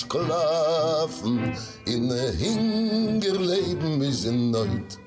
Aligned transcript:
Steigt 0.00 0.30
auf, 0.30 1.22
ihr 1.24 1.34
alle 1.34 1.50
werdet 1.50 1.50
schlafen, 1.50 1.56
in 1.84 2.10
Hingerleben 2.38 3.98
müssen 3.98 4.50
neut. 4.50 4.98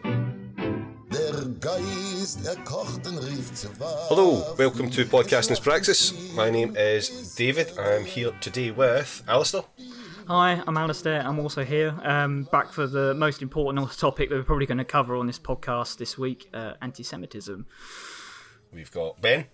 Der 1.11 1.45
Geist, 1.59 2.41
rief 2.45 3.53
zu 3.55 3.69
Hello, 4.09 4.55
welcome 4.55 4.91
to 4.91 5.02
Podcasting's 5.05 5.59
Praxis. 5.59 6.14
My 6.36 6.52
name 6.52 6.75
is 6.75 7.33
David. 7.33 7.73
I'm 7.80 8.05
here 8.05 8.33
today 8.39 8.69
with 8.69 9.23
Alistair. 9.27 9.64
Hi, 10.27 10.61
I'm 10.67 10.77
Alistair. 10.77 11.23
I'm 11.25 11.39
also 11.39 11.64
here, 11.64 11.99
um, 12.03 12.47
back 12.52 12.71
for 12.71 12.86
the 12.86 13.16
most 13.16 13.41
important 13.41 13.91
topic 13.97 14.30
that 14.30 14.36
we're 14.36 14.44
probably 14.44 14.67
going 14.67 14.77
to 14.77 14.86
cover 14.86 15.16
on 15.16 15.25
this 15.25 15.39
podcast 15.39 15.97
this 15.97 16.19
week 16.19 16.49
uh, 16.53 16.73
anti 16.83 17.02
Semitism. 17.02 17.66
We've 18.71 18.91
got 18.91 19.19
Ben. 19.21 19.45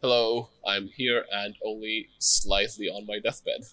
Hello, 0.00 0.48
I'm 0.66 0.88
here 0.88 1.24
and 1.30 1.54
only 1.62 2.08
slightly 2.18 2.88
on 2.88 3.06
my 3.06 3.18
deathbed. 3.22 3.64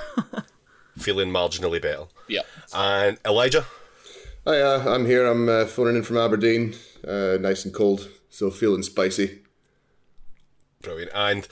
Feeling 0.98 1.30
marginally 1.30 1.80
better. 1.80 2.04
Yeah. 2.28 2.42
And 2.74 3.18
Elijah. 3.24 3.66
Hi, 4.46 4.60
uh, 4.60 4.94
I'm 4.94 5.06
here. 5.06 5.26
I'm 5.26 5.48
uh, 5.48 5.66
phoning 5.66 5.96
in 5.96 6.02
from 6.02 6.18
Aberdeen. 6.18 6.74
Uh, 7.06 7.38
nice 7.40 7.64
and 7.64 7.72
cold, 7.72 8.08
so 8.28 8.50
feeling 8.50 8.82
spicy. 8.82 9.40
Brilliant. 10.80 11.12
And 11.14 11.48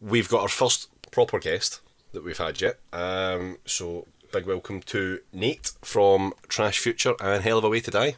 we've 0.00 0.28
got 0.28 0.42
our 0.42 0.48
first 0.48 0.88
proper 1.10 1.38
guest 1.38 1.80
that 2.12 2.24
we've 2.24 2.38
had 2.38 2.60
yet. 2.60 2.78
Um, 2.92 3.58
so 3.64 4.06
big 4.32 4.46
welcome 4.46 4.80
to 4.80 5.20
Nate 5.32 5.72
from 5.82 6.32
Trash 6.48 6.78
Future 6.78 7.14
and 7.20 7.42
Hell 7.42 7.58
of 7.58 7.64
a 7.64 7.68
Way 7.68 7.80
to 7.80 7.90
Die. 7.90 8.16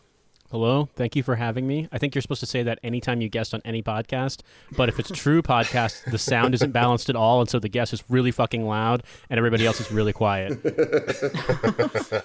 Hello, 0.50 0.88
thank 0.94 1.16
you 1.16 1.22
for 1.22 1.36
having 1.36 1.66
me. 1.66 1.88
I 1.90 1.98
think 1.98 2.14
you're 2.14 2.22
supposed 2.22 2.40
to 2.40 2.46
say 2.46 2.62
that 2.62 2.78
anytime 2.84 3.20
you 3.20 3.28
guest 3.28 3.54
on 3.54 3.62
any 3.64 3.82
podcast, 3.82 4.42
but 4.76 4.88
if 4.88 5.00
it's 5.00 5.10
true 5.10 5.42
podcast, 5.42 6.08
the 6.10 6.18
sound 6.18 6.54
isn't 6.54 6.70
balanced 6.70 7.10
at 7.10 7.16
all, 7.16 7.40
and 7.40 7.48
so 7.50 7.58
the 7.58 7.68
guest 7.68 7.92
is 7.92 8.04
really 8.08 8.30
fucking 8.30 8.64
loud 8.66 9.02
and 9.30 9.38
everybody 9.38 9.66
else 9.66 9.80
is 9.80 9.90
really 9.90 10.12
quiet. 10.12 10.52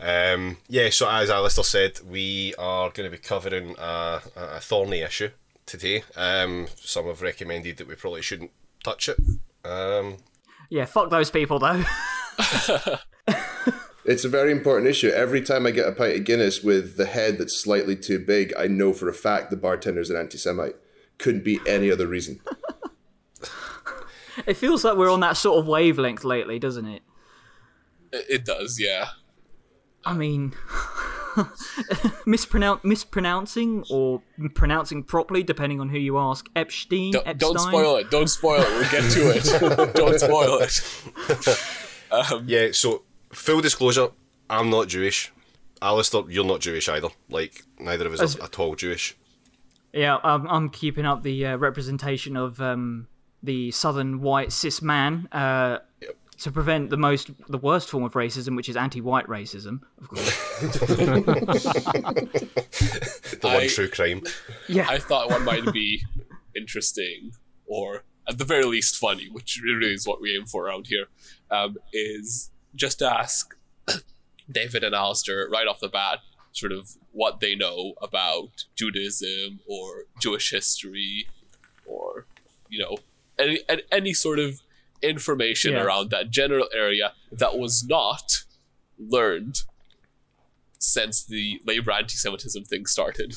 um, 0.00 0.56
yeah, 0.68 0.88
so 0.90 1.10
as 1.10 1.28
Alistair 1.28 1.64
said, 1.64 2.00
we 2.08 2.54
are 2.58 2.90
going 2.90 3.10
to 3.10 3.14
be 3.14 3.20
covering 3.22 3.74
a, 3.78 4.20
a 4.36 4.60
thorny 4.60 5.00
issue 5.00 5.30
today. 5.66 6.04
Um, 6.16 6.68
some 6.76 7.06
have 7.06 7.20
recommended 7.20 7.76
that 7.78 7.88
we 7.88 7.96
probably 7.96 8.22
shouldn't 8.22 8.52
touch 8.84 9.08
it. 9.08 9.18
Um, 9.64 10.18
yeah, 10.70 10.84
fuck 10.84 11.10
those 11.10 11.30
people 11.30 11.58
though. 11.58 11.84
It's 14.06 14.24
a 14.24 14.28
very 14.28 14.52
important 14.52 14.88
issue. 14.88 15.08
Every 15.08 15.42
time 15.42 15.66
I 15.66 15.72
get 15.72 15.88
a 15.88 15.92
pint 15.92 16.16
of 16.16 16.24
Guinness 16.24 16.62
with 16.62 16.96
the 16.96 17.06
head 17.06 17.38
that's 17.38 17.58
slightly 17.58 17.96
too 17.96 18.20
big, 18.20 18.54
I 18.56 18.68
know 18.68 18.92
for 18.92 19.08
a 19.08 19.12
fact 19.12 19.50
the 19.50 19.56
bartender's 19.56 20.10
an 20.10 20.16
anti 20.16 20.38
Semite. 20.38 20.76
Couldn't 21.18 21.44
be 21.44 21.58
any 21.66 21.90
other 21.90 22.06
reason. 22.06 22.40
it 24.46 24.54
feels 24.54 24.84
like 24.84 24.96
we're 24.96 25.10
on 25.10 25.20
that 25.20 25.36
sort 25.36 25.58
of 25.58 25.66
wavelength 25.66 26.22
lately, 26.22 26.60
doesn't 26.60 26.86
it? 26.86 27.02
It 28.12 28.44
does, 28.44 28.78
yeah. 28.78 29.08
I 30.04 30.14
mean, 30.14 30.54
mispronoun- 32.26 32.80
mispronouncing 32.84 33.84
or 33.90 34.22
pronouncing 34.54 35.02
properly, 35.02 35.42
depending 35.42 35.80
on 35.80 35.88
who 35.88 35.98
you 35.98 36.16
ask. 36.16 36.46
Epstein. 36.54 37.10
Don't, 37.10 37.26
Epstein? 37.26 37.54
don't 37.54 37.58
spoil 37.58 37.96
it. 37.96 38.10
Don't 38.12 38.28
spoil 38.28 38.60
it. 38.60 38.68
We'll 38.68 38.90
get 38.90 39.10
to 39.12 39.30
it. 39.30 39.94
don't 39.94 40.20
spoil 40.20 40.60
it. 40.60 41.58
Um, 42.12 42.44
yeah, 42.46 42.68
so 42.70 43.02
full 43.36 43.60
disclosure, 43.60 44.08
I'm 44.48 44.70
not 44.70 44.88
Jewish. 44.88 45.32
Alistair, 45.82 46.22
you're 46.28 46.44
not 46.44 46.60
Jewish 46.60 46.88
either. 46.88 47.08
Like, 47.28 47.62
neither 47.78 48.06
of 48.06 48.14
us 48.14 48.20
As, 48.20 48.36
are 48.36 48.44
at 48.44 48.58
all 48.58 48.74
Jewish. 48.74 49.16
Yeah, 49.92 50.18
I'm, 50.24 50.46
I'm 50.48 50.70
keeping 50.70 51.04
up 51.04 51.22
the 51.22 51.46
uh, 51.46 51.56
representation 51.56 52.36
of 52.36 52.60
um, 52.60 53.08
the 53.42 53.70
southern 53.70 54.20
white 54.20 54.52
cis 54.52 54.80
man 54.80 55.28
uh, 55.32 55.78
yep. 56.00 56.16
to 56.38 56.50
prevent 56.50 56.88
the 56.90 56.96
most, 56.96 57.30
the 57.48 57.58
worst 57.58 57.90
form 57.90 58.04
of 58.04 58.14
racism, 58.14 58.56
which 58.56 58.68
is 58.68 58.76
anti-white 58.76 59.26
racism, 59.26 59.80
of 60.00 60.08
course. 60.08 60.60
the 63.30 63.40
one 63.42 63.68
true 63.68 63.88
crime. 63.88 64.22
Yeah, 64.68 64.86
I 64.88 64.98
thought 64.98 65.30
one 65.30 65.44
might 65.44 65.72
be 65.72 66.02
interesting, 66.56 67.32
or 67.66 68.04
at 68.28 68.38
the 68.38 68.44
very 68.44 68.64
least 68.64 68.96
funny, 68.96 69.28
which 69.30 69.60
really 69.62 69.92
is 69.92 70.06
what 70.06 70.20
we 70.22 70.34
aim 70.36 70.46
for 70.46 70.66
around 70.66 70.86
here. 70.88 71.04
Um, 71.50 71.76
is 71.92 72.50
just 72.76 73.02
ask 73.02 73.56
David 74.50 74.84
and 74.84 74.94
Alistair 74.94 75.48
right 75.50 75.66
off 75.66 75.80
the 75.80 75.88
bat 75.88 76.20
sort 76.52 76.72
of 76.72 76.92
what 77.12 77.40
they 77.40 77.54
know 77.54 77.94
about 78.00 78.64
Judaism 78.74 79.60
or 79.66 80.04
Jewish 80.20 80.50
history 80.50 81.26
or, 81.86 82.26
you 82.68 82.78
know, 82.78 82.96
any, 83.38 83.60
any 83.92 84.14
sort 84.14 84.38
of 84.38 84.62
information 85.02 85.72
yeah. 85.72 85.82
around 85.82 86.10
that 86.10 86.30
general 86.30 86.68
area 86.74 87.12
that 87.30 87.58
was 87.58 87.84
not 87.86 88.44
learned 88.98 89.58
since 90.78 91.24
the 91.24 91.60
labor 91.66 91.92
anti-Semitism 91.92 92.64
thing 92.64 92.86
started. 92.86 93.36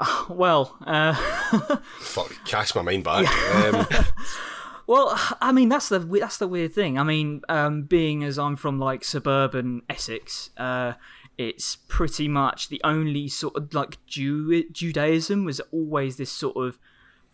Well, 0.28 0.76
uh... 0.84 1.14
fuck, 1.98 2.34
cast 2.44 2.74
my 2.74 2.82
mind 2.82 3.04
back. 3.04 3.24
Yeah. 3.24 3.86
Um, 3.96 4.04
well, 4.86 5.18
I 5.40 5.52
mean 5.52 5.68
that's 5.68 5.88
the 5.88 5.98
that's 5.98 6.38
the 6.38 6.48
weird 6.48 6.72
thing. 6.72 6.98
I 6.98 7.02
mean, 7.02 7.42
um, 7.48 7.82
being 7.82 8.24
as 8.24 8.38
I'm 8.38 8.56
from 8.56 8.78
like 8.78 9.04
suburban 9.04 9.82
Essex, 9.88 10.50
uh, 10.56 10.94
it's 11.38 11.76
pretty 11.88 12.28
much 12.28 12.68
the 12.68 12.80
only 12.84 13.28
sort 13.28 13.56
of 13.56 13.74
like 13.74 14.04
Jew- 14.06 14.68
Judaism 14.70 15.44
was 15.44 15.60
always 15.72 16.16
this 16.16 16.30
sort 16.30 16.56
of 16.56 16.78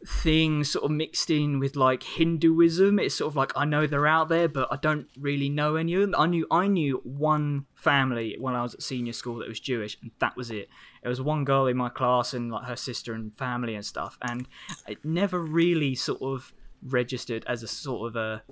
thing 0.06 0.65
sort 0.65 0.83
of 0.83 0.91
mixed 0.91 1.28
in 1.28 1.59
with 1.59 1.77
like 1.77 2.03
Hinduism. 2.03 2.99
It's 2.99 3.16
sort 3.16 3.33
of 3.33 3.37
like 3.37 3.53
I 3.55 3.65
know 3.65 3.87
they're 3.87 4.06
out 4.06 4.28
there, 4.28 4.49
but 4.49 4.69
I 4.71 4.77
don't 4.77 5.06
really 5.19 5.49
know 5.49 5.77
any 5.77 5.94
of 5.94 6.00
them. 6.00 6.15
I 6.16 6.27
knew 6.27 6.47
I 6.50 6.66
knew 6.66 7.00
one 7.05 7.66
family 7.75 8.37
when 8.39 8.55
I 8.55 8.62
was 8.62 8.75
at 8.75 8.83
senior 8.83 9.12
school 9.12 9.37
that 9.39 9.49
was 9.49 9.60
Jewish, 9.60 9.99
and 10.00 10.10
that 10.21 10.37
was 10.37 10.50
it. 10.50 10.69
It 11.03 11.09
was 11.09 11.21
one 11.21 11.44
girl 11.44 11.66
in 11.66 11.77
my 11.77 11.89
class 11.89 12.33
and 12.33 12.50
like 12.50 12.65
her 12.65 12.77
sister 12.77 13.12
and 13.12 13.37
family 13.37 13.75
and 13.75 13.84
stuff, 13.84 14.16
and 14.22 14.49
it 14.89 15.05
never 15.05 15.41
really 15.41 15.94
sort 15.94 16.22
of 16.22 16.53
registered 16.82 17.44
as 17.46 17.62
a 17.62 17.68
sort 17.68 18.08
of 18.08 18.16
a 18.16 18.42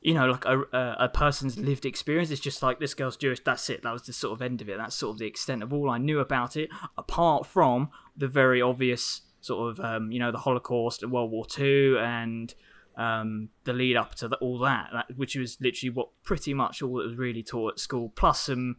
you 0.00 0.14
know 0.14 0.26
like 0.26 0.44
a, 0.44 0.60
a, 0.72 0.96
a 1.00 1.08
person's 1.08 1.58
lived 1.58 1.86
experience. 1.86 2.30
It's 2.30 2.40
just 2.40 2.62
like 2.62 2.78
this 2.78 2.94
girl's 2.94 3.16
jewish 3.16 3.40
that's 3.44 3.68
it. 3.70 3.82
That 3.82 3.92
was 3.92 4.02
the 4.02 4.12
sort 4.12 4.32
of 4.32 4.42
end 4.42 4.60
of 4.60 4.68
it. 4.68 4.78
That's 4.78 4.94
sort 4.94 5.14
of 5.14 5.18
the 5.18 5.26
extent 5.26 5.62
of 5.62 5.72
all 5.72 5.90
i 5.90 5.98
knew 5.98 6.20
about 6.20 6.56
it 6.56 6.70
apart 6.96 7.46
from 7.46 7.90
the 8.16 8.28
very 8.28 8.62
obvious 8.62 9.22
sort 9.40 9.70
of 9.70 9.84
um, 9.84 10.10
you 10.10 10.18
know 10.18 10.32
the 10.32 10.38
holocaust 10.38 11.02
and 11.02 11.12
world 11.12 11.30
war 11.30 11.46
ii 11.58 11.98
and 11.98 12.54
um, 12.96 13.48
the 13.62 13.72
lead 13.72 13.96
up 13.96 14.16
to 14.16 14.26
the, 14.26 14.36
all 14.38 14.58
that, 14.58 14.90
that, 14.92 15.16
which 15.16 15.36
was 15.36 15.56
literally 15.60 15.90
what 15.90 16.08
pretty 16.24 16.52
much 16.52 16.82
all 16.82 16.96
that 16.96 17.06
was 17.06 17.14
really 17.14 17.44
taught 17.44 17.74
at 17.74 17.78
school 17.78 18.12
plus 18.16 18.42
some 18.42 18.76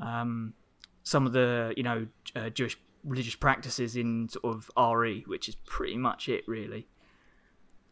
um, 0.00 0.54
some 1.02 1.26
of 1.26 1.32
the 1.32 1.74
you 1.76 1.82
know 1.82 2.06
uh, 2.36 2.48
jewish 2.50 2.78
religious 3.04 3.34
practices 3.34 3.96
in 3.96 4.28
sort 4.28 4.44
of 4.44 4.70
re 4.96 5.24
which 5.26 5.48
is 5.48 5.56
pretty 5.66 5.96
much 5.96 6.28
it 6.28 6.44
really 6.46 6.86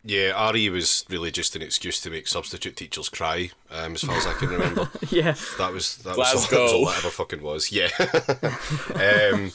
yeah, 0.05 0.51
RE 0.51 0.69
was 0.69 1.05
really 1.09 1.31
just 1.31 1.56
an 1.56 1.62
excuse 1.62 2.01
to 2.03 2.11
make 2.11 2.29
substitute 2.29 2.77
teachers 2.77 3.09
cry, 3.09 3.51
um, 3.71 3.95
as 3.95 4.03
far 4.03 4.17
as 4.17 4.27
I 4.27 4.35
can 4.35 4.49
remember. 4.51 4.91
yeah, 5.11 5.35
that 5.59 5.73
was 5.73 5.97
that 5.99 6.17
was, 6.17 6.35
all, 6.35 6.41
that 6.51 6.62
was 6.62 6.73
all 6.73 6.87
that 6.87 6.99
ever 6.99 7.11
fucking 7.11 7.43
was. 7.43 7.73
Yeah, 7.73 7.89
um, 9.33 9.53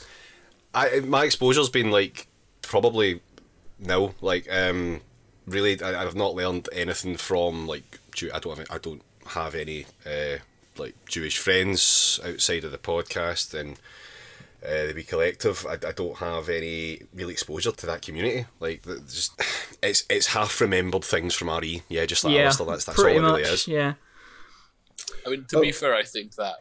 I 0.74 1.02
my 1.02 1.24
exposure's 1.24 1.70
been 1.70 1.92
like 1.92 2.28
probably 2.64 3.22
no, 3.80 4.16
like 4.22 4.52
um, 4.52 5.02
really, 5.46 5.82
I, 5.82 6.04
have 6.04 6.16
not 6.16 6.36
learned 6.36 6.68
anything 6.74 7.16
from 7.18 7.68
like 7.68 8.00
I 8.34 8.40
don't 8.40 8.58
have, 8.58 8.68
I 8.72 8.78
don't 8.80 9.04
have 9.28 9.54
any 9.54 9.86
uh, 10.06 10.40
like 10.78 10.96
Jewish 11.06 11.38
friends 11.38 12.20
outside 12.26 12.64
of 12.64 12.72
the 12.72 12.78
podcast 12.78 13.54
and 13.54 13.80
uh, 14.64 14.88
the 14.88 14.94
Be 14.94 15.04
Collective. 15.04 15.66
I, 15.66 15.74
I 15.74 15.92
don't 15.92 16.18
have 16.18 16.50
any 16.50 17.02
real 17.14 17.30
exposure 17.30 17.72
to 17.72 17.86
that 17.86 18.02
community. 18.02 18.46
Like, 18.60 18.84
just 18.84 19.40
it's 19.82 20.04
it's 20.10 20.28
half 20.28 20.60
remembered 20.60 21.04
things 21.04 21.36
from 21.36 21.50
RE. 21.50 21.82
Yeah, 21.88 22.06
just 22.06 22.24
like 22.24 22.34
yeah, 22.34 22.44
Alistair, 22.44 22.68
that's 22.68 22.86
that's 22.86 23.00
all 23.00 23.06
it 23.06 23.22
much, 23.22 23.32
really 23.32 23.44
is. 23.44 23.68
Yeah. 23.68 23.94
I 25.26 25.30
mean, 25.30 25.46
to 25.50 25.58
oh. 25.58 25.62
be 25.62 25.72
fair, 25.72 25.96
I 25.96 26.04
think 26.04 26.36
that 26.36 26.56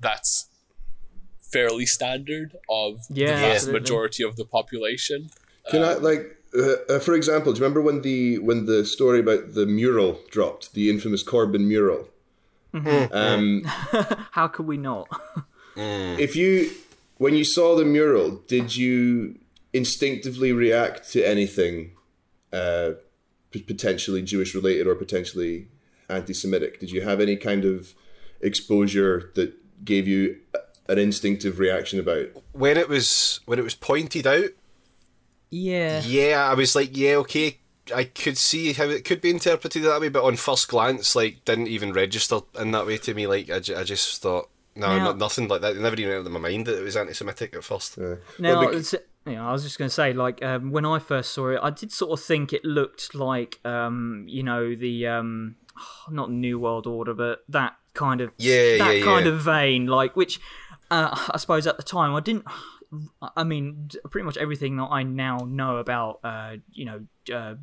that's 0.00 0.48
fairly 1.38 1.86
standard 1.86 2.56
of 2.68 3.00
yeah, 3.08 3.34
the 3.34 3.40
vast 3.40 3.68
majority 3.68 4.24
of 4.24 4.36
the 4.36 4.44
population. 4.44 5.30
Can 5.70 5.82
um, 5.82 5.88
I 5.88 5.94
like? 5.94 6.38
Uh, 6.54 6.74
uh, 6.90 6.98
for 6.98 7.14
example, 7.14 7.52
do 7.52 7.58
you 7.58 7.64
remember 7.64 7.80
when 7.80 8.02
the 8.02 8.38
when 8.38 8.66
the 8.66 8.84
story 8.84 9.20
about 9.20 9.54
the 9.54 9.64
mural 9.66 10.20
dropped, 10.30 10.74
the 10.74 10.90
infamous 10.90 11.24
Corbyn 11.24 11.66
mural? 11.66 12.08
Mm-hmm. 12.74 13.14
Um, 13.14 13.62
How 14.32 14.48
could 14.48 14.66
we 14.66 14.76
not? 14.76 15.08
if 15.76 16.36
you 16.36 16.70
when 17.22 17.36
you 17.36 17.44
saw 17.44 17.76
the 17.76 17.84
mural, 17.84 18.42
did 18.48 18.74
you 18.74 19.38
instinctively 19.72 20.50
react 20.50 21.08
to 21.12 21.22
anything 21.22 21.92
uh, 22.52 22.90
potentially 23.52 24.22
Jewish 24.22 24.56
related 24.56 24.88
or 24.88 24.96
potentially 24.96 25.68
anti-Semitic? 26.08 26.80
Did 26.80 26.90
you 26.90 27.02
have 27.02 27.20
any 27.20 27.36
kind 27.36 27.64
of 27.64 27.94
exposure 28.40 29.30
that 29.36 29.54
gave 29.84 30.08
you 30.08 30.40
an 30.88 30.98
instinctive 30.98 31.60
reaction 31.60 32.00
about 32.00 32.26
when 32.50 32.76
it 32.76 32.88
was 32.88 33.38
when 33.46 33.60
it 33.60 33.62
was 33.62 33.76
pointed 33.76 34.26
out? 34.26 34.50
Yeah, 35.48 36.02
yeah, 36.04 36.50
I 36.50 36.54
was 36.54 36.74
like, 36.74 36.96
yeah, 36.96 37.14
okay, 37.16 37.58
I 37.94 38.04
could 38.04 38.36
see 38.36 38.72
how 38.72 38.84
it 38.84 39.04
could 39.04 39.20
be 39.20 39.30
interpreted 39.30 39.84
that 39.84 40.00
way, 40.00 40.08
but 40.08 40.24
on 40.24 40.34
first 40.34 40.66
glance, 40.66 41.14
like 41.14 41.44
didn't 41.44 41.68
even 41.68 41.92
register 41.92 42.40
in 42.58 42.72
that 42.72 42.86
way 42.86 42.96
to 42.98 43.14
me. 43.14 43.28
Like 43.28 43.48
I, 43.48 43.60
ju- 43.60 43.76
I 43.76 43.84
just 43.84 44.20
thought 44.20 44.48
no, 44.76 44.98
Now- 44.98 45.04
no- 45.12 45.12
nothing 45.12 45.48
like 45.48 45.60
that. 45.62 45.76
It 45.76 45.80
never 45.80 45.96
even 45.96 46.14
entered 46.14 46.30
my 46.30 46.40
mind 46.40 46.66
that 46.66 46.78
it 46.78 46.82
was 46.82 46.96
anti-Semitic 46.96 47.54
at 47.54 47.64
first. 47.64 47.98
Now, 47.98 48.16
Well, 48.38 48.60
bec- 48.66 48.68
it's- 48.74 48.94
you 49.26 49.34
know, 49.34 49.46
I 49.46 49.52
was 49.52 49.62
just 49.62 49.78
going 49.78 49.88
to 49.88 49.94
say, 49.94 50.12
like, 50.12 50.42
um, 50.44 50.70
when 50.72 50.84
I 50.84 50.98
first 50.98 51.32
saw 51.32 51.50
it, 51.50 51.60
I 51.62 51.70
did 51.70 51.92
sort 51.92 52.18
of 52.18 52.24
think 52.24 52.52
it 52.52 52.64
looked 52.64 53.14
like, 53.14 53.60
um, 53.64 54.24
you 54.28 54.42
know, 54.42 54.74
the 54.74 55.06
um, 55.06 55.56
not 56.10 56.30
New 56.30 56.58
World 56.58 56.86
Order, 56.86 57.14
but 57.14 57.44
that 57.48 57.76
kind 57.94 58.20
of 58.20 58.32
Yeah, 58.38 58.78
that 58.78 58.96
yeah, 58.98 59.04
kind 59.04 59.26
yeah. 59.26 59.32
of 59.32 59.40
vein, 59.40 59.86
like, 59.86 60.16
which 60.16 60.40
uh, 60.90 61.16
I 61.32 61.36
suppose 61.38 61.66
at 61.66 61.76
the 61.76 61.82
time 61.82 62.14
I 62.14 62.20
didn't. 62.20 62.44
I 63.36 63.42
mean, 63.44 63.88
pretty 64.10 64.26
much 64.26 64.36
everything 64.36 64.76
that 64.76 64.88
I 64.90 65.02
now 65.02 65.38
know 65.48 65.78
about, 65.78 66.20
uh, 66.24 66.56
you 66.72 66.84
know, 66.84 67.00
uh, 67.34 67.54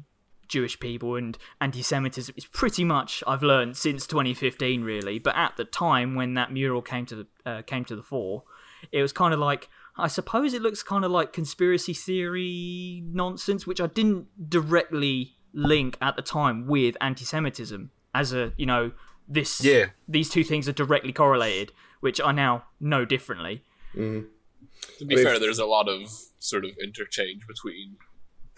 Jewish 0.50 0.80
people 0.80 1.16
and 1.16 1.38
anti-Semitism 1.62 2.36
is 2.36 2.46
pretty 2.46 2.84
much 2.84 3.24
I've 3.26 3.44
learned 3.44 3.78
since 3.78 4.06
2015, 4.06 4.84
really. 4.84 5.20
But 5.20 5.38
at 5.38 5.56
the 5.56 5.64
time 5.64 6.16
when 6.16 6.34
that 6.34 6.52
mural 6.52 6.82
came 6.82 7.06
to 7.06 7.16
the 7.16 7.28
uh, 7.46 7.62
came 7.62 7.86
to 7.86 7.96
the 7.96 8.04
fore, 8.04 8.44
it 8.92 9.02
was 9.02 9.14
kind 9.14 9.34
of 9.34 9.40
like 9.40 9.70
I 9.96 10.08
suppose 10.08 10.54
it 10.54 10.62
looks 10.62 10.84
kind 10.84 11.06
of 11.06 11.12
like 11.12 11.32
conspiracy 11.34 11.94
theory 11.94 13.02
nonsense, 13.06 13.66
which 13.66 13.80
I 13.80 13.88
didn't 13.88 14.28
directly 14.50 15.36
link 15.54 15.98
at 16.02 16.16
the 16.16 16.22
time 16.22 16.68
with 16.68 16.96
anti-Semitism 17.02 17.92
as 18.14 18.34
a 18.34 18.54
you 18.58 18.66
know 18.66 18.92
this 19.28 19.64
Yeah. 19.64 19.88
these 20.08 20.30
two 20.30 20.44
things 20.44 20.68
are 20.68 20.74
directly 20.74 21.14
correlated, 21.14 21.72
which 22.00 22.20
I 22.20 22.32
now 22.32 22.66
know 22.80 23.06
differently. 23.06 23.64
To 23.94 25.06
be 25.06 25.16
I 25.16 25.18
mean, 25.18 25.26
fair, 25.26 25.40
there's 25.40 25.60
a 25.60 25.66
lot 25.66 25.88
of 25.90 26.10
sort 26.40 26.64
of 26.66 26.72
interchange 26.82 27.46
between 27.48 27.98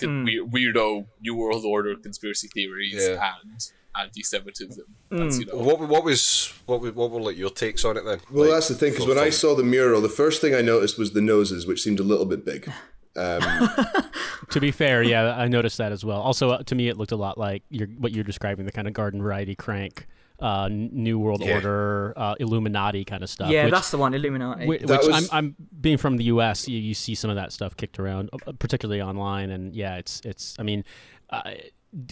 con- 0.02 0.26
hmm. 0.26 0.26
we- 0.26 0.66
weirdo 0.68 1.06
New 1.22 1.36
World 1.36 1.64
Order 1.66 1.96
conspiracy 1.96 2.48
theories 2.54 2.96
Yeah. 3.08 3.32
and 3.42 3.60
anti-Semitism. 3.96 4.86
Hmm. 5.12 5.18
That's, 5.18 5.40
you 5.40 5.46
know, 5.46 5.56
What 5.58 5.80
what 5.88 6.04
was 6.04 6.54
what 6.66 6.82
was, 6.82 6.94
what 6.94 7.12
were 7.12 7.22
like 7.22 7.38
your 7.38 7.50
takes 7.50 7.84
on 7.86 7.98
it 7.98 8.04
then? 8.06 8.20
Well, 8.32 8.46
Like, 8.46 8.54
that's 8.56 8.68
the 8.70 8.76
thing 8.76 8.92
because 8.92 9.06
from- 9.06 9.16
when 9.16 9.24
I 9.24 9.30
saw 9.30 9.56
the 9.56 9.64
mural, 9.64 10.02
the 10.02 10.10
first 10.10 10.42
thing 10.42 10.54
I 10.56 10.62
noticed 10.62 10.98
was 10.98 11.12
the 11.14 11.22
noses, 11.22 11.66
which 11.68 11.82
seemed 11.82 12.00
a 12.00 12.04
little 12.04 12.26
bit 12.26 12.46
big. 12.46 12.72
Um, 13.18 13.42
to 14.52 14.60
be 14.62 14.72
fair, 14.72 15.04
yeah, 15.04 15.36
I 15.36 15.48
noticed 15.50 15.78
that 15.80 15.92
as 15.92 16.06
well. 16.06 16.22
Also, 16.22 16.52
uh, 16.52 16.64
to 16.64 16.76
me, 16.76 16.88
it 16.88 16.96
looked 16.98 17.12
a 17.12 17.18
lot 17.18 17.38
like 17.38 17.64
you're, 17.70 17.88
what 17.88 18.14
you're 18.14 18.24
describing, 18.24 18.66
the 18.66 18.72
kind 18.72 18.88
of 18.88 18.94
garden 18.94 19.22
variety 19.22 19.54
crank, 19.56 20.08
uh, 20.42 20.68
New 20.72 21.20
World 21.20 21.42
Yeah. 21.44 21.56
Order, 21.56 22.14
uh, 22.18 22.36
Illuminati 22.40 23.06
kind 23.06 23.24
of 23.24 23.30
stuff. 23.30 23.50
yeah, 23.52 23.66
which, 23.66 23.74
that's 23.74 23.92
the 23.92 23.98
one, 23.98 24.14
Illuminati. 24.14 24.66
Which, 24.66 24.82
which 24.82 24.90
was- 25.08 25.30
I'm, 25.32 25.38
I'm 25.38 25.56
being 25.80 25.98
from 25.98 26.18
the 26.18 26.26
U.S. 26.26 26.68
You, 26.68 26.80
you 26.80 26.94
see 26.94 27.14
some 27.16 27.30
of 27.30 27.36
that 27.36 27.52
stuff 27.52 27.78
kicked 27.78 28.00
around, 28.00 28.30
uh, 28.48 28.52
particularly 28.60 29.02
online, 29.02 29.52
and 29.52 29.74
yeah, 29.76 29.96
it's 29.98 30.22
it's. 30.26 30.56
I 30.60 30.64
mean, 30.64 30.84
uh, 31.30 31.42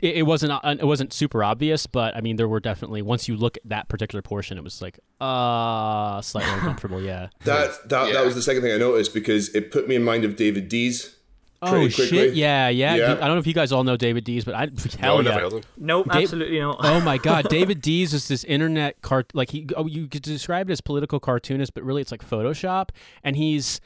it, 0.02 0.18
it 0.18 0.24
wasn't 0.24 0.52
uh, 0.52 0.76
it 0.80 0.86
wasn't 0.86 1.14
super 1.14 1.44
obvious, 1.44 1.88
but 1.88 2.16
I 2.16 2.22
mean, 2.22 2.36
there 2.36 2.48
were 2.48 2.60
definitely 2.60 3.02
once 3.02 3.28
you 3.28 3.36
look 3.38 3.58
at 3.58 3.64
that 3.70 3.88
particular 3.90 4.22
portion, 4.22 4.58
it 4.58 4.64
was 4.64 4.82
like 4.82 5.00
uh 5.22 6.22
slightly 6.22 6.52
uncomfortable. 6.54 7.02
Yeah. 7.02 7.30
That 7.46 7.90
that, 7.90 8.08
Yeah. 8.08 8.14
that 8.14 8.26
was 8.26 8.36
the 8.36 8.42
second 8.42 8.62
thing 8.62 8.74
I 8.74 8.78
noticed 8.78 9.14
because 9.14 9.50
it 9.56 9.72
put 9.72 9.88
me 9.88 9.96
in 9.96 10.04
mind 10.04 10.24
of 10.26 10.36
David 10.36 10.70
Dees. 10.70 11.16
Oh 11.62 11.72
pretty 11.72 11.90
shit! 11.90 12.34
Yeah, 12.36 12.70
yeah. 12.70 12.96
Yeah. 12.96 13.12
I 13.14 13.16
don't 13.16 13.30
know 13.36 13.38
if 13.38 13.48
you 13.48 13.54
guys 13.54 13.72
all 13.72 13.84
know 13.84 13.98
David 13.98 14.24
Dees, 14.24 14.46
but 14.46 14.56
I 14.56 14.66
No, 14.66 14.72
hell 15.00 15.14
I 15.14 15.18
yeah. 15.18 15.22
never 15.24 15.36
heard 15.36 15.44
of 15.46 15.52
them. 15.52 15.62
nope, 15.78 16.12
Dave- 16.12 16.24
absolutely 16.24 16.60
not. 16.60 16.78
oh 16.80 17.02
my 17.02 17.18
god, 17.30 17.50
David 17.50 17.82
Dees 17.82 18.14
is 18.14 18.28
this 18.30 18.44
internet 18.46 19.02
cart 19.02 19.32
like 19.34 19.50
he 19.52 19.68
oh 19.76 19.86
you 19.88 20.08
could 20.08 20.22
describe 20.22 20.70
it 20.70 20.74
as 20.74 20.82
political 20.82 21.20
cartoonist, 21.20 21.74
but 21.74 21.84
really 21.84 22.02
it's 22.02 22.12
like 22.12 22.28
Photoshop, 22.28 22.90
and 23.24 23.36
he's 23.36 23.82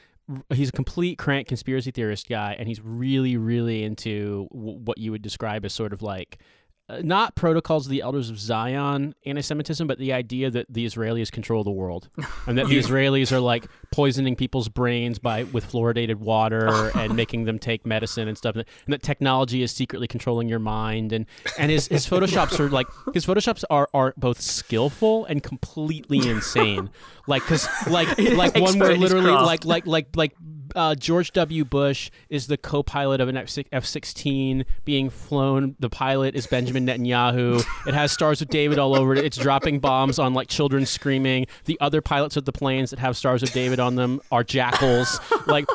he's 0.54 0.68
a 0.68 0.72
complete 0.72 1.18
crank 1.18 1.48
conspiracy 1.48 1.90
theorist 1.90 2.28
guy, 2.28 2.54
and 2.58 2.68
he's 2.68 2.80
really 2.80 3.36
really 3.36 3.82
into 3.82 4.48
w- 4.52 4.78
what 4.78 4.98
you 4.98 5.10
would 5.10 5.22
describe 5.22 5.64
as 5.64 5.72
sort 5.72 5.92
of 5.92 6.00
like. 6.02 6.38
Uh, 6.86 7.00
not 7.02 7.34
protocols 7.34 7.86
of 7.86 7.90
the 7.90 8.02
elders 8.02 8.28
of 8.28 8.38
Zion 8.38 9.14
anti-Semitism, 9.24 9.86
but 9.86 9.98
the 9.98 10.12
idea 10.12 10.50
that 10.50 10.66
the 10.68 10.84
Israelis 10.84 11.32
control 11.32 11.64
the 11.64 11.70
world, 11.70 12.10
and 12.46 12.58
that 12.58 12.68
the 12.68 12.78
Israelis 12.78 13.32
are 13.32 13.40
like 13.40 13.66
poisoning 13.90 14.36
people's 14.36 14.68
brains 14.68 15.18
by 15.18 15.44
with 15.44 15.70
fluoridated 15.70 16.16
water 16.16 16.90
and 16.94 17.16
making 17.16 17.44
them 17.44 17.58
take 17.58 17.86
medicine 17.86 18.28
and 18.28 18.36
stuff, 18.36 18.54
and 18.56 18.66
that 18.88 19.02
technology 19.02 19.62
is 19.62 19.72
secretly 19.72 20.06
controlling 20.06 20.46
your 20.46 20.58
mind. 20.58 21.14
And 21.14 21.24
and 21.58 21.70
his 21.70 21.88
his 21.88 22.06
photoshops 22.06 22.60
are 22.60 22.68
like 22.68 22.86
his 23.14 23.24
photoshops 23.24 23.64
are 23.70 23.88
are 23.94 24.12
both 24.18 24.42
skillful 24.42 25.24
and 25.24 25.42
completely 25.42 26.28
insane. 26.28 26.90
Like 27.26 27.40
because 27.40 27.66
like 27.86 28.18
like 28.18 28.54
one 28.56 28.78
where 28.78 28.98
literally 28.98 29.30
craft. 29.30 29.46
like 29.46 29.64
like 29.64 29.86
like 29.86 30.08
like 30.14 30.32
uh, 30.74 30.94
George 30.94 31.32
W. 31.32 31.64
Bush 31.64 32.10
is 32.28 32.46
the 32.46 32.56
co-pilot 32.56 33.20
of 33.20 33.28
an 33.28 33.36
F 33.36 33.84
sixteen 33.84 34.64
being 34.84 35.10
flown. 35.10 35.76
The 35.78 35.90
pilot 35.90 36.34
is 36.34 36.46
Benjamin 36.46 36.86
Netanyahu. 36.86 37.64
It 37.86 37.94
has 37.94 38.12
stars 38.12 38.42
of 38.42 38.48
David 38.48 38.78
all 38.78 38.94
over 38.96 39.14
it. 39.14 39.24
It's 39.24 39.36
dropping 39.36 39.80
bombs 39.80 40.18
on 40.18 40.34
like 40.34 40.48
children 40.48 40.86
screaming. 40.86 41.46
The 41.64 41.78
other 41.80 42.00
pilots 42.00 42.36
of 42.36 42.44
the 42.44 42.52
planes 42.52 42.90
that 42.90 42.98
have 42.98 43.16
stars 43.16 43.42
of 43.42 43.52
David 43.52 43.80
on 43.80 43.96
them 43.96 44.20
are 44.30 44.44
jackals. 44.44 45.20
Like. 45.46 45.66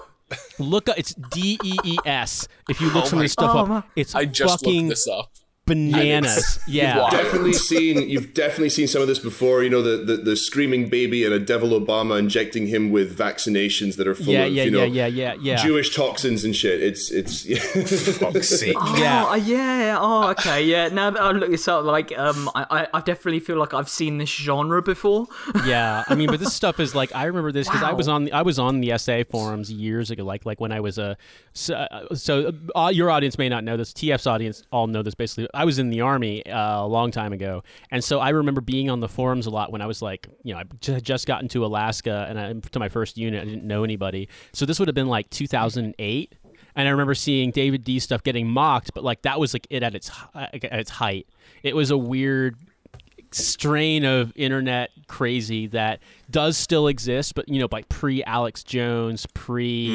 Look, 0.60 0.90
up, 0.90 1.00
it's 1.00 1.16
D 1.16 1.58
E 1.64 1.76
E 1.84 1.98
S. 2.06 2.48
If 2.70 2.80
you 2.82 2.92
look 2.94 3.08
some 3.08 3.18
of 3.18 3.24
this 3.24 3.32
stuff 3.32 3.50
Oh, 3.56 3.74
up, 3.78 3.90
it's 3.96 4.14
I 4.14 4.26
just 4.26 4.64
fucking 4.64 4.90
looked 4.90 4.90
this 4.92 5.08
up. 5.08 5.32
Bananas. 5.70 6.60
Yeah, 6.68 7.00
wild. 7.00 7.12
Definitely 7.12 7.54
seen. 7.72 8.10
You've 8.10 8.34
definitely 8.34 8.70
seen 8.70 8.88
some 8.88 9.02
of 9.02 9.08
this 9.08 9.20
before. 9.20 9.64
You 9.64 9.70
know 9.70 9.82
the, 9.82 10.04
the 10.04 10.18
the 10.18 10.36
screaming 10.36 10.90
baby 10.90 11.24
and 11.24 11.34
a 11.34 11.40
devil 11.40 11.70
Obama 11.70 12.20
injecting 12.20 12.68
him 12.68 12.92
with 12.92 13.18
vaccinations 13.18 13.96
that 13.98 14.08
are 14.08 14.16
full 14.16 14.34
yeah, 14.34 14.46
of 14.46 14.54
yeah, 14.54 14.64
you 14.64 14.72
know 14.72 14.84
yeah, 14.84 15.08
yeah, 15.08 15.34
yeah, 15.34 15.36
yeah. 15.42 15.56
Jewish 15.64 15.96
toxins 15.96 16.44
and 16.44 16.56
shit. 16.56 16.84
It's 16.84 17.10
it's 17.12 17.46
Fuck's 18.20 18.50
sake. 18.50 18.76
Yeah. 18.98 19.26
Oh, 19.30 19.36
yeah. 19.36 19.98
Oh, 20.00 20.30
okay. 20.32 20.64
Yeah. 20.64 20.90
Now 20.90 21.12
that 21.12 21.22
I 21.22 21.32
look 21.32 21.50
this 21.50 21.68
up, 21.68 21.86
like, 21.86 22.18
um, 22.18 22.50
I, 22.56 22.66
I, 22.70 22.88
I 22.98 23.02
definitely 23.02 23.40
feel 23.40 23.58
like 23.58 23.74
I've 23.74 23.90
seen 23.90 24.18
this 24.18 24.30
genre 24.30 24.82
before. 24.82 25.28
yeah 25.66 26.04
i 26.08 26.16
mean 26.16 26.30
but 26.30 26.40
this 26.40 26.54
stuff 26.54 26.80
is 26.80 26.96
like 26.96 27.14
i 27.16 27.26
remember 27.26 27.52
this 27.52 27.68
because 27.68 27.84
i 27.84 27.92
was 27.92 28.08
on 28.08 28.26
the 28.26 28.32
i 28.32 28.42
was 28.42 28.60
on 28.60 28.82
the 28.82 28.98
sa 28.98 29.24
forums 29.30 29.72
years 29.72 30.12
ago 30.12 30.24
like 30.24 30.46
like 30.46 30.60
when 30.60 30.72
i 30.72 30.80
was 30.80 30.98
a 30.98 31.18
so, 31.54 31.74
uh, 31.76 32.16
so 32.16 32.54
uh, 32.76 32.92
your 32.94 33.10
audience 33.10 33.38
may 33.38 33.50
not 33.50 33.64
know 33.64 33.78
this 33.78 33.94
tf's 33.94 34.28
audience 34.28 34.64
all 34.72 34.88
know 34.88 35.04
this 35.04 35.16
basically 35.16 35.48
i 35.60 35.66
was 35.66 35.78
in 35.78 35.90
the 35.90 36.02
army 36.02 36.46
uh, 36.46 36.84
a 36.84 36.88
long 36.88 37.12
time 37.12 37.34
ago 37.34 37.64
and 37.92 38.04
so 38.04 38.20
i 38.20 38.30
remember 38.30 38.62
being 38.62 38.90
on 38.90 39.00
the 39.00 39.10
forums 39.10 39.46
a 39.46 39.50
lot 39.50 39.72
when 39.72 39.82
i 39.82 39.86
was 39.86 40.02
like 40.02 40.28
you 40.44 40.54
know 40.54 40.60
i 40.60 40.64
had 40.92 41.04
just 41.04 41.28
gotten 41.28 41.48
to 41.48 41.66
alaska 41.66 42.26
and 42.30 42.40
I, 42.40 42.54
to 42.54 42.80
my 42.80 42.90
first 42.90 43.18
unit 43.18 43.42
i 43.42 43.46
didn't 43.46 43.66
know 43.66 43.84
anybody. 43.84 44.30
So 44.54 44.66
this 44.66 44.80
would 44.80 44.88
have 44.88 44.96
been 44.96 45.08
like 45.08 45.30
2008 45.30 46.36
and 46.76 46.88
I 46.88 46.92
remember 46.92 47.16
seeing 47.16 47.52
David 47.52 47.84
Dees 47.84 48.04
stuff 48.04 48.24
getting 48.24 48.48
mocked, 48.50 48.94
but 48.94 49.04
like 49.04 49.24
that 49.24 49.40
was 49.40 49.54
like 49.54 49.68
it 49.70 49.84
at 49.84 49.96
its 49.96 50.12
at 50.34 50.54
its 50.64 50.90
height. 50.92 51.28
It 51.64 51.76
was 51.76 51.92
a 51.92 51.98
weird 51.98 52.56
strain 53.32 54.06
of 54.06 54.32
internet 54.36 54.92
crazy 55.08 55.68
that 55.68 56.00
does 56.30 56.58
still 56.58 56.88
exist, 56.88 57.36
but 57.36 57.50
you 57.50 57.60
know, 57.60 57.68
like 57.72 57.90
pre 57.90 58.24
Alex 58.24 58.64
Jones, 58.64 59.26
pre 59.34 59.90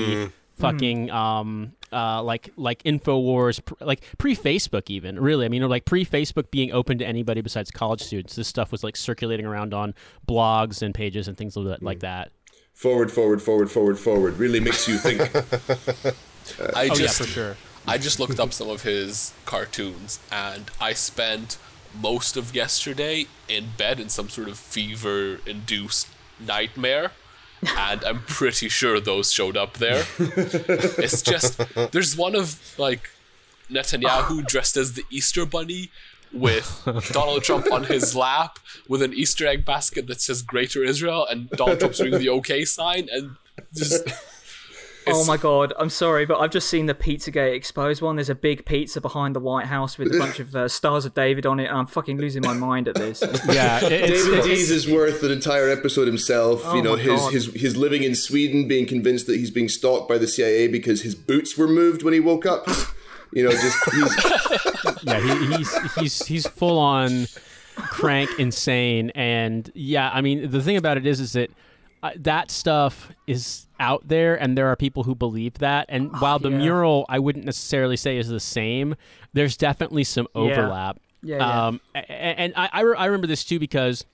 fucking 0.57 1.11
um 1.11 1.73
uh 1.95 2.23
like 2.23 2.51
like 2.57 2.83
Infowars, 2.83 3.65
pr- 3.65 3.75
like 3.81 4.03
pre 4.19 4.35
Facebook 4.37 4.91
even. 4.91 5.19
Really, 5.19 5.47
I 5.47 5.49
mean, 5.49 5.63
or 5.63 5.69
like 5.69 5.85
pre 5.85 6.05
Facebook 6.05 6.51
being 6.51 6.73
open 6.73 6.99
to 6.99 7.07
anybody 7.07 7.41
besides 7.41 7.71
college 7.71 8.03
students. 8.03 8.35
This 8.37 8.49
stuff 8.49 8.73
was 8.73 8.83
like 8.83 8.97
circulating 8.97 9.47
around 9.47 9.73
on 9.73 9.95
blogs 10.27 10.83
and 10.83 10.95
pages 10.95 11.29
and 11.29 11.37
things 11.37 11.57
like 11.57 11.67
that. 11.67 11.83
Like 11.83 12.01
that. 12.01 12.33
forward, 12.73 13.13
forward, 13.13 13.41
forward, 13.41 13.71
forward, 13.71 13.99
forward. 13.99 14.39
Really 14.39 14.61
makes 14.61 14.89
you 14.89 14.99
think. 14.99 15.21
I 16.77 16.89
Oh 16.91 16.97
yeah, 16.97 17.09
for 17.09 17.25
sure. 17.25 17.57
I 17.87 17.99
just 17.99 18.19
looked 18.19 18.41
up 18.41 18.53
some 18.53 18.71
of 18.71 18.83
his 18.83 19.33
cartoons, 19.45 20.19
and 20.33 20.71
I 20.81 20.95
spent 20.95 21.59
most 22.01 22.37
of 22.37 22.55
yesterday 22.55 23.27
in 23.49 23.69
bed 23.77 24.01
in 24.01 24.09
some 24.09 24.29
sort 24.29 24.49
of 24.49 24.59
fever-induced 24.59 26.09
nightmare. 26.41 27.13
And 27.79 28.05
I'm 28.05 28.21
pretty 28.21 28.69
sure 28.69 29.01
those 29.01 29.33
showed 29.33 29.57
up 29.57 29.75
there. 29.79 30.05
it's 30.19 31.23
just 31.23 31.59
there's 31.93 32.17
one 32.17 32.35
of 32.35 32.75
like 32.79 33.11
Netanyahu 33.71 34.47
dressed 34.47 34.77
as 34.77 34.93
the 34.93 35.05
Easter 35.11 35.47
Bunny 35.47 35.91
with 36.33 36.83
Donald 37.13 37.45
Trump 37.45 37.73
on 37.73 37.85
his 37.85 38.15
lap 38.15 38.59
with 38.89 39.03
an 39.03 39.15
Easter 39.15 39.47
egg 39.47 39.65
basket 39.65 40.07
that 40.09 40.21
says 40.21 40.43
Greater 40.43 40.83
Israel, 40.83 41.27
and 41.27 41.49
Donald 41.51 41.79
Trump's 41.79 41.99
doing 41.99 42.19
the 42.19 42.29
OK 42.29 42.65
sign, 42.65 43.09
and 43.11 43.37
just 43.75 44.09
Oh 45.07 45.25
my 45.27 45.37
god, 45.37 45.73
I'm 45.79 45.91
sorry, 45.91 46.25
but 46.27 46.39
I've 46.41 46.51
just 46.51 46.69
seen 46.69 46.87
the 46.87 46.95
Pizzagate 46.95 47.55
exposed 47.55 48.01
one. 48.03 48.17
There's 48.17 48.31
a 48.31 48.35
big 48.35 48.65
pizza 48.65 49.01
behind 49.01 49.35
the 49.37 49.41
White 49.41 49.67
House 49.67 49.99
with 49.99 50.15
a 50.15 50.19
bunch 50.19 50.41
of 50.41 50.55
uh, 50.57 50.69
stars 50.69 51.05
of 51.05 51.15
David 51.15 51.45
on 51.47 51.61
it, 51.61 51.67
and 51.67 51.77
I'm 51.77 51.87
fucking 51.87 52.19
losing 52.19 52.43
my 52.43 52.55
mind 52.55 52.89
at 52.89 52.95
this. 52.95 53.23
Yeah, 53.53 53.85
it- 53.85 53.93
it's, 53.93 54.25
David 54.25 54.39
it's- 54.39 54.45
Dees 54.47 54.71
is 54.71 54.89
worth 54.91 55.23
an 55.23 55.31
entire 55.31 55.69
episode 55.71 56.07
himself. 56.07 56.63
Oh 56.65 56.75
you 56.77 56.83
know, 56.83 56.97
his, 56.97 57.21
God. 57.21 57.33
his 57.33 57.47
his 57.55 57.77
living 57.77 58.03
in 58.03 58.15
Sweden, 58.15 58.67
being 58.69 58.87
convinced 58.87 59.27
that 59.27 59.37
he's 59.37 59.51
being 59.51 59.69
stalked 59.69 60.09
by 60.09 60.17
the 60.19 60.27
CIA 60.27 60.69
because 60.69 61.03
his 61.03 61.15
boots 61.15 61.57
were 61.59 61.69
moved 61.69 62.03
when 62.03 62.15
he 62.15 62.21
woke 62.21 62.47
up. 62.47 62.67
You 63.33 63.45
know, 63.45 63.51
just 63.51 63.77
he's 63.93 65.03
yeah, 65.03 65.21
he, 65.21 65.57
he's 65.57 65.93
he's 65.95 66.27
he's 66.27 66.47
full 66.47 66.79
on 66.79 67.27
crank 67.77 68.31
insane, 68.39 69.11
and 69.11 69.71
yeah, 69.75 70.11
I 70.13 70.21
mean 70.21 70.51
the 70.51 70.63
thing 70.63 70.77
about 70.77 70.97
it 70.97 71.07
is, 71.07 71.21
is 71.21 71.33
that 71.33 71.51
uh, 72.05 72.11
that 72.17 72.51
stuff 72.51 73.11
is 73.27 73.67
out 73.81 74.07
there, 74.07 74.35
and 74.37 74.59
there 74.59 74.69
are 74.69 74.77
people 74.77 75.05
who 75.05 75.15
believe 75.15 75.55
that. 75.55 75.87
And 75.89 76.13
while 76.21 76.39
the 76.39 76.51
yeah. 76.51 76.59
mural, 76.59 77.07
I 77.09 77.19
wouldn't 77.19 77.47
necessarily 77.47 77.97
say 77.97 78.19
is 78.19 78.29
the 78.29 78.41
same. 78.41 78.95
There's 79.33 79.57
definitely 79.57 80.05
some 80.05 80.29
overlap. 80.35 81.01
Yeah, 81.23 81.39
yeah. 81.39 81.67
Um, 81.67 81.81
a- 81.95 81.99
a- 82.01 82.03
and 82.13 82.53
I, 82.57 82.69
I, 82.71 82.81
re- 82.83 82.97
I 82.99 83.07
remember 83.07 83.27
this 83.27 83.43
too 83.43 83.59
because 83.59 84.05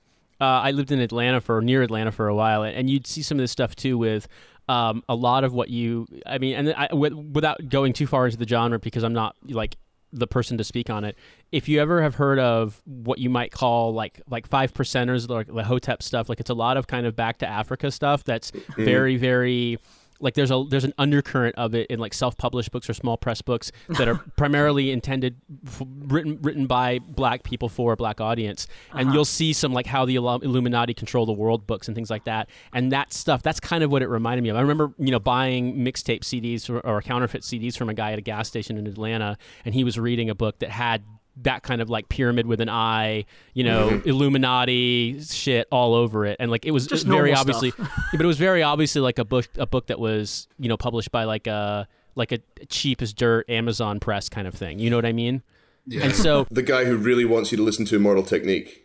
uh, 0.41 0.45
I 0.45 0.71
lived 0.71 0.93
in 0.93 1.01
Atlanta 1.01 1.41
for 1.41 1.61
near 1.61 1.83
Atlanta 1.83 2.13
for 2.13 2.29
a 2.29 2.35
while, 2.35 2.63
and 2.63 2.89
you'd 2.89 3.09
see 3.09 3.23
some 3.23 3.39
of 3.39 3.43
this 3.43 3.51
stuff 3.51 3.75
too 3.75 3.99
with 3.99 4.29
um, 4.69 5.03
a 5.09 5.15
lot 5.17 5.43
of 5.43 5.53
what 5.53 5.69
you. 5.69 6.07
I 6.25 6.39
mean, 6.39 6.55
and 6.55 6.73
I, 6.75 6.87
wi- 6.89 7.21
without 7.33 7.69
going 7.69 7.93
too 7.93 8.07
far 8.07 8.27
into 8.27 8.39
the 8.39 8.47
genre 8.47 8.79
because 8.79 9.03
I'm 9.03 9.13
not 9.15 9.35
like 9.49 9.77
the 10.13 10.27
person 10.27 10.59
to 10.59 10.65
speak 10.65 10.91
on 10.91 11.05
it. 11.05 11.17
If 11.53 11.69
you 11.69 11.81
ever 11.81 12.03
have 12.03 12.17
heard 12.17 12.39
of 12.39 12.81
what 12.85 13.19
you 13.19 13.31
might 13.31 13.53
call 13.53 13.93
like 13.93 14.21
like 14.29 14.47
five 14.47 14.75
percenters, 14.75 15.29
like 15.29 15.47
the 15.47 15.65
Hotep 15.65 16.03
stuff, 16.03 16.29
like 16.29 16.41
it's 16.41 16.51
a 16.51 16.55
lot 16.55 16.77
of 16.77 16.87
kind 16.87 17.07
of 17.07 17.15
back 17.15 17.39
to 17.39 17.47
Africa 17.47 17.91
stuff 17.91 18.25
that's 18.25 18.51
mm-hmm. 18.51 18.85
very 18.85 19.17
very 19.17 19.79
like 20.21 20.35
there's 20.35 20.51
a 20.51 20.65
there's 20.69 20.85
an 20.85 20.95
undercurrent 20.99 21.57
of 21.57 21.75
it 21.75 21.87
in 21.89 21.99
like 21.99 22.15
self-published 22.15 22.71
books 22.71 22.89
or 22.89 22.95
small 22.95 23.17
press 23.17 23.43
books 23.43 23.73
that 23.89 24.09
are 24.09 24.17
primarily 24.37 24.91
intended 24.91 25.37
f- 25.67 25.83
written 26.07 26.39
written 26.43 26.67
by 26.67 26.99
black 26.99 27.43
people 27.43 27.69
for 27.69 27.93
a 27.93 27.97
black 27.97 28.21
audience. 28.21 28.67
And 28.93 29.09
uh-huh. 29.09 29.15
you'll 29.15 29.25
see 29.25 29.53
some 29.53 29.73
like 29.73 29.87
how 29.87 30.05
the 30.05 30.17
illuminati 30.17 30.95
control 30.95 31.27
the 31.27 31.33
world 31.33 31.67
books 31.67 31.89
and 31.89 31.95
things 31.95 32.11
like 32.11 32.25
that. 32.25 32.49
And 32.73 32.93
that 32.93 33.13
stuff 33.13 33.43
that's 33.43 33.61
kind 33.61 33.83
of 33.83 33.91
what 33.91 34.03
it 34.03 34.09
reminded 34.09 34.43
me 34.43 34.51
of. 34.51 34.57
I 34.57 34.61
remember 34.61 34.93
you 34.99 35.11
know 35.11 35.19
buying 35.19 35.77
mixtape 35.77 36.21
cds 36.21 36.71
or, 36.71 36.81
or 36.81 37.03
counterfeit 37.03 37.43
cds 37.43 37.77
from 37.77 37.89
a 37.89 37.95
guy 37.95 38.13
at 38.13 38.19
a 38.19 38.23
gas 38.23 38.49
station 38.49 38.77
in 38.77 38.87
atlanta 38.87 39.37
and 39.65 39.75
he 39.75 39.85
was 39.85 39.99
reading 39.99 40.31
a 40.31 40.35
book 40.35 40.59
that 40.61 40.71
had 40.71 41.05
that 41.37 41.63
kind 41.63 41.81
of 41.81 41.89
like 41.89 42.09
pyramid 42.09 42.47
with 42.47 42.61
an 42.61 42.69
eye, 42.69 43.25
you 43.55 43.65
know, 43.65 43.91
mm-hmm. 43.91 44.09
Illuminati 44.09 45.23
shit 45.23 45.67
all 45.71 45.95
over 45.95 46.27
it, 46.27 46.37
and 46.41 46.51
like 46.51 46.67
it 46.67 46.73
was 46.73 46.87
Just 46.87 47.07
very 47.07 47.35
obviously, 47.35 47.73
but 48.13 48.21
it 48.21 48.27
was 48.27 48.39
very 48.39 48.63
obviously 48.63 49.01
like 49.01 49.19
a 49.19 49.25
book, 49.25 49.49
a 49.57 49.67
book 49.67 49.87
that 49.89 49.99
was 49.99 50.49
you 50.59 50.69
know 50.69 50.77
published 50.77 51.11
by 51.11 51.25
like 51.25 51.47
a 51.47 51.89
like 52.15 52.33
a 52.33 52.39
cheap 52.69 53.03
as 53.03 53.13
dirt 53.13 53.49
Amazon 53.49 54.01
press 54.01 54.29
kind 54.29 54.47
of 54.47 54.55
thing. 54.55 54.79
You 54.79 54.91
know 54.91 54.97
what 54.97 55.07
I 55.07 55.13
mean? 55.13 55.43
Yeah. 55.87 56.05
And 56.05 56.15
so, 56.15 56.47
The 56.51 56.63
guy 56.63 56.85
who 56.85 56.97
really 56.97 57.25
wants 57.25 57.51
you 57.53 57.57
to 57.57 57.63
listen 57.63 57.85
to 57.87 57.97
Immortal 57.97 58.23
Technique. 58.25 58.85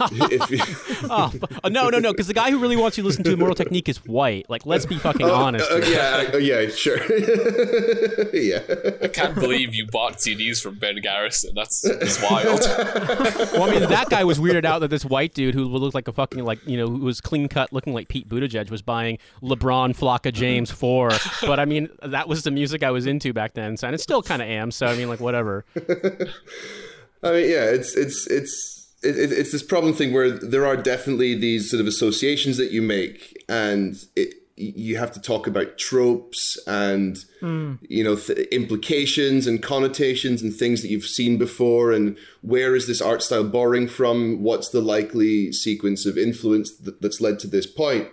If 0.00 0.50
you, 0.50 0.58
oh, 1.10 1.32
no, 1.68 1.88
no, 1.88 1.98
no, 1.98 2.12
because 2.12 2.26
the 2.26 2.34
guy 2.34 2.50
who 2.50 2.58
really 2.58 2.76
wants 2.76 2.96
you 2.96 3.02
to 3.02 3.06
listen 3.06 3.24
to 3.24 3.32
Immortal 3.32 3.54
Technique 3.54 3.88
is 3.88 3.98
white. 4.04 4.48
Like, 4.48 4.66
let's 4.66 4.86
be 4.86 4.96
fucking 4.96 5.28
honest. 5.28 5.70
uh, 5.70 5.76
yeah, 5.76 6.30
uh, 6.32 6.36
yeah, 6.38 6.68
sure. 6.68 6.98
yeah. 8.32 8.60
I 9.02 9.08
can't 9.08 9.34
believe 9.34 9.74
you 9.74 9.86
bought 9.86 10.14
CDs 10.14 10.62
from 10.62 10.78
Ben 10.78 10.96
Garrison. 11.02 11.52
That's, 11.54 11.82
that's 11.82 12.22
wild. 12.22 12.60
Well, 13.54 13.64
I 13.64 13.70
mean, 13.70 13.88
that 13.88 14.08
guy 14.10 14.24
was 14.24 14.38
weirded 14.38 14.64
out 14.64 14.80
that 14.80 14.88
this 14.88 15.04
white 15.04 15.34
dude 15.34 15.54
who 15.54 15.64
looked 15.64 15.94
like 15.94 16.08
a 16.08 16.12
fucking 16.12 16.44
like 16.44 16.64
you 16.66 16.76
know 16.76 16.88
who 16.88 16.98
was 16.98 17.20
clean 17.20 17.48
cut, 17.48 17.72
looking 17.72 17.92
like 17.92 18.08
Pete 18.08 18.28
Buttigieg, 18.28 18.70
was 18.70 18.82
buying 18.82 19.18
LeBron 19.42 19.96
Flocka 19.96 20.32
James 20.32 20.70
four. 20.70 21.10
But 21.42 21.60
I 21.60 21.64
mean, 21.64 21.88
that 22.02 22.28
was 22.28 22.42
the 22.42 22.50
music 22.50 22.82
I 22.82 22.90
was 22.90 23.06
into 23.06 23.32
back 23.32 23.54
then, 23.54 23.76
so, 23.76 23.86
and 23.86 23.94
it 23.94 24.00
still 24.00 24.22
kind 24.22 24.42
of 24.42 24.48
am. 24.48 24.70
So 24.70 24.86
I 24.86 24.96
mean, 24.96 25.08
like 25.08 25.20
whatever. 25.20 25.64
I 25.76 25.80
mean, 27.32 27.50
yeah, 27.50 27.70
it's 27.70 27.96
it's 27.96 28.26
it's 28.26 28.83
it, 29.04 29.18
it- 29.18 29.32
it's 29.32 29.52
this 29.52 29.62
problem 29.62 29.92
thing 29.94 30.12
where 30.12 30.30
there 30.30 30.66
are 30.66 30.76
definitely 30.76 31.34
these 31.34 31.70
sort 31.70 31.80
of 31.80 31.86
associations 31.86 32.56
that 32.56 32.70
you 32.72 32.82
make, 32.82 33.42
and 33.48 33.96
it 34.16 34.34
you 34.56 34.96
have 34.96 35.10
to 35.10 35.20
talk 35.20 35.48
about 35.48 35.78
tropes 35.78 36.56
and 36.68 37.24
you 37.88 38.04
know 38.04 38.14
th- 38.14 38.38
implications 38.52 39.48
and 39.48 39.60
connotations 39.62 40.42
and 40.42 40.54
things 40.54 40.80
that 40.80 40.88
you've 40.88 41.04
seen 41.04 41.36
before 41.36 41.90
and 41.90 42.16
where 42.40 42.76
is 42.76 42.86
this 42.86 43.02
art 43.02 43.20
style 43.20 43.42
borrowing 43.42 43.88
from? 43.88 44.42
What's 44.44 44.68
the 44.68 44.80
likely 44.80 45.50
sequence 45.52 46.06
of 46.06 46.16
influence 46.16 46.70
that, 46.76 47.02
that's 47.02 47.20
led 47.20 47.40
to 47.40 47.48
this 47.48 47.66
point? 47.66 48.06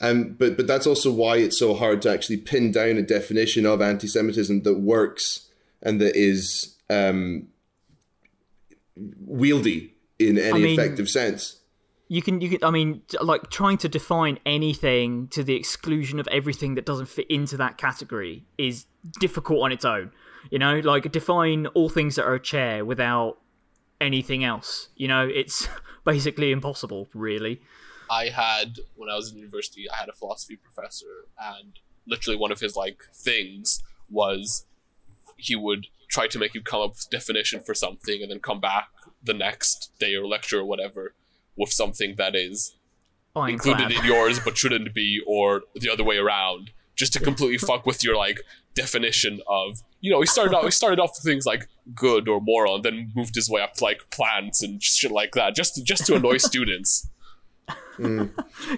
Um, 0.00 0.34
but 0.36 0.56
but 0.56 0.66
that's 0.66 0.86
also 0.88 1.12
why 1.12 1.36
it's 1.36 1.58
so 1.60 1.74
hard 1.74 2.02
to 2.02 2.10
actually 2.10 2.38
pin 2.38 2.72
down 2.72 2.96
a 2.96 3.02
definition 3.02 3.64
of 3.64 3.80
anti-Semitism 3.80 4.62
that 4.62 4.80
works 4.80 5.48
and 5.80 6.00
that 6.00 6.16
is 6.16 6.74
um, 6.90 7.46
wieldy 9.28 9.90
in 10.18 10.38
any 10.38 10.60
mean- 10.60 10.78
effective 10.78 11.08
sense. 11.08 11.60
you 12.08 12.22
can 12.22 12.40
you 12.40 12.50
can 12.50 12.62
i 12.62 12.70
mean 12.70 13.02
like 13.20 13.50
trying 13.50 13.78
to 13.78 13.88
define 13.88 14.38
anything 14.46 15.26
to 15.28 15.42
the 15.42 15.54
exclusion 15.54 16.20
of 16.20 16.28
everything 16.28 16.74
that 16.74 16.86
doesn't 16.86 17.06
fit 17.06 17.26
into 17.30 17.56
that 17.56 17.78
category 17.78 18.44
is 18.58 18.86
difficult 19.20 19.62
on 19.62 19.72
its 19.72 19.84
own 19.84 20.10
you 20.50 20.58
know? 20.58 20.80
Like 20.80 21.10
define 21.12 21.66
all 21.68 21.88
things 21.88 22.16
that 22.16 22.24
are 22.24 22.34
a 22.34 22.40
chair 22.40 22.84
without 22.84 23.38
anything 24.00 24.44
else 24.44 24.88
you 24.96 25.08
know? 25.08 25.28
It's 25.32 25.68
basically 26.04 26.52
impossible 26.52 27.08
really. 27.14 27.60
I 28.10 28.26
had 28.28 28.80
when 28.96 29.08
I 29.08 29.16
was 29.16 29.32
in 29.32 29.38
university, 29.38 29.86
I 29.90 29.96
had 29.96 30.08
a 30.08 30.12
philosophy 30.12 30.56
professor, 30.56 31.26
and 31.40 31.78
literally 32.06 32.36
one 32.38 32.52
of 32.52 32.60
his 32.60 32.76
like 32.76 33.02
things 33.14 33.82
was 34.10 34.66
he 35.38 35.56
would 35.56 35.86
try 36.10 36.26
to 36.28 36.38
make 36.38 36.54
you 36.54 36.60
come 36.60 36.82
up 36.82 36.90
with 36.90 37.08
definition 37.10 37.60
for 37.60 37.72
something, 37.74 38.20
and 38.20 38.30
then 38.30 38.40
come 38.40 38.60
back 38.60 38.88
the 39.24 39.34
next 39.34 39.90
day 39.98 40.14
or 40.14 40.26
lecture 40.26 40.60
or 40.60 40.64
whatever 40.64 41.14
with 41.56 41.72
something 41.72 42.14
that 42.16 42.34
is 42.34 42.74
oh, 43.34 43.44
included 43.44 43.82
Ironclad. 43.82 44.04
in 44.04 44.10
yours 44.10 44.40
but 44.40 44.56
shouldn't 44.56 44.94
be, 44.94 45.20
or 45.26 45.62
the 45.74 45.90
other 45.90 46.04
way 46.04 46.16
around, 46.16 46.70
just 46.94 47.12
to 47.14 47.20
completely 47.20 47.58
fuck 47.58 47.86
with 47.86 48.04
your 48.04 48.16
like 48.16 48.40
definition 48.74 49.40
of 49.46 49.82
you 50.00 50.10
know 50.10 50.18
we 50.18 50.26
started 50.26 50.56
out 50.56 50.64
he 50.64 50.70
started 50.70 51.00
off 51.00 51.10
with 51.16 51.24
things 51.24 51.46
like 51.46 51.68
good 51.94 52.28
or 52.28 52.40
moral, 52.40 52.76
and 52.76 52.84
then 52.84 53.12
moved 53.14 53.34
his 53.34 53.48
way 53.48 53.62
up 53.62 53.74
to 53.74 53.84
like 53.84 54.10
plants 54.10 54.62
and 54.62 54.82
shit 54.82 55.10
like 55.10 55.32
that, 55.32 55.54
just 55.54 55.74
to, 55.74 55.82
just 55.82 56.06
to 56.06 56.14
annoy 56.14 56.36
students. 56.38 57.08
Hmm. 57.96 58.26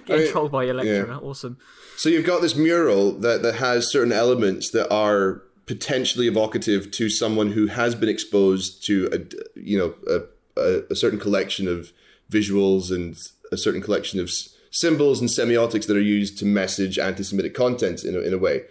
Getting 0.05 0.31
trolled 0.31 0.51
by 0.51 0.63
your 0.63 0.75
lecturer 0.75 1.15
awesome 1.15 1.57
So 1.97 2.07
you've 2.07 2.25
got 2.25 2.41
this 2.41 2.55
mural 2.55 3.11
that, 3.19 3.41
that 3.41 3.55
has 3.55 3.91
certain 3.91 4.13
elements 4.13 4.69
that 4.71 4.89
are 4.93 5.41
potentially 5.65 6.27
evocative 6.27 6.91
to 6.91 7.09
someone 7.09 7.51
who 7.51 7.67
has 7.67 7.95
been 7.95 8.09
exposed 8.09 8.85
to 8.85 9.09
a 9.11 9.59
you 9.59 9.77
know 9.77 9.93
a, 10.09 10.21
a, 10.57 10.83
a 10.91 10.95
certain 10.95 11.19
collection 11.19 11.67
of 11.67 11.91
visuals 12.31 12.93
and 12.93 13.17
a 13.51 13.57
certain 13.57 13.81
collection 13.81 14.19
of 14.19 14.29
symbols 14.71 15.19
and 15.21 15.29
semiotics 15.29 15.87
that 15.87 15.97
are 15.97 16.01
used 16.01 16.37
to 16.39 16.45
message 16.45 16.99
anti-Semitic 16.99 17.53
content 17.53 18.03
in 18.03 18.15
a, 18.15 18.19
in 18.19 18.33
a 18.33 18.37
way, 18.37 18.63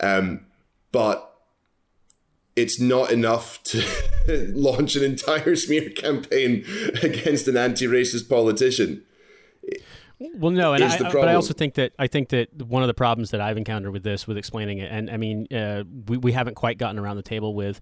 um, 0.00 0.44
but 0.92 1.32
it's 2.56 2.80
not 2.80 3.12
enough 3.12 3.62
to 3.64 3.82
launch 4.54 4.96
an 4.96 5.04
entire 5.04 5.54
smear 5.56 5.90
campaign 5.90 6.64
against 7.02 7.46
an 7.48 7.56
anti-racist 7.56 8.28
politician. 8.28 9.04
Well, 10.18 10.50
no, 10.50 10.72
and 10.72 10.82
is 10.82 10.94
I, 10.94 10.96
the 10.96 11.06
I- 11.08 11.12
but 11.12 11.28
I 11.28 11.34
also 11.34 11.52
think 11.52 11.74
that 11.74 11.92
I 11.98 12.06
think 12.06 12.30
that 12.30 12.48
one 12.62 12.82
of 12.82 12.86
the 12.86 12.94
problems 12.94 13.32
that 13.32 13.40
I've 13.42 13.58
encountered 13.58 13.92
with 13.92 14.02
this, 14.02 14.26
with 14.26 14.38
explaining 14.38 14.78
it, 14.78 14.90
and 14.90 15.10
I 15.10 15.18
mean, 15.18 15.46
uh, 15.52 15.84
we 16.08 16.16
we 16.16 16.32
haven't 16.32 16.54
quite 16.54 16.78
gotten 16.78 16.98
around 16.98 17.16
the 17.16 17.22
table 17.22 17.54
with 17.54 17.80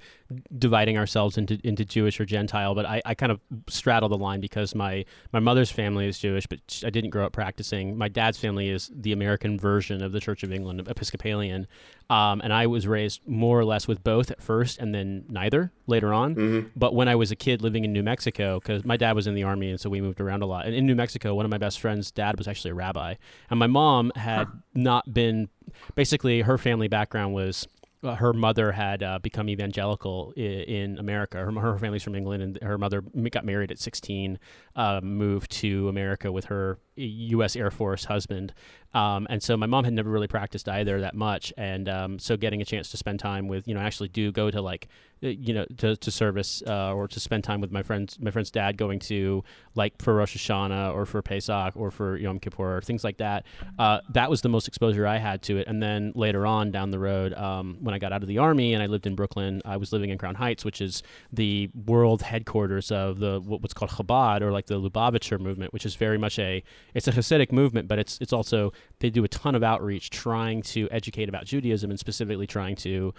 dividing 0.59 0.99
ourselves 0.99 1.39
into 1.39 1.61
into 1.63 1.85
Jewish 1.85 2.19
or 2.21 2.25
Gentile, 2.25 2.75
but 2.75 2.87
I, 2.87 3.01
I 3.05 3.15
kind 3.15 3.31
of 3.31 3.41
straddle 3.69 4.09
the 4.09 4.19
line 4.19 4.41
because 4.41 4.75
my 4.75 5.05
my 5.33 5.39
mother's 5.39 5.71
family 5.71 6.09
is 6.09 6.19
Jewish, 6.19 6.47
but 6.49 6.59
I 6.85 6.91
didn't 6.91 7.11
grow 7.11 7.25
up 7.25 7.33
practicing. 7.33 7.97
My 7.97 8.09
dad's 8.09 8.39
family 8.39 8.69
is 8.69 8.91
the 8.93 9.13
American 9.13 9.57
version 9.57 10.03
of 10.03 10.11
the 10.11 10.19
Church 10.19 10.43
of 10.43 10.53
England, 10.53 10.81
Episcopalian, 10.89 11.69
um, 12.11 12.41
and 12.43 12.53
I 12.53 12.67
was 12.67 12.87
raised 12.87 13.27
more 13.27 13.59
or 13.59 13.65
less 13.65 13.89
with 13.89 14.05
both 14.05 14.31
at 14.31 14.43
first, 14.43 14.79
and 14.79 14.95
then 14.95 15.25
neither 15.29 15.73
later 15.87 16.13
on. 16.13 16.35
But 16.77 16.95
when 16.95 17.09
I 17.09 17.15
was 17.15 17.31
a 17.31 17.37
kid 17.37 17.63
living 17.63 17.85
in 17.85 17.93
New 17.93 18.03
Mexico, 18.03 18.59
because 18.61 18.85
my 18.85 18.97
dad 18.97 19.13
was 19.17 19.27
in 19.27 19.35
the 19.35 19.43
army, 19.45 19.71
and 19.71 19.81
so 19.81 19.89
we 19.91 20.01
moved 20.01 20.21
around 20.21 20.43
a 20.43 20.47
lot. 20.47 20.67
And 20.67 20.75
in 20.75 20.87
New 20.87 20.95
Mexico, 20.95 21.35
one 21.35 21.45
of 21.45 21.51
my 21.51 21.59
best 21.59 21.81
friends' 21.81 22.11
dad 22.11 22.37
was 22.39 22.47
actually 22.47 22.73
a 22.73 22.75
rabbi, 22.75 23.15
and 23.51 23.59
my 23.59 23.67
mom 23.67 24.13
had 24.17 24.49
not 24.75 25.13
been. 25.15 25.49
Basically, 25.95 26.43
her 26.43 26.59
family 26.59 26.89
background 26.89 27.35
was. 27.35 27.67
uh, 28.03 28.15
Her 28.17 28.35
mother 28.35 28.73
had 28.73 29.03
uh, 29.03 29.19
become 29.19 29.49
evangelical 29.49 30.35
i- 30.37 30.41
in 30.41 30.99
America. 30.99 31.39
Her, 31.39 31.51
her 31.53 31.79
family's 31.79 32.03
from 32.03 32.15
England, 32.15 32.43
and 32.43 32.59
her 32.63 32.77
mother 32.77 33.01
got 33.31 33.47
married 33.47 33.71
at 33.71 33.79
16, 33.79 34.39
uh, 34.77 35.01
moved 35.03 35.51
to 35.53 35.89
America 35.89 36.31
with 36.31 36.45
her 36.47 36.79
U.S. 36.97 37.57
Air 37.57 37.71
Force 37.71 38.05
husband. 38.05 38.53
Um, 38.95 39.27
and 39.29 39.43
so 39.43 39.57
my 39.57 39.67
mom 39.67 39.85
had 39.85 39.93
never 39.93 40.09
really 40.09 40.29
practiced 40.29 40.69
either 40.69 41.01
that 41.01 41.15
much. 41.15 41.53
And 41.57 41.89
um, 41.89 42.19
so 42.21 42.37
getting 42.37 42.63
a 42.63 42.65
chance 42.65 42.91
to 42.93 42.97
spend 42.97 43.19
time 43.19 43.49
with, 43.49 43.67
you 43.67 43.75
know, 43.75 43.81
actually 43.81 44.09
do 44.09 44.31
go 44.31 44.53
to 44.53 44.63
like, 44.63 44.87
uh, 45.23 45.29
you 45.29 45.53
know, 45.53 45.67
to, 45.79 45.97
to 45.97 46.11
service 46.13 46.63
uh, 46.67 46.95
or 46.95 47.09
to 47.09 47.19
spend 47.19 47.43
time 47.43 47.61
with 47.61 47.73
my 47.73 47.83
friends, 47.83 48.19
my 48.21 48.31
friend's 48.31 48.53
dad 48.53 48.77
going 48.77 49.01
to 49.01 49.43
like 49.75 50.01
for 50.01 50.15
Rosh 50.15 50.37
Hashanah 50.37 50.95
or 50.95 51.07
for 51.07 51.21
Pesach 51.23 51.77
or 51.77 51.91
for 51.91 52.17
Yom 52.17 52.39
Kippur 52.39 52.77
or 52.77 52.83
things 52.83 53.03
like 53.03 53.17
that. 53.17 53.45
Uh, 53.81 53.99
that 54.11 54.31
was 54.31 54.43
the 54.43 54.49
most 54.49 54.69
exposure 54.69 55.09
I 55.09 55.17
had 55.17 55.43
to 55.43 55.59
it. 55.59 55.67
And 55.67 55.83
then 55.83 56.13
later 56.15 56.47
on 56.47 56.71
down 56.71 56.93
the 56.93 57.01
road, 57.01 57.35
um, 57.35 57.79
when 57.81 57.97
I 57.97 57.99
got 57.99 58.13
out 58.13 58.23
of 58.23 58.29
the 58.29 58.39
army 58.39 58.75
and 58.75 58.83
I 58.83 58.87
lived 58.87 59.09
in 59.09 59.17
Brooklyn, 59.17 59.61
I 59.65 59.77
was 59.77 59.93
living 59.93 60.11
in 60.11 60.19
Crown 60.19 60.37
Heights, 60.37 60.65
which 60.65 60.81
is 60.81 61.03
the 61.33 61.69
world 61.87 62.23
headquarters 62.23 62.93
of 62.93 63.19
the 63.19 63.41
what's 63.41 63.75
called 63.75 63.91
Chabad 63.91 64.41
or 64.41 64.53
like 64.53 64.67
the 64.67 64.81
Lubavitcher 64.81 65.41
movement, 65.41 65.73
which 65.73 65.85
is 65.85 65.97
very 65.97 66.19
much 66.19 66.39
a 66.39 66.63
it's 66.95 67.09
a 67.09 67.13
Hasidic 67.13 67.53
movement, 67.53 67.89
but 67.89 67.99
it's 67.99 68.19
it's 68.21 68.33
also 68.33 68.73
they 69.01 69.11
do 69.11 69.25
a 69.25 69.29
ton 69.29 69.55
of 69.55 69.63
outreach 69.63 70.11
trying 70.11 70.63
to 70.63 70.89
educate 70.91 71.29
about 71.29 71.45
Judaism 71.45 71.91
and 71.91 71.99
specifically 71.99 72.47
trying 72.47 72.77
to, 72.77 73.13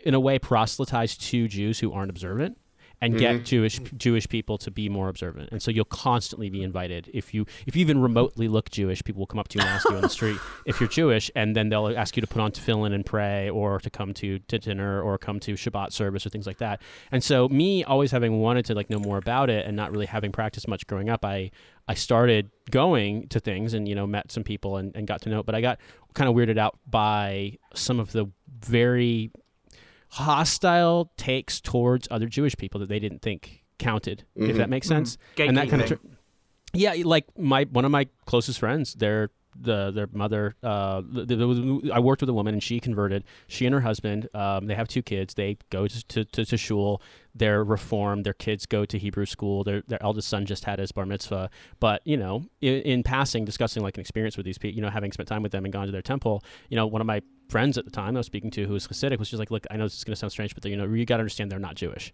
in 0.00 0.14
a 0.14 0.20
way, 0.20 0.38
proselytize 0.38 1.16
to 1.16 1.48
Jews 1.48 1.80
who 1.80 1.92
aren't 1.92 2.10
observant. 2.10 2.56
And 3.00 3.18
get 3.18 3.36
mm-hmm. 3.36 3.44
Jewish 3.44 3.78
Jewish 3.96 4.28
people 4.28 4.58
to 4.58 4.70
be 4.70 4.88
more 4.88 5.08
observant. 5.08 5.48
And 5.52 5.62
so 5.62 5.70
you'll 5.70 5.86
constantly 5.86 6.50
be 6.50 6.62
invited. 6.62 7.10
If 7.14 7.32
you 7.32 7.46
if 7.66 7.74
you 7.74 7.80
even 7.80 8.00
remotely 8.00 8.46
look 8.48 8.70
Jewish, 8.70 9.02
people 9.02 9.20
will 9.20 9.26
come 9.26 9.38
up 9.38 9.48
to 9.48 9.58
you 9.58 9.62
and 9.62 9.70
ask 9.70 9.88
you 9.88 9.96
on 9.96 10.02
the 10.02 10.08
street 10.08 10.38
if 10.66 10.80
you're 10.80 10.88
Jewish, 10.88 11.30
and 11.34 11.56
then 11.56 11.70
they'll 11.70 11.96
ask 11.96 12.16
you 12.16 12.20
to 12.20 12.26
put 12.26 12.40
on 12.40 12.52
tefillin 12.52 12.92
and 12.92 13.04
pray, 13.04 13.48
or 13.48 13.80
to 13.80 13.90
come 13.90 14.12
to, 14.14 14.38
to 14.38 14.58
dinner, 14.58 15.00
or 15.00 15.16
come 15.16 15.40
to 15.40 15.54
Shabbat 15.54 15.92
service, 15.92 16.26
or 16.26 16.30
things 16.30 16.46
like 16.46 16.58
that. 16.58 16.82
And 17.10 17.24
so 17.24 17.48
me 17.48 17.84
always 17.84 18.10
having 18.10 18.40
wanted 18.40 18.66
to 18.66 18.74
like 18.74 18.90
know 18.90 18.98
more 18.98 19.18
about 19.18 19.48
it 19.48 19.66
and 19.66 19.76
not 19.76 19.90
really 19.90 20.06
having 20.06 20.32
practiced 20.32 20.68
much 20.68 20.86
growing 20.86 21.08
up, 21.08 21.24
I 21.24 21.50
I 21.88 21.94
started 21.94 22.50
going 22.70 23.28
to 23.28 23.40
things 23.40 23.74
and 23.74 23.88
you 23.88 23.94
know 23.94 24.06
met 24.06 24.30
some 24.30 24.44
people 24.44 24.76
and, 24.76 24.94
and 24.94 25.06
got 25.06 25.22
to 25.22 25.30
know. 25.30 25.40
it. 25.40 25.46
But 25.46 25.54
I 25.54 25.60
got 25.60 25.78
kind 26.14 26.28
of 26.28 26.34
weirded 26.34 26.58
out 26.58 26.78
by 26.88 27.58
some 27.74 27.98
of 27.98 28.12
the 28.12 28.30
very 28.60 29.30
hostile 30.10 31.12
takes 31.16 31.60
towards 31.60 32.08
other 32.10 32.26
Jewish 32.26 32.56
people 32.56 32.80
that 32.80 32.88
they 32.88 32.98
didn't 32.98 33.22
think 33.22 33.64
counted, 33.78 34.24
if 34.34 34.42
mm-hmm. 34.42 34.58
that 34.58 34.68
makes 34.68 34.86
mm-hmm. 34.86 35.04
sense. 35.04 35.18
And 35.38 35.56
that 35.56 35.68
kind 35.68 35.82
of, 35.82 35.88
Gatekeeping. 35.88 36.02
tur- 36.02 36.16
yeah, 36.72 36.94
like 37.04 37.26
my 37.38 37.64
one 37.64 37.84
of 37.84 37.90
my 37.90 38.06
closest 38.26 38.58
friends, 38.58 38.94
their 38.94 39.30
the 39.58 39.90
their 39.90 40.08
mother. 40.12 40.56
Uh, 40.62 41.02
th- 41.02 41.28
there 41.28 41.46
was, 41.46 41.60
I 41.92 42.00
worked 42.00 42.20
with 42.22 42.28
a 42.28 42.34
woman 42.34 42.54
and 42.54 42.62
she 42.62 42.80
converted. 42.80 43.24
She 43.46 43.66
and 43.66 43.74
her 43.74 43.80
husband, 43.80 44.28
um, 44.34 44.66
they 44.66 44.74
have 44.74 44.88
two 44.88 45.02
kids. 45.02 45.34
They 45.34 45.58
go 45.70 45.86
to 45.86 46.06
to, 46.08 46.24
to, 46.24 46.44
to 46.44 46.56
shul. 46.56 47.02
They're 47.34 47.62
reformed. 47.62 48.24
Their 48.24 48.34
kids 48.34 48.66
go 48.66 48.84
to 48.84 48.98
Hebrew 48.98 49.26
school. 49.26 49.64
Their 49.64 49.82
their 49.86 50.02
eldest 50.02 50.28
son 50.28 50.46
just 50.46 50.64
had 50.64 50.78
his 50.78 50.92
bar 50.92 51.06
mitzvah. 51.06 51.50
But 51.78 52.02
you 52.04 52.16
know, 52.16 52.44
in, 52.60 52.82
in 52.82 53.02
passing, 53.02 53.44
discussing 53.44 53.82
like 53.82 53.96
an 53.96 54.00
experience 54.00 54.36
with 54.36 54.46
these 54.46 54.58
people, 54.58 54.76
you 54.76 54.82
know, 54.82 54.90
having 54.90 55.12
spent 55.12 55.28
time 55.28 55.42
with 55.42 55.52
them 55.52 55.64
and 55.64 55.72
gone 55.72 55.86
to 55.86 55.92
their 55.92 56.02
temple, 56.02 56.42
you 56.68 56.76
know, 56.76 56.86
one 56.86 57.00
of 57.00 57.06
my 57.06 57.22
friends 57.48 57.78
at 57.78 57.84
the 57.84 57.90
time 57.90 58.16
I 58.16 58.20
was 58.20 58.26
speaking 58.26 58.50
to, 58.52 58.66
who 58.66 58.74
was 58.74 58.86
Hasidic, 58.86 59.18
was 59.18 59.30
just 59.30 59.38
like, 59.38 59.50
"Look, 59.50 59.66
I 59.70 59.76
know 59.76 59.84
this 59.84 59.96
is 59.96 60.04
going 60.04 60.12
to 60.12 60.16
sound 60.16 60.32
strange, 60.32 60.54
but 60.54 60.64
you 60.64 60.76
know, 60.76 60.86
you 60.86 61.04
got 61.04 61.16
to 61.16 61.20
understand 61.20 61.50
they're 61.50 61.58
not 61.58 61.74
Jewish." 61.74 62.12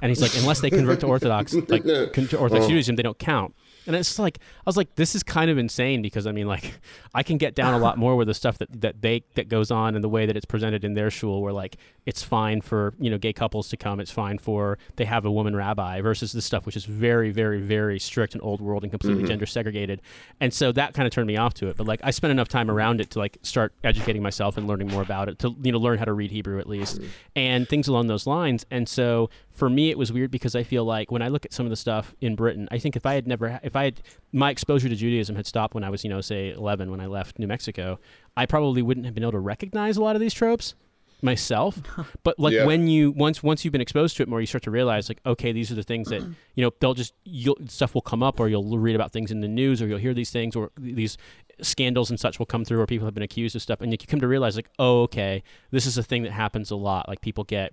And 0.00 0.08
he's 0.08 0.22
like, 0.22 0.34
unless 0.38 0.60
they 0.60 0.70
convert 0.70 1.00
to 1.00 1.06
Orthodox, 1.06 1.52
like 1.52 1.84
to 1.84 2.38
Orthodox 2.38 2.66
Judaism, 2.66 2.96
they 2.96 3.02
don't 3.02 3.18
count. 3.18 3.54
And 3.86 3.94
it's 3.96 4.18
like 4.18 4.38
I 4.58 4.62
was 4.66 4.76
like, 4.76 4.94
this 4.94 5.14
is 5.14 5.22
kind 5.22 5.50
of 5.50 5.58
insane 5.58 6.02
because 6.02 6.26
I 6.26 6.32
mean, 6.32 6.46
like, 6.46 6.78
I 7.14 7.22
can 7.22 7.36
get 7.38 7.54
down 7.54 7.74
a 7.74 7.78
lot 7.78 7.98
more 7.98 8.16
with 8.16 8.28
the 8.28 8.34
stuff 8.34 8.58
that, 8.58 8.80
that 8.80 9.02
they 9.02 9.24
that 9.34 9.48
goes 9.48 9.70
on 9.70 9.94
and 9.94 10.02
the 10.02 10.08
way 10.08 10.26
that 10.26 10.36
it's 10.36 10.46
presented 10.46 10.84
in 10.84 10.94
their 10.94 11.10
shul, 11.10 11.42
where 11.42 11.52
like 11.52 11.76
it's 12.06 12.22
fine 12.22 12.60
for 12.60 12.94
you 12.98 13.10
know 13.10 13.18
gay 13.18 13.32
couples 13.32 13.68
to 13.68 13.76
come, 13.76 14.00
it's 14.00 14.10
fine 14.10 14.38
for 14.38 14.78
they 14.96 15.04
have 15.04 15.24
a 15.24 15.30
woman 15.30 15.54
rabbi, 15.54 16.00
versus 16.00 16.32
the 16.32 16.42
stuff 16.42 16.66
which 16.66 16.76
is 16.76 16.84
very, 16.84 17.30
very, 17.30 17.60
very 17.60 17.98
strict 17.98 18.34
and 18.34 18.42
old 18.42 18.60
world 18.60 18.82
and 18.82 18.92
completely 18.92 19.22
mm-hmm. 19.22 19.28
gender 19.28 19.46
segregated. 19.46 20.00
And 20.40 20.52
so 20.52 20.72
that 20.72 20.94
kind 20.94 21.06
of 21.06 21.12
turned 21.12 21.26
me 21.26 21.36
off 21.36 21.54
to 21.54 21.68
it. 21.68 21.76
But 21.76 21.86
like, 21.86 22.00
I 22.02 22.10
spent 22.10 22.30
enough 22.30 22.48
time 22.48 22.70
around 22.70 23.00
it 23.00 23.10
to 23.10 23.18
like 23.18 23.38
start 23.42 23.72
educating 23.82 24.22
myself 24.22 24.56
and 24.56 24.66
learning 24.66 24.88
more 24.88 25.02
about 25.02 25.28
it 25.28 25.38
to 25.40 25.54
you 25.62 25.72
know 25.72 25.78
learn 25.78 25.98
how 25.98 26.04
to 26.04 26.12
read 26.12 26.30
Hebrew 26.30 26.58
at 26.58 26.68
least 26.68 26.96
mm-hmm. 26.96 27.08
and 27.36 27.68
things 27.68 27.88
along 27.88 28.06
those 28.06 28.26
lines. 28.26 28.64
And 28.70 28.88
so 28.88 29.30
for 29.54 29.70
me, 29.70 29.90
it 29.90 29.96
was 29.96 30.12
weird 30.12 30.30
because 30.30 30.54
I 30.56 30.64
feel 30.64 30.84
like 30.84 31.10
when 31.12 31.22
I 31.22 31.28
look 31.28 31.44
at 31.44 31.52
some 31.52 31.64
of 31.64 31.70
the 31.70 31.76
stuff 31.76 32.14
in 32.20 32.34
Britain, 32.34 32.68
I 32.70 32.78
think 32.78 32.96
if 32.96 33.06
I 33.06 33.14
had 33.14 33.26
never, 33.26 33.60
if 33.62 33.76
I 33.76 33.84
had 33.84 34.02
my 34.32 34.50
exposure 34.50 34.88
to 34.88 34.96
Judaism 34.96 35.36
had 35.36 35.46
stopped 35.46 35.74
when 35.74 35.84
I 35.84 35.90
was, 35.90 36.02
you 36.04 36.10
know, 36.10 36.20
say 36.20 36.50
11 36.50 36.90
when 36.90 37.00
I 37.00 37.06
left 37.06 37.38
New 37.38 37.46
Mexico, 37.46 37.98
I 38.36 38.46
probably 38.46 38.82
wouldn't 38.82 39.06
have 39.06 39.14
been 39.14 39.22
able 39.22 39.32
to 39.32 39.38
recognize 39.38 39.96
a 39.96 40.02
lot 40.02 40.16
of 40.16 40.20
these 40.20 40.34
tropes 40.34 40.74
myself. 41.22 41.80
But 42.24 42.38
like 42.38 42.52
Yeah. 42.52 42.66
when 42.66 42.88
you 42.88 43.12
once 43.12 43.42
once 43.42 43.64
you've 43.64 43.72
been 43.72 43.80
exposed 43.80 44.16
to 44.16 44.22
it 44.22 44.28
more, 44.28 44.40
you 44.40 44.46
start 44.46 44.64
to 44.64 44.70
realize 44.70 45.08
like, 45.08 45.20
okay, 45.24 45.52
these 45.52 45.70
are 45.70 45.74
the 45.76 45.82
things 45.82 46.08
that 46.08 46.22
you 46.56 46.62
know 46.64 46.72
they'll 46.80 46.94
just 46.94 47.14
you'll, 47.24 47.56
stuff 47.68 47.94
will 47.94 48.02
come 48.02 48.22
up, 48.22 48.40
or 48.40 48.48
you'll 48.48 48.78
read 48.78 48.96
about 48.96 49.12
things 49.12 49.30
in 49.30 49.40
the 49.40 49.48
news, 49.48 49.80
or 49.80 49.86
you'll 49.86 49.98
hear 49.98 50.14
these 50.14 50.30
things, 50.30 50.56
or 50.56 50.70
these 50.76 51.16
scandals 51.62 52.10
and 52.10 52.18
such 52.18 52.38
will 52.38 52.46
come 52.46 52.64
through, 52.64 52.80
or 52.80 52.86
people 52.86 53.06
have 53.06 53.14
been 53.14 53.22
accused 53.22 53.54
of 53.54 53.62
stuff, 53.62 53.80
and 53.80 53.92
you 53.92 53.98
come 53.98 54.20
to 54.20 54.26
realize 54.28 54.56
like, 54.56 54.68
oh, 54.78 55.02
okay, 55.02 55.42
this 55.70 55.86
is 55.86 55.96
a 55.96 56.02
thing 56.02 56.24
that 56.24 56.32
happens 56.32 56.70
a 56.70 56.76
lot. 56.76 57.08
Like 57.08 57.20
people 57.20 57.44
get 57.44 57.72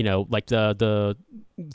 you 0.00 0.04
know, 0.04 0.26
like 0.30 0.46
the 0.46 0.74
the 0.78 1.14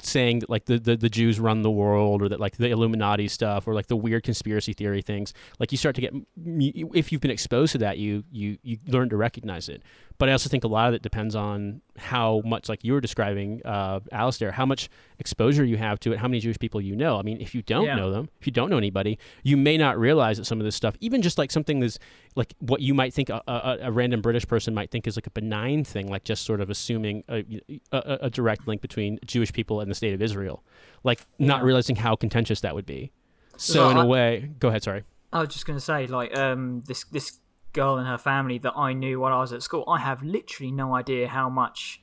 saying 0.01 0.39
that 0.39 0.49
like 0.49 0.65
the, 0.65 0.79
the, 0.79 0.97
the 0.97 1.09
Jews 1.09 1.39
run 1.39 1.61
the 1.61 1.69
world 1.69 2.23
or 2.23 2.29
that 2.29 2.39
like 2.39 2.57
the 2.57 2.71
Illuminati 2.71 3.27
stuff 3.27 3.67
or 3.67 3.75
like 3.75 3.85
the 3.85 3.95
weird 3.95 4.23
conspiracy 4.23 4.73
theory 4.73 5.03
things. 5.03 5.31
Like 5.59 5.71
you 5.71 5.77
start 5.77 5.93
to 5.97 6.01
get 6.01 6.11
if 6.35 7.11
you've 7.11 7.21
been 7.21 7.29
exposed 7.29 7.73
to 7.73 7.77
that, 7.77 7.99
you 7.99 8.23
you 8.31 8.57
you 8.63 8.79
learn 8.87 9.09
to 9.09 9.15
recognize 9.15 9.69
it. 9.69 9.83
But 10.17 10.29
I 10.29 10.31
also 10.31 10.47
think 10.49 10.63
a 10.63 10.67
lot 10.69 10.87
of 10.87 10.93
it 10.93 11.01
depends 11.01 11.35
on 11.35 11.81
how 11.97 12.41
much, 12.45 12.69
like 12.69 12.83
you 12.85 12.93
were 12.93 13.01
describing, 13.01 13.61
uh, 13.65 13.99
Alistair, 14.13 14.51
how 14.53 14.65
much 14.65 14.87
exposure 15.19 15.65
you 15.65 15.75
have 15.75 15.99
to 16.01 16.13
it, 16.13 16.19
how 16.19 16.27
many 16.29 16.39
Jewish 16.39 16.57
people 16.57 16.79
you 16.79 16.95
know. 16.95 17.17
I 17.19 17.21
mean, 17.21 17.41
if 17.41 17.53
you 17.53 17.61
don't 17.61 17.85
Yeah. 17.85 17.95
know 17.95 18.11
them, 18.11 18.29
if 18.39 18.47
you 18.47 18.53
don't 18.53 18.69
know 18.69 18.77
anybody, 18.77 19.19
you 19.43 19.57
may 19.57 19.77
not 19.77 19.99
realize 19.99 20.37
that 20.37 20.45
some 20.45 20.59
of 20.61 20.65
this 20.65 20.75
stuff, 20.75 20.95
even 21.01 21.21
just 21.21 21.37
like 21.37 21.51
something 21.51 21.81
that's 21.81 21.99
like 22.35 22.53
what 22.59 22.79
you 22.81 22.93
might 22.93 23.13
think 23.13 23.29
a, 23.29 23.41
a, 23.47 23.77
a 23.83 23.91
random 23.91 24.21
British 24.21 24.47
person 24.47 24.73
might 24.73 24.89
think 24.89 25.05
is 25.05 25.17
like 25.17 25.27
a 25.27 25.31
benign 25.31 25.83
thing, 25.83 26.07
like 26.07 26.23
just 26.23 26.45
sort 26.45 26.61
of 26.61 26.69
assuming 26.69 27.23
a, 27.29 27.43
a, 27.91 28.17
a 28.23 28.29
direct 28.29 28.67
link 28.67 28.81
between 28.81 29.19
Jewish 29.25 29.51
people 29.51 29.81
and 29.81 29.91
the 29.91 29.95
state 29.95 30.13
of 30.13 30.21
Israel, 30.21 30.63
like 31.03 31.25
not 31.39 31.61
realizing 31.63 31.97
how 31.97 32.15
contentious 32.15 32.61
that 32.61 32.73
would 32.73 32.85
be. 32.85 33.11
So 33.57 33.73
So 33.73 33.89
in 33.89 33.97
a 33.97 34.01
I- 34.01 34.05
way, 34.05 34.49
go 34.59 34.69
ahead. 34.69 34.83
Sorry. 34.83 35.03
I 35.33 35.39
was 35.41 35.49
just 35.49 35.65
going 35.65 35.75
to 35.77 35.83
say, 35.83 36.07
like, 36.07 36.37
um, 36.37 36.83
this 36.87 37.03
this 37.11 37.39
girl 37.75 37.97
and 37.97 38.07
her 38.07 38.17
family 38.17 38.57
that 38.59 38.73
I 38.75 38.93
knew 38.93 39.19
while 39.19 39.33
I 39.33 39.39
was 39.39 39.53
at 39.53 39.61
school, 39.61 39.83
I 39.87 39.99
have 39.99 40.23
literally 40.23 40.71
no 40.71 40.95
idea 40.95 41.27
how 41.27 41.49
much 41.49 42.01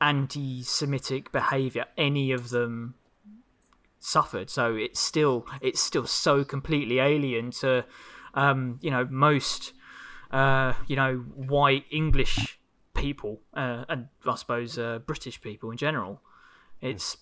anti-Semitic 0.00 1.30
behaviour 1.30 1.84
any 1.96 2.32
of 2.32 2.48
them 2.48 2.94
suffered. 4.00 4.50
So 4.50 4.74
it's 4.74 4.98
still 4.98 5.46
it's 5.60 5.80
still 5.80 6.06
so 6.06 6.44
completely 6.44 6.98
alien 6.98 7.52
to, 7.62 7.84
um, 8.34 8.78
you 8.82 8.90
know, 8.90 9.06
most, 9.10 9.72
uh, 10.30 10.72
you 10.88 10.96
know, 10.96 11.16
white 11.36 11.84
English 11.90 12.58
people, 12.94 13.40
uh, 13.54 13.84
and 13.88 14.08
I 14.26 14.34
suppose 14.34 14.78
uh, 14.78 14.98
British 15.06 15.40
people 15.40 15.70
in 15.70 15.76
general. 15.76 16.20
It's 16.80 17.16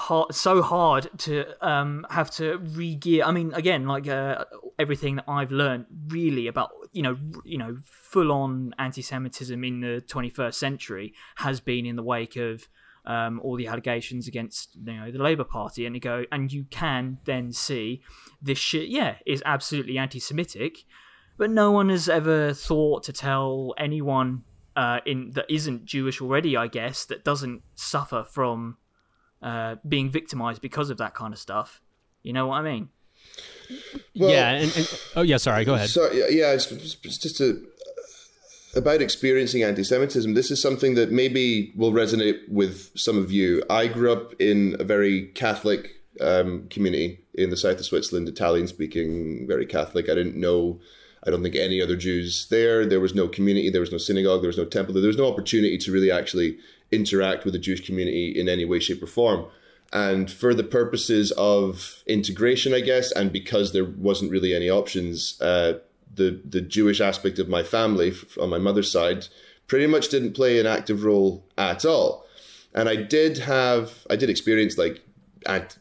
hard, 0.00 0.34
so 0.34 0.62
hard 0.62 1.08
to 1.18 1.44
um, 1.66 2.06
have 2.10 2.30
to 2.32 2.58
re-gear. 2.58 3.24
I 3.24 3.30
mean, 3.30 3.52
again, 3.54 3.86
like 3.86 4.08
uh, 4.08 4.44
everything 4.78 5.16
that 5.16 5.26
I've 5.28 5.52
learned 5.52 5.86
really 6.08 6.46
about 6.48 6.70
you 6.92 7.02
know 7.02 7.16
you 7.44 7.58
know 7.58 7.76
full 7.84 8.32
on 8.32 8.74
anti-Semitism 8.78 9.62
in 9.62 9.80
the 9.80 10.02
21st 10.08 10.54
century 10.54 11.14
has 11.36 11.60
been 11.60 11.86
in 11.86 11.96
the 11.96 12.02
wake 12.02 12.36
of 12.36 12.68
um, 13.04 13.40
all 13.40 13.56
the 13.56 13.66
allegations 13.66 14.26
against 14.26 14.76
you 14.76 14.92
know 14.94 15.10
the 15.10 15.22
Labour 15.22 15.44
Party, 15.44 15.86
and 15.86 15.94
you 15.94 16.00
go 16.00 16.24
and 16.32 16.52
you 16.52 16.64
can 16.70 17.18
then 17.24 17.52
see 17.52 18.02
this 18.42 18.58
shit. 18.58 18.88
Yeah, 18.88 19.16
is 19.26 19.42
absolutely 19.46 19.98
anti-Semitic, 19.98 20.78
but 21.36 21.50
no 21.50 21.70
one 21.70 21.90
has 21.90 22.08
ever 22.08 22.52
thought 22.52 23.04
to 23.04 23.12
tell 23.12 23.74
anyone. 23.78 24.44
Uh, 24.76 25.00
in 25.04 25.32
that 25.32 25.44
isn't 25.50 25.84
Jewish 25.84 26.22
already, 26.22 26.56
I 26.56 26.68
guess, 26.68 27.04
that 27.06 27.24
doesn't 27.24 27.62
suffer 27.74 28.24
from 28.24 28.76
uh, 29.42 29.76
being 29.86 30.10
victimized 30.10 30.60
because 30.60 30.90
of 30.90 30.98
that 30.98 31.14
kind 31.14 31.32
of 31.32 31.38
stuff. 31.38 31.80
You 32.22 32.32
know 32.32 32.48
what 32.48 32.56
I 32.56 32.62
mean? 32.62 32.88
Well- 34.16 34.30
yeah. 34.30 34.50
And, 34.50 34.76
and 34.76 35.00
oh 35.16 35.22
yeah. 35.22 35.36
Sorry. 35.36 35.64
Go 35.64 35.74
ahead. 35.74 35.90
So 35.90 36.10
yeah, 36.12 36.26
yeah, 36.28 36.52
it's, 36.52 36.70
it's 36.70 37.18
just 37.18 37.40
a, 37.40 37.60
about 38.76 39.02
experiencing 39.02 39.62
anti-Semitism. 39.62 40.34
This 40.34 40.50
is 40.50 40.62
something 40.62 40.94
that 40.94 41.10
maybe 41.10 41.72
will 41.74 41.92
resonate 41.92 42.48
with 42.48 42.90
some 42.96 43.18
of 43.18 43.32
you. 43.32 43.62
I 43.68 43.88
grew 43.88 44.12
up 44.12 44.32
in 44.40 44.76
a 44.78 44.84
very 44.84 45.26
Catholic 45.28 46.02
um, 46.20 46.68
community 46.68 47.20
in 47.34 47.50
the 47.50 47.56
south 47.56 47.78
of 47.78 47.86
Switzerland, 47.86 48.28
Italian-speaking, 48.28 49.46
very 49.48 49.66
Catholic. 49.66 50.08
I 50.08 50.14
didn't 50.14 50.36
know. 50.36 50.80
I 51.26 51.30
don't 51.30 51.42
think 51.42 51.56
any 51.56 51.82
other 51.82 51.96
Jews 51.96 52.46
there. 52.48 52.86
There 52.86 53.00
was 53.00 53.14
no 53.14 53.28
community. 53.28 53.70
There 53.70 53.80
was 53.80 53.92
no 53.92 53.98
synagogue. 53.98 54.40
There 54.40 54.48
was 54.48 54.58
no 54.58 54.64
temple. 54.64 54.94
There 54.94 55.06
was 55.06 55.16
no 55.16 55.30
opportunity 55.30 55.76
to 55.78 55.92
really 55.92 56.10
actually 56.10 56.58
interact 56.92 57.44
with 57.44 57.54
the 57.54 57.60
Jewish 57.60 57.84
community 57.84 58.32
in 58.38 58.48
any 58.48 58.64
way, 58.64 58.80
shape, 58.80 59.02
or 59.02 59.06
form. 59.06 59.46
And 59.92 60.30
for 60.30 60.54
the 60.54 60.62
purposes 60.62 61.32
of 61.32 62.02
integration, 62.06 62.72
I 62.72 62.80
guess, 62.80 63.10
and 63.10 63.32
because 63.32 63.72
there 63.72 63.84
wasn't 63.84 64.30
really 64.30 64.54
any 64.54 64.70
options, 64.70 65.40
uh, 65.40 65.80
the 66.14 66.40
the 66.44 66.60
Jewish 66.60 67.00
aspect 67.00 67.38
of 67.38 67.48
my 67.48 67.62
family 67.62 68.12
on 68.40 68.50
my 68.50 68.58
mother's 68.58 68.90
side 68.90 69.26
pretty 69.70 69.86
much 69.86 70.08
didn't 70.08 70.32
play 70.32 70.58
an 70.58 70.66
active 70.66 71.04
role 71.04 71.46
at 71.56 71.84
all. 71.84 72.26
And 72.74 72.88
I 72.88 72.96
did 72.96 73.38
have, 73.38 74.04
I 74.10 74.16
did 74.16 74.28
experience 74.28 74.76
like 74.76 75.00
at 75.46 75.76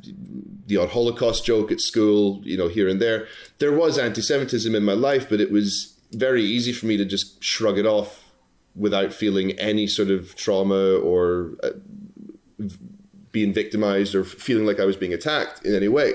the 0.68 0.78
odd 0.78 0.90
Holocaust 0.90 1.44
joke 1.44 1.72
at 1.72 1.82
school, 1.82 2.40
you 2.44 2.56
know, 2.56 2.68
here 2.68 2.88
and 2.88 3.02
there. 3.02 3.28
There 3.58 3.74
was 3.74 3.98
anti-Semitism 3.98 4.76
in 4.76 4.84
my 4.84 4.94
life, 4.94 5.28
but 5.28 5.42
it 5.42 5.52
was 5.52 5.98
very 6.12 6.44
easy 6.44 6.72
for 6.72 6.86
me 6.86 6.98
to 6.98 7.06
just 7.06 7.44
shrug 7.44 7.80
it 7.80 7.88
off 7.88 8.29
without 8.80 9.14
feeling 9.14 9.52
any 9.60 9.86
sort 9.86 10.10
of 10.10 10.36
trauma 10.36 10.96
or 10.96 11.52
uh, 11.62 11.72
being 13.32 13.54
victimized 13.54 14.16
or 14.16 14.24
feeling 14.24 14.66
like 14.66 14.80
I 14.80 14.86
was 14.86 14.96
being 14.96 15.14
attacked 15.14 15.66
in 15.66 15.76
any 15.76 15.90
way. 15.90 16.14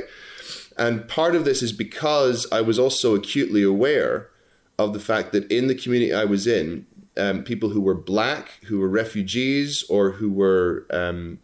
And 0.76 1.06
part 1.06 1.36
of 1.36 1.44
this 1.44 1.62
is 1.62 1.72
because 1.72 2.46
I 2.50 2.62
was 2.62 2.78
also 2.78 3.14
acutely 3.14 3.62
aware 3.62 4.30
of 4.78 4.92
the 4.92 4.98
fact 4.98 5.32
that 5.32 5.50
in 5.52 5.68
the 5.68 5.74
community 5.74 6.12
I 6.12 6.24
was 6.24 6.46
in, 6.46 6.86
um, 7.16 7.44
people 7.44 7.68
who 7.68 7.80
were 7.80 7.94
black, 7.94 8.58
who 8.64 8.80
were 8.80 8.88
refugees, 8.88 9.84
or 9.88 10.12
who 10.12 10.30
were 10.30 10.86
um, 10.90 11.38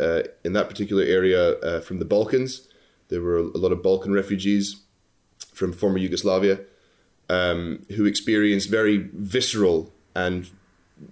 uh, 0.00 0.22
in 0.44 0.52
that 0.52 0.68
particular 0.68 1.02
area 1.02 1.58
uh, 1.60 1.80
from 1.80 1.98
the 1.98 2.04
Balkans, 2.04 2.68
there 3.08 3.22
were 3.22 3.38
a 3.38 3.58
lot 3.58 3.72
of 3.72 3.82
Balkan 3.82 4.12
refugees 4.12 4.82
from 5.52 5.72
former 5.72 5.98
Yugoslavia 5.98 6.60
um, 7.28 7.84
who 7.96 8.04
experienced 8.04 8.68
very 8.68 9.08
visceral 9.12 9.92
and 10.14 10.48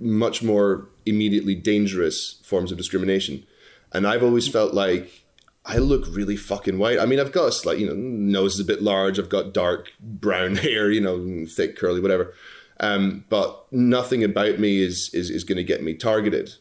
much 0.01 0.43
more 0.43 0.89
immediately 1.07 1.55
dangerous 1.55 2.41
forms 2.45 2.71
of 2.73 2.79
discrimination. 2.79 3.47
and 3.93 4.07
I've 4.07 4.25
always 4.25 4.49
felt 4.49 4.75
like 4.75 5.25
I 5.65 5.79
look 5.79 6.05
really 6.09 6.37
fucking 6.37 6.79
white. 6.79 6.99
I 6.99 7.07
mean, 7.07 7.21
I've 7.21 7.33
got 7.33 7.49
a 7.49 7.53
slight, 7.53 7.79
you 7.79 7.87
know, 7.87 7.95
nose 7.95 8.55
is 8.55 8.61
a 8.61 8.65
bit 8.65 8.83
large. 8.83 9.19
I've 9.19 9.29
got 9.29 9.55
dark 9.55 9.93
brown 10.01 10.57
hair, 10.67 10.91
you 10.91 11.01
know, 11.01 11.47
thick 11.47 11.77
curly, 11.77 12.01
whatever. 12.01 12.35
Um, 12.81 13.25
but 13.29 13.67
nothing 13.73 14.25
about 14.25 14.59
me 14.59 14.83
is 14.83 15.11
is, 15.15 15.31
is 15.31 15.45
going 15.45 15.57
to 15.57 15.65
get 15.65 15.83
me 15.83 15.95
targeted. 15.95 16.55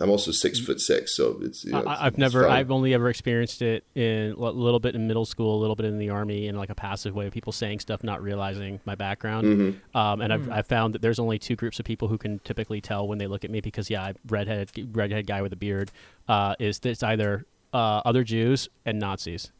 I'm 0.00 0.10
also 0.10 0.30
six 0.30 0.58
foot 0.58 0.80
six, 0.80 1.14
so 1.14 1.38
it's. 1.42 1.64
You 1.64 1.72
know, 1.72 1.82
I, 1.82 2.06
I've 2.06 2.14
it's 2.14 2.18
never, 2.18 2.44
fine. 2.44 2.52
I've 2.52 2.70
only 2.70 2.94
ever 2.94 3.10
experienced 3.10 3.60
it 3.60 3.84
in 3.94 4.32
a 4.32 4.50
little 4.50 4.80
bit 4.80 4.94
in 4.94 5.06
middle 5.06 5.26
school, 5.26 5.58
a 5.58 5.60
little 5.60 5.76
bit 5.76 5.86
in 5.86 5.98
the 5.98 6.10
army, 6.10 6.46
in 6.46 6.56
like 6.56 6.70
a 6.70 6.74
passive 6.74 7.14
way 7.14 7.26
of 7.26 7.32
people 7.32 7.52
saying 7.52 7.80
stuff, 7.80 8.02
not 8.02 8.22
realizing 8.22 8.80
my 8.86 8.94
background. 8.94 9.46
Mm-hmm. 9.46 9.96
Um, 9.96 10.20
and 10.22 10.32
I've, 10.32 10.50
I've 10.50 10.66
found 10.66 10.94
that 10.94 11.02
there's 11.02 11.18
only 11.18 11.38
two 11.38 11.54
groups 11.54 11.78
of 11.78 11.84
people 11.84 12.08
who 12.08 12.16
can 12.16 12.38
typically 12.40 12.80
tell 12.80 13.06
when 13.06 13.18
they 13.18 13.26
look 13.26 13.44
at 13.44 13.50
me 13.50 13.60
because 13.60 13.90
yeah, 13.90 14.02
I 14.02 14.14
redhead, 14.28 14.70
redhead 14.96 15.26
guy 15.26 15.42
with 15.42 15.52
a 15.52 15.56
beard. 15.56 15.90
Uh, 16.28 16.54
is 16.58 16.80
it's 16.82 17.02
either 17.02 17.44
uh, 17.74 18.00
other 18.04 18.24
Jews 18.24 18.68
and 18.86 18.98
Nazis, 18.98 19.52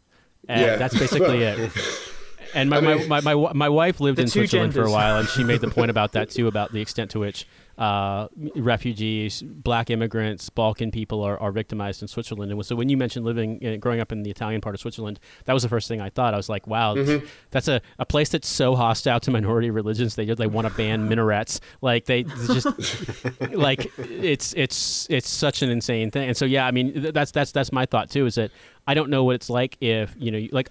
and 0.49 0.61
Yeah. 0.61 0.77
that's 0.77 0.99
basically 0.99 1.43
it. 1.43 1.71
And 2.53 2.69
my, 2.69 2.79
I 2.79 2.81
mean- 2.81 3.09
my, 3.09 3.21
my, 3.21 3.35
my, 3.35 3.53
my 3.53 3.69
wife 3.69 4.01
lived 4.01 4.19
in 4.19 4.27
two 4.27 4.41
Switzerland 4.41 4.75
for 4.75 4.83
a 4.83 4.91
while, 4.91 5.19
and 5.19 5.29
she 5.29 5.45
made 5.45 5.61
the 5.61 5.69
point 5.69 5.91
about 5.93 6.13
that 6.13 6.31
too, 6.31 6.49
about 6.49 6.73
the 6.73 6.81
extent 6.81 7.13
to 7.13 7.21
which 7.21 7.47
uh, 7.81 8.29
refugees, 8.57 9.43
black 9.43 9.89
immigrants, 9.89 10.51
Balkan 10.51 10.91
people 10.91 11.23
are, 11.23 11.41
are 11.41 11.51
victimized 11.51 12.03
in 12.03 12.09
Switzerland. 12.09 12.53
And 12.53 12.67
so 12.67 12.77
when 12.77 12.91
you 12.91 12.99
mentioned 12.99 13.25
living, 13.25 13.67
uh, 13.67 13.77
growing 13.77 14.01
up 14.01 14.13
in 14.13 14.23
the 14.23 14.31
Italian 14.31 14.61
part 14.61 14.75
of 14.75 14.83
Switzerland, 14.83 15.19
that 15.47 15.55
was 15.55 15.63
the 15.63 15.71
first 15.71 15.89
thing 15.89 15.99
I 15.99 16.11
thought. 16.11 16.35
I 16.35 16.37
was 16.37 16.51
like, 16.51 16.67
wow, 16.67 16.95
that's 17.51 17.69
a, 17.69 17.81
a 17.99 18.05
place 18.05 18.29
that's 18.29 18.47
so 18.47 18.77
hostile 18.77 19.19
to 19.21 19.31
minority 19.31 19.71
religions. 19.71 20.15
They 20.15 20.27
they 20.27 20.47
want 20.47 20.69
to 20.69 20.75
ban 20.75 21.09
minarets. 21.09 21.61
Like 21.81 22.05
they 22.05 22.25
just 22.25 22.67
like 23.51 23.91
it's 23.99 24.53
it's 24.53 25.07
it's 25.09 25.31
such 25.31 25.63
an 25.63 25.71
insane 25.71 26.11
thing. 26.11 26.29
And 26.29 26.37
so 26.37 26.45
yeah, 26.45 26.67
I 26.67 26.73
mean 26.73 26.93
th- 26.93 27.15
that's 27.15 27.31
that's 27.31 27.51
that's 27.51 27.73
my 27.73 27.87
thought 27.87 28.11
too. 28.11 28.27
Is 28.27 28.35
that 28.35 28.51
I 28.87 28.93
don't 28.93 29.09
know 29.09 29.25
what 29.25 29.37
it's 29.37 29.49
like 29.49 29.79
if 29.81 30.15
you 30.19 30.31
know 30.31 30.47
like 30.53 30.71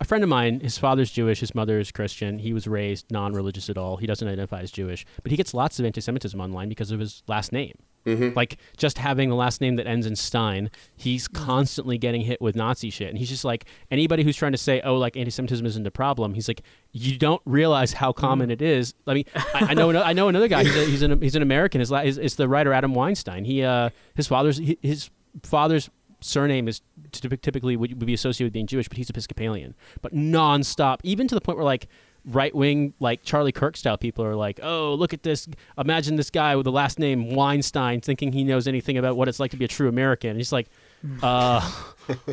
a 0.00 0.04
friend 0.04 0.24
of 0.24 0.30
mine, 0.30 0.60
his 0.60 0.78
father's 0.78 1.10
Jewish, 1.10 1.40
his 1.40 1.54
mother 1.54 1.78
is 1.78 1.92
Christian. 1.92 2.38
He 2.38 2.52
was 2.52 2.66
raised 2.66 3.10
non-religious 3.10 3.68
at 3.68 3.76
all. 3.76 3.98
He 3.98 4.06
doesn't 4.06 4.26
identify 4.26 4.60
as 4.60 4.70
Jewish, 4.70 5.04
but 5.22 5.30
he 5.30 5.36
gets 5.36 5.52
lots 5.52 5.78
of 5.78 5.84
anti-Semitism 5.84 6.40
online 6.40 6.68
because 6.68 6.90
of 6.90 7.00
his 7.00 7.22
last 7.28 7.52
name. 7.52 7.74
Mm-hmm. 8.06 8.34
Like 8.34 8.56
just 8.78 8.96
having 8.96 9.28
the 9.28 9.34
last 9.34 9.60
name 9.60 9.76
that 9.76 9.86
ends 9.86 10.06
in 10.06 10.16
Stein, 10.16 10.70
he's 10.96 11.28
mm-hmm. 11.28 11.44
constantly 11.44 11.98
getting 11.98 12.22
hit 12.22 12.40
with 12.40 12.56
Nazi 12.56 12.88
shit, 12.88 13.10
and 13.10 13.18
he's 13.18 13.28
just 13.28 13.44
like 13.44 13.66
anybody 13.90 14.22
who's 14.22 14.36
trying 14.36 14.52
to 14.52 14.58
say, 14.58 14.80
"Oh, 14.80 14.96
like 14.96 15.18
anti-Semitism 15.18 15.66
isn't 15.66 15.86
a 15.86 15.90
problem." 15.90 16.32
He's 16.32 16.48
like, 16.48 16.62
you 16.92 17.18
don't 17.18 17.42
realize 17.44 17.92
how 17.92 18.12
common 18.12 18.48
mm. 18.48 18.52
it 18.52 18.62
is. 18.62 18.94
I 19.06 19.12
mean, 19.12 19.24
I, 19.34 19.66
I 19.68 19.74
know 19.74 19.90
I 19.90 20.14
know 20.14 20.28
another 20.28 20.48
guy. 20.48 20.64
He's, 20.64 20.76
a, 20.76 20.84
he's 20.86 21.02
an 21.02 21.20
he's 21.20 21.36
an 21.36 21.42
American. 21.42 21.80
His 21.80 21.90
la- 21.90 22.00
is, 22.00 22.16
is 22.16 22.36
the 22.36 22.48
writer 22.48 22.72
Adam 22.72 22.94
Weinstein. 22.94 23.44
He 23.44 23.62
uh 23.62 23.90
his 24.14 24.26
father's 24.26 24.58
his 24.80 25.10
father's 25.42 25.90
surname 26.20 26.68
is 26.68 26.80
typ- 27.12 27.40
typically 27.42 27.76
would, 27.76 27.90
would 27.98 28.06
be 28.06 28.14
associated 28.14 28.46
with 28.46 28.52
being 28.52 28.66
Jewish, 28.66 28.88
but 28.88 28.96
he's 28.96 29.10
Episcopalian. 29.10 29.74
But 30.02 30.14
nonstop, 30.14 30.98
even 31.02 31.28
to 31.28 31.34
the 31.34 31.40
point 31.40 31.58
where 31.58 31.64
like 31.64 31.88
right 32.24 32.54
wing, 32.54 32.94
like 33.00 33.22
Charlie 33.22 33.52
Kirk 33.52 33.76
style 33.76 33.96
people 33.96 34.24
are 34.24 34.36
like, 34.36 34.60
oh, 34.62 34.94
look 34.94 35.12
at 35.14 35.22
this. 35.22 35.48
Imagine 35.78 36.16
this 36.16 36.30
guy 36.30 36.56
with 36.56 36.64
the 36.64 36.72
last 36.72 36.98
name 36.98 37.34
Weinstein 37.34 38.00
thinking 38.00 38.32
he 38.32 38.44
knows 38.44 38.66
anything 38.68 38.98
about 38.98 39.16
what 39.16 39.28
it's 39.28 39.40
like 39.40 39.50
to 39.52 39.56
be 39.56 39.64
a 39.64 39.68
true 39.68 39.88
American. 39.88 40.30
And 40.30 40.38
he's 40.38 40.52
like, 40.52 40.68
uh. 41.22 41.70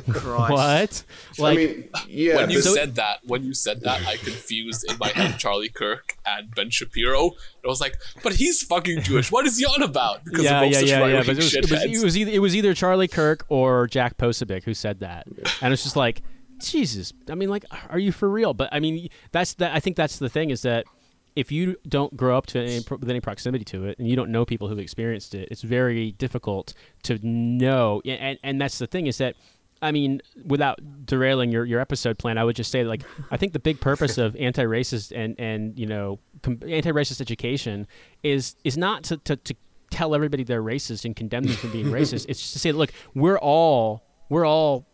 What? 0.05 1.03
Like, 1.37 1.57
I 1.57 1.61
mean, 1.61 1.89
yeah. 2.07 2.35
when 2.37 2.49
you 2.49 2.63
but- 2.63 2.73
said 2.73 2.95
that, 2.95 3.19
when 3.23 3.43
you 3.43 3.53
said 3.53 3.81
that, 3.81 4.05
I 4.07 4.17
confused 4.17 4.85
in 4.89 4.97
my 4.97 5.09
head 5.09 5.37
Charlie 5.37 5.69
Kirk 5.69 6.17
and 6.25 6.53
Ben 6.53 6.69
Shapiro. 6.69 7.31
I 7.63 7.67
was 7.67 7.81
like, 7.81 7.97
but 8.23 8.33
he's 8.33 8.63
fucking 8.63 9.01
Jewish. 9.01 9.29
What 9.29 9.45
is 9.45 9.57
he 9.57 9.65
on 9.65 9.83
about? 9.83 10.23
Because 10.23 10.43
yeah, 10.43 10.61
they're 10.61 10.69
yeah, 10.71 10.79
yeah, 10.79 11.05
yeah. 11.05 11.19
But 11.19 11.29
it 11.29 11.35
was, 11.35 11.53
it 11.53 11.69
was, 11.69 11.83
it 11.83 12.03
was 12.03 12.17
either 12.17 12.31
it 12.31 12.39
was 12.39 12.55
either 12.55 12.73
Charlie 12.73 13.09
Kirk 13.09 13.45
or 13.49 13.87
Jack 13.87 14.17
Posobiec 14.17 14.63
who 14.63 14.73
said 14.73 15.01
that, 15.01 15.27
and 15.61 15.73
it's 15.73 15.83
just 15.83 15.97
like, 15.97 16.21
Jesus. 16.59 17.11
I 17.29 17.35
mean, 17.35 17.49
like, 17.49 17.65
are 17.89 17.99
you 17.99 18.13
for 18.13 18.29
real? 18.29 18.53
But 18.53 18.69
I 18.71 18.79
mean, 18.79 19.09
that's 19.33 19.55
that. 19.55 19.75
I 19.75 19.81
think 19.81 19.97
that's 19.97 20.17
the 20.17 20.29
thing 20.29 20.49
is 20.49 20.61
that 20.61 20.85
if 21.35 21.51
you 21.51 21.75
don't 21.87 22.15
grow 22.15 22.37
up 22.37 22.45
to 22.47 22.59
any, 22.59 22.79
with 22.89 23.09
any 23.09 23.19
proximity 23.19 23.65
to 23.65 23.85
it, 23.85 23.99
and 23.99 24.07
you 24.07 24.15
don't 24.15 24.31
know 24.31 24.45
people 24.45 24.69
who've 24.69 24.79
experienced 24.79 25.35
it, 25.35 25.49
it's 25.51 25.61
very 25.61 26.13
difficult 26.13 26.73
to 27.03 27.19
know. 27.21 28.01
And 28.05 28.39
and 28.43 28.61
that's 28.61 28.77
the 28.77 28.87
thing 28.87 29.07
is 29.07 29.17
that. 29.17 29.35
I 29.81 29.91
mean, 29.91 30.21
without 30.45 30.79
derailing 31.05 31.51
your, 31.51 31.65
your 31.65 31.79
episode 31.79 32.17
plan, 32.17 32.37
I 32.37 32.43
would 32.43 32.55
just 32.55 32.71
say 32.71 32.83
like 32.83 33.03
I 33.31 33.37
think 33.37 33.53
the 33.53 33.59
big 33.59 33.79
purpose 33.79 34.17
of 34.17 34.35
anti-racist 34.39 35.11
and 35.15 35.39
and 35.39 35.77
you 35.77 35.85
know 35.85 36.19
com- 36.41 36.59
anti-racist 36.67 37.21
education 37.21 37.87
is 38.23 38.55
is 38.63 38.77
not 38.77 39.03
to, 39.05 39.17
to, 39.17 39.35
to 39.35 39.55
tell 39.89 40.15
everybody 40.15 40.43
they're 40.43 40.63
racist 40.63 41.05
and 41.05 41.15
condemn 41.15 41.43
them 41.43 41.55
for 41.55 41.67
being 41.67 41.87
racist. 41.87 42.25
It's 42.29 42.39
just 42.41 42.53
to 42.53 42.59
say, 42.59 42.71
look, 42.71 42.91
we're 43.13 43.39
all 43.39 44.03
we're 44.29 44.45
all 44.45 44.87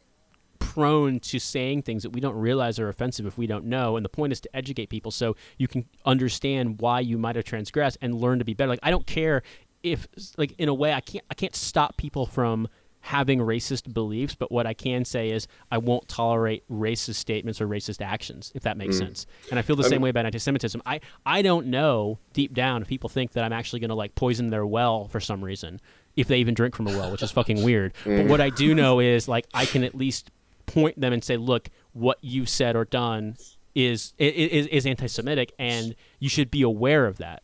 prone 0.60 1.19
to 1.19 1.39
saying 1.39 1.82
things 1.82 2.04
that 2.04 2.12
we 2.12 2.22
don't 2.22 2.36
realize 2.36 2.80
are 2.80 2.89
offensive 2.89 3.26
if 3.26 3.38
we 3.38 3.48
don't 3.48 3.65
know. 3.65 3.98
And 3.98 4.04
the 4.04 4.10
point 4.10 4.34
is 4.34 4.39
to 4.41 4.56
educate 4.56 4.89
people 4.89 5.12
so 5.12 5.36
you 5.58 5.67
can 5.67 5.86
understand 6.06 6.80
why 6.80 7.02
you 7.02 7.17
might 7.17 7.36
have 7.36 7.46
transgressed 7.46 7.98
and 8.02 8.15
learn 8.15 8.39
to 8.39 8.46
be 8.46 8.54
better. 8.54 8.69
Like 8.69 8.80
I 8.84 8.91
don't 8.91 9.06
care 9.06 9.43
if 9.84 10.08
like 10.38 10.54
in 10.58 10.69
a 10.69 10.74
way 10.74 10.93
I 10.93 11.02
can't 11.02 11.26
I 11.30 11.34
can't 11.34 11.56
stop 11.56 11.98
people 11.98 12.26
from 12.26 12.67
having 13.06 13.39
racist 13.39 13.94
beliefs, 13.94 14.34
but 14.34 14.50
what 14.50 14.66
I 14.66 14.74
can 14.74 15.04
say 15.04 15.32
is 15.32 15.46
I 15.70 15.78
won't 15.78 16.08
tolerate 16.08 16.63
racist 16.72 17.16
statements 17.16 17.60
or 17.60 17.68
racist 17.68 18.02
actions, 18.02 18.50
if 18.56 18.63
that 18.63 18.78
makes 18.78 18.96
mm. 18.96 19.00
sense. 19.00 19.26
And 19.50 19.60
I 19.60 19.62
feel 19.62 19.76
the 19.76 19.84
same 19.84 20.02
way 20.02 20.10
about 20.10 20.26
anti-Semitism. 20.26 20.82
I 20.86 21.02
I 21.26 21.42
don't 21.42 21.68
know 21.68 22.18
deep 22.32 22.54
down 22.54 22.82
if 22.82 22.88
people 22.88 23.10
think 23.10 23.34
that 23.34 23.44
I'm 23.44 23.52
actually 23.52 23.82
going 23.82 23.89
to 23.89 23.96
like 23.96 24.16
poison 24.16 24.52
their 24.52 24.66
well 24.66 25.10
for 25.10 25.20
some 25.20 25.44
reason, 25.44 25.82
if 26.16 26.30
they 26.30 26.38
even 26.38 26.54
drink 26.54 26.76
from 26.76 26.88
a 26.88 26.92
well, 26.92 27.12
which 27.12 27.22
is 27.22 27.30
fucking 27.30 27.62
weird. 27.66 27.94
But 28.06 28.12
mm. 28.12 28.30
what 28.30 28.39
I 28.39 28.50
do 28.50 28.74
know 28.74 29.02
is 29.02 29.28
like 29.28 29.48
I 29.54 29.66
can 29.66 29.84
at 29.84 29.96
least 29.96 30.32
point 30.66 30.98
them 30.98 31.12
and 31.12 31.22
say, 31.22 31.36
look, 31.36 31.68
what 31.92 32.20
you 32.22 32.46
said 32.46 32.78
or 32.78 32.86
done 32.86 33.36
is 33.76 34.13
is, 34.18 34.66
is 34.68 34.86
anti-Semitic, 34.86 35.52
and 35.60 35.94
you 36.20 36.30
should 36.30 36.50
be 36.50 36.62
aware 36.62 37.06
of 37.06 37.18
that. 37.18 37.44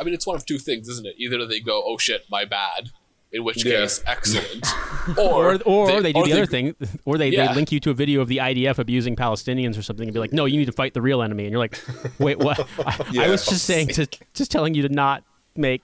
I 0.00 0.04
mean, 0.04 0.14
it's 0.14 0.28
one 0.28 0.36
of 0.36 0.46
two 0.46 0.58
things, 0.58 0.88
isn't 0.88 1.06
it? 1.06 1.16
Either 1.18 1.44
they 1.44 1.58
go, 1.58 1.82
"Oh 1.84 1.98
shit, 1.98 2.24
my 2.30 2.44
bad," 2.44 2.92
in 3.32 3.44
which 3.44 3.64
Yeah. 3.64 3.80
case, 3.80 4.02
excellent, 4.06 4.66
Or, 5.18 5.54
or 5.64 5.90
or, 5.90 6.00
they, 6.02 6.12
do 6.12 6.20
or 6.20 6.26
the 6.26 6.32
other 6.34 6.46
thing, 6.46 6.74
or 7.04 7.16
they, 7.18 7.30
Yeah. 7.30 7.48
they 7.48 7.54
link 7.54 7.72
you 7.72 7.80
to 7.80 7.90
a 7.90 7.94
video 7.94 8.20
of 8.20 8.28
the 8.28 8.38
IDF 8.38 8.78
abusing 8.78 9.16
Palestinians 9.16 9.78
or 9.78 9.82
something 9.82 10.06
and 10.06 10.12
be 10.14 10.20
like, 10.20 10.32
no, 10.32 10.44
you 10.44 10.58
need 10.58 10.66
to 10.66 10.72
fight 10.72 10.94
the 10.94 11.02
real 11.02 11.22
enemy. 11.22 11.44
And 11.44 11.50
you're 11.52 11.58
like, 11.60 11.80
wait, 12.18 12.38
what? 12.38 12.60
I, 12.86 13.24
I 13.24 13.28
was 13.30 13.46
just 13.46 13.64
saying 13.64 13.88
to, 13.88 14.06
just 14.34 14.50
telling 14.50 14.74
you 14.74 14.82
to 14.82 14.88
not 14.88 15.24
make 15.56 15.82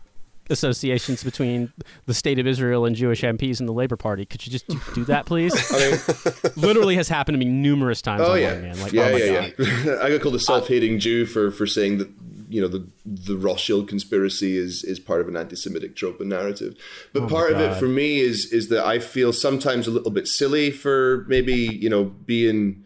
associations 0.51 1.23
between 1.23 1.71
the 2.07 2.15
state 2.15 2.39
of 2.39 2.47
Israel 2.47 2.87
and 2.87 2.97
Jewish 2.97 3.21
MPs 3.23 3.61
and 3.61 3.69
the 3.69 3.73
Labor 3.73 3.97
Party. 3.97 4.25
Could 4.25 4.47
you 4.47 4.53
just 4.53 4.67
do, 4.67 4.81
do 4.95 5.05
that, 5.07 5.27
please? 5.27 5.53
I 5.73 5.91
mean, 5.91 6.53
Literally 6.57 6.97
has 6.97 7.09
happened 7.09 7.35
to 7.35 7.39
me 7.39 7.51
numerous 7.51 8.01
times. 8.01 8.23
oh 8.23 8.29
online, 8.33 8.41
yeah, 8.43 8.59
man. 8.61 8.81
Like, 8.81 8.93
yeah, 8.93 9.03
oh 9.03 9.13
my 9.13 9.19
yeah, 9.19 9.49
God. 9.51 9.55
yeah. 9.85 9.99
I 10.03 10.09
got 10.11 10.21
called 10.23 10.35
a 10.37 10.39
self-hating 10.41 11.01
Jew 11.01 11.27
for 11.27 11.51
for 11.51 11.67
saying 11.67 11.99
that 11.99 12.09
you 12.49 12.61
know 12.61 12.69
the 12.69 12.87
the 13.05 13.37
Rothschild 13.37 13.89
conspiracy 13.89 14.57
is 14.57 14.85
is 14.85 14.99
part 14.99 15.21
of 15.21 15.29
an 15.29 15.37
anti-Semitic 15.37 15.97
trope 15.97 16.21
and 16.21 16.31
narrative. 16.31 16.77
But 17.13 17.29
part 17.29 17.53
of 17.53 17.61
it 17.61 17.75
for 17.77 17.89
me 17.89 18.21
is 18.21 18.53
is 18.53 18.69
that 18.69 18.85
I 18.85 18.99
feel 18.99 19.33
sometimes 19.33 19.87
a 19.87 19.91
little 19.91 20.11
bit 20.11 20.27
silly 20.27 20.71
for 20.71 21.25
maybe 21.29 21.55
you 21.55 21.91
know 21.91 22.05
being. 22.05 22.85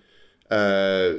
Uh, 0.51 1.14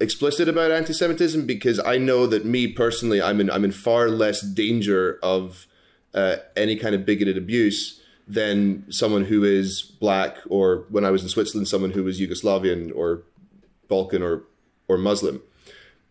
explicit 0.00 0.48
about 0.48 0.70
anti-Semitism 0.70 1.46
because 1.46 1.80
I 1.80 1.96
know 1.96 2.26
that 2.26 2.44
me 2.44 2.66
personally, 2.66 3.22
I'm 3.22 3.40
in 3.40 3.50
I'm 3.50 3.64
in 3.64 3.72
far 3.72 4.08
less 4.08 4.42
danger 4.42 5.18
of 5.22 5.66
uh, 6.12 6.36
any 6.56 6.76
kind 6.76 6.94
of 6.94 7.06
bigoted 7.06 7.38
abuse 7.38 8.00
than 8.26 8.90
someone 8.90 9.24
who 9.26 9.44
is 9.44 9.82
black 9.82 10.38
or 10.48 10.84
when 10.88 11.04
I 11.04 11.10
was 11.10 11.22
in 11.22 11.28
Switzerland, 11.28 11.68
someone 11.68 11.92
who 11.92 12.04
was 12.04 12.20
Yugoslavian 12.20 12.94
or 12.94 13.22
Balkan 13.88 14.22
or 14.22 14.44
or 14.88 14.98
Muslim. 14.98 15.42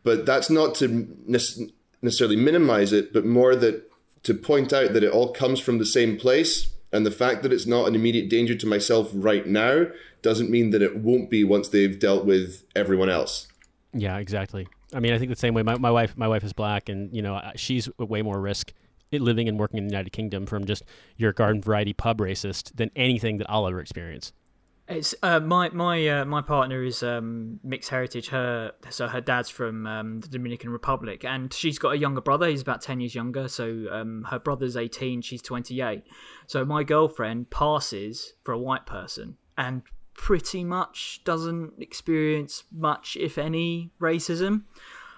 But 0.04 0.26
that's 0.26 0.50
not 0.50 0.76
to 0.76 1.08
nec- 1.26 1.72
necessarily 2.02 2.36
minimize 2.36 2.92
it, 2.92 3.14
but 3.14 3.26
more 3.26 3.56
that 3.56 3.90
to 4.24 4.34
point 4.34 4.72
out 4.74 4.94
that 4.94 5.04
it 5.04 5.12
all 5.12 5.32
comes 5.32 5.60
from 5.60 5.78
the 5.78 5.86
same 5.86 6.18
place, 6.18 6.70
and 6.92 7.06
the 7.06 7.12
fact 7.12 7.44
that 7.44 7.52
it's 7.52 7.66
not 7.66 7.88
an 7.88 7.96
immediate 7.96 8.30
danger 8.30 8.56
to 8.56 8.68
myself 8.68 9.10
right 9.14 9.48
now 9.48 9.88
doesn't 10.22 10.50
mean 10.50 10.70
that 10.70 10.82
it 10.82 10.98
won't 10.98 11.30
be 11.30 11.44
once 11.44 11.70
they've 11.70 12.00
dealt 12.00 12.26
with 12.26 12.64
everyone 12.76 13.10
else. 13.10 13.48
Yeah, 13.94 14.18
exactly. 14.18 14.68
I 14.94 15.00
mean, 15.00 15.14
I 15.14 15.18
think 15.18 15.30
the 15.30 15.36
same 15.36 15.54
way. 15.54 15.64
My, 15.64 15.78
my 15.78 15.92
wife, 15.92 16.16
my 16.18 16.28
wife 16.28 16.44
is 16.44 16.54
black, 16.54 16.90
and 16.90 17.14
you 17.16 17.22
know, 17.22 17.42
she's 17.56 17.90
way 17.98 18.22
more 18.22 18.40
risk 18.40 18.74
living 19.12 19.48
and 19.48 19.60
working 19.60 19.78
in 19.78 19.88
the 19.88 19.92
United 19.92 20.12
Kingdom 20.12 20.46
from 20.46 20.66
just 20.66 20.84
your 21.18 21.34
garden 21.34 21.62
variety 21.62 21.94
pub 21.94 22.18
racist 22.20 22.76
than 22.76 22.90
anything 22.96 23.38
that 23.38 23.48
I'll 23.50 23.68
ever 23.68 23.80
experience. 23.80 24.34
It's 24.88 25.16
uh, 25.24 25.40
my 25.40 25.70
my 25.70 26.08
uh, 26.08 26.26
my 26.26 26.42
partner 26.42 26.84
is 26.84 27.04
um, 27.04 27.60
mixed 27.64 27.90
heritage. 27.90 28.28
Her 28.28 28.74
so 28.90 29.08
her 29.08 29.22
dad's 29.22 29.50
from 29.50 29.88
um, 29.88 30.20
the 30.20 30.28
Dominican 30.28 30.72
Republic, 30.72 31.24
and 31.24 31.54
she's 31.54 31.80
got 31.80 31.94
a 31.94 31.98
younger 31.98 32.20
brother. 32.20 32.48
He's 32.48 32.62
about 32.62 32.82
ten 32.82 33.00
years 33.00 33.16
younger. 33.16 33.48
So 33.48 33.86
um, 33.92 34.26
her 34.30 34.40
brother's 34.40 34.76
eighteen, 34.76 35.22
she's 35.22 35.42
twenty 35.42 35.80
eight. 35.80 36.04
So 36.48 36.66
my 36.66 36.84
girlfriend 36.84 37.50
passes 37.50 38.34
for 38.44 38.52
a 38.52 38.60
white 38.60 38.86
person, 38.86 39.38
and 39.58 39.84
pretty 40.16 40.66
much 40.66 41.22
doesn't 41.24 41.74
experience 41.80 42.66
much, 42.72 43.16
if 43.20 43.38
any, 43.38 43.92
racism. 44.02 44.64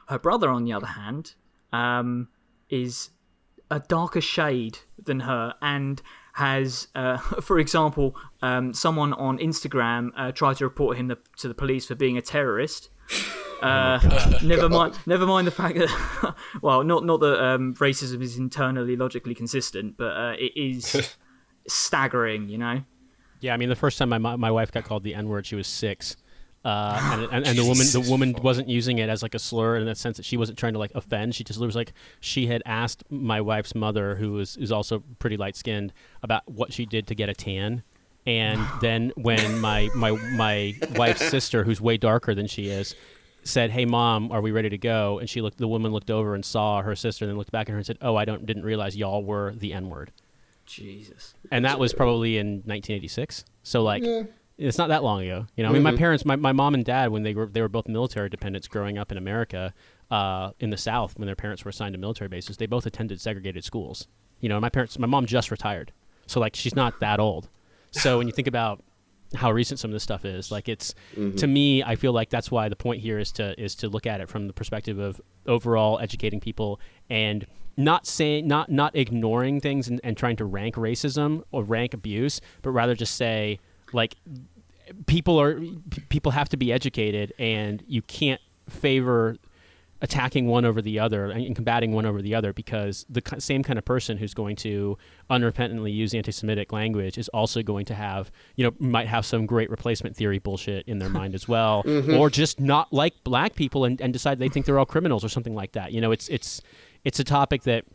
Her 0.08 0.20
brother, 0.20 0.50
on 0.50 0.64
the 0.64 0.74
other 0.74 0.86
hand, 0.86 1.34
um, 1.74 2.28
is 2.70 3.10
a 3.72 3.80
darker 3.80 4.22
shade 4.22 4.78
than 5.04 5.22
her 5.22 5.56
and 5.60 6.04
has, 6.36 6.90
uh, 6.96 7.18
for 7.42 7.60
example, 7.60 8.16
um, 8.42 8.74
someone 8.74 9.14
on 9.14 9.38
Instagram 9.40 10.12
uh, 10.18 10.32
tried 10.32 10.58
to 10.58 10.66
report 10.66 10.98
him 10.98 11.08
the, 11.08 11.18
to 11.38 11.48
the 11.48 11.54
police 11.54 11.86
for 11.86 11.96
being 11.96 12.18
a 12.18 12.22
terrorist. 12.22 12.90
Uh, 13.62 13.98
never 14.44 14.68
mind. 14.68 14.96
Never 15.06 15.26
mind 15.26 15.48
the 15.48 15.52
fact 15.52 15.78
that, 15.78 16.36
well, 16.62 16.84
not 16.84 17.06
not 17.06 17.22
that 17.22 17.42
um, 17.42 17.74
racism 17.76 18.22
is 18.22 18.38
internally 18.38 18.98
logically 18.98 19.34
consistent, 19.34 19.96
but 19.98 20.12
uh, 20.12 20.34
it 20.38 20.52
is 20.58 21.16
staggering. 21.66 22.50
You 22.50 22.58
know. 22.58 22.82
Yeah, 23.40 23.54
I 23.54 23.58
mean, 23.58 23.70
the 23.70 23.76
first 23.76 23.98
time 23.98 24.10
my 24.10 24.18
my 24.18 24.52
wife 24.52 24.74
got 24.74 24.84
called 24.84 25.04
the 25.04 25.16
N 25.16 25.30
word, 25.30 25.46
she 25.48 25.56
was 25.56 25.68
six, 25.68 26.18
uh, 26.66 27.00
and, 27.14 27.32
and 27.32 27.48
and 27.48 27.58
the 27.58 27.64
woman 27.64 27.86
the 27.92 28.02
woman 28.02 28.36
wasn't 28.42 28.68
using 28.68 28.98
it 28.98 29.08
as 29.08 29.22
like 29.22 29.36
a 29.36 29.40
slur 29.40 29.78
in 29.78 29.86
the 29.86 29.94
sense 29.94 30.18
that 30.18 30.26
she 30.26 30.36
wasn't 30.36 30.58
trying 30.58 30.74
to 30.74 30.80
like 30.80 30.92
offend. 30.96 31.36
She 31.36 31.44
just 31.44 31.60
was 31.60 31.76
like 31.76 31.94
she 32.20 32.48
had 32.48 32.64
asked 32.66 33.04
my 33.12 33.40
wife's 33.40 33.76
mother, 33.76 34.16
who 34.16 34.32
was 34.34 34.58
is 34.58 34.72
also 34.72 35.04
pretty 35.20 35.38
light 35.38 35.56
skinned, 35.56 35.94
about 36.24 36.42
what 36.48 36.74
she 36.74 36.88
did 36.88 37.06
to 37.08 37.16
get 37.16 37.30
a 37.30 37.36
tan. 37.36 37.84
And 38.26 38.66
then 38.82 39.14
when 39.16 39.60
my 39.60 39.90
my 39.96 40.12
my 40.36 40.74
wife's 40.96 41.30
sister, 41.30 41.64
who's 41.64 41.80
way 41.80 41.98
darker 41.98 42.34
than 42.34 42.48
she 42.48 42.70
is, 42.70 42.96
said, 43.44 43.70
"Hey, 43.70 43.86
mom, 43.86 44.32
are 44.32 44.42
we 44.42 44.52
ready 44.52 44.70
to 44.70 44.78
go?" 44.80 45.20
And 45.20 45.30
she 45.30 45.42
looked. 45.42 45.60
The 45.60 45.68
woman 45.68 45.92
looked 45.92 46.10
over 46.10 46.34
and 46.34 46.44
saw 46.44 46.82
her 46.82 46.96
sister, 46.96 47.26
and 47.26 47.30
then 47.30 47.38
looked 47.38 47.52
back 47.52 47.70
at 47.70 47.74
her 47.74 47.78
and 47.78 47.86
said, 47.86 48.00
"Oh, 48.02 48.16
I 48.16 48.26
don't 48.26 48.44
didn't 48.44 48.64
realize 48.64 48.98
y'all 48.98 49.24
were 49.24 49.54
the 49.56 49.72
N 49.72 49.90
word." 49.90 50.12
Jesus. 50.66 51.36
and 51.52 51.64
that 51.64 51.78
was 51.78 51.94
probably 51.94 52.40
in 52.40 52.64
1986. 52.66 53.46
So 53.62 53.84
like, 53.84 54.04
it's 54.58 54.78
not 54.78 54.90
that 54.90 55.04
long 55.04 55.22
ago. 55.22 55.48
You 55.56 55.64
know, 55.64 55.70
I 55.70 55.74
mean, 55.74 55.84
my 55.84 55.96
parents, 55.96 56.26
my, 56.26 56.36
my 56.36 56.52
mom 56.52 56.74
and 56.74 56.86
dad, 56.86 57.12
when 57.12 57.24
they 57.24 57.34
were 57.34 57.48
they 57.48 57.62
were 57.62 57.70
both 57.70 57.88
military 57.88 58.30
dependents 58.30 58.68
growing 58.68 58.98
up 58.98 59.12
in 59.12 59.18
America, 59.18 59.74
uh, 60.12 60.52
in 60.60 60.70
the 60.70 60.78
South, 60.78 61.18
when 61.18 61.26
their 61.26 61.36
parents 61.36 61.66
were 61.66 61.70
assigned 61.70 61.94
to 61.94 62.00
military 62.00 62.28
bases, 62.28 62.58
they 62.58 62.66
both 62.66 62.86
attended 62.86 63.20
segregated 63.20 63.64
schools. 63.64 64.08
You 64.40 64.50
know, 64.50 64.60
my 64.60 64.70
parents, 64.70 64.98
my 64.98 65.08
mom 65.08 65.26
just 65.26 65.52
retired, 65.52 65.92
so 66.28 66.40
like 66.40 66.56
she's 66.56 66.76
not 66.76 67.00
that 67.00 67.20
old. 67.20 67.50
So 67.92 68.18
when 68.18 68.28
you 68.28 68.34
think 68.34 68.48
about 68.48 68.84
how 69.34 69.52
recent 69.52 69.80
some 69.80 69.90
of 69.90 69.94
this 69.94 70.04
stuff 70.04 70.24
is, 70.24 70.52
like 70.52 70.70
it's 70.70 70.94
to 71.38 71.48
me, 71.48 71.84
I 71.84 71.96
feel 71.96 72.14
like 72.14 72.30
that's 72.30 72.52
why 72.52 72.70
the 72.70 72.76
point 72.76 73.02
here 73.02 73.20
is 73.20 73.32
to 73.34 73.60
is 73.62 73.76
to 73.76 73.90
look 73.90 74.06
at 74.06 74.22
it 74.22 74.30
from 74.30 74.48
the 74.48 74.54
perspective 74.54 75.00
of 75.00 75.20
overall 75.48 76.00
educating 76.00 76.40
people 76.40 76.80
and 77.10 77.46
not 77.78 78.06
saying 78.06 78.48
not 78.48 78.72
not 78.72 78.96
ignoring 78.96 79.60
things 79.60 79.88
and, 79.88 80.00
and 80.04 80.16
trying 80.16 80.38
to 80.38 80.46
rank 80.46 80.76
racism 80.76 81.44
or 81.52 81.64
rank 81.64 81.94
abuse, 81.94 82.40
but 82.62 82.72
rather 82.72 82.96
just 82.96 83.16
say 83.16 83.60
like 83.94 84.16
people 85.08 85.40
are 85.40 85.60
people 86.10 86.32
have 86.32 86.50
to 86.50 86.58
be 86.58 86.72
educated 86.72 87.34
and 87.40 87.84
you 87.88 88.02
can't 88.02 88.42
favor 88.70 89.38
attacking 90.02 90.46
one 90.46 90.66
over 90.66 90.82
the 90.82 91.00
other 91.00 91.32
and 91.32 91.56
combating 91.56 91.94
one 91.94 92.06
over 92.06 92.22
the 92.22 92.36
other 92.36 92.52
because 92.52 93.06
the 93.10 93.22
same 93.40 93.64
kind 93.64 93.80
of 93.80 93.86
person 93.86 94.18
who's 94.18 94.34
going 94.34 94.56
to 94.56 94.98
unrepentantly 95.30 95.94
use 95.94 96.14
anti-Semitic 96.14 96.74
language 96.74 97.18
is 97.18 97.30
also 97.30 97.64
going 97.64 97.86
to 97.86 97.96
have, 97.96 98.30
you 98.56 98.64
know, 98.66 98.72
might 98.78 99.08
have 99.08 99.26
some 99.26 99.46
great 99.46 99.70
replacement 99.70 100.16
theory 100.16 100.38
bullshit 100.38 100.86
in 100.86 101.00
their 101.00 101.10
mind 101.10 101.34
as 101.34 101.48
well, 101.48 101.82
mm-hmm. 101.88 102.14
or 102.16 102.30
just 102.30 102.60
not 102.60 102.92
like 102.92 103.24
black 103.24 103.56
people 103.56 103.86
and, 103.86 104.02
and 104.02 104.12
decide 104.12 104.38
they 104.38 104.50
think 104.50 104.66
they're 104.66 104.78
all 104.78 104.86
criminals 104.86 105.24
or 105.24 105.30
something 105.30 105.56
like 105.56 105.72
that. 105.72 105.94
You 105.94 106.02
know, 106.02 106.12
it's 106.12 106.28
it's 106.28 106.62
it's 107.06 107.20
a 107.20 107.24
topic 107.24 107.64
that 107.64 107.86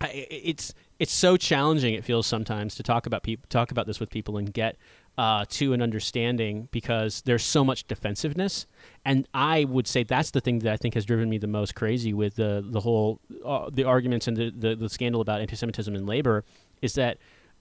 it's 0.00 0.72
it's 1.00 1.12
so 1.12 1.36
challenging. 1.36 1.94
It 1.94 2.04
feels 2.04 2.26
sometimes 2.26 2.76
to 2.76 2.82
talk 2.84 3.06
about 3.06 3.24
people 3.24 3.46
talk 3.48 3.72
about 3.72 3.86
this 3.86 3.98
with 3.98 4.10
people 4.10 4.36
and 4.36 4.52
get 4.54 4.76
uh, 5.18 5.44
to 5.50 5.72
an 5.72 5.82
understanding 5.82 6.68
because 6.72 7.22
there's 7.22 7.42
so 7.44 7.64
much 7.64 7.86
defensiveness. 7.86 8.66
And 9.04 9.28
I 9.34 9.64
would 9.64 9.86
say 9.86 10.04
that's 10.04 10.30
the 10.30 10.40
thing 10.40 10.60
that 10.60 10.72
I 10.72 10.76
think 10.76 10.94
has 10.94 11.04
driven 11.04 11.28
me 11.28 11.38
the 11.38 11.46
most 11.46 11.74
crazy 11.74 12.12
with 12.14 12.36
the 12.36 12.64
the 12.66 12.80
whole 12.80 13.20
uh, 13.44 13.68
the 13.72 13.84
arguments 13.84 14.26
and 14.28 14.36
the, 14.36 14.50
the 14.50 14.74
the 14.74 14.88
scandal 14.88 15.20
about 15.20 15.40
anti-Semitism 15.40 15.94
in 15.94 16.06
labor 16.06 16.44
is 16.80 16.94
that 16.94 17.18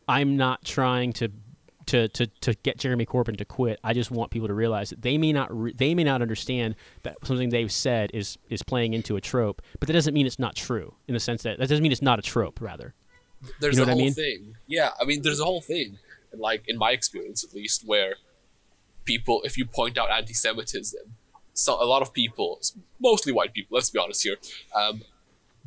I'm 0.08 0.38
not 0.38 0.64
trying 0.66 1.14
to. 1.14 1.30
To, 1.88 2.08
to, 2.10 2.28
to 2.42 2.54
get 2.62 2.78
Jeremy 2.78 3.06
Corbyn 3.08 3.38
to 3.40 3.44
quit, 3.44 3.80
I 3.84 3.94
just 3.94 4.12
want 4.12 4.30
people 4.32 4.48
to 4.48 4.54
realize 4.54 4.92
that 4.92 5.02
they 5.02 5.18
may 5.18 5.34
not 5.34 5.50
re- 5.52 5.74
they 5.74 5.96
may 5.96 6.04
not 6.04 6.22
understand 6.22 6.76
that 7.02 7.18
something 7.26 7.50
they've 7.50 7.72
said 7.72 8.12
is 8.14 8.38
is 8.50 8.62
playing 8.62 8.94
into 8.94 9.18
a 9.18 9.22
trope, 9.22 9.64
but 9.80 9.88
that 9.88 9.94
doesn't 9.94 10.14
mean 10.14 10.28
it's 10.28 10.38
not 10.40 10.56
true. 10.56 10.94
In 11.08 11.16
the 11.16 11.20
sense 11.20 11.42
that 11.44 11.58
that 11.58 11.68
doesn't 11.68 11.82
mean 11.82 11.92
it's 11.92 12.02
not 12.02 12.20
a 12.20 12.22
trope. 12.22 12.62
Rather, 12.62 12.94
there's 13.60 13.76
You 13.78 13.84
know 13.84 13.84
a 13.84 13.86
what 13.88 13.90
I 13.90 13.94
whole 13.96 14.02
mean? 14.06 14.14
thing. 14.14 14.56
Yeah, 14.68 14.92
I 15.02 15.06
mean, 15.06 15.24
there's 15.24 15.40
a 15.40 15.44
whole 15.44 15.60
thing, 15.60 15.98
like 16.40 16.64
in 16.68 16.78
my 16.78 16.92
experience 16.92 17.44
at 17.44 17.54
least, 17.54 17.84
where 17.86 18.16
people, 19.06 19.42
if 19.44 19.58
you 19.58 19.66
point 19.66 19.98
out 19.98 20.10
anti-Semitism, 20.10 21.16
so 21.54 21.82
a 21.82 21.86
lot 21.86 22.02
of 22.02 22.14
people, 22.14 22.60
mostly 23.00 23.34
white 23.34 23.54
people, 23.54 23.76
let's 23.76 23.90
be 23.90 24.00
honest 24.00 24.24
here, 24.24 24.38
um, 24.76 25.02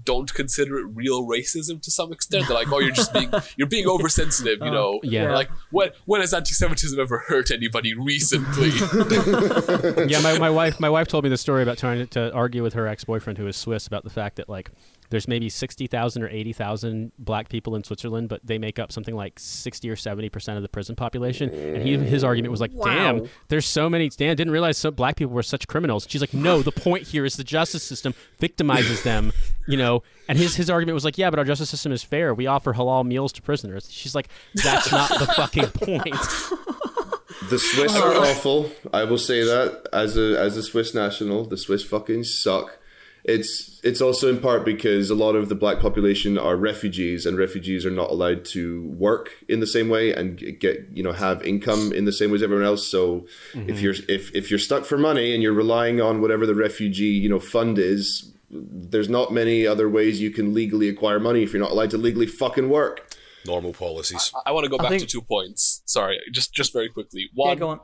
don't 0.02 0.32
consider 0.34 0.78
it 0.78 0.86
real 0.94 1.26
racism 1.26 1.80
to 1.80 1.90
some 1.90 2.12
extent. 2.12 2.48
They're 2.48 2.56
like, 2.56 2.72
"Oh, 2.72 2.80
you're 2.80 2.90
just 2.90 3.12
being 3.12 3.30
you're 3.56 3.68
being 3.68 3.86
oversensitive," 3.86 4.58
you 4.60 4.70
know. 4.70 4.98
yeah. 5.02 5.32
Like, 5.32 5.50
when 5.70 5.90
when 6.04 6.20
has 6.20 6.34
anti-Semitism 6.34 6.98
ever 6.98 7.18
hurt 7.18 7.50
anybody 7.50 7.94
recently? 7.94 8.70
yeah, 10.08 10.20
my, 10.20 10.38
my 10.38 10.50
wife 10.50 10.80
my 10.80 10.90
wife 10.90 11.08
told 11.08 11.24
me 11.24 11.30
the 11.30 11.36
story 11.36 11.62
about 11.62 11.78
trying 11.78 11.98
to, 11.98 12.06
to 12.06 12.34
argue 12.34 12.62
with 12.62 12.74
her 12.74 12.86
ex 12.88 13.04
boyfriend 13.04 13.38
who 13.38 13.46
is 13.46 13.56
Swiss 13.56 13.86
about 13.86 14.04
the 14.04 14.10
fact 14.10 14.36
that 14.36 14.48
like 14.48 14.70
there's 15.10 15.28
maybe 15.28 15.48
sixty 15.48 15.86
thousand 15.86 16.22
or 16.22 16.28
eighty 16.28 16.52
thousand 16.52 17.12
black 17.18 17.48
people 17.48 17.76
in 17.76 17.84
Switzerland, 17.84 18.28
but 18.28 18.40
they 18.44 18.58
make 18.58 18.78
up 18.78 18.92
something 18.92 19.14
like 19.14 19.38
sixty 19.38 19.90
or 19.90 19.96
seventy 19.96 20.28
percent 20.28 20.56
of 20.56 20.62
the 20.62 20.68
prison 20.68 20.96
population. 20.96 21.50
And 21.50 21.82
he 21.82 21.96
his 21.96 22.24
argument 22.24 22.50
was 22.50 22.60
like, 22.60 22.72
"Damn, 22.82 23.28
there's 23.48 23.66
so 23.66 23.88
many. 23.88 24.08
Damn, 24.08 24.36
didn't 24.36 24.52
realize 24.52 24.78
so 24.78 24.90
black 24.90 25.16
people 25.16 25.34
were 25.34 25.42
such 25.42 25.66
criminals." 25.68 26.06
She's 26.08 26.20
like, 26.20 26.34
"No, 26.34 26.62
the 26.62 26.72
point 26.72 27.04
here 27.04 27.24
is 27.24 27.36
the 27.36 27.44
justice 27.44 27.82
system 27.82 28.14
victimizes 28.40 29.02
them." 29.02 29.32
You 29.66 29.76
know, 29.76 30.02
and 30.28 30.36
his 30.38 30.56
his 30.56 30.70
argument 30.70 30.94
was 30.94 31.04
like, 31.04 31.18
"Yeah, 31.18 31.30
but 31.30 31.38
our 31.38 31.44
justice 31.44 31.70
system 31.70 31.92
is 31.92 32.02
fair. 32.02 32.34
We 32.34 32.46
offer 32.46 32.74
halal 32.74 33.04
meals 33.06 33.32
to 33.34 33.42
prisoners." 33.42 33.88
She's 33.90 34.14
like, 34.14 34.28
"That's 34.54 34.90
not 34.90 35.08
the 35.10 35.26
fucking 35.26 35.68
point." 35.70 36.14
The 37.50 37.58
Swiss 37.58 37.94
are 37.96 38.14
oh. 38.14 38.30
awful. 38.30 38.70
I 38.92 39.04
will 39.04 39.18
say 39.18 39.42
that 39.42 39.88
as 39.92 40.16
a 40.16 40.38
as 40.40 40.56
a 40.56 40.62
Swiss 40.62 40.94
national, 40.94 41.44
the 41.44 41.56
Swiss 41.56 41.82
fucking 41.82 42.24
suck. 42.24 42.78
It's 43.24 43.80
it's 43.82 44.02
also 44.02 44.28
in 44.28 44.38
part 44.38 44.66
because 44.66 45.08
a 45.08 45.14
lot 45.14 45.34
of 45.34 45.48
the 45.48 45.54
black 45.54 45.80
population 45.80 46.36
are 46.36 46.56
refugees, 46.56 47.24
and 47.24 47.38
refugees 47.38 47.86
are 47.86 47.90
not 47.90 48.10
allowed 48.10 48.44
to 48.46 48.86
work 48.98 49.30
in 49.48 49.60
the 49.60 49.66
same 49.66 49.88
way 49.88 50.12
and 50.12 50.38
get 50.60 50.86
you 50.92 51.02
know 51.02 51.12
have 51.12 51.42
income 51.42 51.92
in 51.94 52.04
the 52.04 52.12
same 52.12 52.30
way 52.30 52.36
as 52.36 52.42
everyone 52.42 52.66
else. 52.66 52.86
So 52.86 53.26
if 53.54 53.54
mm-hmm. 53.54 53.76
you're 53.78 53.94
if 54.08 54.34
if 54.34 54.50
you're 54.50 54.58
stuck 54.58 54.84
for 54.84 54.98
money 54.98 55.32
and 55.32 55.42
you're 55.42 55.54
relying 55.54 56.02
on 56.02 56.20
whatever 56.20 56.44
the 56.44 56.54
refugee 56.54 57.04
you 57.06 57.30
know 57.30 57.40
fund 57.40 57.78
is, 57.78 58.30
there's 58.50 59.08
not 59.08 59.32
many 59.32 59.66
other 59.66 59.88
ways 59.88 60.20
you 60.20 60.30
can 60.30 60.52
legally 60.52 60.90
acquire 60.90 61.18
money 61.18 61.42
if 61.42 61.54
you're 61.54 61.62
not 61.62 61.70
allowed 61.70 61.90
to 61.90 61.98
legally 61.98 62.26
fucking 62.26 62.68
work. 62.68 63.10
Normal 63.46 63.72
policies. 63.72 64.32
I 64.44 64.52
want 64.52 64.64
to 64.64 64.70
go 64.70 64.76
back 64.76 64.90
think- 64.90 65.02
to 65.02 65.08
two 65.08 65.22
points. 65.22 65.82
Sorry, 65.86 66.18
just 66.30 66.52
just 66.52 66.74
very 66.74 66.90
quickly. 66.90 67.30
Yeah, 67.32 67.46
One, 67.46 67.58
go 67.58 67.68
on. 67.68 67.80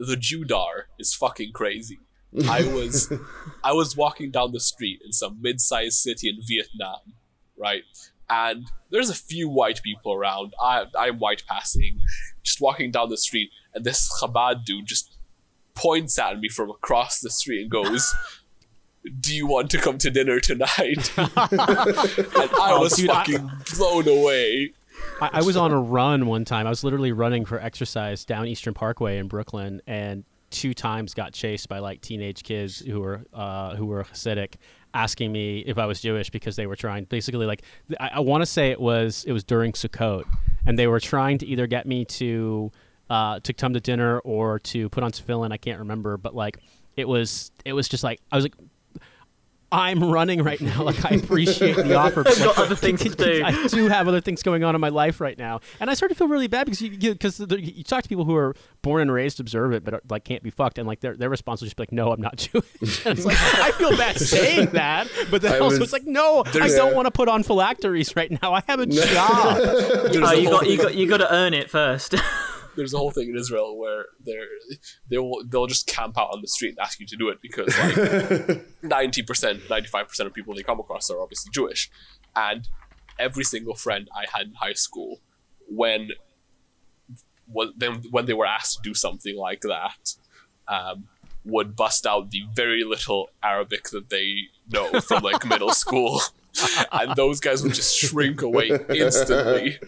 the 0.00 0.16
Judar 0.16 0.86
is 0.98 1.14
fucking 1.14 1.52
crazy. 1.52 2.00
I 2.48 2.62
was 2.62 3.12
I 3.64 3.72
was 3.72 3.96
walking 3.96 4.30
down 4.30 4.52
the 4.52 4.60
street 4.60 5.00
in 5.04 5.12
some 5.12 5.38
mid-sized 5.40 5.98
city 5.98 6.28
in 6.28 6.38
Vietnam, 6.46 7.14
right? 7.56 7.82
And 8.28 8.66
there's 8.90 9.10
a 9.10 9.14
few 9.14 9.48
white 9.48 9.82
people 9.82 10.12
around. 10.12 10.54
I 10.62 10.84
I'm 10.96 11.18
white 11.18 11.42
passing, 11.48 12.00
just 12.42 12.60
walking 12.60 12.92
down 12.92 13.08
the 13.10 13.16
street, 13.16 13.50
and 13.74 13.84
this 13.84 14.08
Chabad 14.20 14.64
dude 14.64 14.86
just 14.86 15.16
points 15.74 16.18
at 16.18 16.38
me 16.38 16.48
from 16.48 16.70
across 16.70 17.20
the 17.20 17.30
street 17.30 17.62
and 17.62 17.70
goes, 17.70 18.14
"Do 19.20 19.34
you 19.34 19.48
want 19.48 19.70
to 19.70 19.78
come 19.78 19.98
to 19.98 20.10
dinner 20.10 20.38
tonight?" 20.38 21.12
and 21.16 21.30
I 21.36 22.68
oh, 22.72 22.80
was 22.80 22.92
Oh, 22.92 22.96
dude, 22.96 23.10
I- 23.10 23.24
fucking 23.24 23.50
blown 23.76 24.08
away. 24.08 24.72
I, 25.20 25.30
I 25.34 25.42
was 25.42 25.56
on 25.56 25.72
a 25.72 25.80
run 25.80 26.26
one 26.26 26.44
time. 26.44 26.66
I 26.66 26.70
was 26.70 26.84
literally 26.84 27.10
running 27.10 27.44
for 27.46 27.58
exercise 27.58 28.24
down 28.24 28.46
Eastern 28.46 28.74
Parkway 28.74 29.18
in 29.18 29.28
Brooklyn, 29.28 29.80
and 29.86 30.24
two 30.50 30.74
times 30.74 31.14
got 31.14 31.32
chased 31.32 31.68
by 31.68 31.78
like 31.78 32.00
teenage 32.00 32.42
kids 32.42 32.80
who 32.80 33.00
were 33.00 33.24
uh, 33.32 33.76
who 33.76 33.86
were 33.86 34.04
Hasidic, 34.04 34.54
asking 34.94 35.32
me 35.32 35.60
if 35.60 35.78
I 35.78 35.86
was 35.86 36.00
Jewish 36.00 36.30
because 36.30 36.56
they 36.56 36.66
were 36.66 36.76
trying 36.76 37.04
basically 37.04 37.46
like 37.46 37.62
I, 37.98 38.10
I 38.14 38.20
want 38.20 38.42
to 38.42 38.46
say 38.46 38.70
it 38.70 38.80
was 38.80 39.24
it 39.26 39.32
was 39.32 39.44
during 39.44 39.72
Sukkot, 39.72 40.24
and 40.66 40.78
they 40.78 40.86
were 40.86 41.00
trying 41.00 41.38
to 41.38 41.46
either 41.46 41.66
get 41.66 41.86
me 41.86 42.04
to 42.06 42.72
uh, 43.08 43.40
to 43.40 43.52
come 43.52 43.74
to 43.74 43.80
dinner 43.80 44.18
or 44.20 44.58
to 44.58 44.88
put 44.88 45.02
on 45.02 45.12
tefillin. 45.12 45.52
I 45.52 45.56
can't 45.56 45.78
remember, 45.78 46.16
but 46.16 46.34
like 46.34 46.58
it 46.96 47.08
was 47.08 47.50
it 47.64 47.72
was 47.72 47.88
just 47.88 48.04
like 48.04 48.20
I 48.30 48.36
was 48.36 48.44
like. 48.44 48.54
I'm 49.72 50.02
running 50.10 50.42
right 50.42 50.60
now. 50.60 50.82
Like 50.82 51.04
I 51.04 51.14
appreciate 51.16 51.76
the 51.76 51.94
offer. 51.98 52.24
but, 52.24 52.32
I've 52.32 52.38
got 52.38 52.56
like, 52.56 52.66
other 52.66 52.74
things 52.74 53.02
to 53.02 53.08
do. 53.10 53.42
I 53.44 53.68
do 53.68 53.88
have 53.88 54.08
other 54.08 54.20
things 54.20 54.42
going 54.42 54.64
on 54.64 54.74
in 54.74 54.80
my 54.80 54.88
life 54.88 55.20
right 55.20 55.38
now, 55.38 55.60
and 55.78 55.88
I 55.90 55.94
start 55.94 56.10
to 56.10 56.16
feel 56.16 56.26
really 56.28 56.48
bad 56.48 56.64
because 56.64 56.80
you 56.82 56.90
because 56.90 57.38
you, 57.38 57.46
you 57.58 57.84
talk 57.84 58.02
to 58.02 58.08
people 58.08 58.24
who 58.24 58.34
are 58.34 58.54
born 58.82 59.02
and 59.02 59.12
raised 59.12 59.38
observant, 59.40 59.84
but 59.84 59.94
are, 59.94 60.02
like 60.10 60.24
can't 60.24 60.42
be 60.42 60.50
fucked, 60.50 60.78
and 60.78 60.88
like 60.88 61.00
their 61.00 61.16
their 61.16 61.28
response 61.30 61.60
will 61.60 61.66
just 61.66 61.76
be 61.76 61.82
like, 61.82 61.92
"No, 61.92 62.12
I'm 62.12 62.20
not 62.20 62.36
Jewish." 62.52 63.06
and 63.06 63.16
it's 63.18 63.24
like 63.24 63.36
I 63.40 63.70
feel 63.72 63.96
bad 63.96 64.18
saying 64.18 64.70
that, 64.70 65.08
but 65.30 65.42
then 65.42 65.52
I 65.52 65.58
also 65.58 65.78
was- 65.78 65.82
it's 65.88 65.92
like, 65.92 66.06
"No, 66.06 66.42
I 66.46 66.68
don't 66.68 66.94
want 66.96 67.06
to 67.06 67.12
put 67.12 67.28
on 67.28 67.42
phylacteries 67.44 68.16
right 68.16 68.30
now. 68.42 68.52
I 68.54 68.62
have 68.66 68.80
a 68.80 68.86
job." 68.86 69.56
There's 69.58 70.16
Oh, 70.16 70.32
you 70.32 70.50
got 70.50 70.66
you 70.68 70.76
got 70.78 70.94
you 70.94 71.06
got 71.06 71.18
to 71.18 71.32
earn 71.32 71.54
it 71.54 71.70
first. 71.70 72.14
There's 72.76 72.94
a 72.94 72.98
whole 72.98 73.10
thing 73.10 73.28
in 73.28 73.36
Israel 73.36 73.78
where 73.78 74.06
they're 74.24 74.46
they 75.08 75.18
will 75.18 75.42
they'll 75.48 75.66
just 75.66 75.86
camp 75.86 76.18
out 76.18 76.30
on 76.32 76.40
the 76.40 76.48
street 76.48 76.70
and 76.70 76.78
ask 76.78 77.00
you 77.00 77.06
to 77.06 77.16
do 77.16 77.28
it 77.28 77.38
because 77.42 77.76
like 77.78 78.66
ninety 78.82 79.22
percent, 79.22 79.68
ninety 79.68 79.88
five 79.88 80.08
percent 80.08 80.26
of 80.26 80.34
people 80.34 80.54
they 80.54 80.62
come 80.62 80.80
across 80.80 81.10
are 81.10 81.20
obviously 81.20 81.50
Jewish, 81.52 81.90
and 82.34 82.68
every 83.18 83.44
single 83.44 83.74
friend 83.74 84.08
I 84.14 84.24
had 84.32 84.48
in 84.48 84.54
high 84.54 84.72
school 84.72 85.20
when 85.68 86.10
when 87.52 88.02
when 88.10 88.26
they 88.26 88.34
were 88.34 88.46
asked 88.46 88.76
to 88.76 88.82
do 88.82 88.94
something 88.94 89.36
like 89.36 89.62
that, 89.62 90.14
um, 90.68 91.08
would 91.44 91.76
bust 91.76 92.06
out 92.06 92.30
the 92.30 92.44
very 92.54 92.84
little 92.84 93.30
Arabic 93.42 93.90
that 93.90 94.10
they 94.10 94.36
know 94.70 95.00
from 95.00 95.22
like 95.22 95.44
middle 95.46 95.72
school, 95.72 96.20
and 96.92 97.14
those 97.16 97.40
guys 97.40 97.62
would 97.62 97.74
just 97.74 97.96
shrink 97.96 98.42
away 98.42 98.70
instantly. 98.88 99.78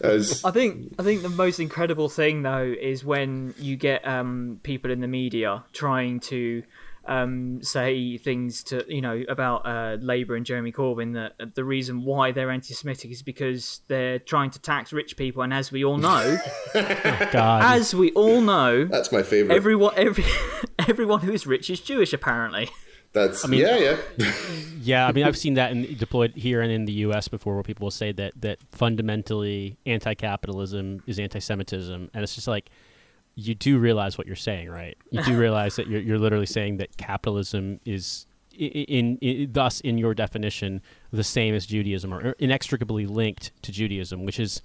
As 0.00 0.44
I 0.44 0.50
think 0.50 0.94
I 0.98 1.02
think 1.02 1.22
the 1.22 1.28
most 1.28 1.60
incredible 1.60 2.08
thing 2.08 2.42
though 2.42 2.74
is 2.80 3.04
when 3.04 3.54
you 3.58 3.76
get 3.76 4.06
um, 4.06 4.60
people 4.62 4.90
in 4.90 5.00
the 5.00 5.08
media 5.08 5.64
trying 5.72 6.20
to 6.20 6.62
um, 7.04 7.62
say 7.62 8.16
things 8.16 8.62
to 8.64 8.84
you 8.88 9.00
know 9.00 9.24
about 9.28 9.66
uh, 9.66 9.96
Labour 10.00 10.36
and 10.36 10.46
Jeremy 10.46 10.72
Corbyn 10.72 11.14
that 11.14 11.54
the 11.54 11.64
reason 11.64 12.04
why 12.04 12.30
they're 12.32 12.50
anti-Semitic 12.50 13.10
is 13.10 13.22
because 13.22 13.80
they're 13.88 14.18
trying 14.18 14.50
to 14.50 14.60
tax 14.60 14.92
rich 14.92 15.16
people, 15.16 15.42
and 15.42 15.52
as 15.52 15.72
we 15.72 15.84
all 15.84 15.98
know, 15.98 16.38
God. 16.72 17.32
as 17.64 17.94
we 17.94 18.12
all 18.12 18.40
know, 18.40 18.84
that's 18.84 19.10
my 19.10 19.22
favorite. 19.22 19.54
everyone 19.54 19.94
every 19.96 20.24
everyone 20.88 21.20
who 21.20 21.32
is 21.32 21.46
rich 21.46 21.70
is 21.70 21.80
Jewish 21.80 22.12
apparently. 22.12 22.70
That's 23.12 23.44
I 23.44 23.48
mean- 23.48 23.60
yeah, 23.60 23.96
yeah. 24.18 24.32
Yeah, 24.84 25.06
I 25.06 25.12
mean, 25.12 25.22
I've 25.24 25.36
seen 25.38 25.54
that 25.54 25.70
in, 25.70 25.96
deployed 25.96 26.32
here 26.34 26.60
and 26.60 26.72
in 26.72 26.86
the 26.86 26.92
U.S. 27.06 27.28
before, 27.28 27.54
where 27.54 27.62
people 27.62 27.84
will 27.86 27.92
say 27.92 28.10
that 28.10 28.32
that 28.40 28.58
fundamentally 28.72 29.76
anti-capitalism 29.86 31.02
is 31.06 31.18
anti-Semitism, 31.20 32.10
and 32.12 32.22
it's 32.22 32.34
just 32.34 32.48
like 32.48 32.68
you 33.36 33.54
do 33.54 33.78
realize 33.78 34.18
what 34.18 34.26
you're 34.26 34.34
saying, 34.36 34.68
right? 34.68 34.96
You 35.10 35.22
do 35.22 35.38
realize 35.46 35.76
that 35.76 35.86
you're 35.86 36.00
you're 36.00 36.18
literally 36.18 36.46
saying 36.46 36.78
that 36.78 36.96
capitalism 36.96 37.78
is 37.84 38.26
i- 38.54 38.64
i- 38.64 38.86
in, 38.88 39.18
in 39.18 39.52
thus 39.52 39.80
in 39.80 39.98
your 39.98 40.14
definition 40.14 40.82
the 41.12 41.22
same 41.24 41.54
as 41.54 41.64
Judaism 41.66 42.12
or 42.12 42.32
inextricably 42.40 43.06
linked 43.06 43.52
to 43.62 43.70
Judaism, 43.72 44.24
which 44.24 44.40
is 44.40 44.62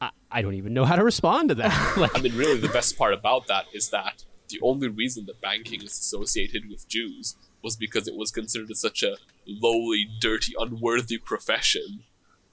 I, 0.00 0.10
I 0.30 0.40
don't 0.42 0.54
even 0.54 0.72
know 0.72 0.84
how 0.84 0.94
to 0.94 1.02
respond 1.04 1.48
to 1.48 1.54
that. 1.56 1.96
like, 1.98 2.16
I 2.16 2.22
mean, 2.22 2.36
really, 2.36 2.58
the 2.60 2.68
best 2.68 2.96
part 2.96 3.12
about 3.12 3.48
that 3.48 3.64
is 3.74 3.90
that 3.90 4.24
the 4.50 4.60
only 4.62 4.86
reason 4.88 5.26
that 5.26 5.40
banking 5.40 5.82
is 5.82 5.92
associated 5.98 6.70
with 6.70 6.88
Jews 6.88 7.34
was 7.62 7.76
because 7.76 8.06
it 8.08 8.16
was 8.16 8.30
considered 8.30 8.74
such 8.76 9.02
a 9.02 9.16
lowly, 9.46 10.06
dirty, 10.20 10.54
unworthy 10.58 11.18
profession, 11.18 12.04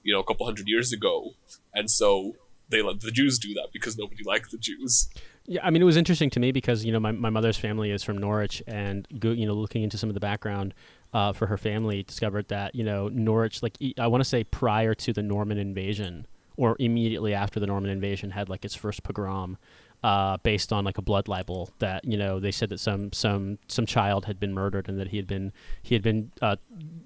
you 0.02 0.12
know, 0.12 0.20
a 0.20 0.24
couple 0.24 0.46
hundred 0.46 0.68
years 0.68 0.92
ago, 0.92 1.32
and 1.74 1.90
so 1.90 2.36
they 2.68 2.82
let 2.82 3.00
the 3.00 3.10
Jews 3.10 3.38
do 3.38 3.54
that 3.54 3.68
because 3.72 3.96
nobody 3.96 4.24
liked 4.24 4.50
the 4.50 4.58
Jews. 4.58 5.08
Yeah, 5.46 5.60
I 5.62 5.70
mean, 5.70 5.80
it 5.80 5.84
was 5.84 5.96
interesting 5.96 6.30
to 6.30 6.40
me 6.40 6.50
because 6.50 6.84
you 6.84 6.92
know 6.92 7.00
my, 7.00 7.12
my 7.12 7.30
mother's 7.30 7.56
family 7.56 7.90
is 7.90 8.02
from 8.02 8.18
Norwich, 8.18 8.62
and 8.66 9.06
you 9.10 9.46
know 9.46 9.54
looking 9.54 9.82
into 9.82 9.96
some 9.96 10.10
of 10.10 10.14
the 10.14 10.20
background 10.20 10.74
uh, 11.12 11.32
for 11.32 11.46
her 11.46 11.56
family, 11.56 12.02
discovered 12.02 12.48
that 12.48 12.74
you 12.74 12.84
know 12.84 13.08
Norwich, 13.08 13.62
like 13.62 13.78
I 13.98 14.06
want 14.08 14.22
to 14.22 14.28
say 14.28 14.44
prior 14.44 14.94
to 14.94 15.12
the 15.12 15.22
Norman 15.22 15.58
invasion 15.58 16.26
or 16.56 16.74
immediately 16.78 17.34
after 17.34 17.60
the 17.60 17.66
Norman 17.66 17.90
invasion, 17.90 18.30
had 18.30 18.48
like 18.48 18.64
its 18.64 18.74
first 18.74 19.02
pogrom. 19.02 19.58
Uh, 20.06 20.36
based 20.44 20.72
on 20.72 20.84
like 20.84 20.98
a 20.98 21.02
blood 21.02 21.26
libel 21.26 21.68
that 21.80 22.04
you 22.04 22.16
know 22.16 22.38
they 22.38 22.52
said 22.52 22.68
that 22.68 22.78
some 22.78 23.12
some 23.12 23.58
some 23.66 23.84
child 23.84 24.24
had 24.26 24.38
been 24.38 24.54
murdered 24.54 24.88
and 24.88 25.00
that 25.00 25.08
he 25.08 25.16
had 25.16 25.26
been 25.26 25.52
he 25.82 25.96
had 25.96 26.02
been 26.02 26.30
uh, 26.40 26.54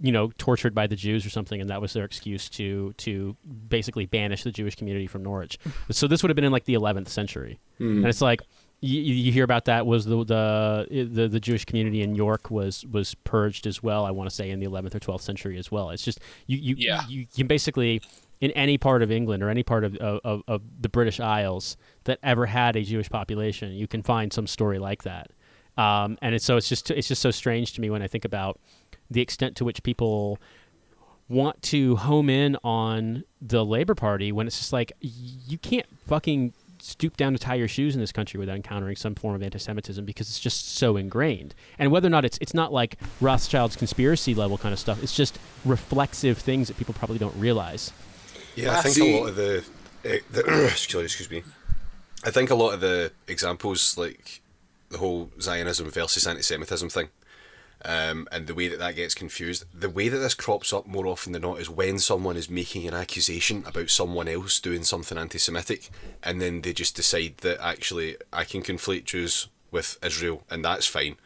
you 0.02 0.12
know 0.12 0.30
tortured 0.36 0.74
by 0.74 0.86
the 0.86 0.96
Jews 0.96 1.24
or 1.24 1.30
something 1.30 1.62
and 1.62 1.70
that 1.70 1.80
was 1.80 1.94
their 1.94 2.04
excuse 2.04 2.50
to 2.50 2.92
to 2.98 3.34
basically 3.70 4.04
banish 4.04 4.42
the 4.42 4.52
Jewish 4.52 4.76
community 4.76 5.06
from 5.06 5.22
Norwich. 5.22 5.58
so 5.90 6.06
this 6.06 6.22
would 6.22 6.28
have 6.28 6.36
been 6.36 6.44
in 6.44 6.52
like 6.52 6.66
the 6.66 6.74
11th 6.74 7.08
century, 7.08 7.58
and 7.78 8.06
it's 8.06 8.20
like 8.20 8.42
you, 8.82 9.00
you 9.00 9.32
hear 9.32 9.44
about 9.44 9.64
that 9.64 9.86
was 9.86 10.04
the, 10.04 10.22
the 10.24 11.08
the 11.10 11.26
the 11.28 11.40
Jewish 11.40 11.64
community 11.64 12.02
in 12.02 12.14
York 12.14 12.50
was 12.50 12.84
was 12.84 13.14
purged 13.24 13.66
as 13.66 13.82
well. 13.82 14.04
I 14.04 14.10
want 14.10 14.28
to 14.28 14.36
say 14.36 14.50
in 14.50 14.60
the 14.60 14.66
11th 14.66 14.94
or 14.96 15.00
12th 15.00 15.22
century 15.22 15.56
as 15.56 15.72
well. 15.72 15.88
It's 15.88 16.04
just 16.04 16.20
you 16.46 16.58
you 16.58 16.74
Yeah. 16.76 17.00
you, 17.08 17.26
you 17.34 17.44
basically 17.46 18.02
in 18.42 18.50
any 18.52 18.78
part 18.78 19.02
of 19.02 19.10
England 19.10 19.42
or 19.42 19.50
any 19.50 19.62
part 19.62 19.84
of, 19.84 19.94
of, 19.96 20.42
of 20.48 20.62
the 20.80 20.88
British 20.88 21.20
Isles 21.20 21.76
that 22.04 22.18
ever 22.22 22.46
had 22.46 22.76
a 22.76 22.82
Jewish 22.82 23.08
population, 23.10 23.72
you 23.72 23.86
can 23.86 24.02
find 24.02 24.32
some 24.32 24.46
story 24.46 24.78
like 24.78 25.02
that. 25.04 25.30
Um, 25.76 26.18
and 26.20 26.34
it's 26.34 26.44
so 26.44 26.56
it's 26.56 26.68
just 26.68 26.90
it's 26.90 27.08
just 27.08 27.22
so 27.22 27.30
strange 27.30 27.72
to 27.74 27.80
me 27.80 27.90
when 27.90 28.02
I 28.02 28.06
think 28.06 28.24
about 28.24 28.58
the 29.10 29.20
extent 29.20 29.56
to 29.56 29.64
which 29.64 29.82
people 29.82 30.38
want 31.28 31.62
to 31.62 31.96
home 31.96 32.28
in 32.28 32.56
on 32.64 33.24
the 33.40 33.64
Labor 33.64 33.94
Party 33.94 34.32
when 34.32 34.46
it's 34.46 34.58
just 34.58 34.72
like 34.72 34.92
you 35.00 35.58
can't 35.58 35.86
fucking 36.06 36.52
stoop 36.82 37.16
down 37.16 37.32
to 37.32 37.38
tie 37.38 37.54
your 37.54 37.68
shoes 37.68 37.94
in 37.94 38.00
this 38.00 38.10
country 38.10 38.38
without 38.40 38.56
encountering 38.56 38.96
some 38.96 39.14
form 39.14 39.34
of 39.34 39.42
anti-Semitism 39.42 40.04
because 40.04 40.28
it's 40.28 40.40
just 40.40 40.76
so 40.76 40.96
ingrained. 40.96 41.54
And 41.78 41.92
whether 41.92 42.06
or 42.06 42.10
not 42.10 42.24
it's 42.24 42.38
it's 42.40 42.54
not 42.54 42.72
like 42.72 42.96
Rothschild's 43.20 43.76
conspiracy 43.76 44.34
level 44.34 44.58
kind 44.58 44.72
of 44.72 44.78
stuff. 44.78 45.02
It's 45.02 45.14
just 45.14 45.38
reflexive 45.64 46.38
things 46.38 46.68
that 46.68 46.76
people 46.78 46.94
probably 46.94 47.18
don't 47.18 47.36
realize. 47.36 47.92
Yeah, 48.56 48.78
I 48.78 48.82
think 48.82 48.94
See- 48.96 49.16
a 49.16 49.20
lot 49.20 49.28
of 49.28 49.36
the, 49.36 49.64
eh, 50.04 50.18
the 50.30 50.66
excuse, 50.66 51.04
excuse 51.04 51.30
me. 51.30 51.42
I 52.24 52.30
think 52.30 52.50
a 52.50 52.54
lot 52.54 52.74
of 52.74 52.80
the 52.80 53.12
examples, 53.28 53.96
like 53.96 54.42
the 54.90 54.98
whole 54.98 55.30
Zionism 55.40 55.90
versus 55.90 56.26
anti-Semitism 56.26 56.88
thing, 56.90 57.09
um, 57.85 58.28
and 58.30 58.46
the 58.46 58.54
way 58.54 58.68
that 58.68 58.78
that 58.78 58.96
gets 58.96 59.14
confused, 59.14 59.64
the 59.72 59.88
way 59.88 60.09
that 60.09 60.18
this 60.18 60.35
crops 60.35 60.72
up 60.72 60.87
more 60.87 61.06
often 61.06 61.33
than 61.33 61.42
not 61.42 61.61
is 61.61 61.70
when 61.70 61.98
someone 61.98 62.37
is 62.37 62.50
making 62.50 62.87
an 62.87 62.94
accusation 62.94 63.64
about 63.66 63.88
someone 63.88 64.28
else 64.28 64.61
doing 64.61 64.85
something 64.85 65.16
anti-Semitic, 65.16 65.88
and 66.22 66.40
then 66.40 66.61
they 66.61 66.74
just 66.74 66.94
decide 66.94 67.38
that 67.38 67.62
actually 67.62 68.16
I 68.33 68.44
can 68.44 68.62
conflate 68.62 69.04
Jews 69.04 69.48
with 69.70 69.98
Israel, 70.04 70.42
and 70.50 70.64
that's 70.64 70.87
fine. 70.87 71.16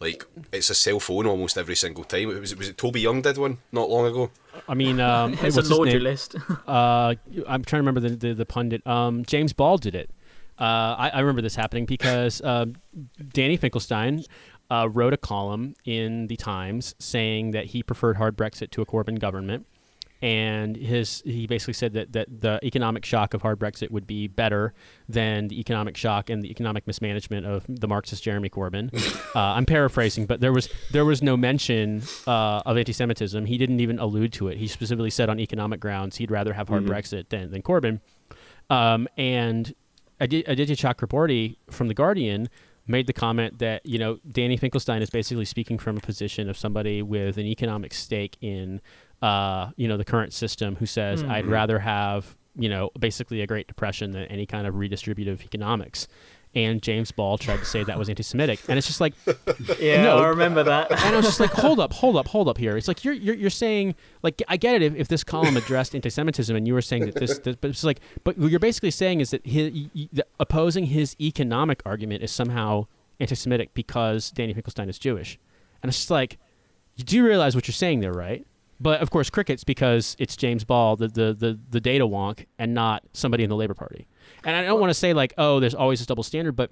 Like 0.00 0.26
it's 0.52 0.68
a 0.68 0.74
cell 0.74 1.00
phone 1.00 1.26
almost 1.26 1.56
every 1.56 1.76
single 1.76 2.04
time. 2.04 2.30
It 2.30 2.40
was 2.40 2.54
was 2.54 2.68
it 2.68 2.76
Toby 2.76 3.00
Young 3.00 3.22
did 3.22 3.38
one 3.38 3.58
not 3.72 3.88
long 3.88 4.04
ago. 4.06 4.30
I 4.68 4.74
mean, 4.74 5.00
um, 5.00 5.32
It's 5.42 5.42
what's 5.42 5.56
a 5.56 5.60
his 5.60 5.70
laundry 5.70 6.00
list. 6.00 6.36
uh, 6.68 7.14
I'm 7.48 7.64
trying 7.64 7.82
to 7.82 7.86
remember 7.86 8.00
the 8.00 8.10
the, 8.10 8.34
the 8.34 8.44
pundit. 8.44 8.86
Um, 8.86 9.24
James 9.24 9.54
Ball 9.54 9.78
did 9.78 9.94
it. 9.94 10.10
Uh, 10.58 10.94
I, 10.98 11.10
I 11.14 11.20
remember 11.20 11.42
this 11.42 11.56
happening 11.56 11.84
because 11.84 12.40
um 12.44 12.74
Danny 13.32 13.56
Finkelstein 13.56 14.24
uh, 14.70 14.88
wrote 14.90 15.12
a 15.12 15.16
column 15.16 15.74
in 15.84 16.26
the 16.28 16.36
Times 16.36 16.94
saying 16.98 17.52
that 17.52 17.66
he 17.66 17.82
preferred 17.82 18.16
hard 18.16 18.36
Brexit 18.36 18.70
to 18.70 18.82
a 18.82 18.86
Corbyn 18.86 19.18
government, 19.18 19.66
and 20.22 20.76
his 20.76 21.22
he 21.26 21.46
basically 21.46 21.74
said 21.74 21.92
that, 21.92 22.12
that 22.12 22.40
the 22.40 22.58
economic 22.64 23.04
shock 23.04 23.34
of 23.34 23.42
hard 23.42 23.58
Brexit 23.58 23.90
would 23.90 24.06
be 24.06 24.26
better 24.26 24.72
than 25.08 25.48
the 25.48 25.60
economic 25.60 25.96
shock 25.96 26.30
and 26.30 26.42
the 26.42 26.50
economic 26.50 26.86
mismanagement 26.86 27.46
of 27.46 27.64
the 27.68 27.86
Marxist 27.86 28.22
Jeremy 28.22 28.48
Corbyn. 28.48 28.92
uh, 29.36 29.38
I'm 29.38 29.66
paraphrasing, 29.66 30.26
but 30.26 30.40
there 30.40 30.52
was 30.52 30.68
there 30.92 31.04
was 31.04 31.22
no 31.22 31.36
mention 31.36 32.02
uh, 32.26 32.62
of 32.64 32.78
anti-Semitism. 32.78 33.44
He 33.44 33.58
didn't 33.58 33.80
even 33.80 33.98
allude 33.98 34.32
to 34.34 34.48
it. 34.48 34.56
He 34.56 34.66
specifically 34.66 35.10
said 35.10 35.28
on 35.28 35.38
economic 35.38 35.80
grounds 35.80 36.16
he'd 36.16 36.30
rather 36.30 36.54
have 36.54 36.68
hard 36.68 36.84
Brexit 36.86 37.28
than 37.28 37.50
than 37.50 37.62
Corbyn. 37.62 38.00
Um, 38.70 39.08
and 39.18 39.74
Aditya 40.20 40.76
Chakrabortty 40.76 41.56
from 41.70 41.88
the 41.88 41.94
Guardian 41.94 42.48
made 42.86 43.06
the 43.06 43.12
comment 43.12 43.58
that 43.58 43.84
you 43.84 43.98
know 43.98 44.18
Danny 44.30 44.56
Finkelstein 44.56 45.02
is 45.02 45.10
basically 45.10 45.44
speaking 45.44 45.78
from 45.78 45.96
a 45.96 46.00
position 46.00 46.48
of 46.48 46.58
somebody 46.58 47.02
with 47.02 47.38
an 47.38 47.46
economic 47.46 47.94
stake 47.94 48.36
in 48.40 48.80
uh, 49.22 49.70
you 49.76 49.88
know 49.88 49.96
the 49.96 50.04
current 50.04 50.32
system 50.32 50.76
who 50.76 50.86
says 50.86 51.22
I'd 51.22 51.46
rather 51.46 51.78
have 51.78 52.36
you 52.56 52.68
know 52.68 52.90
basically 52.98 53.40
a 53.40 53.46
Great 53.46 53.66
Depression 53.66 54.12
than 54.12 54.24
any 54.26 54.46
kind 54.46 54.66
of 54.66 54.74
redistributive 54.74 55.42
economics. 55.42 56.06
And 56.54 56.80
James 56.80 57.10
Ball 57.10 57.36
tried 57.36 57.58
to 57.58 57.64
say 57.64 57.82
that 57.82 57.98
was 57.98 58.08
anti-Semitic, 58.08 58.60
and 58.68 58.78
it's 58.78 58.86
just 58.86 59.00
like 59.00 59.14
yeah, 59.80 60.02
No. 60.04 60.18
I 60.18 60.28
remember 60.28 60.62
that. 60.62 60.90
and 60.90 61.00
I 61.00 61.16
was 61.16 61.26
just 61.26 61.40
like, 61.40 61.50
hold 61.50 61.80
up, 61.80 61.92
hold 61.92 62.16
up, 62.16 62.28
hold 62.28 62.48
up 62.48 62.58
here. 62.58 62.76
It's 62.76 62.86
like 62.88 63.04
you're 63.04 63.14
you're, 63.14 63.34
you're 63.34 63.50
saying 63.50 63.94
like 64.22 64.40
I 64.46 64.56
get 64.56 64.76
it 64.76 64.82
if, 64.82 64.94
if 64.94 65.08
this 65.08 65.24
column 65.24 65.56
addressed 65.56 65.94
anti-Semitism 65.94 66.54
and 66.54 66.66
you 66.66 66.74
were 66.74 66.82
saying 66.82 67.06
that 67.06 67.16
this, 67.16 67.38
this 67.40 67.56
but 67.56 67.70
it's 67.70 67.82
like 67.82 68.00
but 68.22 68.38
what 68.38 68.50
you're 68.50 68.60
basically 68.60 68.92
saying 68.92 69.20
is 69.20 69.30
that 69.30 69.44
his, 69.46 69.72
the, 70.12 70.24
opposing 70.38 70.86
his 70.86 71.16
economic 71.20 71.82
argument 71.84 72.22
is 72.22 72.30
somehow 72.30 72.86
anti-Semitic 73.20 73.74
because 73.74 74.30
Danny 74.30 74.54
Finkelstein 74.54 74.88
is 74.88 74.98
Jewish, 74.98 75.38
and 75.82 75.88
it's 75.88 75.98
just 75.98 76.10
like 76.10 76.38
you 76.96 77.02
do 77.04 77.24
realize 77.24 77.56
what 77.56 77.66
you're 77.66 77.72
saying 77.72 78.00
there, 78.00 78.12
right? 78.12 78.46
But 78.80 79.00
of 79.00 79.10
course, 79.10 79.30
crickets 79.30 79.64
because 79.64 80.16
it's 80.18 80.36
James 80.36 80.64
Ball, 80.64 80.96
the, 80.96 81.08
the, 81.08 81.32
the, 81.32 81.58
the 81.70 81.80
data 81.80 82.06
wonk, 82.06 82.46
and 82.58 82.74
not 82.74 83.04
somebody 83.12 83.42
in 83.44 83.48
the 83.50 83.56
Labor 83.56 83.74
Party. 83.74 84.06
And 84.44 84.56
I 84.56 84.62
don't 84.62 84.80
want 84.80 84.90
to 84.90 84.94
say 84.94 85.12
like, 85.12 85.32
oh, 85.38 85.60
there's 85.60 85.74
always 85.74 86.00
a 86.02 86.06
double 86.06 86.22
standard, 86.22 86.52
but 86.52 86.70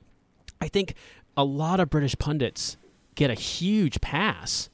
I 0.61 0.69
think 0.69 0.95
a 1.37 1.45
lot 1.45 1.81
of 1.81 1.91
British 1.91 2.17
pundits 2.19 2.77
get 3.15 3.31
a 3.31 3.35
huge 3.35 4.01
pass 4.01 4.69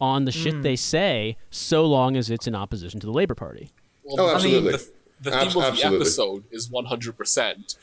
on 0.00 0.24
the 0.24 0.32
shit 0.32 0.54
mm. 0.54 0.62
they 0.62 0.76
say, 0.76 1.36
so 1.50 1.86
long 1.86 2.16
as 2.16 2.30
it's 2.30 2.46
in 2.46 2.54
opposition 2.54 3.00
to 3.00 3.06
the 3.06 3.12
Labor 3.12 3.34
Party. 3.34 3.70
Well, 4.02 4.24
Oh, 4.24 4.28
the- 4.28 4.34
absolutely. 4.34 4.72
The, 4.72 4.90
the 5.30 5.34
Abs- 5.36 5.54
theme 5.54 5.62
of 5.62 5.68
absolutely. 5.70 5.98
the 5.98 6.04
episode 6.04 6.44
is 6.50 6.68
100% 6.68 7.76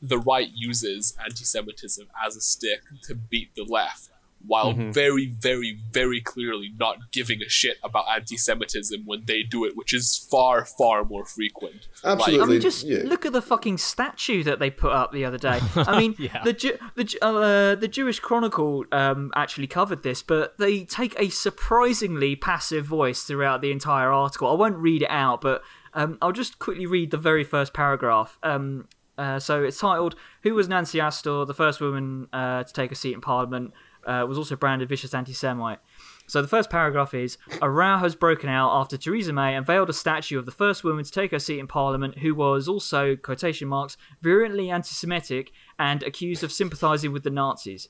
the 0.00 0.18
right 0.18 0.48
uses 0.54 1.16
anti 1.22 1.44
Semitism 1.44 2.06
as 2.24 2.36
a 2.36 2.40
stick 2.40 2.82
to 3.02 3.14
beat 3.14 3.54
the 3.56 3.64
left, 3.64 4.10
while 4.46 4.72
Mm-hmm. 4.72 4.92
very, 4.92 5.26
very, 5.26 5.78
very 5.92 6.20
clearly 6.20 6.72
not 6.78 7.10
giving 7.12 7.42
a 7.42 7.48
shit 7.48 7.76
about 7.82 8.04
anti 8.08 8.36
Semitism 8.36 9.02
when 9.04 9.24
they 9.26 9.42
do 9.42 9.64
it, 9.64 9.76
which 9.76 9.92
is 9.92 10.26
far, 10.30 10.64
far 10.64 11.04
more 11.04 11.24
frequent. 11.24 11.88
Absolutely. 12.04 12.44
I 12.44 12.46
mean, 12.48 12.60
just 12.60 12.84
yeah. 12.84 13.02
look 13.04 13.26
at 13.26 13.32
the 13.32 13.42
fucking 13.42 13.78
statue 13.78 14.42
that 14.44 14.58
they 14.58 14.70
put 14.70 14.92
up 14.92 15.12
the 15.12 15.24
other 15.24 15.38
day. 15.38 15.58
I 15.76 15.98
mean, 15.98 16.14
Yeah. 16.18 16.42
the 16.44 16.52
Ju- 16.52 16.78
the 16.94 17.04
Ju- 17.04 17.18
uh, 17.20 17.74
the 17.74 17.88
Jewish 17.88 18.20
Chronicle 18.20 18.84
um, 18.92 19.32
actually 19.34 19.66
covered 19.66 20.02
this, 20.02 20.22
but 20.22 20.56
they 20.58 20.84
take 20.84 21.18
a 21.18 21.28
surprisingly 21.30 22.36
passive 22.36 22.86
voice 22.86 23.22
throughout 23.22 23.60
the 23.60 23.70
entire 23.70 24.10
article. 24.10 24.48
I 24.50 24.54
won't 24.54 24.76
read 24.76 25.02
it 25.02 25.10
out, 25.10 25.40
but 25.40 25.62
Um, 25.94 26.18
I'll 26.22 26.32
just 26.32 26.58
quickly 26.58 26.86
read 26.86 27.10
the 27.10 27.16
very 27.16 27.44
first 27.44 27.72
paragraph. 27.72 28.38
Um, 28.42 28.86
uh, 29.16 29.38
so 29.40 29.64
it's 29.64 29.78
titled 29.78 30.14
"Who 30.42 30.54
was 30.54 30.68
Nancy 30.68 31.00
Astor, 31.00 31.44
the 31.46 31.54
first 31.54 31.80
woman 31.80 32.28
uh, 32.32 32.62
to 32.64 32.72
take 32.72 32.92
a 32.92 32.94
seat 32.94 33.14
in 33.14 33.20
Parliament?" 33.20 33.72
Uh, 34.06 34.24
was 34.26 34.38
also 34.38 34.56
branded 34.56 34.88
vicious 34.88 35.12
anti-Semite. 35.12 35.80
So 36.26 36.40
the 36.40 36.48
first 36.48 36.70
paragraph 36.70 37.12
is 37.14 37.36
a 37.60 37.68
row 37.70 37.98
has 37.98 38.14
broken 38.14 38.48
out 38.48 38.70
after 38.80 38.96
Theresa 38.96 39.32
May 39.32 39.54
unveiled 39.54 39.90
a 39.90 39.92
statue 39.92 40.38
of 40.38 40.46
the 40.46 40.52
first 40.52 40.84
woman 40.84 41.04
to 41.04 41.10
take 41.10 41.30
her 41.32 41.38
seat 41.38 41.58
in 41.58 41.66
Parliament, 41.66 42.18
who 42.18 42.34
was 42.34 42.68
also 42.68 43.16
quotation 43.16 43.68
marks 43.68 43.96
virulently 44.22 44.70
anti-Semitic 44.70 45.52
and 45.78 46.02
accused 46.02 46.44
of 46.44 46.52
sympathising 46.52 47.12
with 47.12 47.22
the 47.22 47.30
Nazis. 47.30 47.88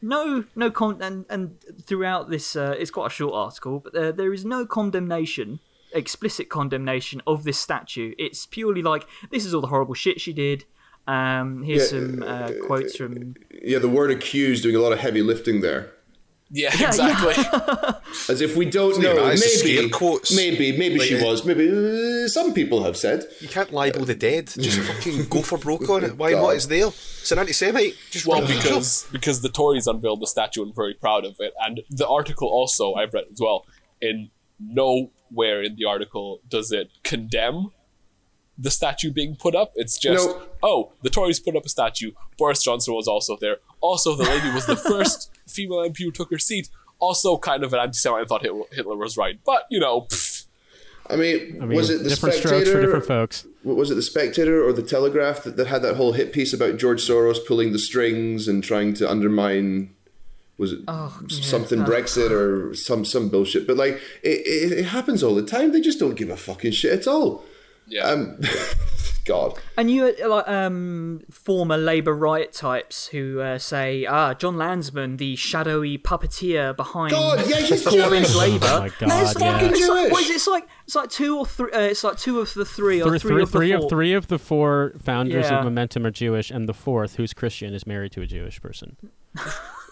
No, 0.00 0.44
no 0.54 0.70
con, 0.70 1.02
and, 1.02 1.26
and 1.28 1.56
throughout 1.82 2.30
this, 2.30 2.56
uh, 2.56 2.74
it's 2.78 2.90
quite 2.90 3.08
a 3.08 3.14
short 3.14 3.34
article, 3.34 3.80
but 3.80 3.92
there, 3.92 4.12
there 4.12 4.32
is 4.32 4.44
no 4.44 4.64
condemnation, 4.64 5.60
explicit 5.92 6.48
condemnation 6.48 7.20
of 7.26 7.44
this 7.44 7.58
statue. 7.58 8.14
It's 8.18 8.46
purely 8.46 8.82
like 8.82 9.06
this 9.30 9.44
is 9.44 9.52
all 9.52 9.60
the 9.60 9.66
horrible 9.66 9.94
shit 9.94 10.20
she 10.20 10.32
did. 10.32 10.64
Um, 11.14 11.62
here's 11.62 11.92
Yeah, 11.92 11.98
some 12.00 12.22
uh, 12.22 12.50
quotes 12.66 12.96
from 12.96 13.34
Yeah, 13.62 13.78
the 13.78 13.88
word 13.88 14.10
accused 14.10 14.62
doing 14.62 14.76
a 14.76 14.80
lot 14.80 14.92
of 14.92 15.00
heavy 15.00 15.22
lifting 15.22 15.60
there. 15.60 15.82
Yeah, 16.52 16.72
exactly. 16.88 17.34
As 18.28 18.40
if 18.40 18.56
we 18.56 18.64
don't 18.78 19.00
know. 19.00 19.14
that, 19.24 19.34
it's 19.34 19.42
just 19.42 19.64
Maybe, 19.64 19.76
scare 19.76 19.88
quotes. 19.88 20.34
maybe, 20.34 20.76
maybe 20.76 20.98
she 20.98 21.14
Like, 21.14 21.22
uh, 21.24 21.26
was. 21.28 21.44
Maybe 21.44 21.64
uh, 21.70 22.26
some 22.28 22.52
people 22.54 22.82
have 22.82 22.96
said. 22.96 23.24
You 23.40 23.46
can't 23.56 23.72
libel 23.72 24.04
the 24.04 24.16
dead. 24.16 24.48
Just 24.48 24.80
fucking 24.80 25.26
go 25.34 25.42
for 25.42 25.58
broke 25.58 25.88
on 25.88 26.02
it. 26.02 26.16
Why 26.20 26.32
God. 26.32 26.42
not? 26.42 26.48
It's 26.56 26.66
there. 26.66 26.88
It's 26.88 27.30
an 27.30 27.38
anti-Semite. 27.38 27.94
Just 28.10 28.26
well, 28.26 28.40
run 28.40 28.48
with 28.48 28.56
it. 28.56 28.62
because 28.64 29.06
because 29.12 29.38
the 29.42 29.48
Tories 29.48 29.86
unveiled 29.86 30.20
the 30.20 30.26
statue 30.26 30.62
and 30.62 30.70
were 30.70 30.82
very 30.84 30.94
proud 30.94 31.24
of 31.24 31.36
it, 31.38 31.52
and 31.64 31.74
the 31.88 32.08
article 32.08 32.48
also 32.48 32.94
I've 32.94 33.14
read 33.14 33.26
as 33.30 33.38
well. 33.40 33.64
In 34.00 34.30
nowhere 34.58 35.62
in 35.62 35.76
the 35.76 35.84
article 35.86 36.40
does 36.48 36.72
it 36.72 36.88
condemn 37.04 37.70
the 38.60 38.70
statue 38.70 39.10
being 39.10 39.36
put 39.36 39.54
up. 39.54 39.72
It's 39.74 39.96
just 39.98 40.28
No. 40.28 40.42
oh, 40.62 40.92
the 41.02 41.10
Tories 41.10 41.40
put 41.40 41.56
up 41.56 41.64
a 41.64 41.68
statue. 41.68 42.12
Boris 42.38 42.62
Johnson 42.62 42.94
was 42.94 43.08
also 43.08 43.36
there. 43.40 43.56
Also, 43.80 44.14
the 44.14 44.24
lady 44.24 44.50
was 44.52 44.66
the 44.66 44.76
first 44.92 45.30
female 45.48 45.78
MP 45.78 45.98
who 46.00 46.10
took 46.10 46.30
her 46.30 46.38
seat. 46.38 46.68
Also, 46.98 47.38
kind 47.38 47.64
of 47.64 47.72
an 47.72 47.80
anti-Semite 47.80 48.20
and 48.20 48.28
thought 48.28 48.42
Hitler, 48.42 48.64
Hitler 48.72 48.96
was 48.96 49.16
right, 49.16 49.38
but 49.46 49.62
you 49.70 49.80
know. 49.80 50.02
pfft, 50.02 50.44
I 51.08 51.16
mean, 51.16 51.58
I 51.60 51.64
mean, 51.64 51.76
was 51.76 51.90
it 51.90 52.02
the 52.04 52.10
different 52.10 52.34
Spectator? 52.36 52.48
strokes 52.64 52.70
for 52.70 52.80
different 52.82 53.06
folks? 53.06 53.46
was 53.64 53.90
it 53.90 53.94
the 53.96 54.02
Spectator 54.02 54.64
or 54.66 54.72
the 54.72 54.82
Telegraph 54.82 55.42
that, 55.44 55.56
that 55.56 55.66
had 55.66 55.82
that 55.82 55.96
whole 55.96 56.12
hit 56.12 56.32
piece 56.32 56.52
about 56.52 56.76
George 56.78 57.00
Soros 57.02 57.38
pulling 57.46 57.72
the 57.72 57.78
strings 57.78 58.46
and 58.46 58.62
trying 58.62 58.94
to 58.94 59.10
undermine 59.10 59.94
was 60.56 60.72
it 60.72 60.80
Oh, 60.86 61.18
s- 61.30 61.44
something 61.44 61.80
Brexit 61.80 62.30
or 62.30 62.74
some 62.74 63.04
some 63.06 63.28
bullshit? 63.30 63.66
But 63.66 63.76
like 63.78 63.94
it, 64.22 64.46
it, 64.46 64.78
it 64.80 64.84
happens 64.84 65.22
all 65.22 65.34
the 65.34 65.42
time. 65.42 65.72
They 65.72 65.80
just 65.80 65.98
don't 65.98 66.14
give 66.16 66.28
a 66.30 66.36
fucking 66.36 66.72
shit 66.72 66.92
at 66.92 67.06
all. 67.08 67.44
Yeah. 67.90 68.04
Um, 68.04 68.38
God, 69.26 69.58
And 69.76 69.90
you 69.90 70.06
uh, 70.06 70.28
like 70.28 70.48
um, 70.48 71.20
former 71.30 71.76
Labour 71.76 72.14
riot 72.16 72.52
types 72.54 73.06
who 73.06 73.38
uh, 73.40 73.58
say, 73.58 74.06
"Ah, 74.06 74.32
Jon 74.34 74.56
Lansman, 74.56 75.18
the 75.18 75.36
shadowy 75.36 75.98
puppeteer 75.98 76.74
behind 76.74 77.12
God, 77.12 77.46
yeah, 77.46 77.58
he's 77.58 77.84
Corbyn's 77.84 78.32
Jewish. 78.32 78.34
Labour." 78.34 78.66
Oh 78.66 78.80
my 78.80 78.86
It's 78.86 79.34
God, 79.34 79.42
like- 79.52 79.60
yeah. 79.62 79.68
it's 79.68 79.78
Jewish. 79.78 80.10
what 80.12 80.22
is 80.24 80.30
it? 80.30 80.34
It's 80.36 80.46
like 80.46 80.66
it's 80.86 80.94
like 80.94 81.10
two 81.10 81.36
or 81.38 81.44
three. 81.46 81.70
Uh, 81.70 81.80
it's 81.80 82.02
like 82.02 82.16
two 82.16 82.40
of 82.40 82.52
the 82.54 82.64
three, 82.64 83.02
or 83.02 83.08
Three, 83.10 83.18
three, 83.18 83.30
three, 83.30 83.42
of 83.42 83.50
the 83.52 83.58
three 83.58 83.72
four. 83.72 83.84
of 83.84 83.88
three 83.90 84.12
of 84.14 84.26
the 84.28 84.38
four 84.38 84.94
founders 85.02 85.50
Yeah. 85.50 85.58
of 85.58 85.64
Momentum 85.64 86.06
are 86.06 86.10
Jewish, 86.10 86.50
and 86.50 86.66
the 86.68 86.74
fourth, 86.74 87.16
who's 87.16 87.34
Christian, 87.34 87.74
is 87.74 87.86
married 87.86 88.12
to 88.12 88.22
a 88.22 88.26
Jewish 88.26 88.60
person. 88.62 88.96